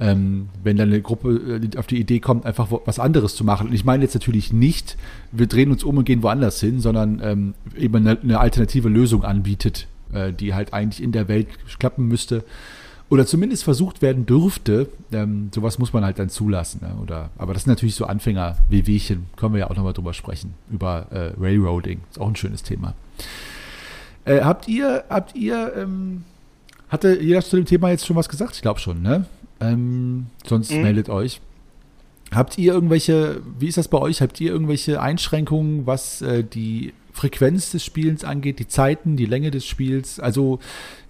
ähm, 0.00 0.48
wenn 0.64 0.76
dann 0.76 0.88
eine 0.88 1.02
Gruppe 1.02 1.60
äh, 1.62 1.78
auf 1.78 1.86
die 1.86 2.00
Idee 2.00 2.20
kommt, 2.20 2.46
einfach 2.46 2.68
was 2.86 2.98
anderes 2.98 3.36
zu 3.36 3.44
machen. 3.44 3.68
Und 3.68 3.74
ich 3.74 3.84
meine 3.84 4.02
jetzt 4.02 4.14
natürlich 4.14 4.52
nicht, 4.52 4.96
wir 5.30 5.46
drehen 5.46 5.70
uns 5.70 5.84
um 5.84 5.98
und 5.98 6.04
gehen 6.04 6.22
woanders 6.22 6.58
hin, 6.58 6.80
sondern 6.80 7.20
ähm, 7.22 7.54
eben 7.76 7.96
eine, 7.96 8.18
eine, 8.18 8.40
alternative 8.40 8.88
Lösung 8.88 9.24
anbietet, 9.24 9.86
äh, 10.12 10.32
die 10.32 10.54
halt 10.54 10.72
eigentlich 10.72 11.02
in 11.02 11.12
der 11.12 11.28
Welt 11.28 11.48
klappen 11.78 12.08
müsste 12.08 12.44
oder 13.10 13.26
zumindest 13.26 13.64
versucht 13.64 14.02
werden 14.02 14.24
dürfte, 14.24 14.88
ähm, 15.12 15.50
sowas 15.52 15.78
muss 15.78 15.92
man 15.92 16.04
halt 16.04 16.18
dann 16.18 16.30
zulassen. 16.30 16.80
Ne? 16.82 16.94
Oder, 17.02 17.30
aber 17.36 17.52
das 17.52 17.64
sind 17.64 17.72
natürlich 17.72 17.96
so 17.96 18.06
Anfänger-WWchen, 18.06 19.26
können 19.36 19.52
wir 19.52 19.60
ja 19.60 19.70
auch 19.70 19.76
nochmal 19.76 19.92
drüber 19.92 20.14
sprechen, 20.14 20.54
über 20.70 21.06
äh, 21.10 21.32
Railroading, 21.38 22.00
ist 22.08 22.20
auch 22.20 22.28
ein 22.28 22.36
schönes 22.36 22.62
Thema. 22.62 22.94
Äh, 24.24 24.42
habt 24.42 24.68
ihr, 24.68 25.04
habt 25.10 25.34
ihr, 25.34 25.72
ähm, 25.76 26.22
hatte 26.88 27.20
jeder 27.20 27.42
zu 27.42 27.56
dem 27.56 27.66
Thema 27.66 27.90
jetzt 27.90 28.06
schon 28.06 28.16
was 28.16 28.28
gesagt? 28.28 28.54
Ich 28.54 28.62
glaube 28.62 28.78
schon, 28.78 29.02
ne? 29.02 29.26
Ähm, 29.60 30.26
sonst 30.46 30.72
mhm. 30.72 30.82
meldet 30.82 31.08
euch. 31.08 31.40
Habt 32.32 32.58
ihr 32.58 32.72
irgendwelche, 32.72 33.42
wie 33.58 33.66
ist 33.66 33.76
das 33.76 33.88
bei 33.88 33.98
euch? 33.98 34.22
Habt 34.22 34.40
ihr 34.40 34.52
irgendwelche 34.52 35.00
Einschränkungen, 35.00 35.86
was 35.86 36.22
äh, 36.22 36.44
die 36.44 36.92
Frequenz 37.12 37.72
des 37.72 37.84
Spielens 37.84 38.24
angeht, 38.24 38.60
die 38.60 38.68
Zeiten, 38.68 39.16
die 39.16 39.26
Länge 39.26 39.50
des 39.50 39.66
Spiels. 39.66 40.20
Also 40.20 40.60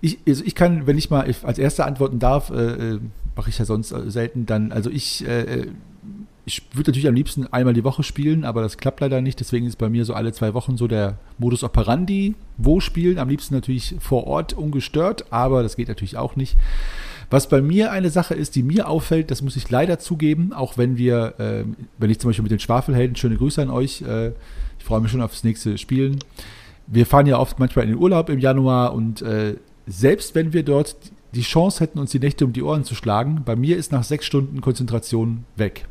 ich, 0.01 0.19
also 0.27 0.43
ich 0.45 0.55
kann, 0.55 0.87
wenn 0.87 0.97
ich 0.97 1.11
mal 1.11 1.31
als 1.43 1.59
erster 1.59 1.87
antworten 1.87 2.19
darf, 2.19 2.51
äh, 2.51 2.95
äh 2.95 3.01
mache 3.37 3.49
ich 3.49 3.59
ja 3.59 3.65
sonst 3.65 3.93
äh, 3.93 4.11
selten, 4.11 4.45
dann, 4.45 4.73
also 4.73 4.91
ich, 4.91 5.27
äh, 5.27 5.69
ich 6.45 6.63
würde 6.75 6.91
natürlich 6.91 7.09
am 7.09 7.15
liebsten 7.15 7.47
einmal 7.47 7.75
die 7.75 7.85
Woche 7.85 8.03
spielen, 8.03 8.45
aber 8.45 8.61
das 8.61 8.77
klappt 8.77 9.01
leider 9.01 9.21
nicht. 9.21 9.39
Deswegen 9.41 9.67
ist 9.67 9.77
bei 9.77 9.89
mir 9.89 10.05
so 10.05 10.15
alle 10.15 10.33
zwei 10.33 10.53
Wochen 10.53 10.77
so 10.77 10.89
der 10.89 11.19
Modus 11.39 11.63
operandi. 11.63 12.35
Wo 12.57 12.81
spielen? 12.81 13.19
Am 13.19 13.29
liebsten 13.29 13.55
natürlich 13.55 13.95
vor 14.01 14.27
Ort 14.27 14.53
ungestört, 14.53 15.33
aber 15.33 15.63
das 15.63 15.77
geht 15.77 15.89
natürlich 15.89 16.17
auch 16.17 16.35
nicht. 16.35 16.57
Was 17.31 17.49
bei 17.49 17.63
mir 17.63 17.93
eine 17.93 18.11
Sache 18.11 18.35
ist, 18.35 18.57
die 18.57 18.65
mir 18.65 18.89
auffällt, 18.89 19.31
das 19.31 19.41
muss 19.41 19.57
ich 19.57 19.71
leider 19.71 20.01
zugeben, 20.01 20.53
auch 20.53 20.77
wenn 20.77 20.99
wir, 20.99 21.35
äh, 21.39 21.65
wenn 21.99 22.11
ich 22.11 22.19
zum 22.19 22.29
Beispiel 22.29 22.43
mit 22.43 22.51
den 22.51 22.59
Schwafelhelden, 22.59 23.17
schöne 23.17 23.37
Grüße 23.37 23.63
an 23.63 23.71
euch, 23.71 24.03
äh, 24.03 24.33
ich 24.79 24.85
freue 24.85 25.01
mich 25.01 25.13
schon 25.13 25.23
aufs 25.23 25.45
nächste 25.45 25.79
Spielen. 25.79 26.19
Wir 26.89 27.07
fahren 27.07 27.27
ja 27.27 27.39
oft 27.39 27.61
manchmal 27.61 27.85
in 27.85 27.93
den 27.93 27.99
Urlaub 28.01 28.29
im 28.29 28.41
Januar 28.41 28.95
und 28.95 29.23
äh, 29.23 29.55
selbst 29.87 30.35
wenn 30.35 30.53
wir 30.53 30.65
dort 30.65 30.97
die 31.35 31.43
Chance 31.43 31.81
hätten, 31.81 32.01
uns 32.01 32.11
die 32.11 32.19
Nächte 32.19 32.45
um 32.45 32.53
die 32.53 32.63
Ohren 32.63 32.83
zu 32.83 32.97
schlagen, 32.97 33.43
bei 33.45 33.55
mir 33.55 33.77
ist 33.77 33.93
nach 33.93 34.03
sechs 34.03 34.27
Stunden 34.27 34.61
Konzentration 34.61 35.45
weg. 35.55 35.87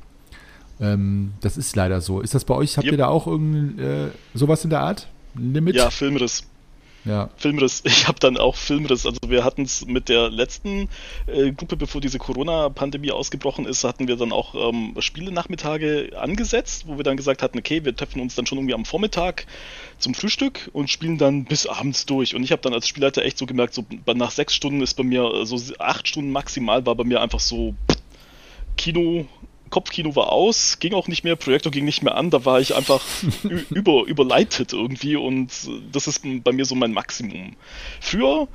Ähm, 0.82 1.34
das 1.40 1.58
ist 1.58 1.76
leider 1.76 2.02
so. 2.02 2.20
Ist 2.20 2.36
das 2.36 2.44
bei 2.44 2.56
euch? 2.56 2.76
Habt 2.78 2.86
yep. 2.86 2.94
ihr 2.94 2.98
da 2.98 3.08
auch 3.08 3.28
irgend 3.28 3.80
äh, 3.80 4.10
sowas 4.34 4.64
in 4.64 4.70
der 4.70 4.82
Art? 4.82 5.08
Limit? 5.36 5.76
Ja, 5.76 5.90
Filmriss. 5.90 6.44
Ja. 7.10 7.30
Filmriss. 7.38 7.82
Ich 7.90 8.08
habe 8.08 8.20
dann 8.20 8.38
auch 8.38 8.56
Filmriss. 8.56 9.06
Also 9.06 9.20
wir 9.28 9.44
hatten 9.44 9.64
es 9.64 9.86
mit 9.86 10.10
der 10.10 10.30
letzten 10.30 10.90
äh, 11.26 11.52
Gruppe, 11.52 11.76
bevor 11.76 12.02
diese 12.02 12.20
Corona-Pandemie 12.20 13.12
ausgebrochen 13.12 13.66
ist, 13.66 13.84
hatten 13.84 14.08
wir 14.08 14.16
dann 14.16 14.32
auch 14.32 14.54
ähm, 14.54 14.96
Spiele-Nachmittage 15.00 16.12
angesetzt, 16.16 16.84
wo 16.88 16.98
wir 16.98 17.04
dann 17.04 17.18
gesagt 17.18 17.42
hatten, 17.42 17.58
okay, 17.58 17.84
wir 17.84 17.96
treffen 17.96 18.22
uns 18.22 18.36
dann 18.36 18.46
schon 18.46 18.60
irgendwie 18.60 18.76
am 18.76 18.86
Vormittag 18.86 19.48
zum 19.98 20.14
Frühstück 20.14 20.70
und 20.72 20.90
spielen 20.90 21.18
dann 21.18 21.46
bis 21.46 21.66
abends 21.66 22.06
durch. 22.06 22.36
Und 22.36 22.44
ich 22.44 22.52
habe 22.52 22.62
dann 22.62 22.74
als 22.74 22.88
Spielleiter 22.88 23.24
echt 23.24 23.38
so 23.38 23.48
gemerkt, 23.48 23.74
so 23.74 23.86
nach 24.14 24.32
sechs 24.32 24.54
Stunden 24.54 24.82
ist 24.82 24.94
bei 24.94 25.04
mir, 25.04 25.46
so 25.46 25.60
acht 25.80 26.08
Stunden 26.08 26.32
maximal 26.32 26.86
war 26.86 26.96
bei 26.96 27.04
mir 27.04 27.22
einfach 27.22 27.40
so 27.40 27.74
Kino 28.78 29.26
Kopfkino 29.70 30.16
war 30.16 30.32
aus, 30.32 30.80
ging 30.80 30.94
auch 30.94 31.08
nicht 31.08 31.24
mehr, 31.24 31.36
Projektor 31.36 31.72
ging 31.72 31.86
nicht 31.86 32.04
mehr 32.04 32.16
an, 32.16 32.30
da 32.30 32.46
war 32.46 32.60
ich 32.60 32.76
einfach 32.76 33.04
über, 33.70 34.06
überleitet 34.06 34.74
irgendwie 34.74 35.16
und 35.16 35.52
das 35.92 36.08
ist 36.08 36.24
bei 36.44 36.52
mir 36.52 36.66
so 36.66 36.76
mein 36.76 36.92
Maximum. 36.92 37.56
Früher 38.00 38.48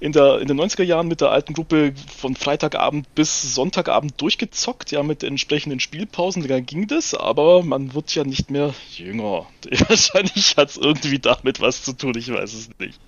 in, 0.00 0.12
der, 0.12 0.40
in 0.40 0.48
den 0.48 0.60
90er 0.60 0.82
Jahren 0.82 1.08
mit 1.08 1.20
der 1.20 1.30
alten 1.30 1.54
Gruppe 1.54 1.94
von 2.14 2.36
Freitagabend 2.36 3.14
bis 3.14 3.54
Sonntagabend 3.54 4.20
durchgezockt, 4.20 4.90
ja, 4.90 5.02
mit 5.02 5.22
entsprechenden 5.22 5.80
Spielpausen, 5.80 6.46
da 6.46 6.60
ging 6.60 6.88
das, 6.88 7.14
aber 7.14 7.62
man 7.62 7.94
wird 7.94 8.14
ja 8.14 8.24
nicht 8.24 8.50
mehr 8.50 8.74
jünger. 8.96 9.46
Wahrscheinlich 9.88 10.56
hat 10.56 10.70
es 10.70 10.76
irgendwie 10.76 11.18
damit 11.18 11.60
was 11.60 11.84
zu 11.84 11.92
tun, 11.92 12.14
ich 12.18 12.30
weiß 12.30 12.52
es 12.52 12.70
nicht. 12.78 13.00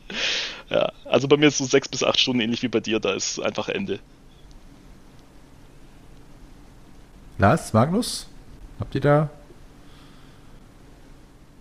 Ja, 0.70 0.92
also 1.04 1.28
bei 1.28 1.36
mir 1.36 1.48
ist 1.48 1.58
so 1.58 1.64
sechs 1.64 1.88
bis 1.88 2.02
acht 2.02 2.18
Stunden 2.18 2.40
ähnlich 2.40 2.62
wie 2.62 2.68
bei 2.68 2.80
dir, 2.80 3.00
da 3.00 3.12
ist 3.12 3.40
einfach 3.40 3.68
Ende. 3.68 3.98
Lars, 7.38 7.74
Magnus, 7.74 8.26
habt 8.80 8.94
ihr 8.94 9.02
da? 9.02 9.30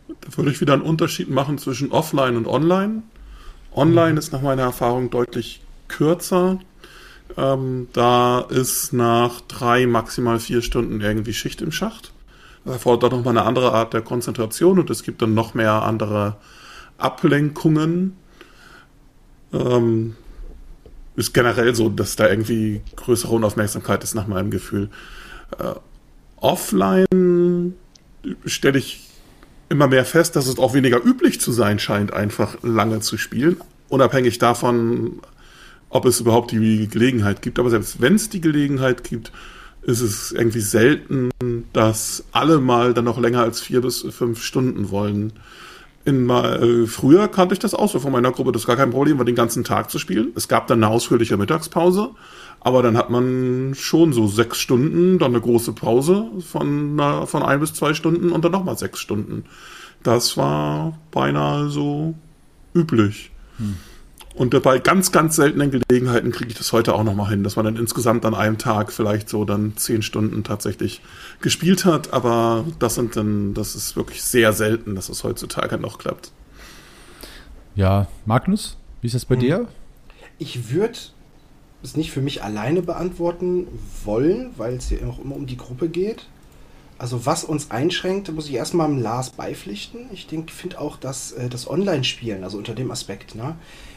Da 0.08 0.38
würde 0.38 0.52
ich 0.52 0.62
wieder 0.62 0.74
einen 0.74 0.82
Unterschied 0.82 1.30
machen 1.30 1.58
zwischen 1.58 1.92
Offline 1.92 2.38
und 2.38 2.48
Online. 2.48 3.04
Online 3.74 4.14
mhm. 4.14 4.18
ist 4.18 4.32
nach 4.32 4.42
meiner 4.42 4.62
Erfahrung 4.64 5.10
deutlich 5.10 5.62
kürzer. 5.90 6.60
Ähm, 7.36 7.90
da 7.92 8.40
ist 8.40 8.94
nach 8.94 9.42
drei, 9.42 9.86
maximal 9.86 10.40
vier 10.40 10.62
Stunden 10.62 11.02
irgendwie 11.02 11.34
Schicht 11.34 11.62
im 11.62 11.74
Schacht. 11.74 12.14
Das 12.64 12.76
erfordert 12.76 13.12
auch 13.12 13.18
nochmal 13.18 13.38
eine 13.38 13.46
andere 13.46 13.74
Art 13.74 13.94
der 13.94 14.02
Konzentration 14.02 14.80
und 14.80 14.90
es 14.90 15.04
gibt 15.04 15.22
dann 15.22 15.34
noch 15.34 15.56
mehr 15.56 15.84
andere 15.84 16.38
Ablenkungen. 16.98 18.16
Ähm, 19.52 20.16
ist 21.18 21.34
generell 21.34 21.76
so, 21.76 21.90
dass 21.90 22.16
da 22.16 22.30
irgendwie 22.30 22.82
größere 22.96 23.34
Unaufmerksamkeit 23.34 24.04
ist 24.04 24.16
nach 24.16 24.28
meinem 24.28 24.52
Gefühl. 24.52 24.90
Äh, 25.60 25.76
offline 26.38 27.76
stelle 28.46 28.80
ich 28.80 29.10
immer 29.70 29.88
mehr 29.88 30.06
fest, 30.06 30.36
dass 30.36 30.48
es 30.48 30.58
auch 30.60 30.74
weniger 30.74 31.04
üblich 31.04 31.40
zu 31.42 31.52
sein 31.52 31.80
scheint, 31.80 32.14
einfach 32.14 32.58
lange 32.64 33.00
zu 33.00 33.18
spielen. 33.18 33.58
Unabhängig 33.90 34.38
davon, 34.38 35.22
ob 35.90 36.06
es 36.06 36.20
überhaupt 36.20 36.52
die 36.52 36.88
Gelegenheit 36.88 37.42
gibt. 37.42 37.60
Aber 37.60 37.70
selbst 37.70 38.02
wenn 38.02 38.16
es 38.16 38.30
die 38.30 38.42
Gelegenheit 38.42 39.04
gibt, 39.04 39.32
ist 39.84 40.02
es 40.02 40.32
irgendwie 40.32 40.62
selten, 40.62 41.30
dass 41.72 42.24
alle 42.32 42.60
mal 42.60 42.94
dann 42.94 43.06
noch 43.06 43.20
länger 43.20 43.42
als 43.42 43.62
vier 43.62 43.82
bis 43.82 44.02
fünf 44.10 44.42
Stunden 44.44 44.90
wollen. 44.90 45.34
In 46.06 46.30
äh, 46.30 46.86
früher 46.86 47.28
kannte 47.28 47.54
ich 47.54 47.60
das 47.60 47.74
auch 47.74 47.92
so 47.92 48.00
von 48.00 48.12
meiner 48.12 48.32
Gruppe, 48.32 48.52
das 48.52 48.68
gar 48.68 48.76
kein 48.76 48.92
Problem 48.92 49.18
war, 49.18 49.26
den 49.26 49.36
ganzen 49.36 49.64
Tag 49.64 49.90
zu 49.90 49.98
spielen. 49.98 50.34
Es 50.36 50.48
gab 50.48 50.68
dann 50.68 50.84
eine 50.84 50.92
ausführliche 50.92 51.38
Mittagspause 51.38 52.12
aber 52.66 52.82
dann 52.82 52.98
hat 52.98 53.12
man 53.12 53.74
schon 53.76 54.12
so 54.12 54.26
sechs 54.26 54.60
Stunden, 54.60 55.20
dann 55.20 55.34
eine 55.34 55.40
große 55.40 55.74
Pause 55.74 56.32
von, 56.50 57.00
von 57.28 57.44
ein 57.44 57.60
bis 57.60 57.76
zwei 57.76 57.94
Stunden 57.94 58.32
und 58.32 58.44
dann 58.44 58.52
nochmal 58.52 58.76
sechs 58.76 59.00
Stunden. 59.00 59.46
Das 60.02 60.36
war 60.36 60.98
beinahe 61.12 61.70
so 61.70 62.16
üblich. 62.74 63.30
Hm. 63.60 63.76
Und 64.34 64.60
bei 64.64 64.80
ganz, 64.80 65.12
ganz 65.12 65.36
seltenen 65.36 65.70
Gelegenheiten 65.70 66.32
kriege 66.32 66.50
ich 66.50 66.58
das 66.58 66.74
heute 66.74 66.96
auch 66.96 67.04
nochmal 67.04 67.30
hin, 67.30 67.44
dass 67.44 67.56
man 67.56 67.66
dann 67.66 67.76
insgesamt 67.76 68.26
an 68.26 68.34
einem 68.34 68.58
Tag 68.58 68.92
vielleicht 68.92 69.30
so 69.30 69.46
dann 69.46 69.78
zehn 69.78 70.02
Stunden 70.02 70.44
tatsächlich 70.44 71.02
gespielt 71.42 71.86
hat. 71.86 72.14
Aber 72.14 72.66
das 72.80 72.96
sind 72.96 73.16
dann, 73.16 73.54
das 73.54 73.76
ist 73.76 73.96
wirklich 73.96 74.24
sehr 74.24 74.54
selten, 74.54 74.96
dass 74.96 75.10
es 75.10 75.24
heutzutage 75.24 75.78
noch 75.78 76.00
klappt. 76.00 76.32
Ja, 77.76 78.08
Magnus, 78.26 78.76
wie 79.02 79.08
ist 79.08 79.14
das 79.14 79.26
bei 79.26 79.36
hm. 79.36 79.42
dir? 79.42 79.68
Ich 80.40 80.72
würde 80.72 80.98
es 81.86 81.96
nicht 81.96 82.12
für 82.12 82.22
mich 82.22 82.44
alleine 82.44 82.82
beantworten 82.82 83.68
wollen, 84.04 84.52
weil 84.58 84.74
es 84.74 84.90
ja 84.90 84.98
auch 85.08 85.20
immer 85.20 85.36
um 85.36 85.46
die 85.46 85.58
Gruppe 85.58 85.88
geht. 85.88 86.28
Also 86.98 87.26
was 87.26 87.44
uns 87.44 87.72
einschränkt, 87.72 88.32
muss 88.34 88.48
ich 88.48 88.56
erstmal 88.56 88.88
dem 88.88 89.02
Lars 89.02 89.30
beipflichten. 89.32 90.08
Ich 90.14 90.28
finde 90.28 90.80
auch, 90.80 90.98
dass 90.98 91.34
äh, 91.34 91.50
das 91.50 91.70
Online-Spielen, 91.70 92.44
also 92.44 92.58
unter 92.58 92.74
dem 92.74 92.92
Aspekt, 92.92 93.36
ne, 93.36 93.56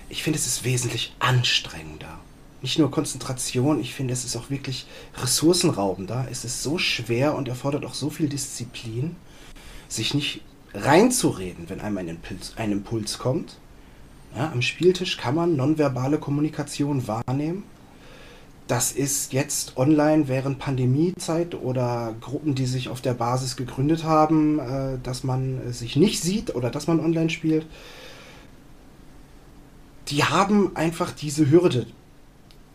ich 0.09 0.23
finde, 0.23 0.39
es 0.39 0.47
ist 0.47 0.65
wesentlich 0.65 1.15
anstrengender. 1.21 2.19
Nicht 2.61 2.79
nur 2.79 2.91
Konzentration, 2.91 3.81
ich 3.81 3.95
finde, 3.95 4.15
es 4.15 4.25
ist 4.25 4.37
auch 4.37 4.51
wirklich 4.51 4.87
ressourcenraubender. 5.17 6.27
Es 6.31 6.45
ist 6.45 6.63
so 6.63 6.77
schwer 6.77 7.37
und 7.37 7.47
erfordert 7.47 7.85
auch 7.85 7.95
so 7.95 8.11
viel 8.11 8.29
Disziplin, 8.29 9.15
sich 9.89 10.13
nicht 10.13 10.41
reinzureden, 10.75 11.69
wenn 11.69 11.81
einem 11.81 11.99
ein 11.99 12.09
Impuls, 12.09 12.55
ein 12.57 12.73
Impuls 12.73 13.19
kommt. 13.19 13.59
Ja, 14.35 14.51
am 14.51 14.61
Spieltisch 14.61 15.17
kann 15.19 15.37
man 15.37 15.57
nonverbale 15.57 16.19
Kommunikation 16.19 17.07
wahrnehmen 17.07 17.63
das 18.69 18.93
ist 18.93 19.33
jetzt 19.33 19.77
online 19.77 20.29
während 20.29 20.59
Pandemiezeit 20.59 21.55
oder 21.55 22.15
Gruppen, 22.21 22.55
die 22.55 22.67
sich 22.67 22.91
auf 22.91 23.01
der 23.01 23.15
Basis 23.15 23.57
gegründet 23.57 24.05
haben, 24.05 24.59
äh, 24.59 24.99
dass 25.03 25.25
man 25.25 25.73
sich 25.73 25.97
nicht 25.97 26.21
sieht 26.23 26.55
oder 26.55 26.71
dass 26.71 26.87
man 26.87 27.01
online 27.01 27.31
spielt. 27.31 27.67
Die 30.09 30.23
haben 30.25 30.77
einfach 30.77 31.13
diese 31.13 31.51
Hürde 31.51 31.87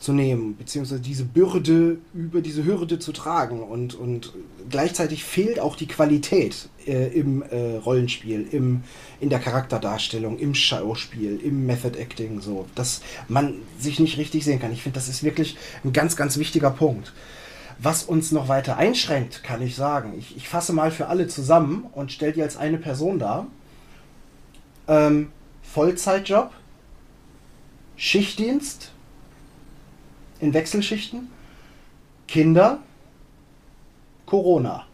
zu 0.03 0.11
nehmen, 0.11 0.57
beziehungsweise 0.57 0.99
diese 0.99 1.23
Bürde 1.23 1.97
über 2.13 2.41
diese 2.41 2.65
Hürde 2.65 2.99
zu 2.99 3.13
tragen. 3.13 3.63
Und, 3.63 3.95
und 3.95 4.33
gleichzeitig 4.69 5.23
fehlt 5.23 5.61
auch 5.61 5.77
die 5.77 5.87
Qualität 5.87 6.67
äh, 6.85 7.07
im 7.17 7.41
äh, 7.41 7.77
Rollenspiel, 7.77 8.45
im, 8.51 8.83
in 9.21 9.29
der 9.29 9.39
Charakterdarstellung, 9.39 10.39
im 10.39 10.55
Schauspiel, 10.55 11.39
im 11.41 11.65
Method 11.65 11.97
Acting, 11.97 12.41
so, 12.41 12.65
dass 12.75 13.01
man 13.29 13.55
sich 13.79 14.01
nicht 14.01 14.17
richtig 14.17 14.43
sehen 14.43 14.59
kann. 14.59 14.73
Ich 14.73 14.83
finde, 14.83 14.95
das 14.95 15.07
ist 15.07 15.23
wirklich 15.23 15.55
ein 15.85 15.93
ganz, 15.93 16.17
ganz 16.17 16.37
wichtiger 16.37 16.71
Punkt. 16.71 17.13
Was 17.79 18.03
uns 18.03 18.33
noch 18.33 18.49
weiter 18.49 18.75
einschränkt, 18.75 19.41
kann 19.43 19.61
ich 19.61 19.75
sagen. 19.75 20.15
Ich, 20.19 20.35
ich 20.35 20.49
fasse 20.49 20.73
mal 20.73 20.91
für 20.91 21.07
alle 21.07 21.27
zusammen 21.27 21.85
und 21.93 22.11
stelle 22.11 22.33
die 22.33 22.41
als 22.41 22.57
eine 22.57 22.77
Person 22.77 23.19
dar. 23.19 23.47
Ähm, 24.89 25.31
Vollzeitjob, 25.61 26.51
Schichtdienst, 27.95 28.92
in 30.43 30.53
Wechselschichten, 30.53 31.29
Kinder, 32.27 32.79
Corona. 34.25 34.85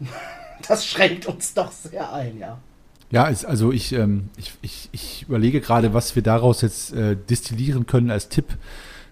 Das 0.68 0.86
schränkt 0.86 1.24
uns 1.24 1.54
doch 1.54 1.72
sehr 1.72 2.12
ein, 2.12 2.38
ja. 2.38 2.58
Ja, 3.10 3.28
ist, 3.28 3.46
also 3.46 3.72
ich, 3.72 3.92
ähm, 3.92 4.28
ich, 4.36 4.52
ich, 4.60 4.90
ich 4.92 5.22
überlege 5.26 5.62
gerade, 5.62 5.94
was 5.94 6.14
wir 6.14 6.22
daraus 6.22 6.60
jetzt 6.60 6.92
äh, 6.92 7.16
destillieren 7.16 7.86
können 7.86 8.10
als 8.10 8.28
Tipp 8.28 8.44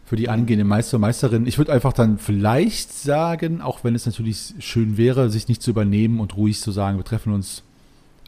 für 0.04 0.16
die 0.16 0.28
angehende 0.28 0.66
Meister 0.66 0.98
und 0.98 1.00
Meisterin. 1.00 1.46
Ich 1.46 1.56
würde 1.56 1.72
einfach 1.72 1.94
dann 1.94 2.18
vielleicht 2.18 2.92
sagen, 2.92 3.62
auch 3.62 3.82
wenn 3.82 3.94
es 3.94 4.04
natürlich 4.04 4.54
schön 4.58 4.98
wäre, 4.98 5.30
sich 5.30 5.48
nicht 5.48 5.62
zu 5.62 5.70
übernehmen 5.70 6.20
und 6.20 6.36
ruhig 6.36 6.60
zu 6.60 6.70
sagen, 6.70 6.98
wir 6.98 7.04
treffen 7.04 7.32
uns 7.32 7.62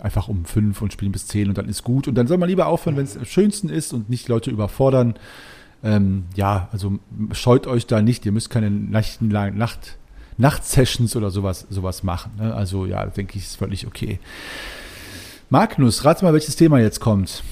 einfach 0.00 0.28
um 0.28 0.46
fünf 0.46 0.80
und 0.80 0.94
spielen 0.94 1.12
bis 1.12 1.26
zehn 1.26 1.50
und 1.50 1.58
dann 1.58 1.68
ist 1.68 1.84
gut. 1.84 2.08
Und 2.08 2.14
dann 2.14 2.26
soll 2.26 2.38
man 2.38 2.48
lieber 2.48 2.66
aufhören, 2.66 2.96
wenn 2.96 3.04
es 3.04 3.18
am 3.18 3.26
schönsten 3.26 3.68
ist 3.68 3.92
und 3.92 4.08
nicht 4.08 4.28
Leute 4.28 4.50
überfordern. 4.50 5.14
Ähm, 5.82 6.24
ja, 6.34 6.68
also 6.72 6.98
scheut 7.32 7.66
euch 7.66 7.86
da 7.86 8.02
nicht, 8.02 8.26
ihr 8.26 8.32
müsst 8.32 8.50
keine 8.50 8.70
Nacht, 8.70 9.22
Nacht, 9.22 9.96
Nachtsessions 10.36 11.16
oder 11.16 11.30
sowas, 11.30 11.66
sowas 11.70 12.02
machen. 12.02 12.32
Ne? 12.38 12.54
Also 12.54 12.86
ja, 12.86 13.06
denke 13.06 13.38
ich, 13.38 13.44
ist 13.44 13.56
völlig 13.56 13.86
okay. 13.86 14.18
Magnus, 15.48 16.04
rate 16.04 16.24
mal, 16.24 16.32
welches 16.32 16.56
Thema 16.56 16.80
jetzt 16.80 17.00
kommt. 17.00 17.42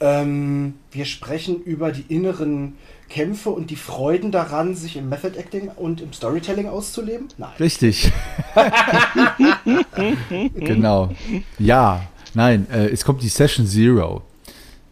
Ähm, 0.00 0.74
wir 0.90 1.04
sprechen 1.04 1.62
über 1.62 1.92
die 1.92 2.04
inneren 2.08 2.74
Kämpfe 3.08 3.50
und 3.50 3.70
die 3.70 3.76
Freuden 3.76 4.32
daran, 4.32 4.74
sich 4.74 4.96
im 4.96 5.08
Method 5.08 5.38
Acting 5.38 5.68
und 5.68 6.00
im 6.00 6.12
Storytelling 6.12 6.68
auszuleben? 6.68 7.28
Nein. 7.38 7.50
Richtig. 7.60 8.10
genau. 10.54 11.10
Ja, 11.58 12.02
nein, 12.34 12.66
äh, 12.70 12.88
es 12.88 13.04
kommt 13.04 13.22
die 13.22 13.28
Session 13.28 13.66
Zero. 13.66 14.22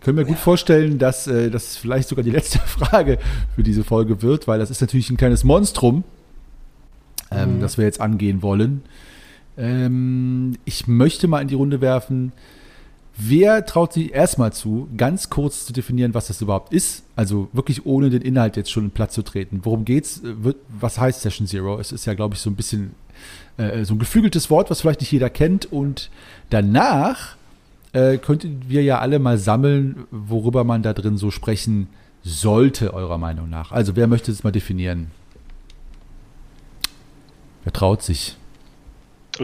Kann 0.01 0.15
mir 0.15 0.25
gut 0.25 0.39
vorstellen, 0.39 0.99
dass 0.99 1.27
äh, 1.27 1.51
das 1.51 1.77
vielleicht 1.77 2.09
sogar 2.09 2.25
die 2.25 2.31
letzte 2.39 2.59
Frage 2.59 3.19
für 3.55 3.63
diese 3.63 3.85
Folge 3.85 4.23
wird, 4.23 4.49
weil 4.49 4.59
das 4.59 4.71
ist 4.71 4.81
natürlich 4.81 5.11
ein 5.11 5.17
kleines 5.17 5.45
Monstrum, 5.45 6.05
ähm, 7.31 7.57
mhm. 7.57 7.61
das 7.61 7.79
wir 7.79 7.85
jetzt 7.85 8.01
angehen 8.01 8.43
wollen. 8.43 8.83
Ähm, 9.57 10.57
ich 10.65 10.87
möchte 10.87 11.29
mal 11.29 11.43
in 11.43 11.49
die 11.49 11.55
Runde 11.55 11.81
werfen, 11.81 12.33
wer 13.17 13.67
traut 13.67 13.93
sich 13.93 14.13
erstmal 14.15 14.53
zu, 14.53 14.89
ganz 14.97 15.29
kurz 15.29 15.67
zu 15.67 15.73
definieren, 15.73 16.15
was 16.15 16.29
das 16.29 16.41
überhaupt 16.41 16.73
ist? 16.73 17.03
Also 17.17 17.49
wirklich 17.53 17.85
ohne 17.85 18.09
den 18.09 18.23
Inhalt 18.23 18.57
jetzt 18.57 18.71
schon 18.71 18.85
in 18.85 18.91
Platz 18.91 19.15
zu 19.15 19.23
treten. 19.23 19.61
Worum 19.65 19.85
geht's? 19.85 20.23
Was 20.81 20.99
heißt 20.99 21.21
Session 21.21 21.47
Zero? 21.47 21.79
Es 21.79 21.93
ist 21.93 22.07
ja, 22.07 22.15
glaube 22.15 22.35
ich, 22.35 22.41
so 22.41 22.49
ein 22.49 22.57
bisschen 22.57 22.95
äh, 23.59 23.85
so 23.85 23.95
ein 23.95 23.99
geflügeltes 23.99 24.49
Wort, 24.51 24.71
was 24.71 24.81
vielleicht 24.81 25.01
nicht 25.01 25.13
jeder 25.13 25.31
kennt. 25.31 25.71
Und 25.71 26.11
danach 26.49 27.37
äh, 27.93 28.19
könnten 28.19 28.63
wir 28.69 28.83
ja 28.83 28.99
alle 28.99 29.19
mal 29.19 29.39
sammeln, 29.39 30.05
worüber 30.11 30.65
man 30.65 30.83
da 30.83 30.93
drin 30.93 31.17
so 31.17 31.31
sprechen 31.31 31.89
sollte, 32.23 32.93
eurer 32.95 33.19
Meinung 33.19 33.49
nach. 33.49 33.73
Also, 33.73 33.97
wer 33.97 34.07
möchte 34.07 34.31
es 34.31 34.45
mal 34.45 34.53
definieren? 34.53 35.11
Wer 37.65 37.73
traut 37.73 38.03
sich? 38.03 38.37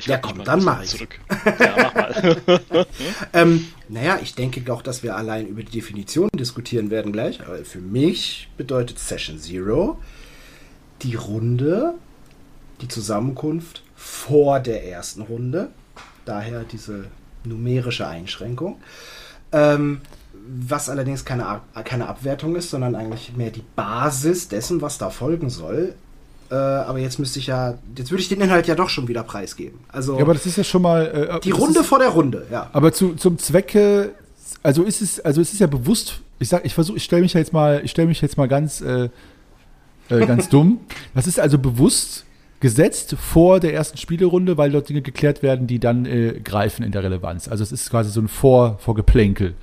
ja, 0.05 0.19
komm, 0.19 0.45
dann 0.45 0.63
mach 0.63 0.83
ich. 0.83 0.91
Zurück. 0.91 1.19
Ja, 1.59 1.75
mach 1.77 1.95
mal. 1.95 2.87
ähm, 3.33 3.67
naja, 3.89 4.19
ich 4.23 4.35
denke 4.35 4.73
auch, 4.73 4.83
dass 4.83 5.03
wir 5.03 5.17
allein 5.17 5.47
über 5.47 5.63
die 5.63 5.71
Definition 5.71 6.29
diskutieren 6.35 6.91
werden 6.91 7.13
gleich. 7.13 7.41
Aber 7.41 7.65
für 7.65 7.81
mich 7.81 8.49
bedeutet 8.57 8.99
Session 8.99 9.39
Zero 9.39 9.99
die 11.03 11.15
Runde, 11.15 11.95
die 12.81 12.89
Zusammenkunft 12.89 13.83
vor 13.95 14.61
der 14.61 14.87
ersten 14.87 15.23
Runde. 15.23 15.71
Daher 16.25 16.65
diese 16.65 17.07
numerische 17.47 18.07
Einschränkung. 18.07 18.77
Ähm, 19.53 20.01
was 20.49 20.89
allerdings 20.89 21.25
keine, 21.25 21.61
keine 21.85 22.09
Abwertung 22.09 22.57
ist, 22.57 22.71
sondern 22.71 22.95
eigentlich 22.95 23.37
mehr 23.37 23.51
die 23.51 23.65
Basis 23.75 24.49
dessen, 24.49 24.81
was 24.81 24.99
da 24.99 25.11
folgen 25.11 25.51
soll. 25.51 25.95
Äh, 26.51 26.55
aber 26.55 26.99
jetzt 26.99 27.19
müsste 27.19 27.41
ich 27.41 27.49
ja, 27.49 27.75
jetzt 27.97 28.11
würde 28.11 28.23
ich 28.23 28.29
den 28.29 28.41
Inhalt 28.41 28.69
ja 28.69 28.77
doch 28.77 28.89
schon 28.89 29.09
wieder 29.09 29.25
preisgeben. 29.25 29.81
Also 29.89 30.17
ja, 30.17 30.23
aber 30.23 30.35
das 30.35 30.47
ist 30.47 30.57
ja 30.57 30.65
schon 30.65 30.83
mal 30.83 31.07
äh, 31.07 31.41
die 31.41 31.51
Runde 31.51 31.81
ist, 31.81 31.87
vor 31.87 31.99
der 31.99 32.11
Runde, 32.11 32.47
ja. 32.53 32.71
Aber 32.73 32.93
zu, 32.93 33.15
zum 33.15 33.39
Zwecke, 33.39 34.13
also 34.63 34.85
ist 34.85 35.03
es, 35.03 35.19
also 35.21 35.41
es 35.41 35.53
ist 35.53 35.59
ja 35.59 35.67
bewusst. 35.67 36.21
Ich 36.39 36.49
sag, 36.49 36.65
ich 36.65 36.75
versuche, 36.75 36.99
ich 36.99 37.05
stelle 37.05 37.23
mich 37.23 37.33
jetzt 37.35 37.53
mal, 37.53 37.81
ich 37.83 37.91
stelle 37.91 38.07
mich 38.07 38.21
jetzt 38.21 38.37
mal 38.37 38.47
ganz, 38.47 38.81
äh, 38.81 39.09
äh 40.09 40.27
ganz 40.27 40.49
dumm. 40.51 40.81
Das 41.15 41.27
ist 41.27 41.41
also 41.41 41.59
bewusst 41.59 42.25
gesetzt 42.61 43.17
vor 43.19 43.61
der 43.61 43.75
ersten 43.75 43.99
Spielerunde, 43.99 44.57
weil 44.57 44.71
dort 44.71 44.89
Dinge 44.89 45.03
geklärt 45.03 45.43
werden, 45.43 45.67
die 45.67 45.79
dann 45.79 46.07
äh, 46.07 46.41
greifen 46.43 46.83
in 46.83 46.93
der 46.93 47.03
Relevanz. 47.03 47.49
Also 47.49 47.63
es 47.63 47.73
ist 47.73 47.91
quasi 47.91 48.11
so 48.11 48.21
ein 48.21 48.29
Vor 48.29 48.79
Vorgeplänkel. 48.79 49.55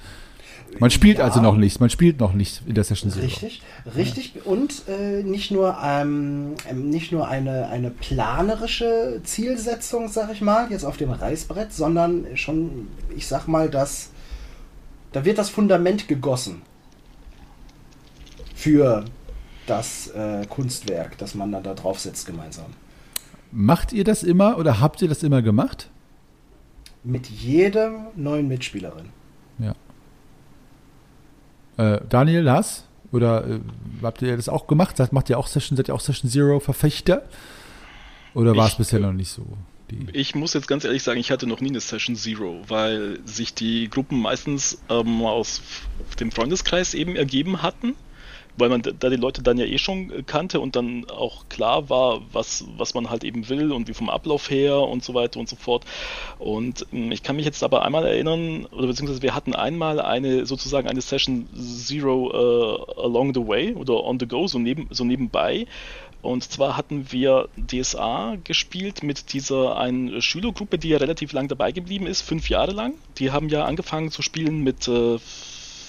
Man 0.80 0.90
spielt 0.90 1.20
ja. 1.20 1.26
also 1.26 1.40
noch 1.40 1.56
nicht, 1.56 1.80
man 1.80 1.90
spielt 1.90 2.20
noch 2.20 2.34
nicht 2.34 2.64
in 2.66 2.74
der 2.74 2.84
Session 2.84 3.12
Zero. 3.12 3.26
Richtig, 3.26 3.62
richtig. 3.96 4.36
Ja. 4.36 4.42
Und 4.46 4.84
äh, 4.88 5.24
nicht 5.24 5.52
nur, 5.52 5.78
ähm, 5.84 6.56
ähm, 6.70 6.90
nicht 6.90 7.12
nur 7.12 7.28
eine, 7.28 7.68
eine 7.70 7.92
planerische 7.92 9.22
Zielsetzung, 9.24 10.08
sag 10.10 10.32
ich 10.32 10.42
mal, 10.42 10.72
jetzt 10.72 10.84
auf 10.84 10.98
dem 10.98 11.12
Reißbrett, 11.12 11.72
sondern 11.72 12.26
schon, 12.36 12.88
ich 13.16 13.28
sag 13.28 13.48
mal, 13.48 13.70
dass 13.70 14.10
da 15.12 15.26
wird 15.26 15.38
das 15.38 15.50
Fundament 15.50 16.08
gegossen 16.08 16.64
für 18.56 19.06
das 19.68 20.08
äh, 20.08 20.46
Kunstwerk, 20.48 21.18
das 21.20 21.36
man 21.36 21.52
dann 21.52 21.64
da 21.64 21.74
draufsetzt 21.76 22.26
gemeinsam. 22.26 22.74
Macht 23.56 23.94
ihr 23.94 24.04
das 24.04 24.24
immer 24.24 24.58
oder 24.58 24.80
habt 24.80 25.02
ihr 25.04 25.08
das 25.08 25.22
immer 25.22 25.44
gemacht? 25.44 25.90
Mit 27.04 27.28
jedem 27.30 28.08
neuen 28.16 28.48
Mitspielerin. 28.48 29.10
Ja. 29.60 29.76
Äh, 31.78 32.02
Daniel, 32.10 32.42
Lars? 32.42 32.86
Oder 33.12 33.48
äh, 33.48 33.60
habt 34.02 34.24
ihr 34.24 34.36
das 34.36 34.50
auch 34.50 34.66
gemacht? 34.66 34.96
Macht 35.12 35.30
ihr 35.30 35.38
auch 35.38 35.46
Session, 35.46 35.78
seid 35.78 35.88
ihr 35.88 35.94
auch 35.94 36.00
Session 36.00 36.32
Zero 36.32 36.60
Verfechter? 36.60 37.24
Oder 38.34 38.56
war 38.56 38.68
es 38.68 38.76
bisher 38.76 39.00
noch 39.00 39.14
nicht 39.14 39.30
so? 39.30 39.46
Ich 40.12 40.34
muss 40.34 40.56
jetzt 40.56 40.68
ganz 40.68 40.84
ehrlich 40.86 41.04
sagen, 41.04 41.20
ich 41.20 41.30
hatte 41.30 41.46
noch 41.46 41.62
nie 41.62 41.70
eine 41.70 41.80
Session 41.80 42.16
Zero, 42.16 42.62
weil 42.68 43.20
sich 43.26 43.54
die 43.54 43.88
Gruppen 43.88 44.20
meistens 44.20 44.80
ähm, 44.90 45.22
aus 45.22 45.62
dem 46.20 46.32
Freundeskreis 46.32 46.96
eben 46.96 47.16
ergeben 47.16 47.62
hatten 47.62 47.94
weil 48.58 48.70
man 48.70 48.82
da 48.82 49.10
die 49.10 49.16
Leute 49.16 49.42
dann 49.42 49.58
ja 49.58 49.66
eh 49.66 49.78
schon 49.78 50.26
kannte 50.26 50.60
und 50.60 50.76
dann 50.76 51.10
auch 51.10 51.50
klar 51.50 51.90
war, 51.90 52.22
was, 52.32 52.66
was 52.78 52.94
man 52.94 53.10
halt 53.10 53.24
eben 53.24 53.50
will 53.50 53.72
und 53.72 53.88
wie 53.88 53.94
vom 53.94 54.10
Ablauf 54.10 54.50
her 54.50 54.78
und 54.80 55.04
so 55.04 55.14
weiter 55.14 55.40
und 55.40 55.50
so 55.50 55.56
fort. 55.56 55.86
Und 56.40 56.86
ähm, 56.94 57.12
ich 57.12 57.24
kann 57.24 57.36
mich 57.36 57.46
jetzt 57.46 57.64
aber 57.64 57.84
einmal 57.84 58.06
erinnern, 58.06 58.66
oder 58.68 58.88
beziehungsweise 58.88 59.22
wir 59.22 59.36
hatten 59.36 59.56
einmal 59.56 60.00
eine 60.00 60.46
sozusagen 60.46 60.88
eine 60.88 61.02
Session 61.02 61.48
Zero 61.56 62.32
uh, 62.32 63.02
along 63.02 63.34
the 63.34 63.48
way 63.48 63.74
oder 63.74 64.04
on 64.04 64.20
the 64.20 64.28
go, 64.28 64.48
so, 64.48 64.60
neben, 64.60 64.88
so 64.92 65.04
nebenbei. 65.04 65.66
Und 66.24 66.50
zwar 66.50 66.78
hatten 66.78 67.12
wir 67.12 67.50
DSA 67.58 68.38
gespielt 68.46 69.04
mit 69.04 69.34
dieser 69.34 69.76
einen 69.76 70.22
Schülergruppe, 70.22 70.78
die 70.78 70.88
ja 70.88 70.98
relativ 70.98 71.34
lang 71.34 71.50
dabei 71.50 71.74
geblieben 71.74 72.08
ist, 72.08 72.22
fünf 72.22 72.48
Jahre 72.48 72.72
lang. 72.72 72.94
Die 73.18 73.32
haben 73.32 73.50
ja 73.50 73.66
angefangen 73.66 74.10
zu 74.10 74.22
spielen 74.22 74.64
mit 74.64 74.88
äh, 74.88 75.18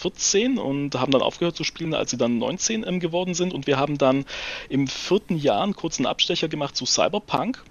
14 0.05 0.59
und 0.59 0.95
haben 0.97 1.13
dann 1.13 1.23
aufgehört 1.23 1.57
zu 1.57 1.65
spielen, 1.65 1.95
als 1.95 2.11
sie 2.11 2.19
dann 2.19 2.37
19 2.39 2.85
ähm, 2.87 3.01
geworden 3.01 3.33
sind. 3.33 3.55
Und 3.55 3.67
wir 3.67 3.79
haben 3.79 3.97
dann 3.97 4.27
im 4.69 4.87
vierten 4.87 5.39
Jahr 5.39 5.63
einen 5.63 5.75
kurzen 5.75 6.05
Abstecher 6.05 6.49
gemacht 6.49 6.77
zu 6.77 6.85
Cyberpunk. 6.85 7.65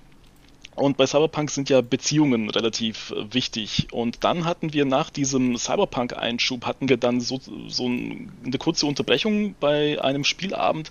Und 0.75 0.97
bei 0.97 1.05
Cyberpunk 1.05 1.51
sind 1.51 1.69
ja 1.69 1.81
Beziehungen 1.81 2.49
relativ 2.49 3.11
äh, 3.11 3.31
wichtig. 3.31 3.89
Und 3.91 4.23
dann 4.23 4.45
hatten 4.45 4.73
wir 4.73 4.85
nach 4.85 5.11
diesem 5.11 5.57
Cyberpunk-Einschub, 5.57 6.65
hatten 6.65 6.89
wir 6.89 6.97
dann 6.97 7.21
so, 7.21 7.39
so 7.67 7.85
eine 7.85 8.57
kurze 8.57 8.87
Unterbrechung 8.87 9.53
bei 9.59 10.01
einem 10.01 10.23
Spielabend, 10.23 10.89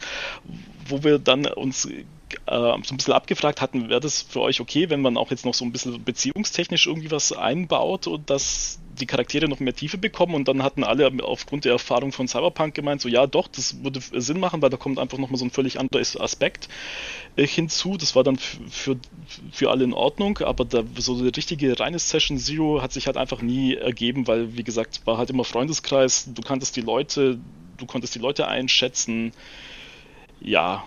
wo 0.86 1.02
wir 1.02 1.18
dann 1.18 1.46
uns 1.46 1.86
äh, 1.86 2.04
so 2.46 2.74
ein 2.94 2.96
bisschen 2.96 3.14
abgefragt 3.14 3.60
hatten, 3.60 3.88
wäre 3.88 3.98
das 3.98 4.22
für 4.22 4.42
euch 4.42 4.60
okay, 4.60 4.90
wenn 4.90 5.02
man 5.02 5.16
auch 5.16 5.32
jetzt 5.32 5.44
noch 5.44 5.54
so 5.54 5.64
ein 5.64 5.72
bisschen 5.72 6.04
beziehungstechnisch 6.04 6.86
irgendwie 6.86 7.10
was 7.10 7.32
einbaut 7.32 8.06
und 8.06 8.30
dass 8.30 8.78
die 8.98 9.06
Charaktere 9.06 9.48
noch 9.48 9.60
mehr 9.60 9.74
Tiefe 9.74 9.98
bekommen 9.98 10.34
und 10.34 10.48
dann 10.48 10.62
hatten 10.62 10.84
alle 10.84 11.10
aufgrund 11.22 11.64
der 11.64 11.72
Erfahrung 11.72 12.12
von 12.12 12.28
Cyberpunk 12.28 12.74
gemeint, 12.74 13.00
so 13.00 13.08
ja 13.08 13.26
doch, 13.26 13.48
das 13.48 13.82
würde 13.82 14.00
Sinn 14.00 14.40
machen, 14.40 14.62
weil 14.62 14.70
da 14.70 14.76
kommt 14.76 14.98
einfach 14.98 15.18
nochmal 15.18 15.38
so 15.38 15.44
ein 15.44 15.50
völlig 15.50 15.80
anderes 15.80 16.18
Aspekt 16.18 16.68
äh, 17.36 17.46
hinzu. 17.46 17.96
Das 17.96 18.14
war 18.14 18.24
dann 18.24 18.36
für, 18.36 18.96
für 19.50 19.70
alle 19.70 19.84
in 19.84 19.92
Ordnung, 19.92 20.38
aber 20.38 20.64
da, 20.64 20.82
so 20.98 21.16
eine 21.16 21.34
richtige 21.34 21.78
reine 21.78 21.98
Session 21.98 22.38
Zero 22.38 22.82
hat 22.82 22.92
sich 22.92 23.06
halt 23.06 23.16
einfach 23.16 23.42
nie 23.42 23.74
ergeben, 23.74 24.26
weil 24.26 24.56
wie 24.56 24.64
gesagt, 24.64 25.00
war 25.06 25.18
halt 25.18 25.30
immer 25.30 25.44
Freundeskreis, 25.44 26.28
du 26.32 26.42
kanntest 26.42 26.76
die 26.76 26.82
Leute, 26.82 27.38
du 27.78 27.86
konntest 27.86 28.14
die 28.14 28.20
Leute 28.20 28.48
einschätzen. 28.48 29.32
Ja, 30.40 30.84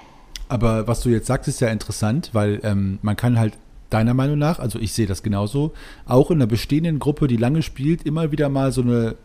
aber 0.48 0.88
was 0.88 1.02
du 1.02 1.10
jetzt 1.10 1.28
sagst, 1.28 1.48
ist 1.48 1.62
ja 1.62 1.70
interessant, 1.70 2.30
weil 2.34 2.60
ähm, 2.64 3.00
man 3.02 3.16
kann 3.16 3.40
halt 3.40 3.54
deiner 3.90 4.14
Meinung 4.14 4.38
nach, 4.38 4.60
also 4.60 4.80
ich 4.80 4.94
sehe 4.94 5.08
das 5.08 5.24
genauso, 5.24 5.74
auch 6.06 6.32
in 6.32 6.38
einer 6.38 6.48
bestehenden 6.48 7.00
Gruppe, 7.00 7.28
die 7.28 7.38
lange 7.38 7.62
spielt, 7.62 8.04
immer 8.04 8.32
wieder 8.32 8.50
mal 8.50 8.72
so 8.72 8.82
eine, 8.82 9.16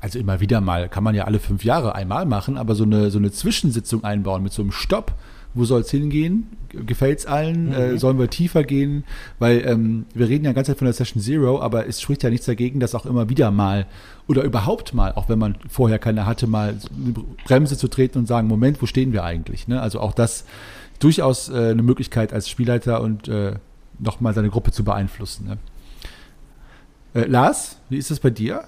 also 0.00 0.18
immer 0.18 0.40
wieder 0.40 0.60
mal, 0.60 0.88
kann 0.88 1.04
man 1.04 1.14
ja 1.14 1.24
alle 1.24 1.38
fünf 1.38 1.64
Jahre 1.64 1.94
einmal 1.94 2.26
machen, 2.26 2.56
aber 2.56 2.74
so 2.74 2.84
eine, 2.84 3.10
so 3.10 3.18
eine 3.18 3.32
Zwischensitzung 3.32 4.04
einbauen 4.04 4.42
mit 4.42 4.52
so 4.52 4.62
einem 4.62 4.72
Stopp. 4.72 5.14
Wo 5.54 5.64
soll 5.64 5.80
es 5.80 5.90
hingehen? 5.90 6.46
Gefällt 6.68 7.20
es 7.20 7.26
allen? 7.26 7.68
Mhm. 7.68 7.72
Äh, 7.72 7.98
sollen 7.98 8.18
wir 8.18 8.28
tiefer 8.28 8.64
gehen? 8.64 9.04
Weil 9.38 9.66
ähm, 9.66 10.04
wir 10.14 10.28
reden 10.28 10.44
ja 10.44 10.52
ganz 10.52 10.66
Zeit 10.66 10.78
von 10.78 10.84
der 10.84 10.92
Session 10.92 11.22
Zero, 11.22 11.60
aber 11.60 11.88
es 11.88 12.02
spricht 12.02 12.22
ja 12.22 12.28
nichts 12.30 12.44
dagegen, 12.46 12.80
dass 12.80 12.94
auch 12.94 13.06
immer 13.06 13.30
wieder 13.30 13.50
mal 13.50 13.86
oder 14.28 14.42
überhaupt 14.42 14.92
mal, 14.92 15.12
auch 15.14 15.28
wenn 15.30 15.38
man 15.38 15.56
vorher 15.68 15.98
keine 15.98 16.26
hatte, 16.26 16.46
mal 16.46 16.76
eine 16.94 17.14
Bremse 17.44 17.78
zu 17.78 17.88
treten 17.88 18.18
und 18.18 18.26
sagen, 18.26 18.46
Moment, 18.46 18.80
wo 18.82 18.86
stehen 18.86 19.12
wir 19.12 19.24
eigentlich? 19.24 19.66
Ne? 19.68 19.80
Also 19.80 20.00
auch 20.00 20.12
das 20.12 20.44
durchaus 21.00 21.48
äh, 21.48 21.70
eine 21.70 21.82
Möglichkeit 21.82 22.32
als 22.32 22.48
Spielleiter 22.48 23.00
und 23.00 23.26
äh, 23.28 23.54
nochmal 23.98 24.34
seine 24.34 24.50
Gruppe 24.50 24.72
zu 24.72 24.84
beeinflussen. 24.84 25.46
Ne? 25.46 25.58
Äh, 27.14 27.26
Lars, 27.26 27.78
wie 27.88 27.98
ist 27.98 28.10
das 28.10 28.20
bei 28.20 28.30
dir? 28.30 28.64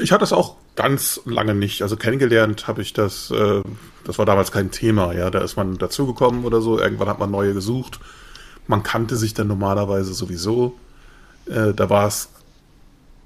Ich 0.00 0.12
hatte 0.12 0.24
es 0.24 0.32
auch 0.32 0.56
ganz 0.76 1.20
lange 1.24 1.54
nicht. 1.54 1.82
Also 1.82 1.96
kennengelernt 1.96 2.66
habe 2.66 2.82
ich 2.82 2.92
das, 2.92 3.30
äh, 3.30 3.62
das 4.04 4.18
war 4.18 4.26
damals 4.26 4.52
kein 4.52 4.70
Thema, 4.70 5.12
ja. 5.12 5.30
Da 5.30 5.40
ist 5.40 5.56
man 5.56 5.78
dazugekommen 5.78 6.44
oder 6.44 6.60
so, 6.60 6.78
irgendwann 6.78 7.08
hat 7.08 7.18
man 7.18 7.30
neue 7.30 7.54
gesucht. 7.54 8.00
Man 8.66 8.82
kannte 8.82 9.16
sich 9.16 9.34
dann 9.34 9.48
normalerweise 9.48 10.14
sowieso. 10.14 10.78
Äh, 11.46 11.74
da 11.74 11.90
war 11.90 12.06
es 12.06 12.30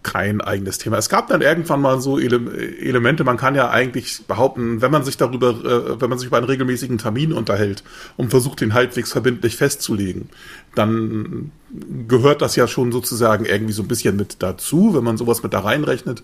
kein 0.06 0.40
eigenes 0.40 0.78
Thema. 0.78 0.98
Es 0.98 1.08
gab 1.08 1.26
dann 1.26 1.42
irgendwann 1.42 1.80
mal 1.80 2.00
so 2.00 2.16
Ele 2.16 2.38
Elemente, 2.80 3.24
man 3.24 3.36
kann 3.36 3.56
ja 3.56 3.70
eigentlich 3.70 4.22
behaupten, 4.28 4.80
wenn 4.80 4.92
man 4.92 5.02
sich 5.02 5.16
darüber, 5.16 5.48
äh, 5.48 6.00
wenn 6.00 6.08
man 6.08 6.16
sich 6.20 6.28
über 6.28 6.36
einen 6.36 6.46
regelmäßigen 6.46 6.98
Termin 6.98 7.32
unterhält 7.32 7.82
und 8.16 8.30
versucht, 8.30 8.60
den 8.60 8.72
halbwegs 8.72 9.10
verbindlich 9.10 9.56
festzulegen, 9.56 10.30
dann 10.76 11.50
gehört 12.06 12.40
das 12.40 12.54
ja 12.54 12.68
schon 12.68 12.92
sozusagen 12.92 13.46
irgendwie 13.46 13.72
so 13.72 13.82
ein 13.82 13.88
bisschen 13.88 14.14
mit 14.14 14.44
dazu, 14.44 14.94
wenn 14.94 15.02
man 15.02 15.16
sowas 15.16 15.42
mit 15.42 15.52
da 15.52 15.60
reinrechnet. 15.60 16.22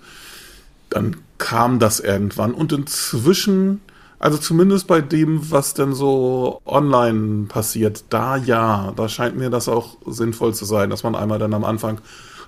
Dann 0.89 1.17
kam 1.39 1.81
das 1.81 1.99
irgendwann 1.99 2.55
und 2.55 2.73
inzwischen, 2.73 3.81
also 4.21 4.39
zumindest 4.39 4.87
bei 4.87 5.01
dem, 5.01 5.51
was 5.51 5.75
denn 5.75 5.93
so 5.93 6.61
online 6.65 7.47
passiert, 7.49 8.05
da 8.11 8.37
ja, 8.37 8.93
da 8.95 9.09
scheint 9.09 9.37
mir 9.37 9.51
das 9.51 9.69
auch 9.69 9.97
sinnvoll 10.07 10.55
zu 10.55 10.67
sein, 10.67 10.89
dass 10.89 11.03
man 11.03 11.17
einmal 11.17 11.41
dann 11.41 11.53
am 11.53 11.65
Anfang, 11.65 12.01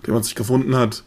den 0.06 0.14
man 0.14 0.22
sich 0.22 0.36
gefunden 0.36 0.76
hat, 0.76 1.02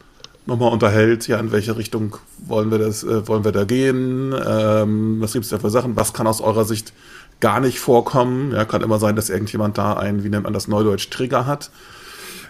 nochmal 0.47 0.71
unterhält, 0.71 1.27
ja, 1.27 1.39
in 1.39 1.51
welche 1.51 1.77
Richtung 1.77 2.17
wollen 2.45 2.71
wir 2.71 2.77
das, 2.77 3.03
äh, 3.03 3.27
wollen 3.27 3.43
wir 3.43 3.51
da 3.51 3.65
gehen, 3.65 4.33
ähm, 4.33 5.21
was 5.21 5.33
gibt's 5.33 5.49
da 5.49 5.59
für 5.59 5.69
Sachen, 5.69 5.95
was 5.95 6.13
kann 6.13 6.27
aus 6.27 6.41
eurer 6.41 6.65
Sicht 6.65 6.93
gar 7.39 7.59
nicht 7.59 7.79
vorkommen, 7.79 8.53
ja, 8.53 8.65
kann 8.65 8.81
immer 8.81 8.97
sein, 8.97 9.15
dass 9.15 9.29
irgendjemand 9.29 9.77
da 9.77 9.93
einen, 9.93 10.23
wie 10.23 10.29
nennt 10.29 10.45
man 10.45 10.53
das, 10.53 10.67
Neudeutsch 10.67 11.09
Trigger 11.09 11.45
hat, 11.45 11.69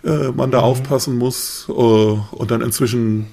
äh, 0.03 0.29
man 0.29 0.51
da 0.51 0.59
mhm. 0.59 0.63
aufpassen 0.63 1.17
muss, 1.17 1.65
äh, 1.69 1.71
und 1.71 2.51
dann 2.51 2.61
inzwischen 2.61 3.27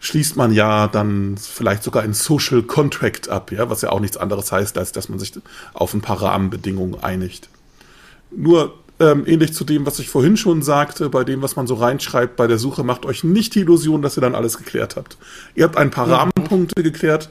schließt 0.00 0.36
man 0.36 0.52
ja 0.52 0.86
dann 0.86 1.36
vielleicht 1.38 1.82
sogar 1.82 2.02
ein 2.02 2.12
Social 2.12 2.62
Contract 2.62 3.30
ab, 3.30 3.50
ja, 3.52 3.70
was 3.70 3.80
ja 3.80 3.90
auch 3.90 4.00
nichts 4.00 4.18
anderes 4.18 4.52
heißt, 4.52 4.76
als 4.76 4.92
dass 4.92 5.08
man 5.08 5.18
sich 5.18 5.32
auf 5.72 5.94
ein 5.94 6.02
paar 6.02 6.20
Rahmenbedingungen 6.20 7.02
einigt. 7.02 7.48
Nur 8.30 8.74
ähm, 9.04 9.24
ähnlich 9.26 9.52
zu 9.52 9.64
dem, 9.64 9.86
was 9.86 9.98
ich 9.98 10.08
vorhin 10.08 10.36
schon 10.36 10.62
sagte, 10.62 11.10
bei 11.10 11.24
dem, 11.24 11.42
was 11.42 11.56
man 11.56 11.66
so 11.66 11.74
reinschreibt 11.74 12.36
bei 12.36 12.46
der 12.46 12.58
Suche, 12.58 12.82
macht 12.82 13.04
euch 13.04 13.24
nicht 13.24 13.54
die 13.54 13.60
Illusion, 13.60 14.02
dass 14.02 14.16
ihr 14.16 14.20
dann 14.20 14.34
alles 14.34 14.56
geklärt 14.56 14.96
habt. 14.96 15.18
Ihr 15.54 15.64
habt 15.64 15.76
ein 15.76 15.90
paar 15.90 16.06
mhm. 16.06 16.12
Rahmenpunkte 16.12 16.82
geklärt. 16.82 17.28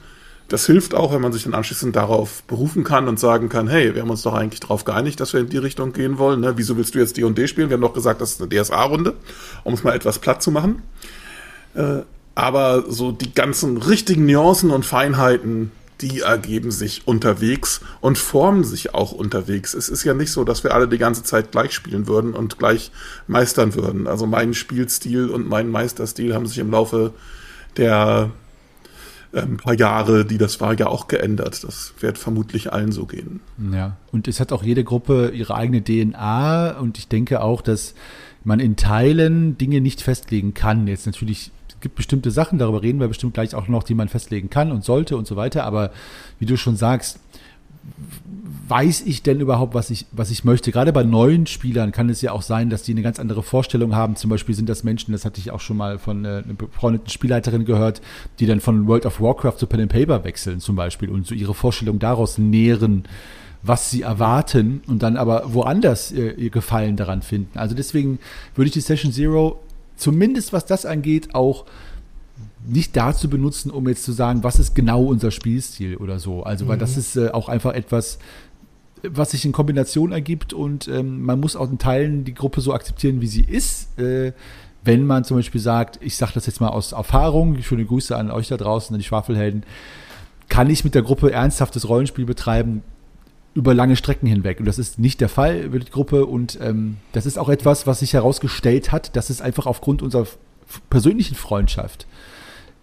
Das 0.49 0.65
hilft 0.65 0.93
auch, 0.93 1.13
wenn 1.13 1.21
man 1.21 1.33
sich 1.33 1.43
dann 1.43 1.53
anschließend 1.53 1.95
darauf 1.95 2.43
berufen 2.43 2.83
kann 2.83 3.07
und 3.07 3.19
sagen 3.19 3.49
kann, 3.49 3.67
hey, 3.67 3.95
wir 3.95 4.01
haben 4.01 4.09
uns 4.09 4.21
doch 4.21 4.33
eigentlich 4.33 4.59
darauf 4.59 4.83
geeinigt, 4.83 5.19
dass 5.19 5.33
wir 5.33 5.39
in 5.39 5.49
die 5.49 5.57
Richtung 5.57 5.93
gehen 5.93 6.17
wollen. 6.19 6.41
Ne? 6.41 6.53
Wieso 6.57 6.77
willst 6.77 6.93
du 6.93 6.99
jetzt 6.99 7.17
D&D 7.17 7.47
spielen? 7.47 7.69
Wir 7.69 7.75
haben 7.75 7.81
doch 7.81 7.93
gesagt, 7.93 8.21
das 8.21 8.33
ist 8.33 8.41
eine 8.41 8.49
DSA-Runde, 8.49 9.15
um 9.63 9.73
es 9.73 9.83
mal 9.83 9.95
etwas 9.95 10.19
platt 10.19 10.43
zu 10.43 10.51
machen. 10.51 10.83
Äh, 11.73 12.01
aber 12.35 12.83
so 12.87 13.11
die 13.11 13.33
ganzen 13.33 13.77
richtigen 13.77 14.25
Nuancen 14.25 14.69
und 14.71 14.85
Feinheiten, 14.85 15.71
die 16.01 16.21
ergeben 16.21 16.71
sich 16.71 17.07
unterwegs 17.07 17.81
und 18.01 18.17
formen 18.17 18.63
sich 18.63 18.93
auch 18.93 19.11
unterwegs. 19.11 19.73
Es 19.73 19.89
ist 19.89 20.03
ja 20.03 20.13
nicht 20.13 20.31
so, 20.31 20.43
dass 20.43 20.63
wir 20.63 20.73
alle 20.73 20.87
die 20.87 20.97
ganze 20.97 21.23
Zeit 21.23 21.51
gleich 21.51 21.73
spielen 21.73 22.07
würden 22.07 22.33
und 22.33 22.57
gleich 22.59 22.91
meistern 23.27 23.75
würden. 23.75 24.07
Also 24.07 24.25
mein 24.25 24.53
Spielstil 24.53 25.29
und 25.29 25.47
mein 25.47 25.69
Meisterstil 25.69 26.33
haben 26.33 26.47
sich 26.47 26.57
im 26.57 26.71
Laufe 26.71 27.13
der 27.77 28.31
ähm, 29.33 29.57
paar 29.57 29.73
Jahre, 29.73 30.25
die 30.25 30.37
das 30.37 30.61
war, 30.61 30.77
ja 30.77 30.87
auch 30.87 31.07
geändert. 31.07 31.63
Das 31.63 31.93
wird 31.99 32.17
vermutlich 32.17 32.71
allen 32.71 32.91
so 32.91 33.05
gehen. 33.05 33.39
Ja, 33.71 33.97
und 34.11 34.27
es 34.27 34.39
hat 34.39 34.51
auch 34.51 34.63
jede 34.63 34.83
Gruppe 34.83 35.31
ihre 35.33 35.55
eigene 35.55 35.83
DNA 35.83 36.77
und 36.77 36.97
ich 36.97 37.07
denke 37.07 37.41
auch, 37.41 37.61
dass 37.61 37.95
man 38.43 38.59
in 38.59 38.75
Teilen 38.75 39.57
Dinge 39.57 39.81
nicht 39.81 40.01
festlegen 40.01 40.53
kann. 40.53 40.87
Jetzt 40.87 41.05
natürlich 41.05 41.51
gibt 41.84 41.95
bestimmte 41.95 42.31
Sachen, 42.31 42.57
darüber 42.57 42.81
reden 42.81 42.99
wir 42.99 43.07
bestimmt 43.07 43.35
gleich 43.35 43.53
auch 43.53 43.68
noch, 43.68 43.84
die 43.84 43.93
man 43.93 44.10
festlegen 44.10 44.49
kann 44.49 44.72
und 44.72 44.84
sollte 44.84 45.15
und 45.15 45.27
so 45.27 45.35
weiter. 45.35 45.65
Aber 45.65 45.91
wie 46.39 46.47
du 46.47 46.57
schon 46.57 46.76
sagst, 46.76 47.19
weiß 48.68 49.01
ich 49.01 49.22
denn 49.22 49.41
überhaupt, 49.41 49.76
was 49.76 49.89
ich, 49.89 50.07
was 50.11 50.31
ich 50.31 50.45
möchte? 50.45 50.72
Gerade 50.72 50.93
bei 50.93 51.03
neuen 51.03 51.45
Spielern 51.45 51.91
kann 51.91 52.10
es 52.10 52.22
ja 52.22 52.31
auch 52.31 52.41
sein, 52.41 52.69
dass 52.69 52.84
die 52.84 52.93
eine 52.93 53.01
ganz 53.01 53.19
andere 53.19 53.43
Vorstellung 53.43 53.93
haben. 53.93 54.15
Zum 54.15 54.30
Beispiel 54.30 54.55
sind 54.55 54.69
das 54.69 54.84
Menschen, 54.84 55.11
das 55.11 55.26
hatte 55.26 55.39
ich 55.39 55.51
auch 55.51 55.60
schon 55.60 55.77
mal 55.77 55.99
von 55.99 56.23
äh, 56.23 56.27
einer 56.27 56.53
befreundeten 56.53 57.10
Spielleiterin 57.10 57.65
gehört, 57.65 58.01
die 58.39 58.45
dann 58.45 58.61
von 58.61 58.88
World 58.88 59.05
of 59.05 59.19
Warcraft 59.19 59.57
zu 59.57 59.68
Pen 59.68 59.81
and 59.81 59.91
Paper 59.91 60.23
wechseln 60.23 60.61
zum 60.61 60.76
Beispiel 60.76 61.10
und 61.10 61.27
so 61.27 61.35
ihre 61.35 61.53
Vorstellung 61.53 61.99
daraus 61.99 62.38
nähren 62.38 63.03
was 63.65 63.89
sie 63.89 64.01
erwarten 64.01 64.81
und 64.88 65.03
dann 65.03 65.15
aber 65.15 65.53
woanders 65.53 66.11
äh, 66.11 66.31
ihr 66.31 66.49
Gefallen 66.49 66.97
daran 66.97 67.22
finden. 67.22 67.57
Also 67.57 67.73
deswegen 67.76 68.19
würde 68.55 68.68
ich 68.68 68.73
die 68.73 68.81
Session 68.81 69.14
Zero 69.14 69.64
zumindest 70.03 70.53
was 70.53 70.65
das 70.65 70.85
angeht, 70.85 71.34
auch 71.34 71.65
nicht 72.65 72.95
dazu 72.95 73.30
benutzen, 73.30 73.71
um 73.71 73.88
jetzt 73.88 74.03
zu 74.03 74.11
sagen, 74.11 74.43
was 74.43 74.59
ist 74.59 74.75
genau 74.75 75.03
unser 75.05 75.31
Spielstil 75.31 75.97
oder 75.97 76.19
so. 76.19 76.43
Also, 76.43 76.67
weil 76.67 76.77
mhm. 76.77 76.81
das 76.81 76.97
ist 76.97 77.15
äh, 77.15 77.30
auch 77.30 77.49
einfach 77.49 77.73
etwas, 77.73 78.19
was 79.01 79.31
sich 79.31 79.45
in 79.45 79.51
Kombination 79.51 80.11
ergibt 80.11 80.53
und 80.53 80.88
ähm, 80.88 81.23
man 81.23 81.39
muss 81.39 81.55
auch 81.55 81.69
in 81.69 81.77
Teilen 81.77 82.23
die 82.23 82.34
Gruppe 82.34 82.61
so 82.61 82.73
akzeptieren, 82.73 83.21
wie 83.21 83.27
sie 83.27 83.41
ist. 83.41 83.97
Äh, 83.99 84.34
wenn 84.85 85.05
man 85.05 85.23
zum 85.23 85.38
Beispiel 85.38 85.61
sagt, 85.61 85.99
ich 86.01 86.17
sage 86.17 86.34
das 86.35 86.45
jetzt 86.45 86.59
mal 86.59 86.69
aus 86.69 86.91
Erfahrung, 86.91 87.61
schöne 87.61 87.85
Grüße 87.85 88.15
an 88.15 88.31
euch 88.31 88.49
da 88.49 88.57
draußen, 88.57 88.93
an 88.93 88.99
die 88.99 89.05
Schwafelhelden, 89.05 89.63
kann 90.49 90.69
ich 90.69 90.84
mit 90.84 90.95
der 90.95 91.01
Gruppe 91.01 91.31
ernsthaftes 91.31 91.88
Rollenspiel 91.88 92.25
betreiben, 92.25 92.81
über 93.53 93.73
lange 93.73 93.95
Strecken 93.95 94.27
hinweg. 94.27 94.59
Und 94.59 94.65
das 94.65 94.80
ist 94.80 94.99
nicht 94.99 95.21
der 95.21 95.30
Fall 95.30 95.69
mit 95.69 95.84
der 95.85 95.91
Gruppe. 95.91 96.25
Und 96.25 96.57
ähm, 96.61 96.97
das 97.11 97.25
ist 97.25 97.38
auch 97.38 97.49
etwas, 97.49 97.85
was 97.85 97.99
sich 97.99 98.13
herausgestellt 98.13 98.91
hat, 98.91 99.15
dass 99.15 99.30
es 99.30 99.41
einfach 99.41 99.65
aufgrund 99.65 100.01
unserer 100.01 100.27
persönlichen 100.89 101.35
Freundschaft 101.35 102.07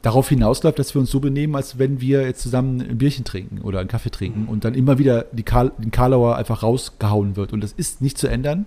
darauf 0.03 0.29
hinausläuft, 0.29 0.79
dass 0.79 0.95
wir 0.95 1.01
uns 1.01 1.11
so 1.11 1.21
benehmen, 1.21 1.55
als 1.57 1.79
wenn 1.79 2.01
wir 2.01 2.23
jetzt 2.23 2.43
zusammen 2.43 2.81
ein 2.81 2.99
Bierchen 2.99 3.25
trinken 3.25 3.61
oder 3.61 3.81
einen 3.81 3.89
Kaffee 3.89 4.11
trinken 4.11 4.47
und 4.47 4.65
dann 4.65 4.75
immer 4.75 4.99
wieder 4.99 5.27
die 5.33 5.43
Karl, 5.43 5.73
den 5.79 5.91
Karlauer 5.91 6.37
einfach 6.37 6.63
rausgehauen 6.63 7.37
wird. 7.37 7.53
Und 7.53 7.63
das 7.63 7.73
ist 7.73 8.01
nicht 8.01 8.17
zu 8.17 8.27
ändern. 8.27 8.67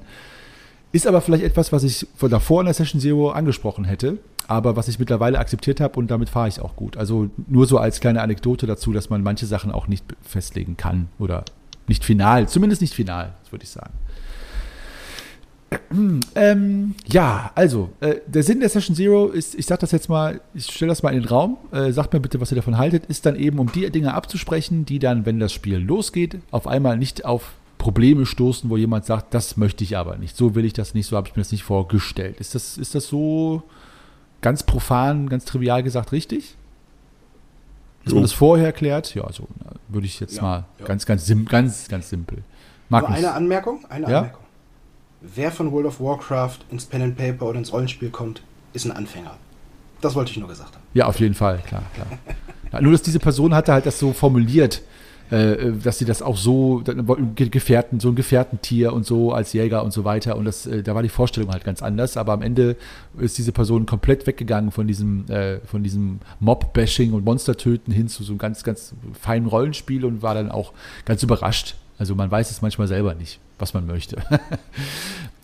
Ist 0.91 1.07
aber 1.07 1.21
vielleicht 1.21 1.43
etwas, 1.43 1.71
was 1.71 1.83
ich 1.83 2.05
von 2.15 2.29
davor 2.29 2.61
in 2.61 2.65
der 2.65 2.75
Session 2.75 3.01
Zero 3.01 3.31
angesprochen 3.31 3.83
hätte, 3.83 4.19
aber 4.47 4.75
was 4.75 4.87
ich 4.87 4.99
mittlerweile 4.99 5.39
akzeptiert 5.39 5.81
habe 5.81 5.97
und 5.99 6.11
damit 6.11 6.29
fahre 6.29 6.49
ich 6.49 6.59
auch 6.59 6.75
gut. 6.75 6.97
Also 6.97 7.31
nur 7.47 7.65
so 7.65 7.79
als 7.79 7.99
kleine 7.99 8.21
Anekdote 8.21 8.67
dazu, 8.67 8.93
dass 8.93 9.09
man 9.09 9.23
manche 9.23 9.47
Sachen 9.47 9.71
auch 9.71 9.87
nicht 9.87 10.05
festlegen 10.21 10.77
kann 10.77 11.07
oder 11.17 11.45
nicht 11.87 12.03
final, 12.03 12.47
zumindest 12.47 12.81
nicht 12.81 12.93
final, 12.93 13.33
würde 13.49 13.63
ich 13.63 13.69
sagen. 13.69 13.93
Ähm, 16.35 16.95
ja, 17.07 17.51
also, 17.55 17.89
äh, 17.99 18.15
der 18.27 18.43
Sinn 18.43 18.59
der 18.59 18.69
Session 18.69 18.95
Zero 18.95 19.27
ist, 19.27 19.55
ich 19.55 19.65
sage 19.65 19.81
das 19.81 19.91
jetzt 19.91 20.09
mal, 20.09 20.41
ich 20.53 20.65
stelle 20.65 20.89
das 20.89 21.03
mal 21.03 21.13
in 21.13 21.21
den 21.21 21.27
Raum, 21.27 21.57
äh, 21.71 21.91
sagt 21.91 22.13
mir 22.13 22.19
bitte, 22.19 22.39
was 22.41 22.51
ihr 22.51 22.55
davon 22.55 22.77
haltet, 22.77 23.05
ist 23.05 23.25
dann 23.25 23.35
eben, 23.35 23.59
um 23.59 23.71
die 23.71 23.89
Dinge 23.89 24.13
abzusprechen, 24.13 24.85
die 24.85 24.99
dann, 24.99 25.25
wenn 25.25 25.39
das 25.39 25.53
Spiel 25.53 25.77
losgeht, 25.77 26.39
auf 26.51 26.67
einmal 26.67 26.97
nicht 26.97 27.25
auf 27.25 27.53
Probleme 27.77 28.25
stoßen, 28.25 28.69
wo 28.69 28.77
jemand 28.77 29.05
sagt, 29.05 29.33
das 29.33 29.57
möchte 29.57 29.83
ich 29.83 29.97
aber 29.97 30.17
nicht, 30.17 30.37
so 30.37 30.55
will 30.55 30.65
ich 30.65 30.73
das 30.73 30.93
nicht, 30.93 31.07
so 31.07 31.17
habe 31.17 31.27
ich 31.27 31.35
mir 31.35 31.41
das 31.41 31.51
nicht 31.51 31.63
vorgestellt. 31.63 32.39
Ist 32.39 32.55
das, 32.55 32.77
ist 32.77 32.95
das 32.95 33.07
so 33.07 33.63
ganz 34.41 34.63
profan, 34.63 35.27
ganz 35.27 35.45
trivial 35.45 35.83
gesagt 35.83 36.11
richtig? 36.11 36.55
Dass 38.03 38.11
so. 38.11 38.15
man 38.15 38.23
das 38.23 38.33
vorher 38.33 38.67
erklärt? 38.67 39.15
Ja, 39.15 39.31
so 39.31 39.47
würde 39.87 40.07
ich 40.07 40.19
jetzt 40.19 40.37
ja, 40.37 40.41
mal 40.41 40.65
ja. 40.79 40.85
ganz, 40.85 41.05
ganz, 41.05 41.25
sim 41.25 41.45
ganz, 41.45 41.87
ganz 41.87 42.09
simpel. 42.09 42.43
Markus. 42.89 43.15
eine 43.15 43.31
Anmerkung, 43.31 43.85
eine 43.89 44.09
ja? 44.09 44.17
Anmerkung. 44.19 44.43
Wer 45.21 45.51
von 45.51 45.71
World 45.71 45.87
of 45.87 45.99
Warcraft 46.01 46.59
ins 46.69 46.85
Pen 46.85 47.01
and 47.01 47.17
Paper 47.17 47.45
oder 47.45 47.57
ins 47.57 47.71
Rollenspiel 47.71 48.09
kommt, 48.09 48.43
ist 48.73 48.85
ein 48.85 48.91
Anfänger. 48.91 49.37
Das 50.01 50.15
wollte 50.15 50.31
ich 50.31 50.37
nur 50.37 50.49
gesagt 50.49 50.75
haben. 50.75 50.83
Ja, 50.93 51.05
auf 51.05 51.19
jeden 51.19 51.33
Fall, 51.33 51.59
klar, 51.59 51.83
klar. 51.95 52.81
nur, 52.81 52.91
dass 52.91 53.03
diese 53.03 53.19
Person 53.19 53.55
hatte 53.55 53.71
halt 53.71 53.85
das 53.85 53.99
so 53.99 54.11
formuliert, 54.11 54.81
äh, 55.33 55.71
dass 55.71 55.97
sie 55.97 56.05
das 56.05 56.21
auch 56.21 56.37
so, 56.37 56.83
Gefährten, 57.35 57.99
so 57.99 58.09
ein 58.09 58.15
Gefährtentier 58.15 58.93
und 58.93 59.03
so 59.03 59.31
als 59.31 59.53
Jäger 59.53 59.83
und 59.83 59.91
so 59.91 60.03
weiter. 60.03 60.37
Und 60.37 60.45
das, 60.45 60.67
äh, 60.67 60.83
da 60.83 60.93
war 60.93 61.01
die 61.01 61.09
Vorstellung 61.09 61.51
halt 61.51 61.63
ganz 61.63 61.81
anders. 61.81 62.17
Aber 62.17 62.33
am 62.33 62.43
Ende 62.43 62.75
ist 63.17 63.39
diese 63.39 63.51
Person 63.51 63.87
komplett 63.87 64.27
weggegangen 64.27 64.69
von 64.69 64.85
diesem, 64.85 65.27
äh, 65.31 65.59
von 65.61 65.81
diesem 65.81 66.19
Mob-Bashing 66.39 67.13
und 67.13 67.25
Monster-Töten 67.25 67.91
hin 67.91 68.07
zu 68.09 68.23
so 68.23 68.33
einem 68.33 68.37
ganz, 68.37 68.63
ganz 68.63 68.93
feinen 69.19 69.47
Rollenspiel 69.47 70.05
und 70.05 70.21
war 70.21 70.35
dann 70.35 70.51
auch 70.51 70.71
ganz 71.05 71.23
überrascht. 71.23 71.75
Also 71.97 72.15
man 72.15 72.29
weiß 72.29 72.51
es 72.51 72.61
manchmal 72.61 72.87
selber 72.87 73.13
nicht, 73.13 73.39
was 73.59 73.73
man 73.73 73.85
möchte. 73.85 74.17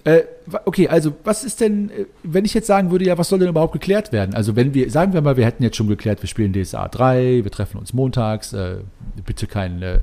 Äh, 0.05 0.23
okay, 0.65 0.87
also 0.87 1.13
was 1.25 1.43
ist 1.43 1.59
denn, 1.59 1.89
äh, 1.89 2.05
wenn 2.23 2.45
ich 2.45 2.53
jetzt 2.53 2.67
sagen 2.67 2.89
würde, 2.89 3.05
ja, 3.05 3.17
was 3.17 3.27
soll 3.27 3.39
denn 3.39 3.49
überhaupt 3.49 3.73
geklärt 3.73 4.13
werden? 4.13 4.33
Also 4.33 4.55
wenn 4.55 4.73
wir, 4.73 4.89
sagen 4.89 5.13
wir 5.13 5.21
mal, 5.21 5.35
wir 5.35 5.45
hätten 5.45 5.61
jetzt 5.61 5.75
schon 5.75 5.87
geklärt, 5.87 6.23
wir 6.23 6.29
spielen 6.29 6.53
DSA 6.53 6.87
3, 6.87 7.43
wir 7.43 7.51
treffen 7.51 7.77
uns 7.77 7.93
montags, 7.93 8.53
äh, 8.53 8.77
bitte 9.25 9.45
kein, 9.45 9.81
äh, 9.81 9.99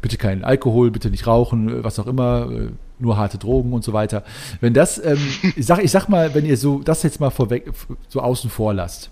bitte 0.00 0.18
kein 0.18 0.44
Alkohol, 0.44 0.90
bitte 0.92 1.10
nicht 1.10 1.26
rauchen, 1.26 1.82
was 1.82 1.98
auch 1.98 2.06
immer, 2.06 2.48
äh, 2.50 2.68
nur 3.00 3.16
harte 3.16 3.38
Drogen 3.38 3.72
und 3.72 3.82
so 3.82 3.92
weiter. 3.92 4.22
Wenn 4.60 4.72
das, 4.72 5.04
ähm, 5.04 5.18
ich, 5.56 5.66
sag, 5.66 5.82
ich 5.82 5.90
sag 5.90 6.08
mal, 6.08 6.32
wenn 6.34 6.46
ihr 6.46 6.56
so 6.56 6.80
das 6.84 7.02
jetzt 7.02 7.18
mal 7.18 7.30
vorweg, 7.30 7.72
so 8.08 8.20
außen 8.20 8.50
vor 8.50 8.72
lasst, 8.72 9.10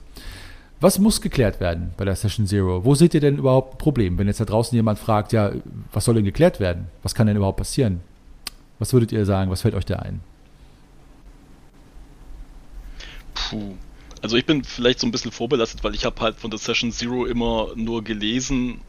was 0.81 0.99
muss 0.99 1.21
geklärt 1.21 1.61
werden 1.61 1.93
bei 1.97 2.05
der 2.05 2.15
Session 2.15 2.47
Zero? 2.47 2.85
Wo 2.85 2.95
seht 2.95 3.15
ihr 3.15 3.21
denn 3.21 3.39
überhaupt 3.39 3.75
ein 3.75 3.79
Problem? 3.79 4.19
Wenn 4.19 4.29
jetzt 4.29 4.41
da 4.41 4.45
draußen 4.45 4.77
jemand 4.77 4.99
fragt, 4.99 5.33
ja, 5.33 5.53
was 5.93 6.05
soll 6.05 6.15
denn 6.15 6.25
geklärt 6.25 6.61
werden? 6.61 6.89
Was 7.03 7.15
kann 7.15 7.27
denn 7.27 7.37
überhaupt 7.37 7.59
passieren? 7.59 8.01
Was 8.79 8.93
würdet 8.93 9.11
ihr 9.11 9.25
sagen? 9.25 9.51
Was 9.51 9.63
fällt 9.63 9.75
euch 9.75 9.87
da 9.87 9.97
ein? 9.97 10.21
Puh. 13.35 13.75
Also 14.23 14.37
ich 14.37 14.47
bin 14.47 14.65
vielleicht 14.65 15.01
so 15.01 15.07
ein 15.07 15.11
bisschen 15.11 15.31
vorbelastet, 15.31 15.85
weil 15.85 15.95
ich 15.95 16.05
habe 16.05 16.21
halt 16.21 16.37
von 16.37 16.51
der 16.51 16.59
Session 16.59 16.93
Zero 16.93 17.25
immer 17.27 17.69
nur 17.77 18.03
gelesen, 18.03 18.81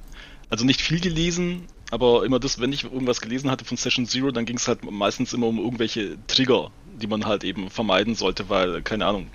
also 0.50 0.66
nicht 0.66 0.82
viel 0.82 1.00
gelesen, 1.00 1.66
aber 1.92 2.26
immer 2.26 2.40
das, 2.40 2.60
wenn 2.60 2.74
ich 2.74 2.84
irgendwas 2.84 3.22
gelesen 3.22 3.50
hatte 3.50 3.66
von 3.66 3.78
Session 3.78 4.06
Zero, 4.06 4.32
dann 4.32 4.46
ging 4.46 4.58
es 4.58 4.68
halt 4.68 4.90
meistens 4.90 5.34
immer 5.34 5.48
um 5.48 5.60
irgendwelche 5.60 6.18
Trigger, 6.28 6.72
die 7.00 7.08
man 7.08 7.26
halt 7.26 7.44
eben 7.44 7.70
vermeiden 7.70 8.16
sollte, 8.16 8.50
weil, 8.50 8.82
keine 8.82 9.06
Ahnung, 9.06 9.28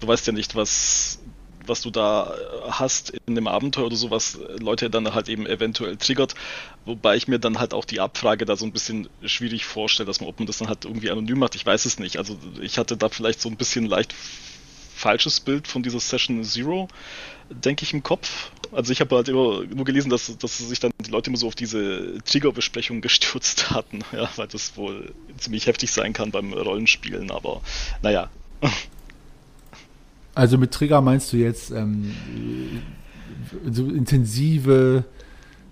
du 0.00 0.06
weißt 0.06 0.26
ja 0.26 0.32
nicht, 0.32 0.54
was 0.54 1.18
was 1.68 1.82
du 1.82 1.90
da 1.90 2.34
äh, 2.34 2.70
hast 2.70 3.12
in 3.26 3.34
dem 3.34 3.46
Abenteuer 3.46 3.86
oder 3.86 3.96
so, 3.96 4.10
was 4.10 4.38
Leute 4.58 4.90
dann 4.90 5.14
halt 5.14 5.28
eben 5.28 5.46
eventuell 5.46 5.96
triggert. 5.96 6.34
Wobei 6.84 7.16
ich 7.16 7.28
mir 7.28 7.38
dann 7.38 7.58
halt 7.58 7.74
auch 7.74 7.84
die 7.84 8.00
Abfrage 8.00 8.44
da 8.44 8.56
so 8.56 8.64
ein 8.64 8.72
bisschen 8.72 9.08
schwierig 9.24 9.64
vorstelle, 9.64 10.06
dass 10.06 10.20
man, 10.20 10.28
ob 10.28 10.38
man 10.38 10.46
das 10.46 10.58
dann 10.58 10.68
halt 10.68 10.84
irgendwie 10.84 11.10
anonym 11.10 11.38
macht. 11.38 11.54
Ich 11.54 11.66
weiß 11.66 11.84
es 11.84 11.98
nicht. 11.98 12.18
Also 12.18 12.38
ich 12.60 12.78
hatte 12.78 12.96
da 12.96 13.08
vielleicht 13.08 13.40
so 13.40 13.48
ein 13.48 13.56
bisschen 13.56 13.86
leicht 13.86 14.14
falsches 14.96 15.40
Bild 15.40 15.68
von 15.68 15.82
dieser 15.82 16.00
Session 16.00 16.42
Zero, 16.42 16.88
denke 17.50 17.84
ich, 17.84 17.92
im 17.92 18.02
Kopf. 18.02 18.50
Also 18.72 18.92
ich 18.92 19.00
habe 19.00 19.14
halt 19.14 19.28
immer 19.28 19.62
nur 19.64 19.84
gelesen, 19.84 20.08
dass, 20.08 20.36
dass 20.38 20.58
sich 20.58 20.80
dann 20.80 20.90
die 21.04 21.10
Leute 21.10 21.30
immer 21.30 21.36
so 21.36 21.46
auf 21.46 21.54
diese 21.54 22.18
Triggerbesprechung 22.24 23.00
gestürzt 23.02 23.70
hatten, 23.70 24.00
ja, 24.12 24.28
weil 24.36 24.48
das 24.48 24.76
wohl 24.76 25.14
ziemlich 25.36 25.66
heftig 25.66 25.92
sein 25.92 26.12
kann 26.12 26.30
beim 26.30 26.52
Rollenspielen, 26.52 27.30
aber 27.30 27.60
naja. 28.02 28.30
Also 30.36 30.58
mit 30.58 30.70
Trigger 30.70 31.00
meinst 31.00 31.32
du 31.32 31.38
jetzt 31.38 31.70
ähm, 31.70 32.14
so 33.70 33.86
intensive 33.86 35.04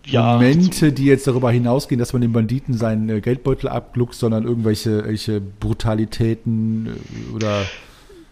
ja, 0.06 0.32
Momente, 0.32 0.90
die 0.90 1.04
jetzt 1.04 1.26
darüber 1.26 1.50
hinausgehen, 1.50 1.98
dass 1.98 2.14
man 2.14 2.22
den 2.22 2.32
Banditen 2.32 2.72
seinen 2.72 3.10
äh, 3.10 3.20
Geldbeutel 3.20 3.68
abgluckt, 3.68 4.14
sondern 4.14 4.44
irgendwelche, 4.44 4.90
irgendwelche 4.90 5.42
Brutalitäten 5.42 6.86
äh, 6.86 7.34
oder. 7.34 7.66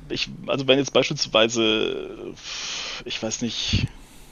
Ich, 0.09 0.30
also 0.46 0.66
wenn 0.66 0.78
jetzt 0.78 0.94
beispielsweise, 0.94 2.34
ich 3.04 3.22
weiß 3.22 3.42
nicht, 3.42 3.86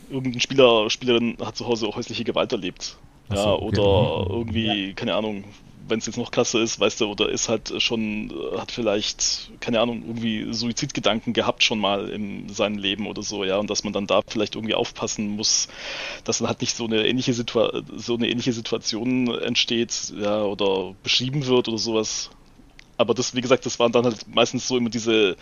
irgendein 0.08 0.40
Spieler, 0.40 0.88
Spielerin 0.88 1.36
hat 1.38 1.54
zu 1.54 1.66
Hause 1.66 1.86
häusliche 1.88 2.24
Gewalt 2.24 2.52
erlebt. 2.52 2.96
So, 3.28 3.36
ja, 3.36 3.52
oder 3.56 3.82
okay. 3.82 4.32
irgendwie, 4.32 4.86
ja. 4.86 4.92
keine 4.94 5.16
Ahnung, 5.16 5.44
wenn 5.88 5.98
es 5.98 6.06
jetzt 6.06 6.16
noch 6.16 6.30
krasser 6.30 6.60
ist, 6.60 6.78
weißt 6.80 7.00
du, 7.00 7.06
oder 7.06 7.28
ist 7.28 7.48
halt 7.48 7.72
schon, 7.82 8.32
hat 8.56 8.72
vielleicht, 8.72 9.50
keine 9.60 9.80
Ahnung, 9.80 10.02
irgendwie 10.06 10.52
Suizidgedanken 10.52 11.32
gehabt 11.32 11.64
schon 11.64 11.78
mal 11.78 12.08
in 12.08 12.48
seinem 12.48 12.78
Leben 12.78 13.06
oder 13.06 13.22
so, 13.22 13.44
ja, 13.44 13.58
und 13.58 13.70
dass 13.70 13.84
man 13.84 13.92
dann 13.92 14.06
da 14.06 14.20
vielleicht 14.26 14.54
irgendwie 14.54 14.74
aufpassen 14.74 15.28
muss, 15.28 15.68
dass 16.24 16.38
dann 16.38 16.48
halt 16.48 16.60
nicht 16.60 16.76
so 16.76 16.84
eine 16.84 17.06
ähnliche 17.06 17.32
Situation, 17.32 17.84
so 17.96 18.14
eine 18.14 18.28
ähnliche 18.28 18.52
Situation 18.52 19.28
entsteht, 19.38 20.12
ja, 20.16 20.42
oder 20.42 20.94
beschrieben 21.02 21.46
wird 21.46 21.68
oder 21.68 21.78
sowas. 21.78 22.30
Aber 22.96 23.14
das, 23.14 23.34
wie 23.34 23.40
gesagt, 23.40 23.64
das 23.64 23.78
waren 23.78 23.92
dann 23.92 24.04
halt 24.04 24.26
meistens 24.28 24.68
so 24.68 24.76
immer 24.76 24.90
diese 24.90 25.36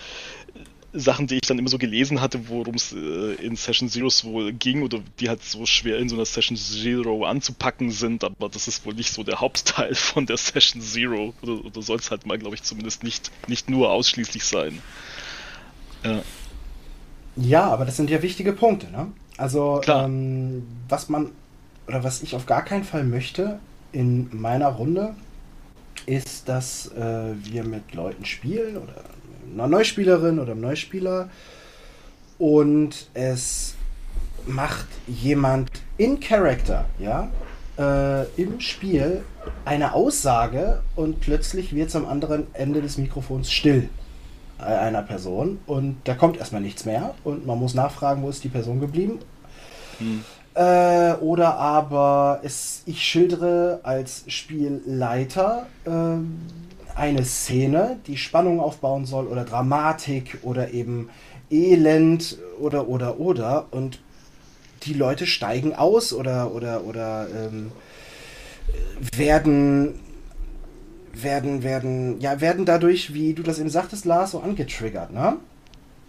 Sachen, 0.92 1.26
die 1.26 1.34
ich 1.36 1.42
dann 1.42 1.58
immer 1.58 1.68
so 1.68 1.76
gelesen 1.76 2.20
hatte, 2.20 2.48
worum 2.48 2.74
es 2.74 2.92
äh, 2.92 3.34
in 3.34 3.56
Session 3.56 3.90
Zeros 3.90 4.24
wohl 4.24 4.52
ging 4.52 4.82
oder 4.82 5.00
die 5.20 5.28
halt 5.28 5.42
so 5.42 5.66
schwer 5.66 5.98
in 5.98 6.08
so 6.08 6.16
einer 6.16 6.24
Session 6.24 6.56
Zero 6.56 7.26
anzupacken 7.26 7.90
sind, 7.90 8.24
aber 8.24 8.48
das 8.48 8.68
ist 8.68 8.86
wohl 8.86 8.94
nicht 8.94 9.12
so 9.12 9.22
der 9.22 9.40
Hauptteil 9.40 9.94
von 9.94 10.24
der 10.24 10.38
Session 10.38 10.80
Zero 10.80 11.34
oder, 11.42 11.64
oder 11.64 11.82
soll 11.82 11.98
es 11.98 12.10
halt 12.10 12.26
mal, 12.26 12.38
glaube 12.38 12.54
ich, 12.54 12.62
zumindest 12.62 13.04
nicht, 13.04 13.30
nicht 13.48 13.68
nur 13.68 13.90
ausschließlich 13.90 14.44
sein. 14.44 14.80
Ja. 16.04 16.22
ja, 17.36 17.64
aber 17.64 17.84
das 17.84 17.96
sind 17.96 18.08
ja 18.08 18.22
wichtige 18.22 18.52
Punkte, 18.52 18.90
ne? 18.90 19.08
Also, 19.36 19.80
ähm, 19.86 20.66
was 20.88 21.08
man 21.08 21.32
oder 21.86 22.04
was 22.04 22.22
ich 22.22 22.34
auf 22.34 22.46
gar 22.46 22.64
keinen 22.64 22.84
Fall 22.84 23.04
möchte 23.04 23.58
in 23.92 24.28
meiner 24.32 24.68
Runde, 24.68 25.14
ist, 26.06 26.48
dass 26.48 26.92
äh, 26.92 27.34
wir 27.34 27.64
mit 27.64 27.94
Leuten 27.94 28.24
spielen 28.24 28.76
oder 28.76 29.04
einer 29.54 29.68
Neuspielerin 29.68 30.38
oder 30.38 30.52
einem 30.52 30.62
Neuspieler 30.62 31.28
und 32.38 33.08
es 33.14 33.74
macht 34.46 34.86
jemand 35.06 35.70
in 35.96 36.20
Character, 36.20 36.86
ja, 36.98 37.28
äh, 37.78 38.24
im 38.40 38.60
Spiel 38.60 39.22
eine 39.64 39.94
Aussage 39.94 40.82
und 40.96 41.20
plötzlich 41.20 41.74
wird 41.74 41.88
es 41.88 41.96
am 41.96 42.06
anderen 42.06 42.46
Ende 42.54 42.82
des 42.82 42.98
Mikrofons 42.98 43.50
still 43.50 43.88
einer 44.58 45.02
Person 45.02 45.60
und 45.66 45.98
da 46.04 46.14
kommt 46.14 46.38
erstmal 46.38 46.60
nichts 46.60 46.84
mehr 46.84 47.14
und 47.22 47.46
man 47.46 47.58
muss 47.58 47.74
nachfragen, 47.74 48.22
wo 48.22 48.28
ist 48.28 48.42
die 48.42 48.48
Person 48.48 48.80
geblieben. 48.80 49.20
Hm. 49.98 50.24
Äh, 50.54 51.12
oder 51.20 51.56
aber 51.56 52.40
es, 52.42 52.82
ich 52.86 53.04
schildere 53.04 53.78
als 53.84 54.24
Spielleiter 54.26 55.66
äh, 55.84 55.90
eine 56.98 57.24
Szene, 57.24 57.98
die 58.06 58.16
Spannung 58.16 58.60
aufbauen 58.60 59.06
soll 59.06 59.26
oder 59.26 59.44
Dramatik 59.44 60.38
oder 60.42 60.72
eben 60.72 61.08
Elend 61.50 62.38
oder 62.60 62.88
oder 62.88 63.18
oder 63.18 63.66
und 63.70 64.00
die 64.82 64.94
Leute 64.94 65.26
steigen 65.26 65.74
aus 65.74 66.12
oder 66.12 66.52
oder 66.52 66.84
oder 66.84 67.26
ähm, 67.34 67.72
werden 69.16 69.98
werden 71.12 71.62
werden 71.62 72.20
ja 72.20 72.40
werden 72.40 72.64
dadurch, 72.64 73.14
wie 73.14 73.32
du 73.34 73.42
das 73.42 73.58
eben 73.58 73.70
sagtest, 73.70 74.04
Lars, 74.04 74.32
so 74.32 74.40
angetriggert, 74.40 75.12
ne? 75.12 75.36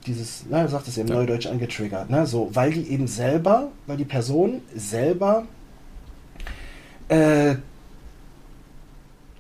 Dieses, 0.06 0.45
ne, 0.45 0.64
du 0.64 0.70
sagtest 0.70 0.98
eben 0.98 1.10
ja. 1.10 1.16
Neudeutsch 1.16 1.48
angetriggert, 1.48 2.10
ne? 2.10 2.26
So, 2.26 2.49
weil 2.53 2.72
die 2.72 2.90
eben 2.90 3.07
selber, 3.07 3.72
weil 3.86 3.98
die 3.98 4.06
Person 4.06 4.61
selber 4.76 5.45
äh, 7.10 7.56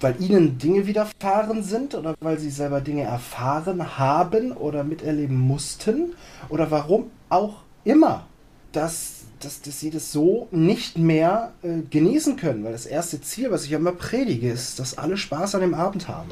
weil 0.01 0.21
ihnen 0.21 0.57
Dinge 0.57 0.87
widerfahren 0.87 1.63
sind 1.63 1.95
oder 1.95 2.15
weil 2.21 2.39
sie 2.39 2.49
selber 2.49 2.81
Dinge 2.81 3.03
erfahren 3.03 3.97
haben 3.97 4.51
oder 4.51 4.83
miterleben 4.83 5.37
mussten 5.37 6.13
oder 6.49 6.71
warum 6.71 7.11
auch 7.29 7.61
immer, 7.83 8.25
dass, 8.71 9.21
dass, 9.39 9.61
dass 9.61 9.79
sie 9.79 9.89
das 9.89 10.11
so 10.11 10.47
nicht 10.51 10.97
mehr 10.97 11.53
äh, 11.63 11.81
genießen 11.89 12.35
können. 12.35 12.63
Weil 12.63 12.71
das 12.71 12.85
erste 12.85 13.21
Ziel, 13.21 13.51
was 13.51 13.65
ich 13.65 13.71
immer 13.71 13.91
predige, 13.91 14.49
ist, 14.49 14.79
dass 14.79 14.97
alle 14.97 15.17
Spaß 15.17 15.55
an 15.55 15.61
dem 15.61 15.73
Abend 15.73 16.07
haben. 16.07 16.31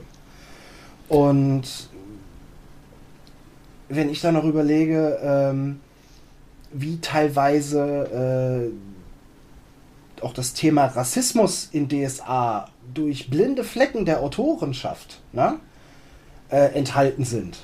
Und 1.09 1.89
wenn 3.89 4.09
ich 4.09 4.21
dann 4.21 4.33
noch 4.33 4.43
überlege, 4.43 5.19
ähm, 5.21 5.79
wie 6.73 6.99
teilweise 6.99 8.71
äh, 10.19 10.23
auch 10.23 10.33
das 10.33 10.53
Thema 10.53 10.85
Rassismus 10.85 11.69
in 11.71 11.87
DSA 11.87 12.67
durch 12.93 13.29
blinde 13.29 13.63
Flecken 13.63 14.05
der 14.05 14.21
Autorenschaft 14.21 15.21
ne, 15.33 15.59
äh, 16.49 16.73
enthalten 16.73 17.23
sind, 17.23 17.59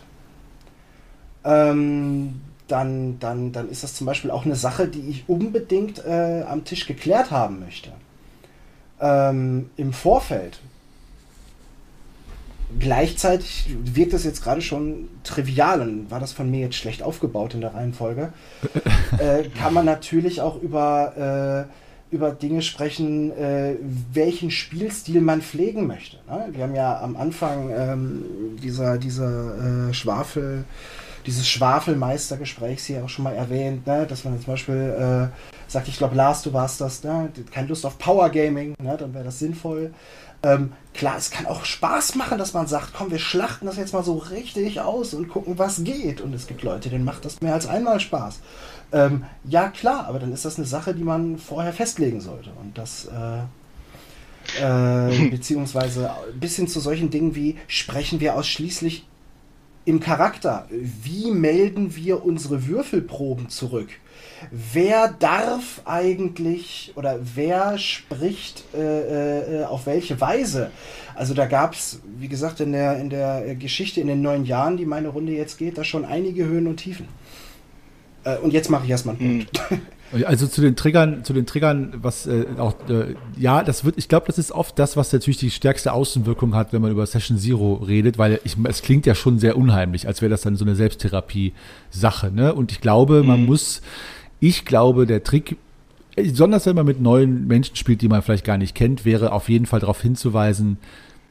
ähm, 1.44 2.42
dann, 2.68 3.20
dann, 3.20 3.52
dann 3.52 3.70
ist 3.70 3.84
das 3.84 3.94
zum 3.94 4.08
Beispiel 4.08 4.32
auch 4.32 4.46
eine 4.46 4.56
Sache, 4.56 4.88
die 4.88 5.10
ich 5.10 5.26
unbedingt 5.28 6.04
äh, 6.06 6.44
am 6.48 6.64
Tisch 6.64 6.88
geklärt 6.88 7.32
haben 7.32 7.60
möchte. 7.60 7.92
Ähm, 9.00 9.70
Im 9.76 9.94
Vorfeld. 9.94 10.60
Gleichzeitig 12.80 13.76
wirkt 13.84 14.14
das 14.14 14.24
jetzt 14.24 14.44
gerade 14.44 14.62
schon 14.62 15.10
trivial 15.24 15.82
und 15.82 16.10
war 16.10 16.20
das 16.20 16.32
von 16.32 16.50
mir 16.50 16.62
jetzt 16.62 16.76
schlecht 16.76 17.04
aufgebaut 17.04 17.54
in 17.54 17.62
der 17.62 17.76
Reihenfolge. 17.76 18.34
äh, 19.20 19.44
kann 19.50 19.74
man 19.74 19.86
natürlich 19.86 20.42
auch 20.42 20.60
über 20.60 21.68
äh, 21.70 21.83
über 22.14 22.32
Dinge 22.32 22.62
sprechen, 22.62 23.32
äh, 23.32 23.76
welchen 24.14 24.52
Spielstil 24.52 25.20
man 25.20 25.42
pflegen 25.42 25.88
möchte. 25.88 26.18
Ne? 26.30 26.50
Wir 26.52 26.64
haben 26.64 26.76
ja 26.76 27.02
am 27.02 27.18
Anfang 27.18 27.72
ähm, 27.76 28.26
dieser, 28.62 29.00
dieser 29.00 29.90
äh, 29.90 29.94
Schwafel, 29.94 30.64
dieses 31.26 31.48
Schwafelmeistergesprächs 31.50 32.86
hier 32.86 33.04
auch 33.04 33.10
schon 33.10 33.24
mal 33.24 33.34
erwähnt, 33.34 33.88
ne? 33.88 34.06
dass 34.08 34.24
man 34.26 34.40
zum 34.40 34.54
Beispiel 34.54 35.32
äh, 35.32 35.72
sagt, 35.72 35.88
ich 35.88 35.98
glaube, 35.98 36.16
Lars, 36.16 36.44
du 36.44 36.54
warst 36.54 36.80
das, 36.82 37.04
ne? 37.04 37.32
keine 37.52 37.68
Lust 37.68 37.84
auf 37.84 37.98
Power 37.98 38.30
Gaming, 38.30 38.76
ne? 38.80 38.96
dann 38.96 39.14
wäre 39.16 39.26
das 39.26 39.40
sinnvoll. 39.40 39.92
Ähm, 40.44 40.74
klar, 40.94 41.16
es 41.18 41.32
kann 41.32 41.46
auch 41.46 41.64
Spaß 41.64 42.16
machen, 42.16 42.38
dass 42.38 42.54
man 42.54 42.68
sagt, 42.68 42.94
komm, 42.94 43.10
wir 43.10 43.20
schlachten 43.20 43.66
das 43.66 43.78
jetzt 43.78 43.94
mal 43.94 44.04
so 44.04 44.18
richtig 44.18 44.82
aus 44.82 45.14
und 45.14 45.30
gucken, 45.30 45.58
was 45.58 45.84
geht. 45.84 46.20
Und 46.22 46.34
es 46.34 46.48
gibt 46.48 46.64
Leute, 46.64 46.90
denen 46.90 47.06
macht 47.06 47.24
das 47.24 47.42
mehr 47.42 47.54
als 47.54 47.66
einmal 47.66 48.02
Spaß. 48.02 48.40
Ähm, 48.94 49.26
ja, 49.44 49.70
klar, 49.70 50.06
aber 50.08 50.20
dann 50.20 50.32
ist 50.32 50.46
das 50.46 50.58
eine 50.58 50.68
Sache, 50.68 50.94
die 50.94 51.04
man 51.04 51.38
vorher 51.38 51.74
festlegen 51.74 52.22
sollte. 52.22 52.52
Und 52.62 52.78
das, 52.78 53.06
äh, 53.06 53.40
äh, 54.64 55.30
beziehungsweise 55.32 56.12
bis 56.40 56.56
hin 56.56 56.68
zu 56.68 56.80
solchen 56.80 57.10
Dingen 57.10 57.36
wie, 57.36 57.58
sprechen 57.68 58.20
wir 58.20 58.36
ausschließlich 58.36 59.08
im 59.86 60.00
Charakter? 60.00 60.68
Wie 60.70 61.32
melden 61.32 61.96
wir 61.96 62.24
unsere 62.24 62.68
Würfelproben 62.68 63.50
zurück? 63.50 63.90
Wer 64.52 65.10
darf 65.20 65.82
eigentlich 65.86 66.94
oder 66.96 67.20
wer 67.36 67.78
spricht 67.78 68.64
äh, 68.76 69.62
äh, 69.62 69.64
auf 69.66 69.86
welche 69.86 70.22
Weise? 70.22 70.70
Also 71.16 71.34
da 71.34 71.46
gab 71.46 71.74
es, 71.74 72.02
wie 72.20 72.28
gesagt, 72.28 72.60
in 72.60 72.74
der, 72.74 73.00
in 73.00 73.10
der 73.10 73.56
Geschichte 73.56 74.02
in 74.02 74.08
den 74.08 74.22
neun 74.22 74.46
Jahren, 74.46 74.78
die 74.78 74.86
meine 74.86 75.10
Runde 75.10 75.32
jetzt 75.32 75.58
geht, 75.58 75.78
da 75.78 75.84
schon 75.84 76.06
einige 76.06 76.46
Höhen 76.46 76.68
und 76.68 76.78
Tiefen. 76.78 77.08
Äh, 78.24 78.38
und 78.38 78.54
jetzt 78.54 78.70
mache 78.70 78.86
ich 78.86 78.90
erstmal 78.90 79.16
einen 79.16 79.46
Punkt. 79.48 79.70
Hm. 79.70 79.82
Also 80.28 80.46
zu 80.46 80.62
den 80.62 80.76
Triggern, 80.76 81.24
zu 81.24 81.34
den 81.34 81.48
Triggern, 81.48 81.96
was 81.98 82.28
äh, 82.28 82.46
auch, 82.60 82.76
äh, 82.88 83.16
ja, 83.36 83.64
das 83.64 83.84
wird, 83.84 83.98
ich 83.98 84.08
glaube, 84.08 84.28
das 84.28 84.38
ist 84.38 84.52
oft 84.52 84.78
das, 84.78 84.96
was 84.96 85.12
natürlich 85.12 85.40
die 85.40 85.50
stärkste 85.50 85.92
Außenwirkung 85.92 86.54
hat, 86.54 86.72
wenn 86.72 86.84
man 86.84 86.92
über 86.92 87.04
Session 87.08 87.40
Zero 87.40 87.76
redet, 87.76 88.20
weil 88.20 88.40
ich, 88.44 88.56
es 88.66 88.84
klingt 88.84 89.08
ja 89.08 89.16
schon 89.16 89.40
sehr 89.40 89.58
unheimlich, 89.58 90.06
als 90.06 90.22
wäre 90.22 90.30
das 90.30 90.42
dann 90.42 90.56
so 90.56 90.66
eine 90.66 90.76
Selbsttherapie-Sache, 90.76 92.32
ne? 92.32 92.54
Und 92.54 92.72
ich 92.72 92.80
glaube, 92.80 93.24
man 93.24 93.42
mhm. 93.42 93.46
muss, 93.48 93.82
ich 94.40 94.66
glaube, 94.66 95.08
der 95.08 95.24
Trick, 95.24 95.58
besonders 96.16 96.68
wenn 96.68 96.76
man 96.76 96.86
mit 96.86 97.02
neuen 97.02 97.48
Menschen 97.48 97.76
spielt, 97.76 98.04
die 98.04 98.08
man 98.08 98.22
vielleicht 98.22 98.46
gar 98.46 98.60
nicht 98.60 98.76
kennt, 98.76 99.06
wäre 99.06 99.32
auf 99.32 99.50
jeden 99.50 99.66
Fall 99.66 99.80
darauf 99.80 100.00
hinzuweisen, 100.00 100.78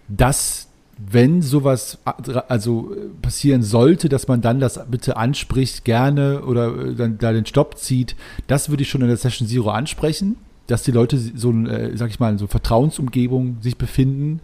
dass 0.08 0.71
wenn 1.10 1.42
sowas 1.42 1.98
also 2.04 2.94
passieren 3.22 3.62
sollte, 3.62 4.08
dass 4.08 4.28
man 4.28 4.40
dann 4.40 4.60
das 4.60 4.80
bitte 4.90 5.16
anspricht, 5.16 5.84
gerne 5.84 6.42
oder 6.42 6.76
äh, 6.76 6.94
dann 6.94 7.18
da 7.18 7.32
den 7.32 7.46
Stopp 7.46 7.78
zieht, 7.78 8.16
das 8.46 8.68
würde 8.68 8.82
ich 8.82 8.90
schon 8.90 9.02
in 9.02 9.08
der 9.08 9.16
Session 9.16 9.48
Zero 9.48 9.70
ansprechen, 9.70 10.36
dass 10.66 10.82
die 10.82 10.92
Leute 10.92 11.18
so, 11.18 11.52
äh, 11.52 11.96
sag 11.96 12.10
ich 12.10 12.20
mal, 12.20 12.38
so 12.38 12.46
Vertrauensumgebung 12.46 13.58
sich 13.60 13.76
befinden, 13.76 14.40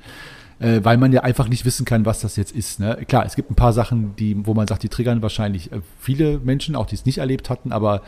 äh, 0.59 0.81
weil 0.83 0.97
man 0.97 1.13
ja 1.13 1.23
einfach 1.23 1.49
nicht 1.49 1.65
wissen 1.65 1.85
kann, 1.85 2.07
was 2.07 2.21
das 2.21 2.37
jetzt 2.37 2.55
ist. 2.55 2.81
Ne? 2.81 2.99
Klar, 3.07 3.25
es 3.27 3.37
gibt 3.37 3.51
ein 3.51 3.57
paar 3.57 3.73
Sachen, 3.73 4.17
die, 4.17 4.47
wo 4.47 4.55
man 4.55 4.67
sagt, 4.67 4.83
die 4.83 4.89
triggern 4.89 5.23
wahrscheinlich 5.23 5.73
äh, 5.73 5.81
viele 6.01 6.39
Menschen, 6.39 6.77
auch 6.77 6.87
die 6.87 6.97
es 6.97 7.07
nicht 7.07 7.19
erlebt 7.19 7.51
hatten, 7.51 7.73
aber 7.73 8.03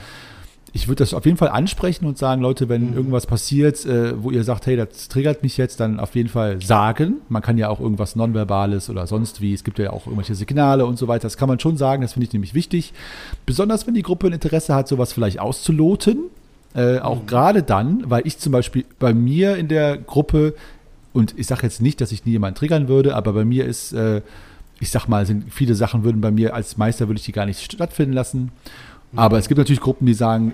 ich 0.72 0.86
würde 0.86 1.02
das 1.02 1.14
auf 1.14 1.24
jeden 1.24 1.36
Fall 1.36 1.48
ansprechen 1.48 2.06
und 2.06 2.16
sagen, 2.16 2.42
Leute, 2.42 2.68
wenn 2.68 2.90
mhm. 2.90 2.96
irgendwas 2.96 3.26
passiert, 3.26 3.84
äh, 3.86 4.22
wo 4.22 4.30
ihr 4.30 4.44
sagt, 4.44 4.66
hey, 4.66 4.76
das 4.76 5.08
triggert 5.08 5.42
mich 5.42 5.56
jetzt, 5.56 5.80
dann 5.80 5.98
auf 5.98 6.14
jeden 6.14 6.28
Fall 6.28 6.62
sagen. 6.62 7.16
Man 7.28 7.42
kann 7.42 7.58
ja 7.58 7.68
auch 7.68 7.80
irgendwas 7.80 8.14
Nonverbales 8.14 8.88
oder 8.88 9.06
sonst 9.06 9.40
wie. 9.40 9.52
Es 9.52 9.64
gibt 9.64 9.78
ja 9.78 9.90
auch 9.90 10.06
irgendwelche 10.06 10.34
Signale 10.34 10.86
und 10.86 10.98
so 10.98 11.08
weiter. 11.08 11.22
Das 11.22 11.36
kann 11.36 11.48
man 11.48 11.58
schon 11.58 11.76
sagen. 11.76 12.02
Das 12.02 12.12
finde 12.12 12.26
ich 12.26 12.32
nämlich 12.32 12.54
wichtig. 12.54 12.92
Besonders 13.46 13.86
wenn 13.86 13.94
die 13.94 14.02
Gruppe 14.02 14.28
ein 14.28 14.32
Interesse 14.32 14.74
hat, 14.74 14.86
sowas 14.86 15.12
vielleicht 15.12 15.40
auszuloten. 15.40 16.24
Äh, 16.74 17.00
auch 17.00 17.22
mhm. 17.22 17.26
gerade 17.26 17.62
dann, 17.64 18.04
weil 18.08 18.26
ich 18.26 18.38
zum 18.38 18.52
Beispiel 18.52 18.84
bei 19.00 19.12
mir 19.12 19.56
in 19.56 19.66
der 19.66 19.98
Gruppe, 19.98 20.54
und 21.12 21.34
ich 21.36 21.48
sage 21.48 21.62
jetzt 21.64 21.82
nicht, 21.82 22.00
dass 22.00 22.12
ich 22.12 22.24
nie 22.24 22.32
jemanden 22.32 22.56
triggern 22.56 22.86
würde, 22.86 23.16
aber 23.16 23.32
bei 23.32 23.44
mir 23.44 23.64
ist, 23.64 23.92
äh, 23.92 24.22
ich 24.78 24.90
sag 24.90 25.08
mal, 25.08 25.26
sind 25.26 25.52
viele 25.52 25.74
Sachen 25.74 26.04
würden 26.04 26.20
bei 26.20 26.30
mir 26.30 26.54
als 26.54 26.76
Meister 26.76 27.08
würde 27.08 27.18
ich 27.18 27.26
die 27.26 27.32
gar 27.32 27.46
nicht 27.46 27.60
stattfinden 27.60 28.12
lassen. 28.12 28.52
Aber 29.16 29.38
es 29.38 29.48
gibt 29.48 29.58
natürlich 29.58 29.80
Gruppen, 29.80 30.06
die 30.06 30.14
sagen, 30.14 30.52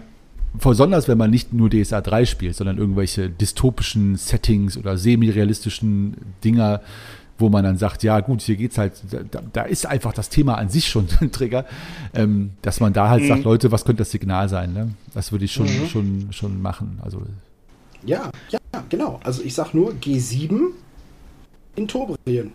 besonders 0.55 1.09
wenn 1.09 1.19
man 1.19 1.31
nicht 1.31 1.53
nur 1.53 1.69
DSA 1.71 2.01
3 2.01 2.25
spielt, 2.25 2.57
sondern 2.57 2.79
irgendwelche 2.79 3.29
dystopischen 3.29 4.17
Settings 4.17 4.77
oder 4.77 4.97
semi-realistischen 4.97 6.17
Dinger, 6.43 6.81
wo 7.39 7.51
man 7.51 7.65
dann 7.65 7.77
sagt, 7.77 8.03
ja 8.03 8.21
gut, 8.21 8.41
hier 8.41 8.57
geht's 8.57 8.79
halt, 8.79 8.95
da, 9.31 9.41
da 9.53 9.63
ist 9.63 9.85
einfach 9.85 10.15
das 10.15 10.31
Thema 10.31 10.57
an 10.57 10.71
sich 10.71 10.89
schon 10.89 11.07
ein 11.21 11.31
Trigger, 11.33 11.67
ähm, 12.15 12.53
dass 12.63 12.81
man 12.81 12.93
da 12.93 13.11
halt 13.11 13.25
mhm. 13.25 13.29
sagt, 13.29 13.45
Leute, 13.45 13.73
was 13.73 13.85
könnte 13.85 14.01
das 14.01 14.11
Signal 14.11 14.49
sein? 14.49 14.73
Ne? 14.73 14.91
Das 15.13 15.33
würde 15.33 15.45
ich 15.45 15.53
schon, 15.53 15.67
mhm. 15.67 15.87
schon, 15.89 16.29
schon 16.31 16.63
machen. 16.63 16.99
Also 17.03 17.21
ja, 18.05 18.31
ja, 18.51 18.59
genau. 18.89 19.21
Also 19.25 19.43
ich 19.43 19.55
sag 19.55 19.75
nur 19.75 19.93
G7 19.95 20.69
in 21.75 21.89
Tobrien. 21.89 22.53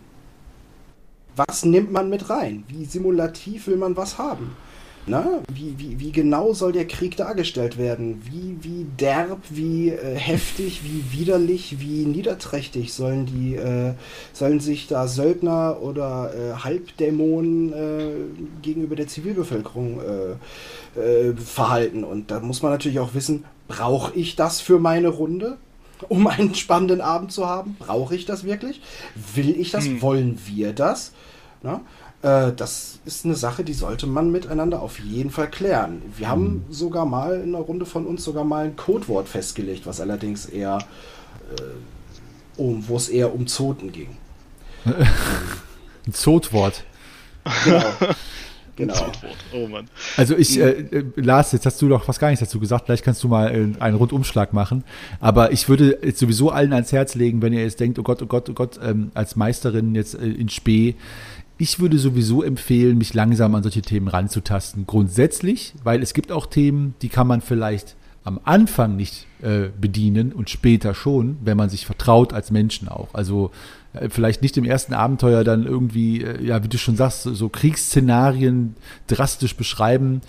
Was 1.36 1.64
nimmt 1.64 1.92
man 1.92 2.10
mit 2.10 2.28
rein? 2.28 2.64
Wie 2.68 2.84
simulativ 2.84 3.66
will 3.66 3.76
man 3.76 3.96
was 3.96 4.18
haben? 4.18 4.56
Na, 5.04 5.40
wie, 5.52 5.74
wie, 5.78 5.98
wie 5.98 6.12
genau 6.12 6.52
soll 6.52 6.70
der 6.70 6.86
Krieg 6.86 7.16
dargestellt 7.16 7.76
werden? 7.76 8.22
Wie, 8.24 8.56
wie 8.62 8.86
derb, 9.00 9.40
wie 9.50 9.88
äh, 9.88 10.14
heftig, 10.14 10.82
wie 10.84 11.18
widerlich, 11.18 11.80
wie 11.80 12.06
niederträchtig 12.06 12.92
sollen 12.92 13.26
die, 13.26 13.56
äh, 13.56 13.94
sollen 14.32 14.60
sich 14.60 14.86
da 14.86 15.08
Söldner 15.08 15.78
oder 15.82 16.32
äh, 16.34 16.54
Halbdämonen 16.62 17.72
äh, 17.72 18.10
gegenüber 18.62 18.94
der 18.94 19.08
Zivilbevölkerung 19.08 20.00
äh, 20.94 21.00
äh, 21.00 21.34
verhalten? 21.34 22.04
Und 22.04 22.30
da 22.30 22.38
muss 22.38 22.62
man 22.62 22.70
natürlich 22.70 23.00
auch 23.00 23.14
wissen, 23.14 23.44
brauche 23.66 24.14
ich 24.14 24.36
das 24.36 24.60
für 24.60 24.78
meine 24.78 25.08
Runde? 25.08 25.56
Um 26.08 26.28
einen 26.28 26.54
spannenden 26.54 27.00
Abend 27.00 27.32
zu 27.32 27.48
haben? 27.48 27.76
Brauche 27.78 28.14
ich 28.14 28.24
das 28.24 28.44
wirklich? 28.44 28.80
Will 29.34 29.50
ich 29.50 29.72
das? 29.72 29.86
Hm. 29.86 30.02
Wollen 30.02 30.38
wir 30.46 30.72
das? 30.72 31.12
Na? 31.62 31.80
Äh, 32.22 32.52
das 32.52 33.00
ist 33.04 33.24
eine 33.24 33.34
Sache, 33.34 33.64
die 33.64 33.72
sollte 33.72 34.06
man 34.06 34.30
miteinander 34.30 34.80
auf 34.80 34.98
jeden 35.00 35.30
Fall 35.30 35.50
klären. 35.50 36.02
Wir 36.16 36.28
haben 36.28 36.44
mhm. 36.44 36.64
sogar 36.70 37.04
mal 37.04 37.40
in 37.40 37.54
einer 37.54 37.64
Runde 37.64 37.84
von 37.84 38.06
uns 38.06 38.24
sogar 38.24 38.44
mal 38.44 38.66
ein 38.66 38.76
Codewort 38.76 39.28
festgelegt, 39.28 39.86
was 39.86 40.00
allerdings 40.00 40.46
eher 40.46 40.78
äh, 41.58 42.60
um, 42.60 42.86
wo 42.88 42.96
es 42.96 43.08
eher 43.08 43.34
um 43.34 43.46
Zoten 43.46 43.92
ging. 43.92 44.16
ein 44.84 46.12
Zotwort. 46.12 46.84
Genau. 47.64 47.82
Genau. 48.74 49.12
Oh 49.54 49.68
Mann. 49.68 49.88
Also 50.16 50.34
ich, 50.34 50.58
äh, 50.58 50.70
äh, 50.70 51.04
Lars, 51.16 51.52
jetzt 51.52 51.66
hast 51.66 51.80
du 51.82 51.88
doch 51.88 52.04
fast 52.04 52.18
gar 52.18 52.28
nichts 52.30 52.40
dazu 52.40 52.58
gesagt. 52.58 52.86
Vielleicht 52.86 53.04
kannst 53.04 53.22
du 53.22 53.28
mal 53.28 53.50
äh, 53.54 53.80
einen 53.82 53.96
Rundumschlag 53.96 54.54
machen. 54.54 54.84
Aber 55.20 55.52
ich 55.52 55.68
würde 55.68 55.98
jetzt 56.02 56.18
sowieso 56.18 56.50
allen 56.50 56.72
ans 56.72 56.90
Herz 56.90 57.14
legen, 57.14 57.42
wenn 57.42 57.52
ihr 57.52 57.62
jetzt 57.62 57.80
denkt, 57.80 57.98
oh 57.98 58.02
Gott, 58.02 58.22
oh 58.22 58.26
Gott, 58.26 58.48
oh 58.48 58.54
Gott, 58.54 58.80
ähm, 58.82 59.10
als 59.12 59.36
Meisterin 59.36 59.94
jetzt 59.94 60.14
äh, 60.14 60.26
in 60.26 60.48
Spee, 60.48 60.94
ich 61.58 61.80
würde 61.80 61.98
sowieso 61.98 62.42
empfehlen, 62.42 62.98
mich 62.98 63.14
langsam 63.14 63.54
an 63.54 63.62
solche 63.62 63.82
Themen 63.82 64.08
ranzutasten. 64.08 64.86
Grundsätzlich, 64.86 65.74
weil 65.84 66.02
es 66.02 66.14
gibt 66.14 66.32
auch 66.32 66.46
Themen, 66.46 66.94
die 67.02 67.08
kann 67.08 67.26
man 67.26 67.40
vielleicht 67.40 67.96
am 68.24 68.40
Anfang 68.44 68.96
nicht 68.96 69.26
äh, 69.42 69.68
bedienen 69.80 70.32
und 70.32 70.48
später 70.48 70.94
schon, 70.94 71.38
wenn 71.42 71.56
man 71.56 71.68
sich 71.68 71.86
vertraut 71.86 72.32
als 72.32 72.50
Menschen 72.50 72.88
auch. 72.88 73.14
Also 73.14 73.50
äh, 73.94 74.08
vielleicht 74.08 74.42
nicht 74.42 74.56
im 74.56 74.64
ersten 74.64 74.94
Abenteuer 74.94 75.42
dann 75.42 75.66
irgendwie, 75.66 76.22
äh, 76.22 76.44
ja, 76.44 76.62
wie 76.62 76.68
du 76.68 76.78
schon 76.78 76.96
sagst, 76.96 77.22
so 77.22 77.48
Kriegsszenarien 77.48 78.76
drastisch 79.08 79.56
beschreiben, 79.56 80.20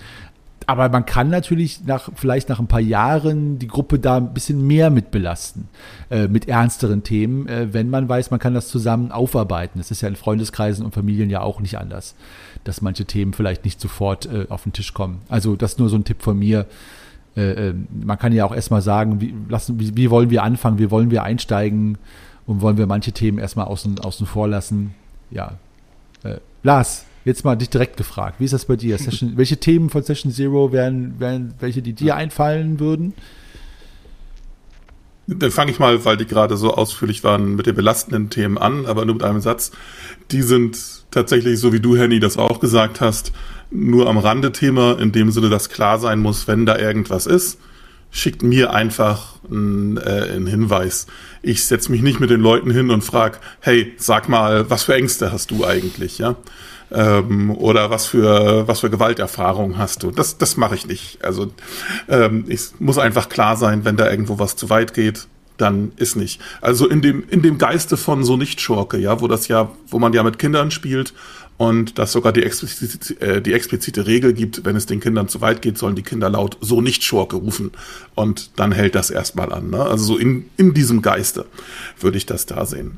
aber 0.67 0.89
man 0.89 1.05
kann 1.05 1.29
natürlich 1.29 1.85
nach, 1.85 2.09
vielleicht 2.15 2.49
nach 2.49 2.59
ein 2.59 2.67
paar 2.67 2.79
Jahren 2.79 3.59
die 3.59 3.67
Gruppe 3.67 3.99
da 3.99 4.17
ein 4.17 4.33
bisschen 4.33 4.65
mehr 4.65 4.89
mit 4.89 5.11
belasten, 5.11 5.67
äh, 6.09 6.27
mit 6.27 6.47
ernsteren 6.47 7.03
Themen, 7.03 7.47
äh, 7.47 7.73
wenn 7.73 7.89
man 7.89 8.07
weiß, 8.07 8.31
man 8.31 8.39
kann 8.39 8.53
das 8.53 8.67
zusammen 8.67 9.11
aufarbeiten. 9.11 9.79
Das 9.79 9.91
ist 9.91 10.01
ja 10.01 10.07
in 10.07 10.15
Freundeskreisen 10.15 10.85
und 10.85 10.93
Familien 10.93 11.29
ja 11.29 11.41
auch 11.41 11.59
nicht 11.59 11.77
anders, 11.77 12.15
dass 12.63 12.81
manche 12.81 13.05
Themen 13.05 13.33
vielleicht 13.33 13.65
nicht 13.65 13.79
sofort 13.79 14.25
äh, 14.25 14.45
auf 14.49 14.63
den 14.63 14.73
Tisch 14.73 14.93
kommen. 14.93 15.21
Also 15.29 15.55
das 15.55 15.73
ist 15.73 15.79
nur 15.79 15.89
so 15.89 15.95
ein 15.95 16.03
Tipp 16.03 16.21
von 16.21 16.37
mir. 16.37 16.65
Äh, 17.35 17.69
äh, 17.69 17.73
man 18.03 18.19
kann 18.19 18.31
ja 18.33 18.45
auch 18.45 18.53
erstmal 18.53 18.81
sagen, 18.81 19.21
wie, 19.21 19.33
lassen, 19.49 19.79
wie, 19.79 19.95
wie, 19.95 20.09
wollen 20.09 20.29
wir 20.29 20.43
anfangen, 20.43 20.77
wie 20.77 20.91
wollen 20.91 21.11
wir 21.11 21.23
einsteigen 21.23 21.97
und 22.45 22.61
wollen 22.61 22.77
wir 22.77 22.87
manche 22.87 23.11
Themen 23.11 23.39
erstmal 23.39 23.65
außen, 23.65 23.99
außen 23.99 24.27
vor 24.27 24.47
lassen. 24.47 24.93
Ja. 25.31 25.53
Äh, 26.23 26.37
Lars, 26.61 27.05
Jetzt 27.25 27.45
mal 27.45 27.55
dich 27.55 27.69
direkt 27.69 27.97
gefragt. 27.97 28.39
Wie 28.39 28.45
ist 28.45 28.53
das 28.53 28.65
bei 28.65 28.75
dir? 28.75 28.97
Session, 28.97 29.33
welche 29.37 29.57
Themen 29.57 29.89
von 29.89 30.03
Session 30.03 30.31
Zero 30.31 30.71
wären, 30.71 31.19
wären 31.19 31.53
welche, 31.59 31.81
die 31.81 31.93
dir 31.93 32.15
einfallen 32.15 32.79
würden? 32.79 33.13
Dann 35.27 35.51
fange 35.51 35.71
ich 35.71 35.79
mal, 35.79 36.03
weil 36.03 36.17
die 36.17 36.25
gerade 36.25 36.57
so 36.57 36.73
ausführlich 36.73 37.23
waren, 37.23 37.55
mit 37.55 37.65
den 37.65 37.75
belastenden 37.75 38.29
Themen 38.29 38.57
an, 38.57 38.85
aber 38.85 39.05
nur 39.05 39.15
mit 39.15 39.23
einem 39.23 39.39
Satz. 39.39 39.71
Die 40.31 40.41
sind 40.41 40.77
tatsächlich, 41.11 41.59
so 41.59 41.71
wie 41.71 41.79
du, 41.79 41.95
Henny, 41.95 42.19
das 42.19 42.37
auch 42.37 42.59
gesagt 42.59 42.99
hast, 42.99 43.31
nur 43.71 44.09
am 44.09 44.17
Rande 44.17 44.51
Thema, 44.51 44.99
in 44.99 45.13
dem 45.13 45.31
Sinne, 45.31 45.49
dass 45.49 45.69
klar 45.69 45.99
sein 45.99 46.19
muss, 46.19 46.47
wenn 46.49 46.65
da 46.65 46.77
irgendwas 46.77 47.25
ist, 47.25 47.57
schickt 48.11 48.43
mir 48.43 48.73
einfach 48.73 49.37
einen, 49.49 49.97
äh, 49.97 50.29
einen 50.33 50.45
Hinweis. 50.45 51.07
Ich 51.41 51.65
setze 51.65 51.91
mich 51.91 52.01
nicht 52.01 52.19
mit 52.19 52.29
den 52.29 52.41
Leuten 52.41 52.69
hin 52.69 52.91
und 52.91 53.03
frage, 53.03 53.39
hey, 53.61 53.93
sag 53.97 54.27
mal, 54.27 54.69
was 54.69 54.83
für 54.83 54.93
Ängste 54.93 55.31
hast 55.31 55.51
du 55.51 55.65
eigentlich, 55.65 56.17
ja? 56.17 56.35
Ähm, 56.93 57.51
oder 57.51 57.89
was 57.89 58.05
für 58.05 58.67
was 58.67 58.81
für 58.81 58.89
Gewalterfahrung 58.89 59.77
hast 59.77 60.03
du. 60.03 60.11
Das 60.11 60.37
das 60.37 60.57
mache 60.57 60.75
ich 60.75 60.87
nicht. 60.87 61.23
Also 61.23 61.51
ähm, 62.07 62.45
es 62.47 62.75
muss 62.79 62.97
einfach 62.97 63.29
klar 63.29 63.57
sein, 63.57 63.85
wenn 63.85 63.97
da 63.97 64.09
irgendwo 64.09 64.39
was 64.39 64.55
zu 64.55 64.69
weit 64.69 64.93
geht, 64.93 65.27
dann 65.57 65.91
ist 65.97 66.15
nicht. 66.15 66.41
Also 66.61 66.87
in 66.87 67.01
dem 67.01 67.23
in 67.29 67.41
dem 67.41 67.57
Geiste 67.57 67.97
von 67.97 68.23
so 68.23 68.37
nicht 68.37 68.61
Schurke, 68.61 68.97
ja, 68.97 69.21
wo 69.21 69.27
das 69.27 69.47
ja, 69.47 69.71
wo 69.87 69.99
man 69.99 70.13
ja 70.13 70.23
mit 70.23 70.39
Kindern 70.39 70.71
spielt 70.71 71.13
und 71.57 71.99
dass 71.99 72.11
sogar 72.11 72.33
die 72.33 72.43
explizite, 72.43 73.21
äh, 73.21 73.41
die 73.41 73.53
explizite 73.53 74.07
Regel 74.07 74.33
gibt, 74.33 74.65
wenn 74.65 74.75
es 74.75 74.85
den 74.85 74.99
Kindern 74.99 75.27
zu 75.27 75.41
weit 75.41 75.61
geht, 75.61 75.77
sollen 75.77 75.95
die 75.95 76.03
Kinder 76.03 76.29
laut 76.29 76.57
so 76.61 76.81
nicht 76.81 77.03
Schurke 77.03 77.35
rufen 77.35 77.71
und 78.15 78.51
dann 78.59 78.71
hält 78.71 78.95
das 78.95 79.09
erstmal 79.09 79.53
an. 79.53 79.69
Ne? 79.69 79.81
Also 79.83 80.05
so 80.05 80.17
in, 80.17 80.49
in 80.57 80.73
diesem 80.73 81.01
Geiste 81.01 81.45
würde 81.99 82.17
ich 82.17 82.25
das 82.25 82.45
da 82.45 82.65
sehen. 82.65 82.97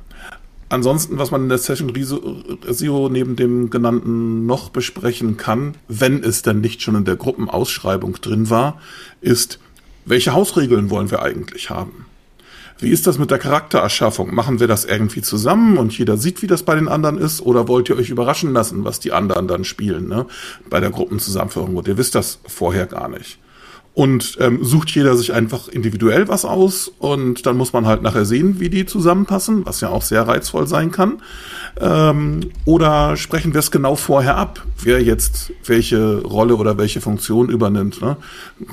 Ansonsten, 0.68 1.20
was 1.20 1.30
man 1.30 1.44
in 1.44 1.50
der 1.50 1.60
Session 1.60 1.94
Zero 1.94 3.10
neben 3.10 3.36
dem 3.36 3.70
genannten 3.70 4.46
noch 4.46 4.70
besprechen 4.70 5.38
kann, 5.38 5.76
wenn 5.88 6.24
es 6.24 6.42
denn 6.42 6.62
nicht 6.62 6.82
schon 6.82 6.96
in 6.96 7.06
der 7.06 7.18
Gruppenausschreibung 7.18 8.14
drin 8.20 8.50
war, 8.50 8.82
ist, 9.22 9.60
welche 10.06 10.34
Hausregeln 10.34 10.90
wollen 10.90 11.12
wir 11.12 11.22
eigentlich 11.22 11.70
haben? 11.70 12.06
Wie 12.80 12.90
ist 12.90 13.08
das 13.08 13.18
mit 13.20 13.32
der 13.32 13.38
Charaktererschaffung? 13.38 14.34
Machen 14.34 14.60
wir 14.60 14.68
das 14.68 14.86
irgendwie 14.86 15.22
zusammen 15.22 15.78
und 15.78 15.98
jeder 15.98 16.18
sieht, 16.18 16.42
wie 16.42 16.48
das 16.48 16.64
bei 16.64 16.76
den 16.76 16.90
anderen 16.90 17.18
ist? 17.18 17.42
Oder 17.42 17.68
wollt 17.68 17.88
ihr 17.88 17.96
euch 17.96 18.10
überraschen 18.10 18.52
lassen, 18.52 18.84
was 18.84 19.00
die 19.00 19.14
anderen 19.14 19.48
dann 19.48 19.64
spielen, 19.64 20.10
ne? 20.10 20.26
Bei 20.70 20.82
der 20.82 20.90
Gruppenzusammenführung. 20.90 21.78
Und 21.78 21.88
ihr 21.88 21.98
wisst 21.98 22.16
das 22.16 22.40
vorher 22.46 22.86
gar 22.86 23.08
nicht 23.08 23.40
und 23.96 24.38
ähm, 24.42 24.60
sucht 24.62 24.92
jeder 24.92 25.16
sich 25.16 25.34
einfach 25.34 25.70
individuell 25.70 26.28
was 26.28 26.44
aus 26.44 26.92
und 27.00 27.46
dann 27.46 27.56
muss 27.56 27.72
man 27.72 27.88
halt 27.88 28.02
nachher 28.02 28.26
sehen, 28.26 28.60
wie 28.60 28.70
die 28.70 28.86
zusammenpassen, 28.86 29.66
was 29.66 29.80
ja 29.80 29.88
auch 29.88 30.02
sehr 30.02 30.28
reizvoll 30.28 30.68
sein 30.68 30.92
kann. 30.92 31.22
Ähm, 31.80 32.52
oder 32.66 33.16
sprechen 33.16 33.54
wir 33.54 33.60
es 33.60 33.72
genau 33.72 33.96
vorher 33.96 34.36
ab, 34.36 34.62
wer 34.84 35.02
jetzt 35.02 35.54
welche 35.66 36.22
Rolle 36.22 36.58
oder 36.58 36.78
welche 36.78 37.00
Funktion 37.00 37.48
übernimmt. 37.48 38.02
Ne? 38.02 38.18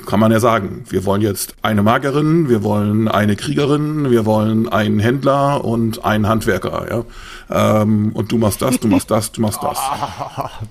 Kann 0.07 0.19
man 0.19 0.33
ja 0.33 0.41
sagen, 0.41 0.85
wir 0.89 1.05
wollen 1.05 1.23
jetzt 1.23 1.55
eine 1.63 1.85
Magerin, 1.85 2.49
wir 2.49 2.65
wollen 2.65 3.07
eine 3.07 3.37
Kriegerin, 3.37 4.11
wir 4.11 4.27
wollen 4.27 4.69
einen 4.69 4.99
Händler 4.99 5.65
und 5.65 6.05
einen 6.05 6.27
Handwerker. 6.27 7.05
Ja? 7.49 7.83
Ähm, 7.83 8.11
und 8.15 8.33
du 8.33 8.39
machst 8.39 8.61
das, 8.61 8.81
du 8.81 8.89
machst 8.89 9.09
das, 9.09 9.31
du 9.31 9.41
machst 9.41 9.63
das. 9.63 9.79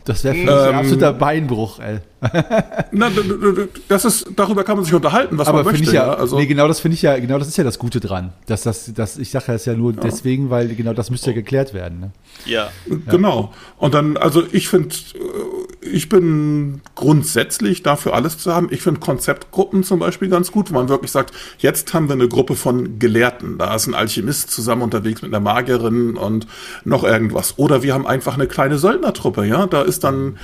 Das 0.03 0.23
wäre 0.23 0.35
für 0.35 0.41
mich 0.41 0.49
ähm, 0.49 0.69
ein 0.69 0.75
absoluter 0.75 1.13
Beinbruch, 1.13 1.79
ey. 1.79 1.99
Na, 2.91 3.09
das 3.87 4.05
ist, 4.05 4.27
darüber 4.35 4.63
kann 4.63 4.75
man 4.75 4.85
sich 4.85 4.93
unterhalten, 4.93 5.37
was 5.39 5.47
aber 5.47 5.63
man 5.63 5.73
möchte. 5.73 5.87
Ich 5.87 5.91
ja, 5.91 6.13
also, 6.13 6.37
nee, 6.37 6.45
genau 6.45 6.67
das 6.67 6.79
finde 6.79 6.93
ich 6.95 7.01
ja, 7.01 7.17
genau 7.17 7.39
das 7.39 7.47
ist 7.47 7.57
ja 7.57 7.63
das 7.63 7.79
Gute 7.79 7.99
dran. 7.99 8.31
Dass 8.45 8.61
das, 8.61 8.93
das, 8.93 9.17
ich 9.17 9.31
sage 9.31 9.45
das 9.47 9.65
ja 9.65 9.73
nur 9.73 9.93
ja. 9.93 10.01
deswegen, 10.01 10.51
weil 10.51 10.67
genau 10.75 10.93
das 10.93 11.09
müsste 11.09 11.31
ja 11.31 11.35
geklärt 11.35 11.73
werden. 11.73 11.99
Ne? 11.99 12.11
Ja. 12.45 12.69
Genau. 13.09 13.53
Und 13.77 13.95
dann, 13.95 14.17
also 14.17 14.43
ich 14.51 14.67
finde, 14.67 14.95
äh, 15.15 15.87
ich 15.87 16.09
bin 16.09 16.81
grundsätzlich 16.93 17.81
dafür 17.81 18.13
alles 18.13 18.37
zu 18.37 18.53
haben. 18.53 18.67
Ich 18.71 18.83
finde 18.83 18.99
Konzeptgruppen 18.99 19.83
zum 19.83 19.99
Beispiel 19.99 20.29
ganz 20.29 20.51
gut, 20.51 20.69
wo 20.69 20.75
man 20.75 20.89
wirklich 20.89 21.11
sagt, 21.11 21.33
jetzt 21.57 21.93
haben 21.95 22.07
wir 22.07 22.13
eine 22.13 22.27
Gruppe 22.27 22.55
von 22.55 22.99
Gelehrten. 22.99 23.57
Da 23.57 23.73
ist 23.73 23.87
ein 23.87 23.95
Alchemist 23.95 24.51
zusammen 24.51 24.83
unterwegs 24.83 25.23
mit 25.23 25.33
einer 25.33 25.39
Magierin 25.39 26.17
und 26.17 26.45
noch 26.85 27.03
irgendwas. 27.03 27.57
Oder 27.57 27.81
wir 27.81 27.95
haben 27.95 28.05
einfach 28.05 28.35
eine 28.35 28.45
kleine 28.45 28.77
Söldnertruppe, 28.77 29.45
ja. 29.45 29.65
Da 29.65 29.81
ist 29.81 30.03
dann, 30.03 30.37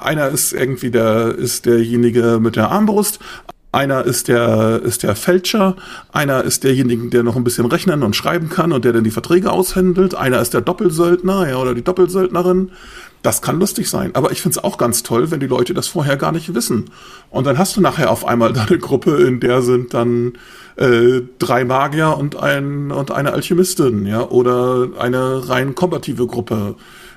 einer 0.00 0.28
ist 0.28 0.52
irgendwie 0.52 0.90
der, 0.90 1.15
ist 1.24 1.66
derjenige 1.66 2.38
mit 2.40 2.56
der 2.56 2.70
Armbrust, 2.70 3.18
einer 3.76 4.04
ist 4.04 4.28
der, 4.28 4.80
ist 4.82 5.02
der 5.02 5.14
Fälscher, 5.14 5.76
einer 6.10 6.42
ist 6.44 6.64
derjenige, 6.64 7.10
der 7.10 7.22
noch 7.22 7.36
ein 7.36 7.44
bisschen 7.44 7.66
rechnen 7.66 8.02
und 8.02 8.16
schreiben 8.16 8.48
kann 8.48 8.72
und 8.72 8.86
der 8.86 8.94
dann 8.94 9.04
die 9.04 9.10
Verträge 9.10 9.52
aushändelt, 9.52 10.14
einer 10.14 10.40
ist 10.40 10.54
der 10.54 10.62
Doppelsöldner 10.62 11.48
ja, 11.50 11.56
oder 11.56 11.74
die 11.74 11.84
Doppelsöldnerin. 11.84 12.70
Das 13.22 13.42
kann 13.42 13.58
lustig 13.58 13.90
sein. 13.90 14.12
Aber 14.14 14.30
ich 14.30 14.40
finde 14.40 14.58
es 14.58 14.64
auch 14.64 14.78
ganz 14.78 15.02
toll, 15.02 15.30
wenn 15.30 15.40
die 15.40 15.46
Leute 15.46 15.74
das 15.74 15.88
vorher 15.88 16.16
gar 16.16 16.32
nicht 16.32 16.54
wissen. 16.54 16.90
Und 17.28 17.46
dann 17.46 17.58
hast 17.58 17.76
du 17.76 17.80
nachher 17.80 18.10
auf 18.10 18.24
einmal 18.24 18.52
da 18.54 18.64
eine 18.64 18.78
Gruppe, 18.78 19.16
in 19.22 19.40
der 19.40 19.60
sind 19.60 19.92
dann 19.92 20.34
äh, 20.76 21.22
drei 21.38 21.64
Magier 21.64 22.16
und, 22.16 22.36
ein, 22.36 22.90
und 22.92 23.10
eine 23.10 23.32
Alchemistin, 23.32 24.06
ja, 24.06 24.22
oder 24.22 24.88
eine 24.98 25.48
rein 25.48 25.74
kombative 25.74 26.26
Gruppe. 26.26 26.76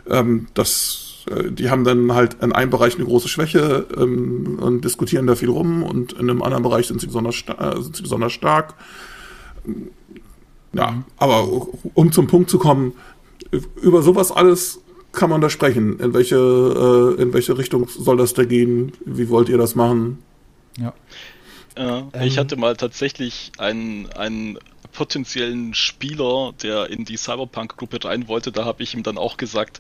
Ähm, 0.10 0.48
das 0.56 1.06
äh, 1.06 1.09
die 1.52 1.70
haben 1.70 1.84
dann 1.84 2.14
halt 2.14 2.38
in 2.42 2.52
einem 2.52 2.72
Bereich 2.72 2.96
eine 2.96 3.06
große 3.06 3.28
Schwäche 3.28 3.86
ähm, 3.96 4.60
und 4.60 4.84
diskutieren 4.84 5.28
da 5.28 5.36
viel 5.36 5.50
rum 5.50 5.84
und 5.84 6.14
in 6.14 6.30
einem 6.30 6.42
anderen 6.42 6.64
Bereich 6.64 6.88
sind 6.88 7.02
sie 7.02 7.08
besonders, 7.08 7.44
äh, 7.48 7.82
sind 7.82 7.96
sie 7.96 8.04
besonders 8.04 8.34
stark. 8.34 8.76
Ja, 10.74 10.92
mhm. 10.92 11.04
aber 11.18 11.48
um 11.94 12.12
zum 12.12 12.28
Punkt 12.28 12.50
zu 12.50 12.60
kommen, 12.60 12.94
über 13.82 14.02
sowas 14.02 14.32
alles 14.32 14.80
kann 15.12 15.30
man 15.30 15.42
da 15.42 15.50
sprechen. 15.50 16.00
In 16.00 16.14
welche, 16.14 16.36
äh, 16.36 17.22
in 17.22 17.34
welche 17.34 17.58
Richtung 17.58 17.88
soll 17.88 18.18
das 18.18 18.34
da 18.34 18.44
gehen? 18.44 18.92
Wie 19.06 19.30
wollt 19.30 19.50
ihr 19.50 19.58
das 19.58 19.76
machen? 19.76 20.20
Ja. 20.78 20.94
Äh, 21.76 22.04
ähm. 22.14 22.22
Ich 22.22 22.38
hatte 22.38 22.58
mal 22.58 22.76
tatsächlich 22.76 23.52
einen, 23.58 24.12
einen 24.14 24.60
potenziellen 24.92 25.74
Spieler, 25.74 26.54
der 26.62 26.90
in 26.90 27.06
die 27.06 27.18
Cyberpunk-Gruppe 27.18 28.04
rein 28.04 28.28
wollte. 28.28 28.52
Da 28.52 28.66
habe 28.66 28.84
ich 28.84 28.94
ihm 28.94 29.04
dann 29.04 29.18
auch 29.18 29.38
gesagt, 29.38 29.80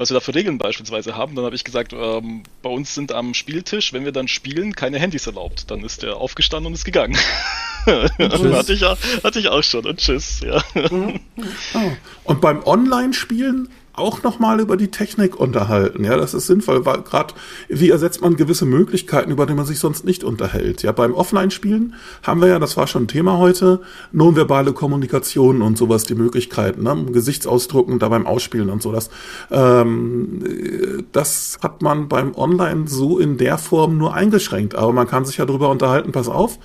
was 0.00 0.08
wir 0.08 0.14
da 0.14 0.20
für 0.20 0.34
Regeln 0.34 0.56
beispielsweise 0.56 1.14
haben. 1.14 1.34
Dann 1.36 1.44
habe 1.44 1.54
ich 1.54 1.62
gesagt, 1.62 1.92
ähm, 1.92 2.42
bei 2.62 2.70
uns 2.70 2.94
sind 2.94 3.12
am 3.12 3.34
Spieltisch, 3.34 3.92
wenn 3.92 4.06
wir 4.06 4.12
dann 4.12 4.28
spielen, 4.28 4.74
keine 4.74 4.98
Handys 4.98 5.26
erlaubt. 5.26 5.70
Dann 5.70 5.84
ist 5.84 6.02
der 6.02 6.16
aufgestanden 6.16 6.68
und 6.68 6.72
ist 6.72 6.86
gegangen. 6.86 7.18
hatte, 7.86 8.72
ich, 8.72 8.82
hatte 8.82 9.38
ich 9.38 9.48
auch 9.48 9.62
schon 9.62 9.84
und 9.84 9.98
tschüss. 9.98 10.40
Ja. 10.40 10.64
Mhm. 10.74 11.20
Oh. 11.74 11.92
Und 12.24 12.40
beim 12.40 12.62
Online-Spielen 12.64 13.68
auch 14.00 14.22
nochmal 14.22 14.60
über 14.60 14.76
die 14.76 14.88
Technik 14.88 15.38
unterhalten. 15.38 16.04
Ja, 16.04 16.16
das 16.16 16.34
ist 16.34 16.46
sinnvoll, 16.46 16.84
weil 16.86 17.02
gerade 17.02 17.34
wie 17.68 17.90
ersetzt 17.90 18.20
man 18.22 18.36
gewisse 18.36 18.64
Möglichkeiten, 18.64 19.30
über 19.30 19.46
die 19.46 19.54
man 19.54 19.66
sich 19.66 19.78
sonst 19.78 20.04
nicht 20.04 20.24
unterhält. 20.24 20.82
Ja, 20.82 20.92
beim 20.92 21.14
Offline-Spielen 21.14 21.94
haben 22.22 22.40
wir 22.40 22.48
ja, 22.48 22.58
das 22.58 22.76
war 22.76 22.86
schon 22.86 23.04
ein 23.04 23.08
Thema 23.08 23.38
heute, 23.38 23.80
nonverbale 24.12 24.72
Kommunikation 24.72 25.62
und 25.62 25.78
sowas, 25.78 26.04
die 26.04 26.14
Möglichkeiten, 26.14 26.82
ne? 26.82 27.06
Gesichtsausdrucken 27.12 27.98
da 27.98 28.08
beim 28.08 28.26
Ausspielen 28.26 28.70
und 28.70 28.82
so. 28.82 28.92
Das, 28.92 29.10
ähm, 29.50 31.04
das 31.12 31.58
hat 31.62 31.82
man 31.82 32.08
beim 32.08 32.34
Online 32.34 32.88
so 32.88 33.18
in 33.18 33.36
der 33.36 33.58
Form 33.58 33.98
nur 33.98 34.14
eingeschränkt. 34.14 34.74
Aber 34.74 34.92
man 34.92 35.06
kann 35.06 35.24
sich 35.24 35.36
ja 35.36 35.46
darüber 35.46 35.68
unterhalten, 35.70 36.12
pass 36.12 36.28
auf, 36.28 36.58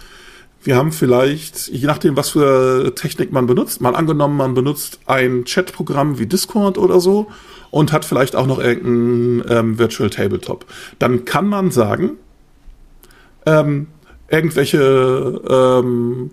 wir 0.66 0.76
haben 0.76 0.92
vielleicht, 0.92 1.68
je 1.68 1.86
nachdem, 1.86 2.18
was 2.18 2.32
für 2.32 2.94
Technik 2.96 3.32
man 3.32 3.46
benutzt, 3.46 3.82
mal 3.82 3.96
angenommen, 3.96 4.36
man 4.36 4.56
benutzt 4.56 5.00
ein 5.06 5.46
Chatprogramm 5.46 6.18
wie 6.18 6.26
Discord 6.26 6.78
oder 6.78 7.00
so 7.00 7.28
und 7.70 7.94
hat 7.94 8.04
vielleicht 8.04 8.36
auch 8.36 8.48
noch 8.48 8.60
irgendein 8.60 9.56
ähm, 9.56 9.80
Virtual 9.80 10.10
Tabletop. 10.10 10.66
Dann 10.98 11.24
kann 11.24 11.48
man 11.48 11.70
sagen, 11.70 12.14
ähm, 13.46 13.88
irgendwelche 14.28 15.42
ähm, 15.48 16.32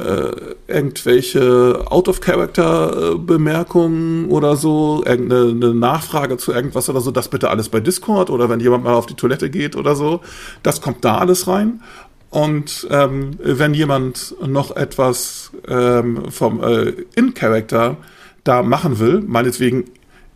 äh, 0.00 0.56
irgendwelche 0.66 1.84
Out-of-Character-Bemerkungen 1.86 4.30
oder 4.30 4.56
so, 4.56 5.02
irgendeine 5.04 5.74
Nachfrage 5.74 6.38
zu 6.38 6.52
irgendwas 6.52 6.88
oder 6.88 7.00
so, 7.00 7.10
das 7.10 7.26
bitte 7.28 7.50
alles 7.50 7.68
bei 7.68 7.80
Discord 7.80 8.30
oder 8.30 8.48
wenn 8.48 8.60
jemand 8.60 8.84
mal 8.84 8.94
auf 8.94 9.06
die 9.06 9.14
Toilette 9.14 9.50
geht 9.50 9.74
oder 9.76 9.96
so, 9.96 10.20
das 10.62 10.80
kommt 10.80 11.04
da 11.04 11.18
alles 11.18 11.48
rein. 11.48 11.82
Und 12.30 12.86
ähm, 12.90 13.32
wenn 13.42 13.74
jemand 13.74 14.36
noch 14.46 14.76
etwas 14.76 15.50
ähm, 15.66 16.30
vom 16.30 16.62
äh, 16.62 16.94
In-Character 17.16 17.96
da 18.44 18.62
machen 18.62 19.00
will, 19.00 19.20
meinetwegen, 19.26 19.84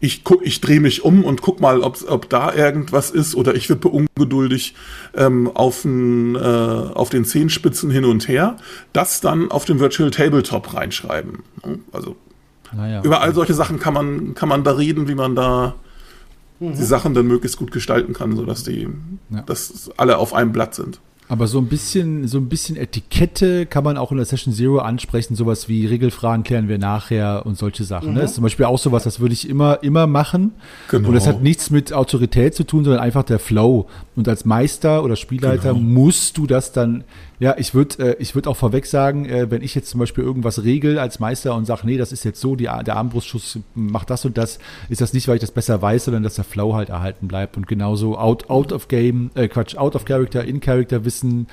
ich 0.01 0.23
guck, 0.25 0.45
ich 0.45 0.61
drehe 0.61 0.81
mich 0.81 1.05
um 1.05 1.25
und 1.25 1.41
guck 1.41 1.61
mal, 1.61 1.81
ob, 1.81 1.99
ob 2.09 2.29
da 2.29 2.53
irgendwas 2.53 3.11
ist 3.11 3.35
oder 3.37 3.55
ich 3.55 3.71
wippe 3.71 3.89
ungeduldig 3.89 4.75
ähm, 5.15 5.51
auf, 5.55 5.85
äh, 5.85 6.39
auf 6.39 7.09
den 7.11 7.25
Zehenspitzen 7.25 7.91
hin 7.91 8.05
und 8.05 8.29
her, 8.29 8.57
das 8.93 9.21
dann 9.21 9.51
auf 9.51 9.65
den 9.65 9.79
Virtual 9.79 10.11
Tabletop 10.11 10.75
reinschreiben. 10.75 11.45
Also 11.93 12.17
naja. 12.73 13.03
über 13.03 13.23
all 13.23 13.35
solche 13.35 13.55
Sachen 13.55 13.79
kann 13.79 13.95
man, 13.95 14.35
kann 14.35 14.49
man 14.49 14.65
da 14.65 14.73
reden, 14.73 15.09
wie 15.09 15.15
man 15.15 15.37
da 15.37 15.75
mhm. 16.61 16.75
die 16.75 16.83
Sachen 16.83 17.15
dann 17.15 17.27
möglichst 17.27 17.57
gut 17.57 17.73
gestalten 17.73 18.13
kann, 18.13 18.37
sodass 18.37 18.65
die, 18.65 18.89
ja. 19.31 19.43
dass 19.43 19.91
alle 19.97 20.19
auf 20.19 20.35
einem 20.35 20.53
Blatt 20.53 20.75
sind. 20.75 21.01
Aber 21.35 21.49
so 21.49 21.59
ein 21.59 21.67
bisschen, 21.67 22.29
so 22.29 22.39
ein 22.39 22.49
bisschen 22.49 22.77
Etikette 22.77 23.67
kann 23.67 23.83
man 23.83 23.97
auch 23.97 24.13
in 24.13 24.19
der 24.19 24.25
Session 24.25 24.55
Zero 24.55 24.79
ansprechen, 24.79 25.35
sowas 25.35 25.69
wie 25.69 25.85
Regelfragen 25.85 26.45
klären 26.45 26.69
wir 26.69 26.79
nachher 26.79 27.45
und 27.45 27.59
solche 27.59 27.83
Sachen. 27.83 28.11
Mhm. 28.11 28.15
Ne? 28.15 28.21
Das 28.21 28.31
ist 28.31 28.35
zum 28.37 28.45
Beispiel 28.45 28.67
auch 28.67 28.79
sowas, 28.79 29.03
das 29.03 29.19
würde 29.19 29.33
ich 29.33 29.49
immer, 29.49 29.83
immer 29.83 30.07
machen. 30.07 30.53
Genau. 30.93 31.09
Und 31.09 31.15
das 31.15 31.27
hat 31.27 31.43
nichts 31.43 31.71
mit 31.71 31.93
Autorität 31.93 32.55
zu 32.55 32.63
tun, 32.63 32.85
sondern 32.85 33.03
einfach 33.03 33.25
der 33.25 33.41
Flow. 33.41 33.89
Und 34.15 34.29
als 34.29 34.45
Meister 34.45 35.03
oder 35.03 35.17
Spielleiter 35.17 35.73
genau. 35.73 35.81
musst 35.81 36.39
du 36.39 36.47
das 36.47 36.71
dann 36.71 37.03
ja, 37.41 37.55
ich 37.59 37.75
würde 37.75 38.17
äh, 38.17 38.17
ich 38.21 38.35
würd 38.35 38.47
auch 38.47 38.57
vorweg 38.57 38.87
sagen, 38.87 39.27
äh, 39.27 39.51
wenn 39.51 39.63
ich 39.63 39.75
jetzt 39.75 39.91
zum 39.91 40.01
Beispiel 40.01 40.23
irgendwas 40.23 40.63
regel 40.63 40.99
als 40.99 41.19
Meister 41.19 41.55
und 41.55 41.65
sage, 41.65 41.83
nee, 41.85 41.97
das 41.97 42.13
ist 42.13 42.25
jetzt 42.25 42.41
so, 42.41 42.57
die, 42.57 42.65
der 42.65 42.97
Armbrustschuss 42.97 43.59
macht 43.75 44.11
das 44.11 44.25
und 44.25 44.39
das, 44.39 44.59
ist 44.89 45.01
das 45.01 45.13
nicht, 45.13 45.27
weil 45.27 45.37
ich 45.37 45.41
das 45.41 45.51
besser 45.51 45.83
weiß, 45.83 46.05
sondern 46.05 46.23
dass 46.23 46.37
der 46.37 46.45
Flow 46.45 46.75
halt 46.75 46.91
erhalten 46.91 47.29
bleibt 47.29 47.57
und 47.57 47.67
genauso 47.67 48.17
out, 48.19 48.49
out 48.51 48.73
of 48.73 48.89
game, 48.89 49.31
äh, 49.35 49.49
Quatsch, 49.49 49.77
out 49.77 49.97
of 49.97 50.05
character, 50.05 50.45
in 50.45 50.61
character 50.61 51.05
wissen. 51.05 51.49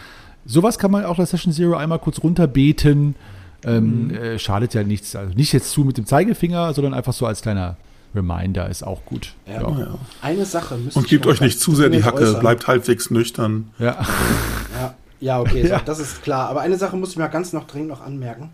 Sowas 0.46 0.78
kann 0.78 0.92
man 0.92 1.06
auch 1.06 1.18
bei 1.18 1.26
Session 1.26 1.54
Zero 1.54 1.76
einmal 1.76 2.00
kurz 2.00 2.22
runterbeten. 2.22 3.16
Ähm, 3.64 4.08
mhm. 4.08 4.16
äh, 4.16 4.40
schadet 4.40 4.74
ja 4.74 4.84
nichts. 4.84 5.16
Also 5.16 5.36
nicht 5.36 5.54
jetzt 5.54 5.70
zu 5.70 5.82
mit 5.82 5.96
dem 5.96 6.08
Zeigefinger, 6.08 6.74
sondern 6.74 6.96
einfach 6.96 7.14
so 7.14 7.28
als 7.28 7.44
kleiner 7.44 7.78
Reminder 8.16 8.68
ist 8.70 8.84
auch 8.84 9.06
gut. 9.06 9.36
Ja, 9.48 9.62
ja. 9.62 9.98
Eine 10.22 10.46
Sache 10.46 10.78
müsst 10.78 10.98
Und 10.98 11.08
gebt 11.08 11.28
euch 11.28 11.42
nicht 11.42 11.60
zu 11.60 11.76
sehr 11.76 11.90
die 11.90 12.04
Hacke, 12.04 12.24
äußern. 12.24 12.40
bleibt 12.40 12.68
halbwegs 12.68 13.12
nüchtern. 13.12 13.70
Ja. 13.80 13.98
ja. 14.80 14.96
Ja, 15.22 15.40
okay, 15.40 15.66
ja. 15.70 15.80
das 15.80 16.00
ist 16.00 16.22
klar. 16.22 16.50
Aber 16.50 16.62
eine 16.62 16.78
Sache 16.78 16.98
muss 16.98 17.12
ich 17.12 17.18
mir 17.18 17.30
ganz 17.30 17.54
noch 17.54 17.68
dringend 17.68 17.90
noch 17.90 18.02
anmerken, 18.02 18.50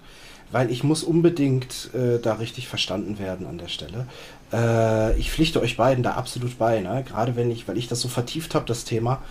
weil 0.52 0.70
ich 0.70 0.84
muss 0.84 1.04
unbedingt 1.04 1.90
äh, 1.96 2.20
da 2.20 2.34
richtig 2.34 2.68
verstanden 2.68 3.18
werden 3.18 3.48
an 3.48 3.58
der 3.58 3.70
Stelle. 3.70 4.06
Äh, 4.54 5.18
ich 5.18 5.32
pflichte 5.32 5.62
euch 5.62 5.78
beiden 5.78 6.04
da 6.04 6.12
absolut 6.12 6.60
bei, 6.60 6.82
ne? 6.82 7.04
gerade 7.08 7.36
wenn 7.36 7.50
ich, 7.50 7.68
weil 7.68 7.78
ich 7.78 7.88
das 7.88 8.02
so 8.02 8.08
vertieft 8.08 8.54
habe, 8.54 8.66
das 8.66 8.84
Thema, 8.84 9.22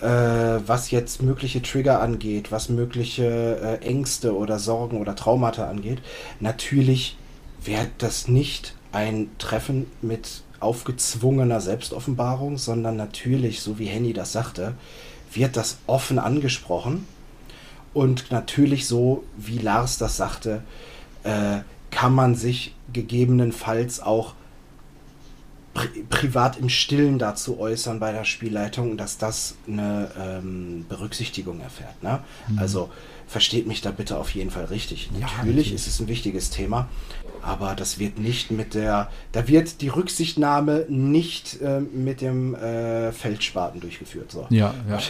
äh, 0.00 0.06
was 0.06 0.90
jetzt 0.90 1.22
mögliche 1.22 1.62
Trigger 1.62 2.00
angeht, 2.00 2.52
was 2.52 2.68
mögliche 2.68 3.78
äh, 3.82 3.84
Ängste 3.84 4.36
oder 4.36 4.58
Sorgen 4.58 5.00
oder 5.00 5.16
Traumata 5.16 5.68
angeht. 5.68 6.02
Natürlich 6.40 7.16
wäre 7.64 7.86
das 7.98 8.28
nicht 8.28 8.74
ein 8.90 9.30
Treffen 9.38 9.86
mit 10.02 10.42
aufgezwungener 10.60 11.60
Selbstoffenbarung, 11.60 12.56
sondern 12.58 12.96
natürlich, 12.96 13.62
so 13.62 13.78
wie 13.78 13.86
Henny 13.86 14.12
das 14.12 14.32
sagte, 14.32 14.74
wird 15.34 15.56
das 15.56 15.78
offen 15.86 16.18
angesprochen. 16.18 17.06
Und 17.94 18.30
natürlich 18.30 18.86
so, 18.86 19.24
wie 19.36 19.58
Lars 19.58 19.98
das 19.98 20.16
sagte, 20.16 20.62
äh, 21.24 21.60
kann 21.90 22.14
man 22.14 22.34
sich 22.34 22.74
gegebenenfalls 22.92 24.00
auch 24.00 24.34
pri 25.74 25.88
privat 26.08 26.58
im 26.58 26.68
Stillen 26.68 27.18
dazu 27.18 27.58
äußern 27.58 27.98
bei 27.98 28.12
der 28.12 28.24
Spielleitung, 28.24 28.96
dass 28.96 29.18
das 29.18 29.56
eine 29.66 30.10
ähm, 30.18 30.84
Berücksichtigung 30.88 31.60
erfährt. 31.60 32.02
Ne? 32.02 32.22
Mhm. 32.48 32.58
Also 32.58 32.90
versteht 33.26 33.66
mich 33.66 33.80
da 33.80 33.90
bitte 33.90 34.18
auf 34.18 34.30
jeden 34.34 34.50
Fall 34.50 34.66
richtig. 34.66 35.10
Ja, 35.12 35.20
natürlich, 35.20 35.38
natürlich 35.38 35.72
ist 35.72 35.86
es 35.86 36.00
ein 36.00 36.08
wichtiges 36.08 36.50
Thema, 36.50 36.88
aber 37.42 37.74
das 37.74 37.98
wird 37.98 38.18
nicht 38.18 38.50
mit 38.50 38.74
der, 38.74 39.10
da 39.32 39.48
wird 39.48 39.80
die 39.80 39.88
Rücksichtnahme 39.88 40.86
nicht 40.88 41.60
äh, 41.60 41.80
mit 41.80 42.20
dem 42.20 42.54
äh, 42.54 43.12
Feldspaten 43.12 43.80
durchgeführt. 43.80 44.30
So. 44.30 44.46
Ja, 44.50 44.74
ja. 44.88 45.00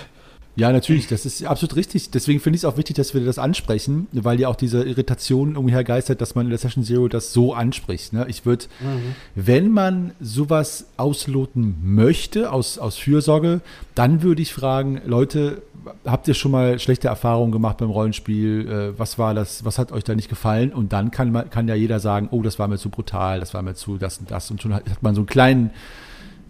Ja, 0.55 0.71
natürlich, 0.71 1.07
das 1.07 1.25
ist 1.25 1.45
absolut 1.47 1.77
richtig. 1.77 2.11
Deswegen 2.11 2.39
finde 2.39 2.57
ich 2.57 2.61
es 2.61 2.65
auch 2.67 2.77
wichtig, 2.77 2.97
dass 2.97 3.15
wir 3.15 3.25
das 3.25 3.39
ansprechen, 3.39 4.07
weil 4.13 4.39
ja 4.39 4.49
auch 4.49 4.57
diese 4.57 4.83
Irritation 4.83 5.57
umher 5.57 5.83
geistert, 5.83 6.21
dass 6.21 6.35
man 6.35 6.45
in 6.45 6.51
der 6.51 6.59
Session 6.59 6.85
Zero 6.85 7.09
das 7.09 7.33
so 7.33 7.55
anspricht. 7.55 8.13
Ne? 8.13 8.27
Ich 8.29 8.45
würde, 8.45 8.67
mhm. 8.81 9.15
wenn 9.35 9.71
man 9.71 10.13
sowas 10.21 10.87
ausloten 10.99 11.77
möchte, 11.83 12.53
aus, 12.53 12.77
aus 12.77 12.99
Fürsorge, 12.99 13.63
dann 13.95 14.23
würde 14.23 14.43
ich 14.43 14.53
fragen, 14.53 15.01
Leute, 15.07 15.63
habt 16.05 16.29
ihr 16.29 16.35
schon 16.35 16.53
mal 16.53 16.79
schlechte 16.79 17.09
Erfahrungen 17.09 17.53
gemacht 17.53 17.79
beim 17.79 17.91
Rollenspiel? 17.91 18.69
Äh, 18.69 18.99
was 18.99 19.19
war 19.19 19.35
das, 19.35 19.65
was 19.65 19.79
hat 19.79 19.93
euch 19.93 20.05
da 20.05 20.15
nicht 20.15 20.29
gefallen? 20.29 20.73
Und 20.73 20.93
dann 20.93 21.11
kann, 21.11 21.51
kann 21.51 21.69
ja 21.69 21.75
jeder 21.75 22.01
sagen, 22.01 22.29
oh, 22.31 22.43
das 22.43 22.59
war 22.59 22.69
mir 22.69 22.79
zu 22.79 22.91
brutal, 22.91 23.41
das 23.41 23.55
war 23.55 23.63
mir 23.63 23.75
zu 23.75 23.99
das 23.99 24.19
und 24.19 24.31
das. 24.31 24.51
Und 24.51 24.63
schon 24.63 24.75
hat, 24.75 24.89
hat 24.89 25.03
man 25.03 25.15
so 25.15 25.21
einen 25.21 25.27
kleinen 25.27 25.71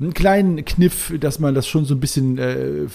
einen 0.01 0.15
kleinen 0.15 0.65
Kniff, 0.65 1.13
dass 1.21 1.39
man 1.39 1.55
das 1.55 1.67
schon 1.67 1.85
so 1.85 1.95
ein 1.95 2.01
bisschen 2.01 2.39
äh, 2.39 2.87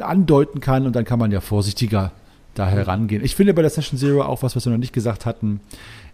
andeuten 0.00 0.60
kann 0.60 0.86
und 0.86 0.96
dann 0.96 1.04
kann 1.04 1.18
man 1.18 1.30
ja 1.30 1.40
vorsichtiger 1.40 2.12
da 2.54 2.66
herangehen. 2.66 3.24
Ich 3.24 3.36
finde 3.36 3.54
bei 3.54 3.62
der 3.62 3.70
Session 3.70 3.98
Zero 3.98 4.22
auch 4.22 4.42
was, 4.42 4.56
was 4.56 4.64
wir 4.64 4.72
noch 4.72 4.78
nicht 4.78 4.92
gesagt 4.92 5.26
hatten, 5.26 5.60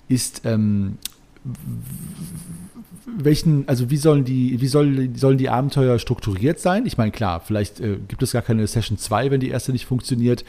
ist, 0.09 0.43
ähm, 0.45 0.99
welchen, 3.07 3.69
also 3.69 3.91
wie 3.91 3.97
sollen 3.97 4.25
die, 4.25 4.61
wie 4.61 4.67
soll, 4.67 5.11
sollen 5.15 5.39
die 5.39 5.49
Abenteuer 5.49 5.99
strukturiert 5.99 6.61
sein? 6.61 6.87
Ich 6.87 6.99
meine, 6.99 7.11
klar, 7.11 7.41
vielleicht 7.41 7.81
äh, 7.81 7.97
gibt 8.09 8.23
es 8.23 8.33
gar 8.33 8.43
keine 8.43 8.67
Session 8.67 8.99
2, 8.99 9.31
wenn 9.31 9.41
die 9.41 9.49
erste 9.51 9.73
nicht 9.73 9.87
funktioniert. 9.87 10.45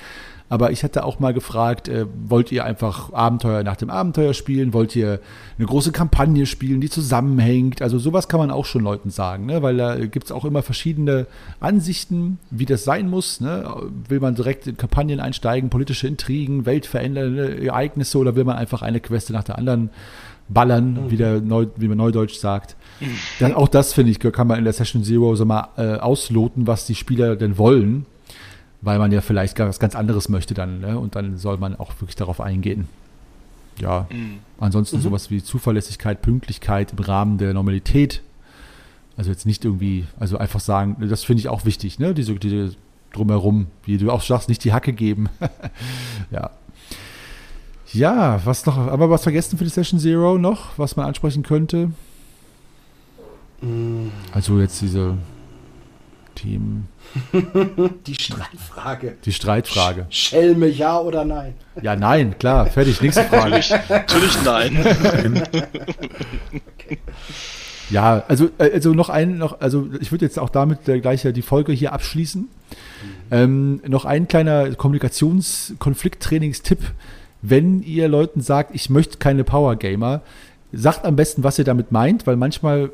Aber 0.49 0.71
ich 0.71 0.83
hatte 0.83 1.03
auch 1.03 1.19
mal 1.19 1.33
gefragt, 1.33 1.87
äh, 1.87 2.05
wollt 2.27 2.51
ihr 2.51 2.63
einfach 2.63 3.11
Abenteuer 3.11 3.63
nach 3.63 3.75
dem 3.75 3.89
Abenteuer 3.89 4.35
spielen? 4.35 4.71
Wollt 4.73 4.95
ihr 4.95 5.19
eine 5.57 5.65
große 5.65 5.91
Kampagne 5.91 6.45
spielen, 6.45 6.79
die 6.79 6.91
zusammenhängt? 6.91 7.81
Also 7.81 7.97
sowas 7.97 8.27
kann 8.27 8.39
man 8.39 8.51
auch 8.51 8.65
schon 8.65 8.83
Leuten 8.83 9.09
sagen, 9.09 9.47
ne? 9.47 9.63
weil 9.63 9.77
da 9.77 9.95
gibt 10.05 10.25
es 10.25 10.31
auch 10.31 10.45
immer 10.45 10.61
verschiedene 10.61 11.25
Ansichten, 11.59 12.37
wie 12.51 12.65
das 12.65 12.83
sein 12.83 13.09
muss. 13.09 13.39
Ne? 13.39 13.65
Will 14.07 14.19
man 14.19 14.35
direkt 14.35 14.67
in 14.67 14.77
Kampagnen 14.77 15.19
einsteigen, 15.19 15.71
politische 15.71 16.07
Intrigen, 16.07 16.67
weltverändernde 16.67 17.65
Ereignisse 17.65 18.19
oder 18.19 18.35
will 18.35 18.43
man 18.43 18.57
einfach 18.57 18.83
eine 18.83 18.99
Quest 18.99 19.31
nach 19.31 19.43
der 19.43 19.57
anderen 19.57 19.89
ballern, 20.49 21.05
mhm. 21.05 21.11
wie, 21.11 21.17
der 21.17 21.41
Neu, 21.41 21.67
wie 21.77 21.87
man 21.87 21.97
Neudeutsch 21.97 22.35
sagt. 22.35 22.75
Mhm. 22.99 23.17
Dann, 23.39 23.53
auch 23.53 23.67
das, 23.67 23.93
finde 23.93 24.11
ich, 24.11 24.19
kann 24.19 24.47
man 24.47 24.57
in 24.57 24.63
der 24.63 24.73
Session 24.73 25.03
Zero 25.03 25.35
so 25.35 25.45
mal 25.45 25.69
äh, 25.77 25.95
ausloten, 25.95 26.67
was 26.67 26.85
die 26.85 26.95
Spieler 26.95 27.35
denn 27.35 27.57
wollen 27.57 28.05
weil 28.83 28.99
man 28.99 29.11
ja 29.11 29.21
vielleicht 29.21 29.57
was 29.59 29.79
ganz 29.79 29.95
anderes 29.95 30.29
möchte 30.29 30.53
dann. 30.53 30.81
Ne? 30.81 30.99
Und 30.99 31.15
dann 31.15 31.37
soll 31.37 31.57
man 31.57 31.75
auch 31.75 31.93
wirklich 32.01 32.17
darauf 32.17 32.41
eingehen. 32.41 32.87
Ja, 33.79 34.07
mhm. 34.11 34.39
ansonsten 34.59 34.97
mhm. 34.97 35.01
sowas 35.01 35.31
wie 35.31 35.41
Zuverlässigkeit, 35.41 36.21
Pünktlichkeit 36.21 36.91
im 36.91 36.99
Rahmen 36.99 37.37
der 37.37 37.53
Normalität. 37.53 38.21
Also 39.15 39.31
jetzt 39.31 39.45
nicht 39.45 39.63
irgendwie, 39.63 40.05
also 40.19 40.37
einfach 40.37 40.59
sagen, 40.59 40.97
das 40.99 41.23
finde 41.23 41.39
ich 41.39 41.49
auch 41.49 41.65
wichtig, 41.65 41.97
ne? 41.97 42.13
Diese, 42.13 42.35
diese 42.35 42.75
drumherum, 43.13 43.67
wie 43.85 43.97
du 43.97 44.11
auch 44.11 44.21
sagst, 44.21 44.49
nicht 44.49 44.63
die 44.63 44.73
Hacke 44.73 44.91
geben. 44.91 45.29
ja. 46.31 46.51
Ja, 47.93 48.41
was 48.43 48.65
noch, 48.65 48.77
aber 48.77 49.09
was 49.09 49.23
vergessen 49.23 49.57
für 49.57 49.63
die 49.63 49.69
Session 49.69 49.99
Zero 49.99 50.37
noch, 50.37 50.77
was 50.77 50.95
man 50.95 51.05
ansprechen 51.05 51.43
könnte? 51.43 51.91
Mhm. 53.61 54.11
Also 54.31 54.59
jetzt 54.59 54.81
diese 54.81 55.17
Team. 56.35 56.85
Die 58.07 58.15
Streitfrage. 58.15 59.17
Die 59.23 59.31
Streitfrage. 59.31 60.07
Schelme, 60.09 60.67
ja 60.67 60.99
oder 60.99 61.23
nein? 61.23 61.53
Ja, 61.81 61.95
nein, 61.95 62.35
klar, 62.39 62.65
fertig, 62.65 63.01
nächste 63.01 63.23
Frage. 63.25 63.51
natürlich, 63.51 63.89
natürlich 63.89 64.43
nein. 64.43 65.43
okay. 66.75 66.97
Ja, 67.89 68.23
also, 68.27 68.49
äh, 68.57 68.71
also 68.73 68.93
noch 68.93 69.09
ein, 69.09 69.37
noch, 69.37 69.59
also 69.59 69.89
ich 69.99 70.11
würde 70.11 70.25
jetzt 70.25 70.39
auch 70.39 70.49
damit 70.49 70.85
gleich 70.85 71.21
die 71.21 71.41
Folge 71.41 71.73
hier 71.73 71.91
abschließen. 71.93 72.41
Mhm. 72.41 72.47
Ähm, 73.29 73.81
noch 73.85 74.05
ein 74.05 74.27
kleiner 74.27 74.73
Kommunikations-Konflikttrainingstipp. 74.73 76.79
Wenn 77.45 77.83
ihr 77.83 78.07
Leuten 78.07 78.39
sagt, 78.39 78.73
ich 78.73 78.89
möchte 78.89 79.17
keine 79.17 79.43
Power 79.43 79.75
Gamer, 79.75 80.21
sagt 80.71 81.05
am 81.05 81.17
besten, 81.17 81.43
was 81.43 81.59
ihr 81.59 81.65
damit 81.65 81.91
meint, 81.91 82.25
weil 82.25 82.37
manchmal 82.37 82.89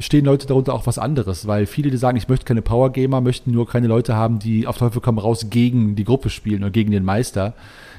stehen 0.00 0.24
Leute 0.24 0.48
darunter 0.48 0.74
auch 0.74 0.88
was 0.88 0.98
anderes, 0.98 1.46
weil 1.46 1.66
viele, 1.66 1.88
die 1.90 1.96
sagen, 1.96 2.16
ich 2.16 2.28
möchte 2.28 2.44
keine 2.44 2.62
Power 2.62 2.90
Gamer, 2.90 3.20
möchten 3.20 3.52
nur 3.52 3.68
keine 3.68 3.86
Leute 3.86 4.16
haben, 4.16 4.40
die 4.40 4.66
auf 4.66 4.76
Teufel 4.76 5.00
komm 5.00 5.18
raus 5.18 5.50
gegen 5.50 5.94
die 5.94 6.02
Gruppe 6.02 6.30
spielen 6.30 6.64
oder 6.64 6.72
gegen 6.72 6.90
den 6.90 7.04
Meister. 7.04 7.54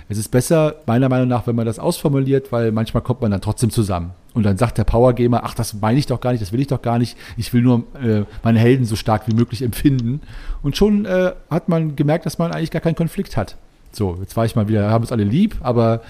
Es 0.09 0.17
ist 0.17 0.29
besser, 0.29 0.75
meiner 0.85 1.07
Meinung 1.07 1.29
nach, 1.29 1.47
wenn 1.47 1.55
man 1.55 1.65
das 1.65 1.79
ausformuliert, 1.79 2.51
weil 2.51 2.73
manchmal 2.73 3.01
kommt 3.01 3.21
man 3.21 3.31
dann 3.31 3.39
trotzdem 3.39 3.69
zusammen. 3.69 4.11
Und 4.33 4.43
dann 4.43 4.57
sagt 4.57 4.77
der 4.77 4.83
Power 4.83 5.13
Gamer, 5.13 5.45
ach, 5.45 5.55
das 5.55 5.73
meine 5.75 5.99
ich 5.99 6.05
doch 6.05 6.19
gar 6.19 6.33
nicht, 6.33 6.41
das 6.41 6.51
will 6.51 6.59
ich 6.59 6.67
doch 6.67 6.81
gar 6.81 6.99
nicht. 6.99 7.17
Ich 7.37 7.53
will 7.53 7.61
nur 7.61 7.83
äh, 8.01 8.25
meine 8.43 8.59
Helden 8.59 8.83
so 8.83 8.97
stark 8.97 9.25
wie 9.27 9.33
möglich 9.33 9.61
empfinden. 9.61 10.19
Und 10.61 10.75
schon 10.75 11.05
äh, 11.05 11.31
hat 11.49 11.69
man 11.69 11.95
gemerkt, 11.95 12.25
dass 12.25 12.39
man 12.39 12.51
eigentlich 12.51 12.71
gar 12.71 12.81
keinen 12.81 12.95
Konflikt 12.95 13.37
hat. 13.37 13.55
So, 13.95 14.17
jetzt 14.19 14.35
war 14.35 14.45
ich 14.45 14.55
mal 14.55 14.67
wieder, 14.67 14.89
haben 14.89 15.03
uns 15.03 15.11
alle 15.11 15.23
lieb, 15.23 15.57
aber 15.61 16.01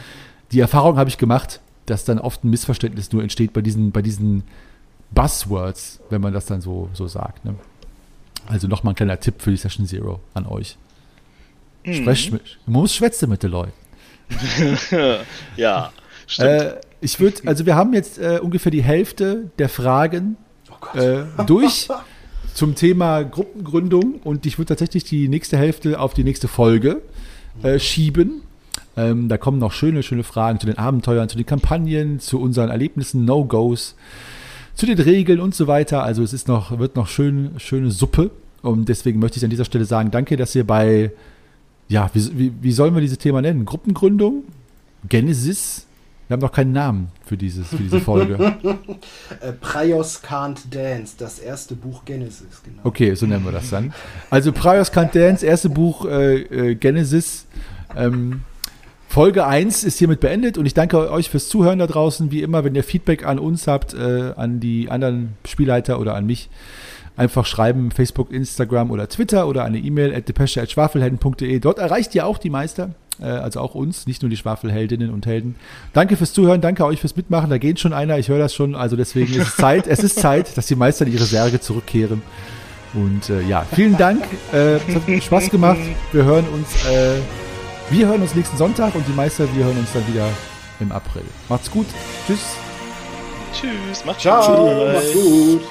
die 0.51 0.59
Erfahrung 0.59 0.97
habe 0.97 1.09
ich 1.09 1.17
gemacht, 1.17 1.59
dass 1.85 2.05
dann 2.05 2.19
oft 2.19 2.43
ein 2.43 2.49
Missverständnis 2.49 3.11
nur 3.11 3.21
entsteht 3.21 3.53
bei 3.53 3.61
diesen, 3.61 3.91
bei 3.91 4.01
diesen 4.01 4.43
Buzzwords, 5.11 5.99
wenn 6.09 6.21
man 6.21 6.33
das 6.33 6.45
dann 6.45 6.61
so, 6.61 6.89
so 6.93 7.07
sagt. 7.07 7.43
Ne? 7.45 7.55
Also 8.47 8.67
nochmal 8.67 8.93
ein 8.93 8.95
kleiner 8.95 9.19
Tipp 9.19 9.35
für 9.39 9.51
die 9.51 9.57
Session 9.57 9.85
Zero 9.85 10.19
an 10.33 10.45
euch. 10.45 10.77
Mhm. 11.85 11.93
Sprecht 11.93 12.31
mit, 12.31 12.41
man 12.65 12.81
muss 12.81 12.95
schwätzen 12.95 13.29
mit 13.29 13.43
den 13.43 13.51
Leuten. 13.51 13.73
ja, 15.57 15.91
stimmt. 16.25 16.49
Äh, 16.49 16.75
ich 17.01 17.19
würde, 17.19 17.41
also 17.45 17.65
wir 17.65 17.75
haben 17.75 17.93
jetzt 17.93 18.17
äh, 18.17 18.39
ungefähr 18.41 18.71
die 18.71 18.81
Hälfte 18.81 19.51
der 19.59 19.67
Fragen 19.67 20.37
oh 20.69 20.97
äh, 20.97 21.25
durch 21.45 21.89
zum 22.53 22.75
Thema 22.75 23.23
Gruppengründung 23.23 24.21
und 24.23 24.45
ich 24.45 24.57
würde 24.57 24.69
tatsächlich 24.69 25.03
die 25.03 25.27
nächste 25.27 25.57
Hälfte 25.57 25.99
auf 25.99 26.13
die 26.13 26.23
nächste 26.23 26.47
Folge 26.47 27.01
äh, 27.61 27.79
schieben. 27.79 28.41
Ähm, 28.95 29.27
da 29.27 29.37
kommen 29.37 29.57
noch 29.57 29.71
schöne, 29.71 30.03
schöne 30.03 30.23
Fragen 30.23 30.59
zu 30.59 30.67
den 30.67 30.77
Abenteuern, 30.77 31.29
zu 31.29 31.37
den 31.37 31.45
Kampagnen, 31.45 32.19
zu 32.19 32.39
unseren 32.39 32.69
Erlebnissen, 32.69 33.25
No-Gos, 33.25 33.95
zu 34.75 34.85
den 34.85 34.99
Regeln 34.99 35.39
und 35.39 35.55
so 35.55 35.67
weiter. 35.67 36.03
Also 36.03 36.23
es 36.23 36.33
ist 36.33 36.47
noch, 36.47 36.77
wird 36.79 36.95
noch 36.95 37.07
schön, 37.07 37.51
schöne 37.57 37.91
Suppe. 37.91 38.31
Und 38.61 38.87
deswegen 38.89 39.19
möchte 39.19 39.37
ich 39.37 39.43
an 39.43 39.49
dieser 39.49 39.65
Stelle 39.65 39.85
sagen, 39.85 40.11
danke, 40.11 40.37
dass 40.37 40.55
ihr 40.55 40.65
bei, 40.65 41.11
ja, 41.89 42.09
wie, 42.13 42.37
wie, 42.37 42.53
wie 42.61 42.71
sollen 42.71 42.93
wir 42.93 43.01
dieses 43.01 43.17
Thema 43.17 43.41
nennen? 43.41 43.65
Gruppengründung? 43.65 44.43
Genesis? 45.09 45.85
Wir 46.33 46.37
haben 46.37 46.41
noch 46.41 46.51
keinen 46.51 46.71
Namen 46.71 47.11
für, 47.23 47.37
dieses, 47.37 47.67
für 47.67 47.75
diese 47.77 47.99
Folge. 47.99 48.39
äh, 49.39 49.51
Prios 49.51 50.19
Can't 50.23 50.57
Dance, 50.71 51.13
das 51.15 51.37
erste 51.37 51.75
Buch 51.75 52.05
Genesis, 52.05 52.63
genau. 52.65 52.79
Okay, 52.85 53.13
so 53.13 53.27
nennen 53.27 53.45
wir 53.45 53.51
das 53.51 53.69
dann. 53.69 53.93
Also 54.31 54.51
Prios 54.51 54.91
Can't 54.91 55.13
Dance, 55.13 55.45
erste 55.45 55.69
Buch 55.69 56.05
äh, 56.05 56.37
äh, 56.71 56.73
Genesis. 56.73 57.45
Ähm, 57.95 58.41
Folge 59.07 59.45
1 59.45 59.83
ist 59.83 59.99
hiermit 59.99 60.21
beendet 60.21 60.57
und 60.57 60.65
ich 60.65 60.73
danke 60.73 61.11
euch 61.11 61.29
fürs 61.29 61.49
Zuhören 61.49 61.77
da 61.77 61.85
draußen. 61.85 62.31
Wie 62.31 62.41
immer, 62.41 62.63
wenn 62.63 62.73
ihr 62.73 62.83
Feedback 62.83 63.27
an 63.27 63.37
uns 63.37 63.67
habt, 63.67 63.93
äh, 63.93 64.33
an 64.35 64.59
die 64.59 64.89
anderen 64.89 65.33
Spielleiter 65.45 65.99
oder 65.99 66.15
an 66.15 66.25
mich, 66.25 66.49
einfach 67.15 67.45
schreiben, 67.45 67.91
Facebook, 67.91 68.31
Instagram 68.31 68.89
oder 68.89 69.07
Twitter 69.07 69.47
oder 69.47 69.65
eine 69.65 69.77
E-Mail 69.77 70.15
at 70.15 70.27
depesche.schwafelhelden.de. 70.27 71.59
Dort 71.59 71.77
erreicht 71.77 72.15
ihr 72.15 72.25
auch 72.25 72.39
die 72.39 72.49
Meister, 72.49 72.95
also 73.21 73.59
auch 73.59 73.75
uns, 73.75 74.07
nicht 74.07 74.21
nur 74.21 74.29
die 74.29 74.37
Schwafelheldinnen 74.37 75.11
und 75.11 75.25
Helden. 75.25 75.55
Danke 75.93 76.17
fürs 76.17 76.33
Zuhören, 76.33 76.61
danke 76.61 76.85
euch 76.85 76.99
fürs 76.99 77.15
Mitmachen. 77.15 77.49
Da 77.49 77.57
geht 77.57 77.79
schon 77.79 77.93
einer, 77.93 78.17
ich 78.17 78.29
höre 78.29 78.39
das 78.39 78.53
schon. 78.53 78.75
Also 78.75 78.95
deswegen 78.95 79.33
ist 79.33 79.49
es 79.49 79.55
Zeit, 79.55 79.87
es 79.87 79.99
ist 79.99 80.19
Zeit, 80.19 80.57
dass 80.57 80.65
die 80.67 80.75
Meister 80.75 81.05
in 81.05 81.13
ihre 81.13 81.25
Särge 81.25 81.59
zurückkehren. 81.59 82.21
Und 82.93 83.29
äh, 83.29 83.41
ja, 83.41 83.65
vielen 83.73 83.97
Dank. 83.97 84.23
Äh, 84.51 84.75
es 84.75 84.95
hat 84.95 85.23
Spaß 85.23 85.49
gemacht. 85.49 85.79
Wir 86.11 86.25
hören 86.25 86.45
uns 86.53 86.85
äh, 86.85 87.19
wir 87.89 88.07
hören 88.07 88.21
uns 88.21 88.33
nächsten 88.33 88.57
Sonntag 88.57 88.95
und 88.95 89.07
die 89.07 89.11
Meister, 89.11 89.47
wir 89.53 89.65
hören 89.65 89.77
uns 89.77 89.91
dann 89.93 90.07
wieder 90.07 90.27
im 90.79 90.91
April. 90.91 91.23
Macht's 91.49 91.69
gut. 91.69 91.85
Tschüss. 92.25 92.55
Tschüss. 93.53 94.05
Macht's 94.05 94.21
Ciao, 94.21 94.65
gut. 94.65 94.93
Macht's 94.93 95.13
gut. 95.13 95.61